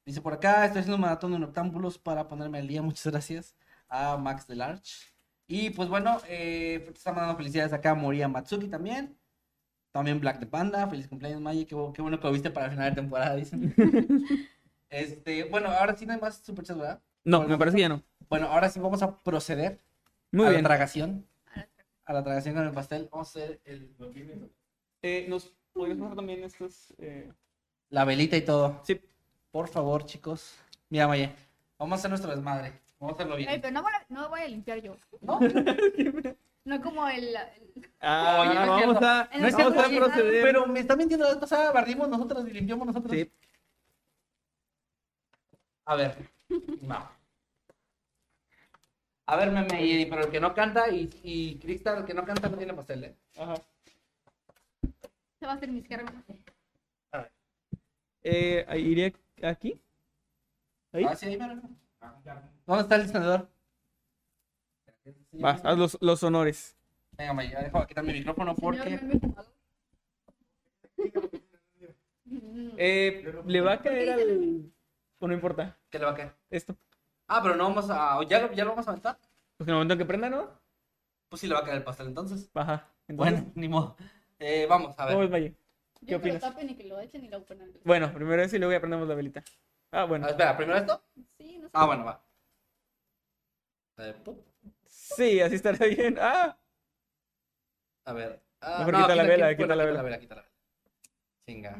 Dice 0.05 0.21
por 0.21 0.33
acá, 0.33 0.65
estoy 0.65 0.81
haciendo 0.81 0.97
un 0.97 1.01
maratón 1.01 1.31
de 1.31 1.39
noctámbulos 1.39 1.97
para 1.97 2.27
ponerme 2.27 2.59
al 2.59 2.67
día. 2.67 2.83
Muchas 2.83 3.07
gracias 3.11 3.55
a 3.89 4.15
Max 4.17 4.45
Delarge. 4.47 5.11
Y 5.47 5.69
pues 5.71 5.89
bueno, 5.89 6.19
eh, 6.27 6.81
te 6.85 6.91
está 6.91 7.11
mandando 7.11 7.37
felicidades 7.37 7.73
acá 7.73 7.91
a 7.91 7.95
Moria 7.95 8.27
Matsuki 8.27 8.67
también. 8.67 9.17
También 9.91 10.19
Black 10.19 10.39
de 10.39 10.47
Panda. 10.47 10.87
Feliz 10.87 11.07
cumpleaños, 11.07 11.41
Maya. 11.41 11.65
Qué, 11.65 11.75
bu- 11.75 11.93
qué 11.93 12.01
bueno 12.01 12.19
que 12.19 12.27
lo 12.27 12.33
viste 12.33 12.49
para 12.49 12.67
el 12.67 12.71
final 12.71 12.89
de 12.89 12.95
temporada, 12.95 13.35
dicen. 13.35 13.73
este, 14.89 15.43
bueno, 15.45 15.69
ahora 15.69 15.95
sí 15.95 16.05
no 16.05 16.13
hay 16.13 16.19
más 16.19 16.37
superchats, 16.37 16.79
¿verdad? 16.79 17.01
No, 17.23 17.43
me 17.47 17.57
parece 17.57 17.75
que 17.77 17.81
ya 17.81 17.89
no. 17.89 18.01
Bueno, 18.29 18.47
ahora 18.47 18.69
sí 18.69 18.79
vamos 18.79 19.01
a 19.03 19.19
proceder 19.21 19.79
Muy 20.31 20.47
a 20.47 20.49
bien. 20.49 20.63
la 20.63 20.69
tragación. 20.69 21.27
A 22.05 22.13
la 22.13 22.23
tragación 22.23 22.55
con 22.55 22.65
el 22.65 22.71
pastel. 22.71 23.07
Vamos 23.11 23.27
a 23.35 23.39
hacer 23.39 23.61
el, 23.65 23.93
Eh, 25.01 25.25
¿Nos 25.29 25.53
podrías 25.73 25.97
pasar 25.99 26.15
también 26.15 26.43
estos? 26.43 26.93
eh, 26.97 27.31
la 27.89 28.05
velita 28.05 28.35
y 28.37 28.41
todo. 28.41 28.81
Sí. 28.83 28.99
Por 29.51 29.67
favor, 29.67 30.05
chicos. 30.05 30.55
Mira, 30.89 31.07
Maya. 31.07 31.35
Vamos 31.77 31.97
a 31.97 31.99
hacer 31.99 32.09
nuestro 32.09 32.31
desmadre. 32.31 32.73
Vamos 33.03 33.19
a 33.19 33.21
hacerlo 33.21 33.35
bien. 33.35 33.49
Ey, 33.49 33.59
pero 33.59 33.73
no 33.73 33.81
voy, 33.83 33.91
a, 33.91 34.05
no 34.07 34.29
voy 34.29 34.39
a 34.39 34.47
limpiar 34.47 34.79
yo. 34.81 34.95
¿No? 35.21 35.39
No 36.65 36.81
como 36.81 37.05
el. 37.09 37.25
el- 37.35 37.37
Ah, 37.99 38.37
Oye, 38.39 38.53
no 38.53 38.61
es 38.61 38.67
vamos 38.69 39.03
a, 39.03 39.29
No 39.37 39.47
es 39.47 39.53
vamos 39.57 39.77
a 39.77 39.89
proceder. 39.89 40.43
Pero 40.43 40.65
me 40.65 40.79
está 40.79 40.95
mintiendo 40.95 41.25
la 41.25 41.31
vez 41.31 41.39
pasada, 41.41 41.73
barrimos 41.73 42.07
nosotros 42.07 42.47
y 42.47 42.51
limpiamos 42.51 42.87
nosotros. 42.87 43.11
Sí. 43.11 43.29
A 45.83 45.95
ver. 45.97 46.15
No. 46.81 47.09
A 49.25 49.35
ver, 49.35 49.51
meme, 49.51 49.85
y- 49.85 50.05
pero 50.05 50.23
el 50.23 50.31
que 50.31 50.39
no 50.39 50.53
canta 50.53 50.89
y, 50.89 51.09
y 51.23 51.59
Cristal, 51.59 51.97
el 51.97 52.05
que 52.05 52.13
no 52.13 52.23
canta 52.23 52.47
no 52.47 52.55
tiene 52.57 52.73
pastel, 52.73 53.03
¿eh? 53.03 53.15
Ajá. 53.37 53.55
Se 55.41 55.45
va 55.45 55.51
a 55.51 55.55
hacer 55.55 55.69
mis 55.69 55.85
cargas. 55.85 56.13
Eh, 58.21 58.63
ahí 58.69 58.83
iría 58.87 59.11
aquí. 59.43 59.77
Ahí. 60.93 61.03
Ah, 61.05 61.13
sí, 61.17 61.25
ahí, 61.25 61.33
mira. 61.33 61.59
¿Dónde 62.65 62.81
está 62.83 62.95
el 62.95 63.01
encendedor? 63.01 63.49
Vas, 65.31 65.63
haz 65.65 65.77
los, 65.77 65.97
los 66.01 66.23
honores. 66.23 66.77
Venga, 67.11 67.33
Maya, 67.33 67.61
dejo 67.61 67.85
quitar 67.87 68.03
mi 68.03 68.13
micrófono 68.13 68.55
porque... 68.55 68.99
Eh, 72.77 73.33
¿Le 73.45 73.61
va 73.61 73.73
a 73.73 73.81
caer 73.81 74.11
al...? 74.11 74.71
O 75.19 75.27
no 75.27 75.33
importa. 75.33 75.77
¿Qué 75.89 75.99
le 75.99 76.05
va 76.05 76.11
a 76.11 76.15
caer? 76.15 76.33
Esto. 76.49 76.75
Ah, 77.27 77.39
pero 77.41 77.55
no 77.55 77.65
vamos 77.65 77.89
a... 77.89 78.19
¿Ya 78.27 78.41
lo, 78.41 78.53
ya 78.53 78.63
lo 78.63 78.71
vamos 78.71 78.87
a 78.87 78.91
aventar? 78.91 79.17
Pues 79.57 79.67
en 79.67 79.69
el 79.69 79.75
momento 79.75 79.93
en 79.93 79.99
que 79.99 80.05
prenda, 80.05 80.29
¿no? 80.29 80.49
Pues 81.29 81.41
sí 81.41 81.47
le 81.47 81.53
va 81.53 81.61
a 81.61 81.63
caer 81.63 81.77
el 81.77 81.83
pastel 81.83 82.07
entonces. 82.07 82.49
Entonces, 82.53 82.87
Bueno, 83.07 83.51
ni 83.55 83.67
modo. 83.67 83.95
Eh, 84.39 84.65
vamos, 84.69 84.95
a 84.99 85.07
¿Cómo 85.07 85.19
ver. 85.19 85.29
Valle? 85.29 85.49
Yo 85.49 85.55
¿Qué 85.99 86.05
que 86.05 86.11
lo 86.13 86.17
opinas? 86.17 86.41
tapen 86.41 86.69
y 86.69 86.75
que 86.75 86.83
lo 86.85 86.99
echen 86.99 87.23
y 87.23 87.29
lo 87.29 87.43
ponen. 87.45 87.71
Bueno, 87.83 88.13
primero 88.13 88.41
eso 88.41 88.55
y 88.55 88.59
luego 88.59 88.73
ya 88.73 88.79
prendemos 88.79 89.07
la 89.07 89.15
velita. 89.15 89.43
Ah, 89.91 90.05
bueno. 90.05 90.25
Ah, 90.25 90.31
espera, 90.31 90.57
¿primero 90.57 90.77
esto? 90.77 91.01
Sí, 91.37 91.52
no 91.63 91.67
sé. 91.69 91.71
Ah, 91.73 91.85
bueno, 91.85 92.05
va. 92.05 92.23
Sí, 94.87 95.39
así 95.41 95.55
estará 95.55 95.85
bien. 95.85 96.17
Ah, 96.19 96.57
A 98.05 98.13
ver. 98.13 98.41
Ah, 98.61 98.79
Mejor 98.79 98.95
quita 98.95 99.15
la 99.15 99.23
vela, 99.23 99.55
quita 99.57 99.75
la 99.75 99.85
vela. 99.85 99.91
Quita 99.91 99.97
la 99.97 100.01
vela, 100.03 100.19
quita 100.19 100.35
la 100.35 100.41
vela. 100.41 100.53
Chinga. 101.47 101.79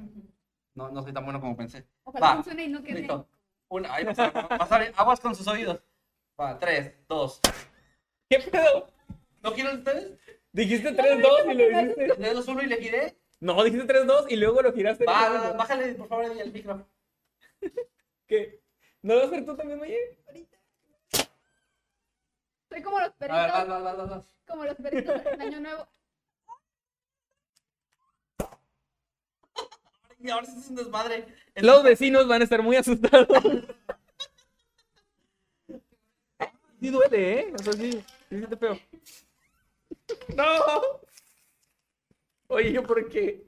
No, 0.76 0.90
no 0.90 1.02
soy 1.02 1.14
tan 1.14 1.24
bueno 1.24 1.40
como 1.40 1.56
pensé. 1.56 1.86
Ojalá 2.04 2.28
Va. 2.28 2.34
funcione 2.36 2.64
y 2.66 2.68
no 2.70 2.84
quede. 2.84 3.00
Listo. 3.00 3.28
Una, 3.70 3.94
ahí 3.94 4.04
va 4.04 4.12
a 4.12 4.58
pasar, 4.58 4.92
aguas 4.96 5.20
con 5.20 5.34
sus 5.36 5.48
oídos. 5.48 5.80
Va, 6.40 6.58
tres, 6.60 6.94
dos. 7.08 7.40
¿qué 8.30 8.40
pedo? 8.40 8.88
¿No 9.42 9.54
quieren 9.54 9.78
ustedes? 9.78 10.20
Dijiste 10.52 10.96
3-2 10.96 11.52
y 11.52 11.54
lo 11.56 11.80
dijiste. 11.80 12.16
Le 12.20 12.34
doy 12.34 12.44
uno 12.48 12.62
y 12.62 12.66
le 12.68 12.78
giré. 12.78 13.18
No, 13.40 13.64
dijiste 13.64 13.88
3-2 13.88 14.28
y 14.30 14.36
luego 14.36 14.62
lo 14.62 14.72
giraste. 14.74 15.06
Va, 15.06 15.54
bájale, 15.54 15.96
por 15.96 16.08
favor, 16.08 16.26
el 16.26 16.52
micro. 16.54 16.88
¿Qué? 18.28 18.63
¿No 19.04 19.16
vas 19.16 19.24
a 19.26 19.28
hacer 19.28 19.46
tú 19.46 19.56
también, 19.56 19.80
Maye? 19.80 20.00
Soy 22.70 22.82
como 22.82 23.00
los 23.00 23.10
A 23.10 23.16
ver, 23.20 23.30
vas, 23.30 23.52
perritos, 23.52 23.68
vas, 23.70 23.84
vas, 23.84 23.98
vas, 23.98 24.10
vas. 24.10 24.26
como 24.48 24.64
los 24.66 24.76
perritos 24.78 25.22
en 25.26 25.42
Año 25.42 25.60
Nuevo. 25.60 25.88
Y 30.20 30.30
ahora 30.30 30.46
sí 30.46 30.58
es 30.58 30.70
un 30.70 30.76
desmadre. 30.76 31.26
El- 31.54 31.66
Los 31.68 31.84
vecinos 31.84 32.28
van 32.28 32.42
a 32.42 32.44
estar 32.46 32.62
muy 32.64 32.76
asustados. 32.76 33.28
Sí 36.80 36.90
duele, 36.90 37.40
¿eh? 37.40 37.54
O 37.58 37.64
sea, 37.64 37.72
sí, 37.72 37.92
sí 37.94 38.38
siente 38.38 38.58
feo. 38.58 38.78
¡No! 40.36 40.44
Oye, 42.48 42.74
¿yo 42.74 42.84
por 42.84 43.08
qué? 43.08 43.46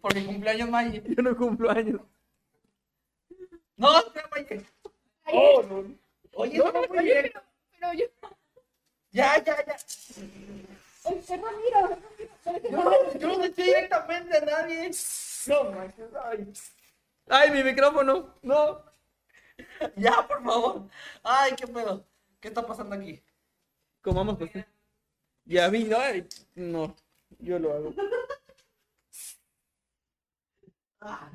Porque 0.00 0.24
cumpleaños 0.24 0.70
Maye. 0.70 1.02
Yo 1.06 1.22
no 1.22 1.36
cumplo 1.36 1.70
años. 1.70 2.00
No, 3.76 3.98
espera, 3.98 4.26
Maye. 4.34 4.64
Oh, 5.32 5.62
no. 5.62 5.94
Oye, 6.34 6.58
No, 6.58 6.66
está 6.66 6.80
muy 6.88 7.04
bien. 7.04 7.22
Pero, 7.22 7.42
pero 7.78 7.92
yo. 7.94 8.06
Ya, 9.10 9.42
ya, 9.42 9.64
ya. 9.66 9.76
Ay, 11.04 11.22
perdón, 11.26 11.54
mira. 11.64 11.98
No, 12.70 13.18
yo 13.18 13.38
no 13.38 13.44
estoy 13.44 13.64
directamente 13.64 14.36
a 14.36 14.40
nadie. 14.40 14.90
No, 15.46 15.64
manches, 15.70 16.10
ay. 16.24 16.52
Ay, 17.28 17.50
mi 17.50 17.62
micrófono. 17.62 18.34
No. 18.42 18.84
Ya, 19.96 20.26
por 20.26 20.42
favor. 20.44 20.88
Ay, 21.22 21.52
qué 21.56 21.66
pedo. 21.66 22.04
¿Qué 22.40 22.48
está 22.48 22.66
pasando 22.66 22.94
aquí? 22.94 23.22
Comamos 24.02 24.36
pues. 24.36 24.50
Ya 25.44 25.68
vi, 25.68 25.84
no, 25.84 25.98
ay, 25.98 26.26
no. 26.54 26.94
Yo 27.38 27.58
lo 27.58 27.72
hago. 27.72 27.94
Ah. 31.00 31.30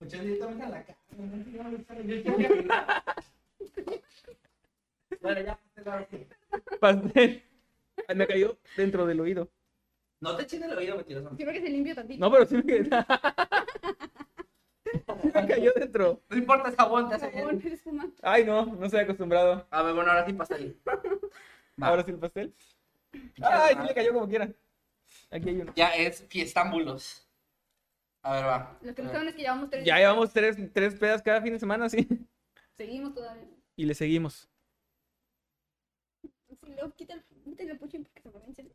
Escuché 0.00 0.22
directamente 0.22 0.64
a 0.64 0.68
la 0.70 0.82
cara. 0.82 0.98
Bueno, 5.20 5.40
ya. 5.42 5.60
Pastel. 6.80 7.42
Me 8.14 8.26
cayó 8.26 8.56
dentro 8.74 9.04
del 9.04 9.20
oído. 9.20 9.50
No 10.20 10.34
te 10.34 10.44
eches 10.44 10.62
el 10.62 10.72
oído, 10.72 10.96
mentiroso. 10.96 11.36
Quiero 11.36 11.52
que 11.52 11.60
se 11.60 11.68
limpie 11.68 11.94
tantito. 11.94 12.20
No, 12.20 12.32
pero 12.32 12.46
sí 12.46 12.56
me, 12.56 12.62
sí 15.22 15.30
me 15.34 15.46
cayó 15.46 15.72
dentro. 15.76 16.22
No 16.30 16.38
importa, 16.38 16.70
es 16.70 16.76
jabón, 16.76 17.10
te 17.10 17.16
hace 17.16 17.28
bien. 17.30 17.62
Ay, 18.22 18.44
no, 18.44 18.64
no 18.64 18.86
estoy 18.86 19.00
acostumbrado. 19.00 19.66
A 19.70 19.82
ver, 19.82 19.94
bueno, 19.94 20.10
ahora 20.10 20.24
sí 20.24 20.34
ahí. 20.54 20.74
Va. 21.82 21.88
Ahora 21.88 22.02
sí 22.02 22.12
el 22.12 22.18
pastel. 22.18 22.54
Ay, 23.42 23.76
sí 23.78 23.86
le 23.86 23.94
cayó 23.94 24.14
como 24.14 24.26
quiera. 24.26 24.50
Aquí 25.30 25.50
hay 25.50 25.60
uno. 25.60 25.74
Ya 25.76 25.90
es 25.90 26.24
fiestámbulos. 26.28 27.29
A 28.22 28.32
ver, 28.34 28.44
va. 28.44 28.78
Lo 28.82 28.94
que 28.94 29.02
no 29.02 29.10
saben 29.10 29.28
es 29.28 29.34
que 29.34 29.42
llevamos 29.42 29.70
tres. 29.70 29.84
Ya 29.84 29.96
llevamos 29.96 30.32
tres, 30.32 30.56
tres 30.72 30.94
pedas 30.94 31.22
cada 31.22 31.40
fin 31.40 31.52
de 31.54 31.58
semana, 31.58 31.88
sí. 31.88 32.06
Seguimos 32.76 33.14
todavía. 33.14 33.48
Y 33.76 33.84
le 33.86 33.94
seguimos. 33.94 34.48
Sí, 36.22 36.30
luego 36.74 36.94
quita 36.94 37.14
el, 37.14 37.22
puchín 37.78 38.04
porque 38.04 38.20
se 38.22 38.28
me 38.28 38.38
vence. 38.40 38.66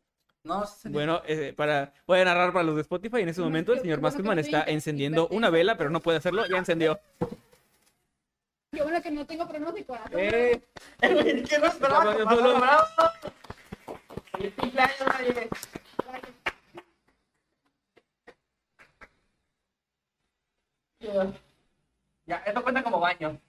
No, 0.42 0.64
se 0.66 0.88
Bueno, 0.88 1.22
eh, 1.26 1.52
para, 1.56 1.92
voy 2.06 2.20
a 2.20 2.24
narrar 2.24 2.52
para 2.52 2.64
los 2.64 2.76
de 2.76 2.82
Spotify. 2.82 3.20
En 3.22 3.28
este 3.28 3.40
No, 3.40 3.46
momento 3.48 3.72
el 3.72 3.80
señor 3.80 4.04
estoy 4.04 4.38
está 4.38 4.62
en- 4.62 4.74
encendiendo 4.74 5.28
en- 5.30 5.36
una 5.36 5.50
vela, 5.50 5.76
pero 5.76 5.90
no 5.90 6.00
puede 6.00 6.18
hacerlo. 6.18 6.46
Ya 6.46 6.58
encendió. 6.58 7.00
Qué 8.72 8.82
bueno 8.82 9.00
que 9.02 9.10
no 9.10 9.26
tengo 9.26 9.46
problemas 9.46 9.74
de 9.74 9.84
corazón. 9.84 10.12
Eh, 10.18 10.60
¿Qué 11.00 11.58
no 11.58 11.66
esperaba 11.66 12.14
ya, 22.26 22.36
esto 22.38 22.62
cuenta 22.62 22.82
como 22.82 23.00
baño. 23.00 23.40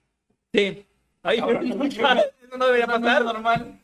sí. 0.54 0.86
Ay, 1.24 1.40
Cabrón, 1.40 1.68
no, 1.70 1.84
eso 1.86 2.58
no 2.58 2.66
debería 2.68 2.86
Esto 2.86 3.00
no 3.00 3.08
es 3.08 3.14
pasar. 3.14 3.24
normal. 3.26 3.82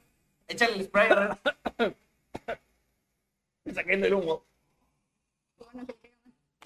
Échale 0.48 0.76
el 0.76 0.84
spray, 0.86 1.10
¿verdad? 1.10 1.40
Saquen 3.74 4.04
el 4.06 4.14
humo. 4.14 4.46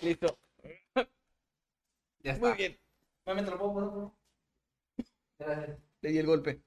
Listo. 0.02 0.38
Ya 2.22 2.34
está. 2.34 2.48
Muy 2.50 2.58
bien. 2.58 2.78
Mami, 3.26 3.42
te 3.44 3.52
lo 3.52 3.58
puedo 3.58 3.74
poner, 3.74 3.92
¿no? 3.94 4.14
Gracias. 5.40 5.80
Le 6.02 6.10
di 6.12 6.18
el 6.20 6.26
golpe. 6.28 6.62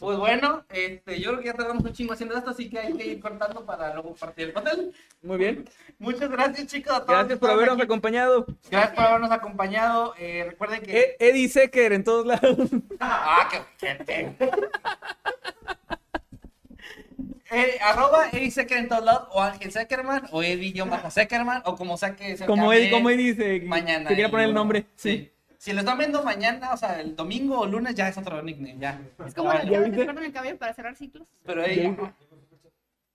Pues 0.00 0.18
bueno, 0.18 0.64
este, 0.70 1.20
yo 1.20 1.30
creo 1.32 1.40
que 1.40 1.46
ya 1.48 1.52
tardamos 1.52 1.84
un 1.84 1.92
chingo 1.92 2.14
haciendo 2.14 2.34
esto, 2.36 2.48
así 2.50 2.70
que 2.70 2.78
hay 2.78 2.94
que 2.94 3.06
ir 3.06 3.20
cortando 3.20 3.66
para 3.66 3.92
luego 3.92 4.14
partir 4.14 4.46
el 4.46 4.52
pastel. 4.54 4.94
Muy 5.20 5.36
bien. 5.36 5.68
Muchas 5.98 6.30
gracias, 6.30 6.66
chicos. 6.68 6.92
a 6.94 7.00
todos 7.04 7.18
Gracias 7.18 7.38
por 7.38 7.50
habernos 7.50 7.74
aquí. 7.76 7.84
acompañado. 7.84 8.46
Gracias 8.70 8.94
por 8.94 9.04
habernos 9.04 9.30
acompañado. 9.30 10.14
Eh, 10.18 10.46
recuerden 10.48 10.80
que. 10.80 10.98
E- 10.98 11.16
Eddie 11.18 11.48
Secker 11.50 11.92
en 11.92 12.02
todos 12.02 12.24
lados. 12.24 12.70
Ah, 12.98 13.46
qué 13.50 13.86
gente. 13.86 14.34
Eh, 17.50 17.78
arroba 17.82 18.30
Eddie 18.32 18.50
Secker 18.50 18.78
en 18.78 18.88
todos 18.88 19.04
lados, 19.04 19.28
o 19.30 19.40
Ángel 19.40 19.70
Seckerman, 19.70 20.24
o 20.32 20.42
Eddie 20.42 20.82
bajo 20.82 21.08
Seckerman, 21.10 21.62
o 21.66 21.76
como 21.76 21.96
sea 21.96 22.16
que 22.16 22.36
se 22.36 22.46
Como 22.46 22.72
Eddie, 22.72 22.90
como 22.90 23.10
Eddie 23.10 23.34
dice. 23.34 23.60
mañana. 23.66 24.08
Que 24.08 24.14
quiera 24.14 24.28
y 24.28 24.30
poner 24.32 24.48
el 24.48 24.54
nombre. 24.54 24.86
Sí. 24.96 25.30
Si 25.64 25.72
lo 25.72 25.80
están 25.80 25.96
viendo 25.96 26.22
mañana, 26.22 26.74
o 26.74 26.76
sea, 26.76 27.00
el 27.00 27.16
domingo 27.16 27.60
o 27.60 27.64
lunes, 27.64 27.94
ya 27.94 28.06
es 28.06 28.18
otro 28.18 28.42
nickname, 28.42 28.76
ya. 28.78 29.00
Es 29.26 29.32
como 29.32 29.50
Ah, 29.50 29.64
chavas 29.64 29.88
que 29.88 30.04
cortan 30.04 30.22
el 30.22 30.30
cabello 30.30 30.58
para 30.58 30.74
cerrar 30.74 30.94
ciclos. 30.94 31.26
Pero 31.42 31.62
ahí. 31.62 31.96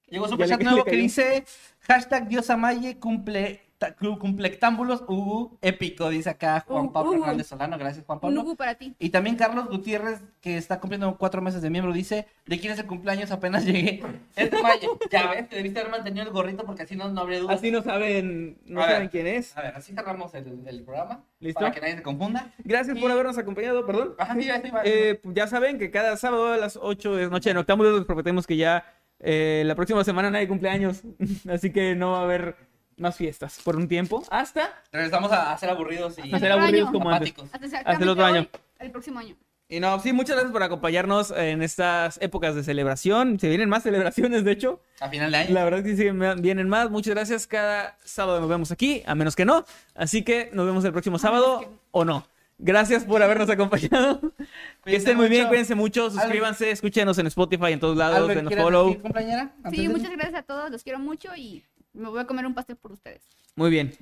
Llegó 0.08 0.28
su 0.28 0.36
chat 0.36 0.60
nuevo 0.60 0.84
que 0.84 0.96
dice 0.96 1.46
hashtag 1.82 2.28
Diosamaye 2.28 2.98
cumple 2.98 3.69
ta- 3.80 3.96
clu- 3.96 4.20
cumplectámbulos 4.20 5.04
Ugu 5.08 5.58
épico, 5.62 6.10
dice 6.10 6.30
acá 6.30 6.64
Juan 6.68 6.84
Ugu, 6.86 6.94
Pablo 6.94 7.12
Ugu. 7.14 7.22
Hernández 7.24 7.48
Solano, 7.48 7.78
gracias 7.80 8.06
Juan 8.06 8.18
Un 8.18 8.22
Pablo. 8.22 8.42
Ugu 8.42 8.56
para 8.56 8.76
ti. 8.76 8.94
Y 9.00 9.10
también 9.10 9.36
Carlos 9.36 9.68
Gutiérrez, 9.70 10.22
que 10.42 10.58
está 10.58 10.80
cumpliendo 10.80 11.18
cuatro 11.18 11.42
meses 11.42 11.62
de 11.64 11.70
miembro, 11.72 11.92
dice, 11.94 12.28
¿de 12.46 12.60
quién 12.60 12.74
es 12.74 12.80
el 12.80 12.86
cumpleaños? 12.86 13.32
Apenas 13.32 13.66
llegué. 13.66 14.04
Es 14.36 14.52
de 14.52 14.62
Mayo. 14.62 15.00
Ya 15.10 15.32
ves, 15.32 15.50
te 15.50 15.56
debiste 15.56 15.80
haber 15.80 15.92
mantenido 15.92 16.26
el 16.28 16.32
gorrito 16.32 16.64
porque 16.66 16.84
así 16.84 16.96
no, 16.96 17.10
no 17.10 17.22
habría 17.22 17.40
dudas. 17.40 17.58
Así 17.58 17.72
no 17.72 17.82
saben, 17.82 18.60
no 18.66 18.82
A 18.82 18.86
ver. 18.86 18.94
saben 18.96 19.10
quién 19.10 19.26
es. 19.28 19.58
A 19.58 19.62
ver, 19.64 19.74
así 19.76 19.94
cerramos 19.94 20.34
el, 20.36 20.62
el 20.68 20.84
programa. 20.84 21.24
¿Listo? 21.40 21.60
Para 21.62 21.72
que 21.74 21.82
nadie 21.82 21.96
se 21.96 22.04
confunda. 22.04 22.54
Gracias 22.60 23.00
por 23.00 23.10
habernos 23.12 23.38
acompañado, 23.38 23.86
perdón. 23.86 24.14
Ajá, 24.20 24.36
sí, 24.36 24.46
ya, 24.46 24.62
sí, 24.62 24.70
va. 24.70 24.82
Eh, 24.84 25.22
ya 25.24 25.48
saben 25.48 25.80
que 25.80 25.90
cada 25.90 26.16
sábado 26.18 26.52
a 26.54 26.58
las 26.58 26.78
8 26.82 27.16
de 27.16 27.24
la 27.24 27.30
noche 27.30 27.50
en 27.50 27.58
Octámbulos 27.58 27.96
les 27.98 28.06
prometemos 28.06 28.46
que 28.46 28.58
ya 28.58 28.84
eh, 29.22 29.64
la 29.66 29.76
próxima 29.76 30.04
semana 30.04 30.30
nadie 30.32 30.48
cumpleaños. 30.50 31.02
Así 31.50 31.72
que 31.72 31.96
no 31.96 32.12
va 32.12 32.20
a 32.20 32.24
haber 32.24 32.56
más 33.00 33.16
fiestas 33.16 33.60
por 33.64 33.76
un 33.76 33.88
tiempo. 33.88 34.24
Hasta 34.30 34.82
Regresamos 34.92 35.32
a, 35.32 35.52
a 35.54 35.58
ser 35.58 35.70
aburridos 35.70 36.16
y 36.24 36.34
a 36.34 36.40
ser 36.40 36.52
aburridos 36.52 36.92
como 36.92 37.10
antes. 37.10 37.34
Hasta, 37.52 37.78
Hasta 37.80 38.04
el 38.04 38.10
otro 38.10 38.26
año. 38.26 38.48
El 38.80 38.92
próximo 38.92 39.20
año. 39.20 39.36
Y 39.72 39.80
no, 39.80 40.00
sí, 40.00 40.14
muchas 40.14 40.32
gracias 40.36 40.52
por 40.52 40.64
acompañarnos 40.64 41.30
en 41.30 41.62
estas 41.62 42.18
épocas 42.24 42.56
de 42.56 42.64
celebración. 42.64 43.40
Se 43.40 43.50
vienen 43.50 43.70
más 43.70 43.84
celebraciones, 43.84 44.44
de 44.44 44.52
hecho. 44.52 44.82
A 45.00 45.10
final 45.10 45.30
de 45.32 45.38
año. 45.38 45.54
La 45.54 45.64
verdad 45.64 45.84
que 45.84 45.96
sí, 45.96 46.10
vienen 46.42 46.68
más. 46.68 46.90
Muchas 46.90 47.14
gracias. 47.14 47.46
Cada 47.46 47.96
sábado 48.04 48.40
nos 48.40 48.50
vemos 48.50 48.72
aquí, 48.72 49.04
a 49.06 49.14
menos 49.14 49.36
que 49.36 49.46
no. 49.46 49.66
Así 49.94 50.24
que 50.24 50.50
nos 50.54 50.66
vemos 50.66 50.84
el 50.86 50.92
próximo 50.92 51.20
sábado 51.20 51.60
que 51.60 51.68
o 51.92 52.04
no. 52.04 52.26
Gracias 52.58 53.06
por 53.06 53.22
habernos 53.22 53.48
acompañado. 53.50 54.20
que 54.38 54.46
Cuídense 54.82 54.98
estén 54.98 55.18
muy 55.18 55.30
bien, 55.30 55.44
mucho. 55.44 55.50
cuídense 55.50 55.76
mucho. 55.76 56.10
Suscríbanse, 56.10 56.72
escúchenos 56.72 57.18
en 57.20 57.28
Spotify, 57.28 57.72
en 57.72 57.80
todos 57.80 57.96
lados, 57.96 58.18
Albert, 58.18 58.48
¿quieres 58.48 58.64
follow. 58.66 58.90
decir, 58.90 59.50
Sí, 59.72 59.88
muchas 59.88 60.12
gracias 60.12 60.34
a 60.34 60.42
todos. 60.44 60.72
Los 60.72 60.84
quiero 60.84 60.98
mucho 60.98 61.30
y 61.38 61.64
me 61.94 62.10
voy 62.10 62.20
a 62.20 62.26
comer 62.26 62.46
un 62.46 62.54
pastel 62.54 62.76
por 62.76 62.92
ustedes. 62.92 63.24
Muy 63.56 63.70
bien. 63.70 63.94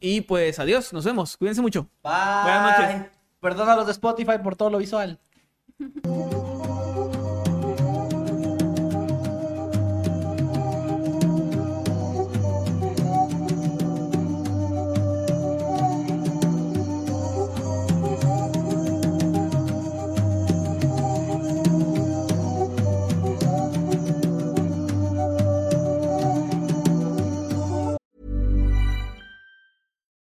Y 0.00 0.22
pues 0.22 0.58
adiós, 0.58 0.92
nos 0.92 1.04
vemos. 1.04 1.36
Cuídense 1.36 1.62
mucho. 1.62 1.88
Bye. 2.02 2.12
Buenas 2.42 2.78
noches. 2.78 3.10
Perdón 3.40 3.68
a 3.68 3.76
los 3.76 3.86
de 3.86 3.92
Spotify 3.92 4.38
por 4.42 4.56
todo 4.56 4.70
lo 4.70 4.78
visual. 4.78 5.18